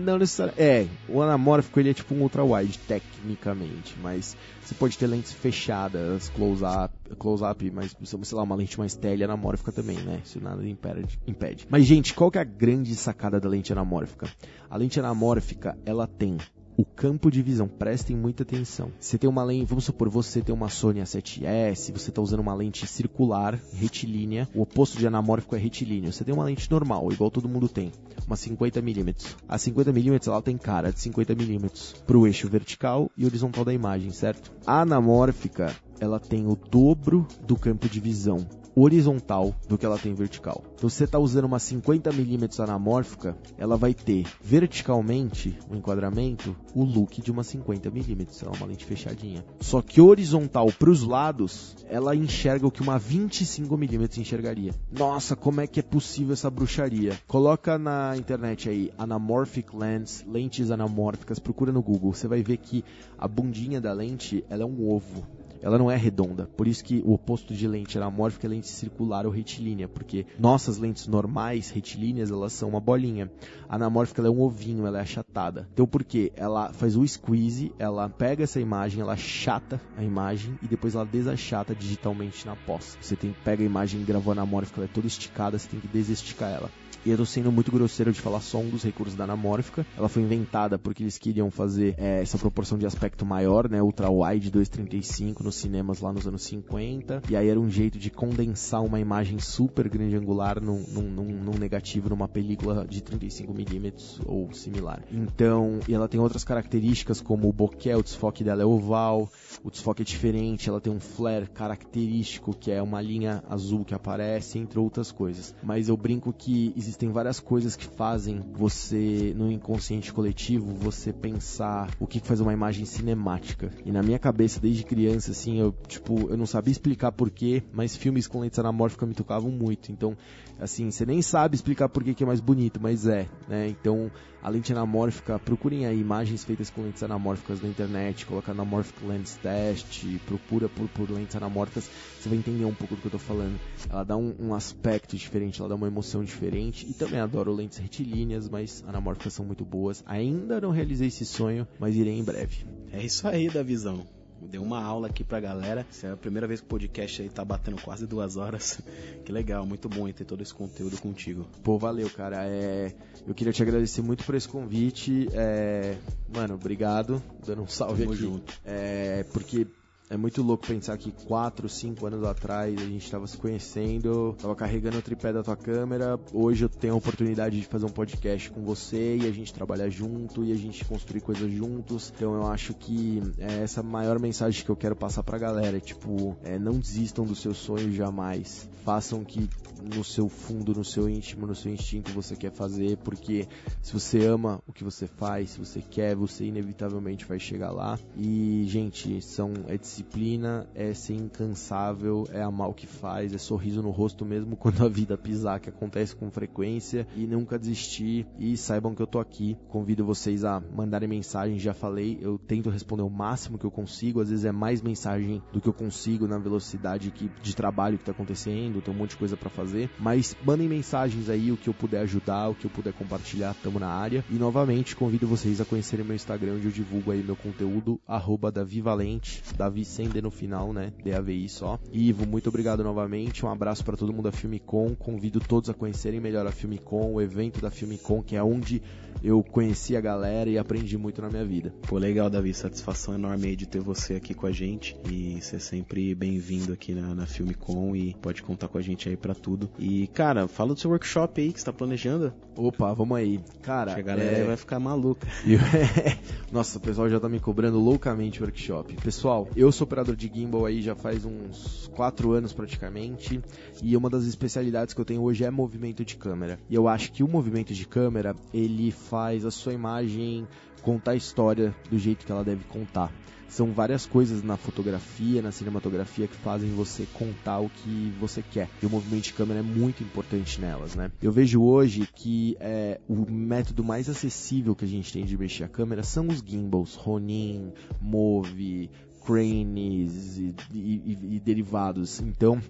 Não 0.00 0.18
necessariamente. 0.18 0.62
É, 0.62 0.88
o 1.08 1.20
anamórfico 1.20 1.78
ele 1.78 1.90
é 1.90 1.94
tipo 1.94 2.14
um 2.14 2.22
ultra 2.22 2.44
wide, 2.44 2.78
tecnicamente, 2.78 3.98
mas 3.98 4.36
você 4.60 4.74
pode 4.74 4.96
ter 4.96 5.06
lentes 5.06 5.32
fechadas, 5.32 6.28
close-up, 6.30 6.94
close-up, 7.18 7.70
mas 7.70 7.94
sei 8.02 8.36
lá, 8.36 8.42
uma 8.42 8.54
lente 8.54 8.78
mais 8.78 8.94
tele 8.94 9.22
anamórfica 9.24 9.70
também, 9.72 9.98
né? 9.98 10.20
Isso 10.24 10.40
nada 10.40 10.66
impede, 10.66 11.18
impede. 11.26 11.66
Mas, 11.68 11.84
gente, 11.84 12.14
qual 12.14 12.30
que 12.30 12.38
é 12.38 12.40
a 12.40 12.44
grande 12.44 12.94
sacada 12.94 13.38
da 13.38 13.48
lente 13.48 13.72
anamórfica? 13.72 14.28
A 14.68 14.76
lente 14.76 14.98
anamórfica, 14.98 15.76
ela 15.84 16.06
tem 16.06 16.38
o 16.80 16.84
campo 16.84 17.30
de 17.30 17.42
visão. 17.42 17.68
Prestem 17.68 18.16
muita 18.16 18.42
atenção. 18.42 18.90
Você 18.98 19.18
tem 19.18 19.28
uma 19.28 19.44
lente, 19.44 19.68
vamos 19.68 19.84
supor, 19.84 20.08
você 20.08 20.40
tem 20.40 20.54
uma 20.54 20.70
Sony 20.70 21.00
A7S, 21.00 21.92
você 21.92 22.08
está 22.08 22.22
usando 22.22 22.40
uma 22.40 22.54
lente 22.54 22.86
circular, 22.86 23.60
retilínea. 23.74 24.48
O 24.54 24.62
oposto 24.62 24.98
de 24.98 25.06
anamórfico 25.06 25.54
é 25.54 25.58
retilíneo. 25.58 26.10
Você 26.10 26.24
tem 26.24 26.32
uma 26.32 26.44
lente 26.44 26.70
normal, 26.70 27.12
igual 27.12 27.30
todo 27.30 27.50
mundo 27.50 27.68
tem, 27.68 27.92
uma 28.26 28.34
50mm. 28.34 29.36
A 29.46 29.58
50mm 29.58 30.26
ela 30.26 30.40
tem 30.40 30.56
cara 30.56 30.90
de 30.90 30.98
50mm 31.00 32.02
para 32.06 32.16
o 32.16 32.26
eixo 32.26 32.48
vertical 32.48 33.10
e 33.14 33.26
horizontal 33.26 33.62
da 33.62 33.74
imagem, 33.74 34.10
certo? 34.10 34.50
A 34.66 34.80
anamórfica 34.80 35.76
ela 36.00 36.18
tem 36.18 36.46
o 36.46 36.56
dobro 36.56 37.28
do 37.46 37.56
campo 37.56 37.90
de 37.90 38.00
visão 38.00 38.38
horizontal 38.74 39.54
do 39.68 39.76
que 39.76 39.86
ela 39.86 39.98
tem 39.98 40.14
vertical. 40.14 40.62
Então, 40.74 40.88
se 40.88 40.96
você 40.96 41.04
está 41.04 41.18
usando 41.18 41.44
uma 41.44 41.58
50mm 41.58 42.60
anamórfica, 42.60 43.36
ela 43.58 43.76
vai 43.76 43.94
ter 43.94 44.26
verticalmente 44.42 45.58
o 45.68 45.74
enquadramento, 45.74 46.56
o 46.74 46.84
look 46.84 47.20
de 47.20 47.30
uma 47.30 47.42
50mm, 47.42 48.42
ela 48.42 48.52
é 48.52 48.56
uma 48.56 48.66
lente 48.66 48.84
fechadinha. 48.84 49.44
Só 49.60 49.82
que 49.82 50.00
horizontal 50.00 50.70
para 50.72 50.90
os 50.90 51.02
lados, 51.02 51.76
ela 51.88 52.14
enxerga 52.14 52.66
o 52.66 52.70
que 52.70 52.82
uma 52.82 52.98
25mm 52.98 54.18
enxergaria. 54.18 54.72
Nossa, 54.90 55.34
como 55.36 55.60
é 55.60 55.66
que 55.66 55.80
é 55.80 55.82
possível 55.82 56.32
essa 56.32 56.50
bruxaria? 56.50 57.18
Coloca 57.26 57.78
na 57.78 58.16
internet 58.16 58.68
aí 58.68 58.92
anamorphic 58.96 59.76
lens, 59.76 60.24
lentes 60.26 60.70
anamórficas, 60.70 61.38
procura 61.38 61.72
no 61.72 61.82
Google, 61.82 62.12
você 62.12 62.28
vai 62.28 62.42
ver 62.42 62.56
que 62.58 62.84
a 63.18 63.26
bundinha 63.26 63.80
da 63.80 63.92
lente, 63.92 64.44
ela 64.48 64.62
é 64.62 64.66
um 64.66 64.88
ovo 64.88 65.39
ela 65.62 65.78
não 65.78 65.90
é 65.90 65.96
redonda. 65.96 66.48
Por 66.56 66.66
isso 66.66 66.84
que 66.84 67.02
o 67.04 67.12
oposto 67.12 67.54
de 67.54 67.66
lente 67.66 67.96
anamórfica 67.96 68.46
é 68.46 68.50
lente 68.50 68.68
circular 68.68 69.26
ou 69.26 69.32
retilínea, 69.32 69.88
porque 69.88 70.26
nossas 70.38 70.78
lentes 70.78 71.06
normais, 71.06 71.70
retilíneas, 71.70 72.30
elas 72.30 72.52
são 72.52 72.68
uma 72.68 72.80
bolinha. 72.80 73.30
A 73.68 73.76
anamórfica 73.76 74.22
é 74.22 74.30
um 74.30 74.40
ovinho, 74.40 74.86
ela 74.86 74.98
é 74.98 75.02
achatada. 75.02 75.68
Então 75.72 75.86
por 75.86 76.04
quê? 76.04 76.32
Ela 76.36 76.72
faz 76.72 76.96
o 76.96 77.06
squeeze, 77.06 77.72
ela 77.78 78.08
pega 78.08 78.44
essa 78.44 78.60
imagem, 78.60 79.00
ela 79.00 79.12
achata 79.12 79.80
a 79.96 80.02
imagem 80.02 80.58
e 80.62 80.66
depois 80.66 80.94
ela 80.94 81.04
desachata 81.04 81.74
digitalmente 81.74 82.46
na 82.46 82.56
pós. 82.56 82.98
Você 83.00 83.16
tem 83.16 83.34
pega 83.44 83.62
a 83.62 83.66
imagem 83.66 84.04
gravou 84.04 84.32
anamórfica, 84.32 84.80
ela 84.80 84.90
é 84.90 84.92
toda 84.92 85.06
esticada, 85.06 85.58
você 85.58 85.68
tem 85.68 85.80
que 85.80 85.88
desesticar 85.88 86.50
ela. 86.50 86.70
E 87.04 87.10
eu 87.10 87.16
tô 87.16 87.24
sendo 87.24 87.50
muito 87.50 87.72
grosseiro 87.72 88.12
de 88.12 88.20
falar 88.20 88.40
só 88.40 88.58
um 88.58 88.68
dos 88.68 88.82
recursos 88.82 89.16
da 89.16 89.24
anamórfica. 89.24 89.86
Ela 89.96 90.08
foi 90.08 90.22
inventada 90.22 90.78
porque 90.78 91.02
eles 91.02 91.16
queriam 91.16 91.50
fazer 91.50 91.94
é, 91.96 92.20
essa 92.20 92.36
proporção 92.36 92.76
de 92.76 92.84
aspecto 92.84 93.24
maior, 93.24 93.70
né? 93.70 93.82
Ultra 93.82 94.10
wide 94.10 94.50
235 94.50 95.42
nos 95.42 95.54
cinemas 95.54 96.00
lá 96.00 96.12
nos 96.12 96.26
anos 96.26 96.42
50. 96.42 97.22
E 97.30 97.36
aí 97.36 97.48
era 97.48 97.58
um 97.58 97.70
jeito 97.70 97.98
de 97.98 98.10
condensar 98.10 98.84
uma 98.84 99.00
imagem 99.00 99.38
super 99.38 99.88
grande 99.88 100.14
angular 100.14 100.60
num, 100.60 100.84
num, 100.88 101.10
num, 101.10 101.24
num 101.24 101.58
negativo, 101.58 102.10
numa 102.10 102.28
película 102.28 102.86
de 102.86 103.00
35mm 103.00 104.20
ou 104.26 104.52
similar. 104.52 105.02
Então, 105.10 105.80
e 105.88 105.94
ela 105.94 106.08
tem 106.08 106.20
outras 106.20 106.44
características 106.44 107.20
como 107.20 107.48
o 107.48 107.52
bokeh, 107.52 107.94
o 107.94 108.02
desfoque 108.02 108.44
dela 108.44 108.62
é 108.62 108.66
oval, 108.66 109.30
o 109.64 109.70
desfoque 109.70 110.02
é 110.02 110.04
diferente, 110.04 110.68
ela 110.68 110.80
tem 110.80 110.92
um 110.92 111.00
flare 111.00 111.46
característico 111.46 112.54
que 112.54 112.70
é 112.70 112.82
uma 112.82 113.00
linha 113.00 113.42
azul 113.48 113.84
que 113.84 113.94
aparece, 113.94 114.58
entre 114.58 114.78
outras 114.78 115.10
coisas. 115.10 115.54
Mas 115.62 115.88
eu 115.88 115.96
brinco 115.96 116.32
que 116.32 116.74
existem 116.90 117.10
várias 117.10 117.38
coisas 117.38 117.76
que 117.76 117.86
fazem 117.86 118.42
você, 118.52 119.32
no 119.36 119.50
inconsciente 119.50 120.12
coletivo, 120.12 120.74
você 120.74 121.12
pensar 121.12 121.88
o 122.00 122.06
que 122.06 122.18
faz 122.18 122.40
uma 122.40 122.52
imagem 122.52 122.84
cinemática. 122.84 123.70
E 123.84 123.92
na 123.92 124.02
minha 124.02 124.18
cabeça, 124.18 124.60
desde 124.60 124.84
criança, 124.84 125.30
assim, 125.30 125.60
eu, 125.60 125.72
tipo, 125.86 126.28
eu 126.28 126.36
não 126.36 126.46
sabia 126.46 126.72
explicar 126.72 127.12
porquê, 127.12 127.62
mas 127.72 127.96
filmes 127.96 128.26
com 128.26 128.40
lentes 128.40 128.58
anamórficas 128.58 129.08
me 129.08 129.14
tocavam 129.14 129.50
muito. 129.50 129.92
Então, 129.92 130.16
assim, 130.60 130.90
você 130.90 131.06
nem 131.06 131.22
sabe 131.22 131.54
explicar 131.54 131.88
por 131.88 132.04
que 132.04 132.22
é 132.22 132.26
mais 132.26 132.40
bonito, 132.40 132.78
mas 132.80 133.06
é, 133.06 133.26
né? 133.48 133.68
Então, 133.68 134.10
a 134.42 134.48
lente 134.48 134.72
anamórfica, 134.72 135.38
procurem 135.38 135.86
aí 135.86 136.00
imagens 136.00 136.44
feitas 136.44 136.70
com 136.70 136.82
lentes 136.82 137.02
anamórficas 137.02 137.60
na 137.60 137.68
internet, 137.68 138.26
coloca 138.26 138.52
anamorphic 138.52 139.04
lens 139.04 139.36
test, 139.36 140.04
procura 140.26 140.68
por, 140.68 140.88
por 140.88 141.10
lentes 141.10 141.36
anamórficas, 141.36 141.90
você 142.18 142.28
vai 142.28 142.38
entender 142.38 142.64
um 142.64 142.74
pouco 142.74 142.94
do 142.94 143.00
que 143.00 143.06
eu 143.06 143.12
tô 143.12 143.18
falando. 143.18 143.58
Ela 143.88 144.04
dá 144.04 144.16
um, 144.16 144.34
um 144.38 144.54
aspecto 144.54 145.16
diferente, 145.16 145.60
ela 145.60 145.68
dá 145.68 145.74
uma 145.74 145.86
emoção 145.86 146.24
diferente, 146.24 146.86
e 146.88 146.94
também 146.94 147.20
adoro 147.20 147.52
lentes 147.52 147.78
retilíneas, 147.78 148.48
mas 148.48 148.84
anamórficas 148.86 149.32
são 149.32 149.44
muito 149.44 149.64
boas. 149.64 150.02
Ainda 150.06 150.60
não 150.60 150.70
realizei 150.70 151.08
esse 151.08 151.24
sonho, 151.24 151.66
mas 151.78 151.96
irei 151.96 152.18
em 152.18 152.24
breve. 152.24 152.64
É 152.92 153.02
isso 153.02 153.26
aí 153.26 153.48
da 153.48 153.62
visão. 153.62 154.06
Deu 154.42 154.62
uma 154.62 154.82
aula 154.82 155.08
aqui 155.08 155.22
pra 155.22 155.40
galera. 155.40 155.86
Essa 155.90 156.08
é 156.08 156.12
a 156.12 156.16
primeira 156.16 156.46
vez 156.46 156.60
que 156.60 156.66
o 156.66 156.68
podcast 156.68 157.22
aí 157.22 157.28
tá 157.28 157.44
batendo 157.44 157.80
quase 157.82 158.06
duas 158.06 158.36
horas. 158.36 158.80
Que 159.24 159.32
legal, 159.32 159.64
muito 159.64 159.88
bom 159.88 160.10
ter 160.10 160.24
todo 160.24 160.42
esse 160.42 160.52
conteúdo 160.52 160.98
contigo. 161.00 161.46
Pô, 161.62 161.78
valeu, 161.78 162.08
cara. 162.10 162.44
É, 162.46 162.92
eu 163.26 163.34
queria 163.34 163.52
te 163.52 163.62
agradecer 163.62 164.02
muito 164.02 164.24
por 164.24 164.34
esse 164.34 164.48
convite. 164.48 165.28
É, 165.32 165.94
mano, 166.34 166.54
obrigado. 166.54 167.22
Dando 167.46 167.62
um 167.62 167.68
salve 167.68 168.02
Tamo 168.02 168.14
aqui. 168.14 168.22
junto. 168.22 168.60
É, 168.64 169.24
porque 169.32 169.66
é 170.10 170.16
muito 170.16 170.42
louco 170.42 170.66
pensar 170.66 170.98
que 170.98 171.12
4, 171.12 171.68
5 171.68 172.04
anos 172.04 172.24
atrás 172.26 172.76
a 172.76 172.84
gente 172.84 173.04
estava 173.04 173.28
se 173.28 173.36
conhecendo, 173.38 174.34
tava 174.42 174.56
carregando 174.56 174.98
o 174.98 175.02
tripé 175.02 175.32
da 175.32 175.40
tua 175.40 175.56
câmera. 175.56 176.18
Hoje 176.32 176.64
eu 176.64 176.68
tenho 176.68 176.94
a 176.94 176.96
oportunidade 176.96 177.60
de 177.60 177.66
fazer 177.66 177.86
um 177.86 177.90
podcast 177.90 178.50
com 178.50 178.64
você 178.64 179.18
e 179.18 179.26
a 179.28 179.30
gente 179.30 179.54
trabalhar 179.54 179.88
junto 179.88 180.42
e 180.44 180.50
a 180.50 180.56
gente 180.56 180.84
construir 180.84 181.20
coisas 181.20 181.48
juntos. 181.52 182.12
Então 182.16 182.34
eu 182.34 182.48
acho 182.48 182.74
que 182.74 183.22
é 183.38 183.62
essa 183.62 183.84
maior 183.84 184.18
mensagem 184.18 184.64
que 184.64 184.70
eu 184.70 184.76
quero 184.76 184.96
passar 184.96 185.22
pra 185.22 185.38
galera. 185.38 185.76
É, 185.76 185.80
tipo, 185.80 186.36
é, 186.42 186.58
não 186.58 186.76
desistam 186.76 187.24
dos 187.24 187.40
seus 187.40 187.58
sonhos 187.58 187.94
jamais. 187.94 188.68
Façam 188.84 189.22
que 189.22 189.48
no 189.94 190.02
seu 190.02 190.28
fundo, 190.28 190.74
no 190.74 190.84
seu 190.84 191.08
íntimo, 191.08 191.46
no 191.46 191.54
seu 191.54 191.72
instinto 191.72 192.12
você 192.12 192.34
quer 192.34 192.50
fazer, 192.50 192.96
porque 192.98 193.46
se 193.80 193.92
você 193.92 194.24
ama 194.26 194.60
o 194.66 194.72
que 194.72 194.82
você 194.82 195.06
faz, 195.06 195.50
se 195.50 195.58
você 195.58 195.80
quer, 195.80 196.16
você 196.16 196.44
inevitavelmente 196.44 197.24
vai 197.24 197.38
chegar 197.38 197.70
lá. 197.70 197.98
E, 198.16 198.64
gente, 198.66 199.22
são 199.22 199.52
é 199.68 199.78
disciplina, 200.00 200.66
é 200.74 200.94
ser 200.94 201.14
incansável, 201.14 202.26
é 202.32 202.42
amar 202.42 202.68
o 202.68 202.74
que 202.74 202.86
faz, 202.86 203.34
é 203.34 203.38
sorriso 203.38 203.82
no 203.82 203.90
rosto 203.90 204.24
mesmo 204.24 204.56
quando 204.60 204.84
a 204.84 204.88
vida 204.88 205.16
pisar, 205.16 205.60
que 205.60 205.68
acontece 205.68 206.16
com 206.16 206.30
frequência, 206.30 207.06
e 207.14 207.26
nunca 207.26 207.58
desistir. 207.58 208.26
E 208.38 208.56
saibam 208.56 208.94
que 208.94 209.02
eu 209.02 209.06
tô 209.06 209.18
aqui. 209.18 209.56
Convido 209.68 210.04
vocês 210.04 210.44
a 210.44 210.60
mandarem 210.74 211.08
mensagem, 211.08 211.58
já 211.58 211.74
falei, 211.74 212.18
eu 212.20 212.38
tento 212.38 212.70
responder 212.70 213.02
o 213.02 213.10
máximo 213.10 213.58
que 213.58 213.64
eu 213.64 213.70
consigo, 213.70 214.20
às 214.20 214.30
vezes 214.30 214.44
é 214.44 214.52
mais 214.52 214.80
mensagem 214.80 215.42
do 215.52 215.60
que 215.60 215.68
eu 215.68 215.72
consigo 215.72 216.26
na 216.26 216.38
velocidade 216.38 217.10
que, 217.10 217.30
de 217.42 217.54
trabalho 217.54 217.98
que 217.98 218.04
tá 218.04 218.12
acontecendo, 218.12 218.80
tem 218.80 218.94
um 218.94 218.96
monte 218.96 219.10
de 219.10 219.16
coisa 219.16 219.36
para 219.36 219.50
fazer, 219.50 219.90
mas 219.98 220.36
mandem 220.44 220.68
mensagens 220.68 221.28
aí, 221.28 221.52
o 221.52 221.56
que 221.56 221.68
eu 221.68 221.74
puder 221.74 222.00
ajudar, 222.02 222.48
o 222.48 222.54
que 222.54 222.66
eu 222.66 222.70
puder 222.70 222.92
compartilhar, 222.92 223.54
tamo 223.62 223.78
na 223.78 223.88
área. 223.88 224.24
E 224.30 224.34
novamente 224.34 224.96
convido 224.96 225.26
vocês 225.26 225.60
a 225.60 225.64
conhecerem 225.64 226.04
meu 226.04 226.16
Instagram, 226.16 226.54
onde 226.54 226.66
eu 226.66 226.72
divulgo 226.72 227.10
aí 227.10 227.22
meu 227.22 227.36
conteúdo, 227.36 228.00
arroba 228.06 228.50
Davivalente, 228.50 229.42
Davi 229.56 229.84
sem 229.90 230.08
D 230.08 230.22
no 230.22 230.30
final, 230.30 230.72
né? 230.72 230.92
D-A-V-I 231.02 231.48
só. 231.48 231.78
Ivo, 231.92 232.26
muito 232.26 232.48
obrigado 232.48 232.82
novamente, 232.84 233.44
um 233.44 233.50
abraço 233.50 233.84
para 233.84 233.96
todo 233.96 234.12
mundo 234.12 234.24
da 234.24 234.32
Filmicon, 234.32 234.94
convido 234.94 235.40
todos 235.40 235.68
a 235.68 235.74
conhecerem 235.74 236.20
melhor 236.20 236.46
a 236.46 236.52
Filmicon, 236.52 237.12
o 237.12 237.20
evento 237.20 237.60
da 237.60 237.70
Filmicon, 237.70 238.22
que 238.22 238.36
é 238.36 238.42
onde 238.42 238.80
eu 239.22 239.42
conheci 239.42 239.96
a 239.96 240.00
galera 240.00 240.48
e 240.48 240.56
aprendi 240.56 240.96
muito 240.96 241.20
na 241.20 241.28
minha 241.28 241.44
vida. 241.44 241.74
Pô, 241.86 241.98
legal, 241.98 242.30
Davi, 242.30 242.54
satisfação 242.54 243.14
enorme 243.14 243.48
aí 243.48 243.56
de 243.56 243.66
ter 243.66 243.80
você 243.80 244.14
aqui 244.14 244.32
com 244.32 244.46
a 244.46 244.52
gente 244.52 244.96
e 245.10 245.38
ser 245.42 245.60
sempre 245.60 246.14
bem-vindo 246.14 246.72
aqui 246.72 246.94
na, 246.94 247.14
na 247.14 247.26
Filmicon 247.26 247.94
e 247.94 248.14
pode 248.14 248.42
contar 248.42 248.68
com 248.68 248.78
a 248.78 248.82
gente 248.82 249.08
aí 249.08 249.16
para 249.16 249.34
tudo. 249.34 249.68
E, 249.78 250.06
cara, 250.08 250.48
fala 250.48 250.74
do 250.74 250.80
seu 250.80 250.90
workshop 250.90 251.40
aí 251.40 251.52
que 251.52 251.58
você 251.58 251.66
tá 251.66 251.72
planejando. 251.72 252.32
Opa, 252.56 252.92
vamos 252.94 253.16
aí. 253.16 253.40
Cara, 253.62 253.96
a 253.96 254.00
galera 254.00 254.38
é... 254.38 254.44
vai 254.44 254.56
ficar 254.56 254.78
maluca. 254.78 255.26
Nossa, 256.50 256.78
o 256.78 256.80
pessoal 256.80 257.08
já 257.08 257.20
tá 257.20 257.28
me 257.28 257.40
cobrando 257.40 257.78
loucamente 257.78 258.40
o 258.40 258.44
workshop. 258.44 258.94
Pessoal, 258.96 259.48
eu 259.56 259.70
sou 259.72 259.79
operador 259.82 260.16
de 260.16 260.30
gimbal 260.32 260.66
aí 260.66 260.82
já 260.82 260.94
faz 260.94 261.24
uns 261.24 261.90
4 261.94 262.32
anos 262.32 262.52
praticamente 262.52 263.40
e 263.82 263.96
uma 263.96 264.10
das 264.10 264.24
especialidades 264.24 264.94
que 264.94 265.00
eu 265.00 265.04
tenho 265.04 265.22
hoje 265.22 265.44
é 265.44 265.50
movimento 265.50 266.04
de 266.04 266.16
câmera. 266.16 266.58
E 266.68 266.74
eu 266.74 266.88
acho 266.88 267.12
que 267.12 267.22
o 267.22 267.28
movimento 267.28 267.74
de 267.74 267.86
câmera, 267.86 268.34
ele 268.52 268.90
faz 268.90 269.44
a 269.44 269.50
sua 269.50 269.72
imagem 269.72 270.46
contar 270.82 271.12
a 271.12 271.16
história 271.16 271.74
do 271.90 271.98
jeito 271.98 272.24
que 272.24 272.32
ela 272.32 272.44
deve 272.44 272.64
contar. 272.64 273.12
São 273.50 273.72
várias 273.72 274.06
coisas 274.06 274.44
na 274.44 274.56
fotografia, 274.56 275.42
na 275.42 275.50
cinematografia 275.50 276.28
que 276.28 276.36
fazem 276.36 276.70
você 276.70 277.04
contar 277.12 277.58
o 277.58 277.68
que 277.68 278.12
você 278.20 278.42
quer. 278.42 278.68
E 278.80 278.86
o 278.86 278.90
movimento 278.90 279.24
de 279.24 279.32
câmera 279.32 279.58
é 279.58 279.62
muito 279.62 280.04
importante 280.04 280.60
nelas, 280.60 280.94
né? 280.94 281.10
Eu 281.20 281.32
vejo 281.32 281.60
hoje 281.60 282.08
que 282.14 282.56
é, 282.60 283.00
o 283.08 283.28
método 283.28 283.82
mais 283.82 284.08
acessível 284.08 284.76
que 284.76 284.84
a 284.84 284.88
gente 284.88 285.12
tem 285.12 285.24
de 285.24 285.36
mexer 285.36 285.64
a 285.64 285.68
câmera 285.68 286.04
são 286.04 286.28
os 286.28 286.38
gimbals, 286.38 286.94
Ronin, 286.94 287.72
Move, 288.00 288.88
Cranes 289.30 290.38
e, 290.38 290.54
e, 290.74 291.18
e 291.36 291.40
derivados. 291.40 292.20
Então, 292.20 292.60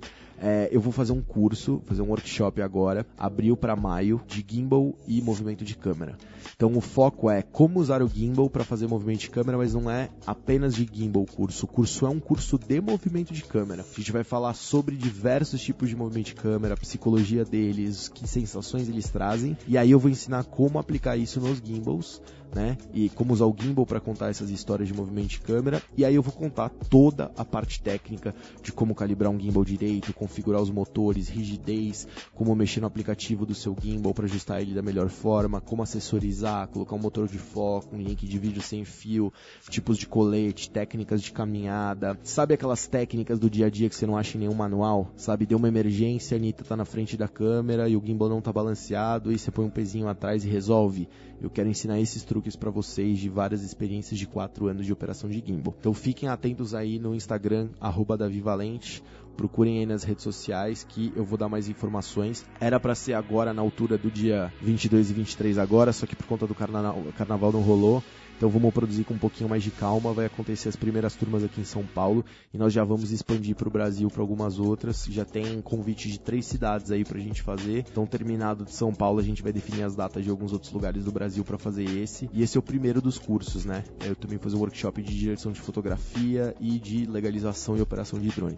é, 0.43 0.69
eu 0.71 0.81
vou 0.81 0.93
fazer 0.93 1.13
um 1.13 1.23
curso, 1.23 1.83
fazer 1.87 2.03
um 2.03 2.09
workshop 2.09 2.61
agora, 2.63 3.07
abril 3.19 3.57
para 3.57 3.77
maio, 3.77 4.21
de 4.27 4.45
gimbal 4.47 4.95
e 5.07 5.21
movimento 5.21 5.65
de 5.65 5.75
câmera. 5.75 6.17
Então 6.57 6.73
o 6.77 6.81
foco 6.81 7.31
é 7.31 7.43
como 7.43 7.79
usar 7.79 8.03
o 8.03 8.09
gimbal 8.09 8.49
para 8.49 8.65
fazer 8.65 8.87
movimento 8.87 9.21
de 9.21 9.31
câmera, 9.31 9.59
mas 9.59 9.75
não 9.75 9.91
é 9.91 10.09
apenas 10.27 10.75
de 10.75 10.89
gimbal 10.91 11.23
o 11.23 11.27
curso. 11.27 11.67
O 11.67 11.69
curso 11.69 12.07
é 12.07 12.09
um 12.09 12.21
curso 12.21 12.59
de 12.59 12.81
movimento 12.81 13.35
de 13.35 13.45
câmera. 13.45 13.83
A 13.83 13.97
gente 13.97 14.13
vai 14.13 14.25
falar 14.25 14.55
sobre 14.55 14.97
diversos 14.97 15.61
tipos 15.61 15.91
de 15.91 15.97
movimento 15.97 16.27
de 16.27 16.35
câmera, 16.35 16.77
psicologia 16.77 17.45
deles, 17.45 18.09
que 18.09 18.27
sensações 18.27 18.89
eles 18.89 19.11
trazem, 19.11 19.57
e 19.69 19.77
aí 19.77 19.91
eu 19.91 19.99
vou 19.99 20.11
ensinar 20.11 20.45
como 20.45 20.79
aplicar 20.79 21.17
isso 21.17 21.41
nos 21.41 21.59
gimbals 21.59 22.21
né? 22.55 22.77
E 22.93 23.09
como 23.11 23.33
usar 23.33 23.47
o 23.47 23.55
gimbal 23.57 23.87
para 23.87 24.01
contar 24.01 24.31
essas 24.31 24.51
histórias 24.51 24.89
de 24.89 24.95
movimento 24.95 25.29
de 25.29 25.41
câmera. 25.41 25.83
E 25.97 26.05
aí 26.05 26.15
eu 26.15 26.23
vou 26.23 26.33
contar 26.33 26.69
toda 26.69 27.31
a 27.37 27.45
parte 27.45 27.83
técnica 27.83 28.35
de 28.63 28.73
como 28.73 28.95
calibrar 28.95 29.31
um 29.31 29.39
gimbal 29.39 29.65
direito, 29.65 30.13
configurar 30.13 30.61
os 30.61 30.71
motores, 30.71 31.29
rigidez, 31.29 32.07
como 32.35 32.55
mexer 32.55 32.81
no 32.81 32.87
aplicativo 32.87 33.47
do 33.47 33.55
seu 33.55 33.77
gimbal 33.81 34.15
para 34.15 34.27
ajustar 34.27 34.61
ele 34.61 34.75
da 34.75 34.83
melhor 34.83 35.09
forma, 35.09 35.61
como 35.61 35.83
assessorizar, 35.83 36.69
colocar 36.69 36.95
um 36.97 37.01
motor 37.01 37.29
de 37.29 37.39
foco, 37.39 37.97
um 37.97 38.01
link 38.01 38.27
de 38.27 38.39
vídeo 38.39 38.63
sem 38.63 38.85
fio, 38.85 39.33
tipos 39.69 39.99
de 39.99 40.07
colete, 40.07 40.71
técnicas 40.71 41.23
de 41.23 41.33
caminhada. 41.33 42.19
Sabe 42.23 42.55
aquelas 42.55 42.87
técnicas 42.87 43.39
do 43.39 43.49
dia 43.49 43.67
a 43.67 43.71
dia 43.71 43.89
que 43.89 43.95
você 43.95 44.07
não 44.07 44.17
acha 44.17 44.37
em 44.37 44.41
nenhum 44.41 44.55
manual? 44.55 45.13
Sabe, 45.17 45.47
deu 45.47 45.59
uma 45.59 45.69
emergência, 45.69 46.37
a 46.37 46.39
Anitta 46.39 46.65
tá 46.65 46.77
na 46.77 46.85
frente 46.85 47.17
da 47.17 47.29
câmera 47.29 47.89
e 47.89 47.97
o 47.97 48.03
gimbal 48.05 48.29
não 48.29 48.41
tá 48.41 48.53
balanceado 48.53 49.33
e 49.33 49.39
você 49.39 49.51
põe 49.51 49.65
um 49.65 49.71
pezinho 49.71 50.09
atrás 50.09 50.45
e 50.45 50.49
resolve. 50.49 51.09
Eu 51.41 51.49
quero 51.49 51.69
ensinar 51.69 51.99
esses 51.99 52.23
truques 52.23 52.55
para 52.55 52.71
vocês 52.71 53.19
de 53.19 53.29
várias 53.29 53.63
experiências 53.63 54.19
de 54.19 54.27
4 54.27 54.67
anos 54.67 54.85
de 54.85 54.93
operação 54.93 55.31
de 55.31 55.43
gimbal. 55.45 55.75
Então 55.81 55.95
fiquem 55.95 56.29
atentos 56.29 56.75
aí 56.75 56.99
no 56.99 57.15
Instagram, 57.15 57.69
arroba 57.81 58.17
Davivalente. 58.17 59.03
Procurem 59.37 59.79
aí 59.79 59.87
nas 59.87 60.05
redes 60.05 60.23
sociais 60.23 60.85
que 60.87 61.13
eu 61.17 61.25
vou 61.25 61.39
dar 61.39 61.49
mais 61.49 61.67
informações. 61.67 62.45
Era 62.61 62.79
para 62.79 62.95
ser 62.95 63.15
agora 63.15 63.55
na 63.55 63.63
altura 63.63 63.97
do 63.97 64.11
dia 64.11 64.53
22 64.61 65.11
e 65.11 65.15
23 65.15 65.57
agora, 65.57 65.95
só 65.95 66.05
que 66.05 66.15
por 66.15 66.27
conta 66.27 66.47
do 66.47 66.55
carnaval, 66.55 67.03
carnaval 67.17 67.51
não 67.51 67.63
rolou. 67.63 68.03
Então 68.41 68.49
vamos 68.49 68.73
produzir 68.73 69.05
com 69.05 69.13
um 69.13 69.19
pouquinho 69.19 69.51
mais 69.51 69.63
de 69.63 69.71
calma. 69.71 70.15
Vai 70.15 70.25
acontecer 70.25 70.71
as 70.71 70.75
primeiras 70.75 71.15
turmas 71.15 71.45
aqui 71.45 71.61
em 71.61 71.65
São 71.65 71.85
Paulo 71.85 72.25
e 72.55 72.57
nós 72.57 72.73
já 72.73 72.83
vamos 72.83 73.13
expandir 73.13 73.55
para 73.55 73.69
o 73.69 73.71
Brasil 73.71 74.09
para 74.09 74.23
algumas 74.23 74.59
outras. 74.59 75.05
Já 75.11 75.27
tem 75.27 75.61
convite 75.61 76.11
de 76.11 76.19
três 76.19 76.47
cidades 76.47 76.91
aí 76.91 77.05
para 77.05 77.19
a 77.19 77.21
gente 77.21 77.43
fazer. 77.43 77.85
Então 77.91 78.07
terminado 78.07 78.65
de 78.65 78.73
São 78.73 78.95
Paulo 78.95 79.21
a 79.21 79.23
gente 79.23 79.43
vai 79.43 79.53
definir 79.53 79.83
as 79.83 79.95
datas 79.95 80.25
de 80.25 80.31
alguns 80.31 80.55
outros 80.55 80.73
lugares 80.73 81.05
do 81.05 81.13
Brasil 81.13 81.45
para 81.45 81.59
fazer 81.59 81.85
esse. 81.85 82.31
E 82.33 82.43
esse 82.43 82.57
é 82.57 82.61
o 82.61 82.63
primeiro 82.63 83.03
dos 83.03 83.19
cursos, 83.19 83.67
né? 83.67 83.85
Eu 84.03 84.17
também 84.17 84.39
fazer 84.39 84.57
um 84.57 84.61
workshop 84.61 85.03
de 85.03 85.19
direção 85.19 85.53
de 85.53 85.61
fotografia 85.61 86.55
e 86.59 86.79
de 86.79 87.05
legalização 87.05 87.77
e 87.77 87.83
operação 87.83 88.19
de 88.19 88.31
drone. 88.31 88.57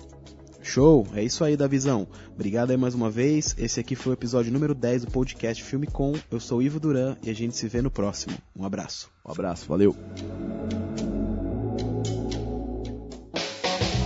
Show, 0.62 1.06
é 1.14 1.22
isso 1.22 1.44
aí 1.44 1.56
da 1.56 1.66
visão. 1.66 2.06
Obrigado 2.32 2.70
aí 2.70 2.76
mais 2.76 2.94
uma 2.94 3.10
vez. 3.10 3.54
Esse 3.58 3.80
aqui 3.80 3.96
foi 3.96 4.12
o 4.12 4.14
episódio 4.14 4.52
número 4.52 4.74
10 4.74 5.04
do 5.04 5.10
podcast 5.10 5.62
Filme 5.62 5.86
Com. 5.86 6.14
Eu 6.30 6.38
sou 6.40 6.62
Ivo 6.62 6.78
Duran 6.78 7.16
e 7.22 7.30
a 7.30 7.34
gente 7.34 7.56
se 7.56 7.66
vê 7.68 7.82
no 7.82 7.90
próximo. 7.90 8.36
Um 8.56 8.64
abraço. 8.64 9.10
Um 9.26 9.32
abraço, 9.32 9.66
valeu. 9.68 9.94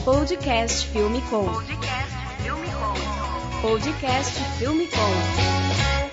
Podcast 0.04 0.86
Filme 0.88 1.20
Com. 1.22 1.44
Podcast 1.44 2.14
Filme 2.42 2.68
Com. 2.68 3.68
Podcast 3.68 4.40
Filme 4.58 4.86
Com. 4.86 6.05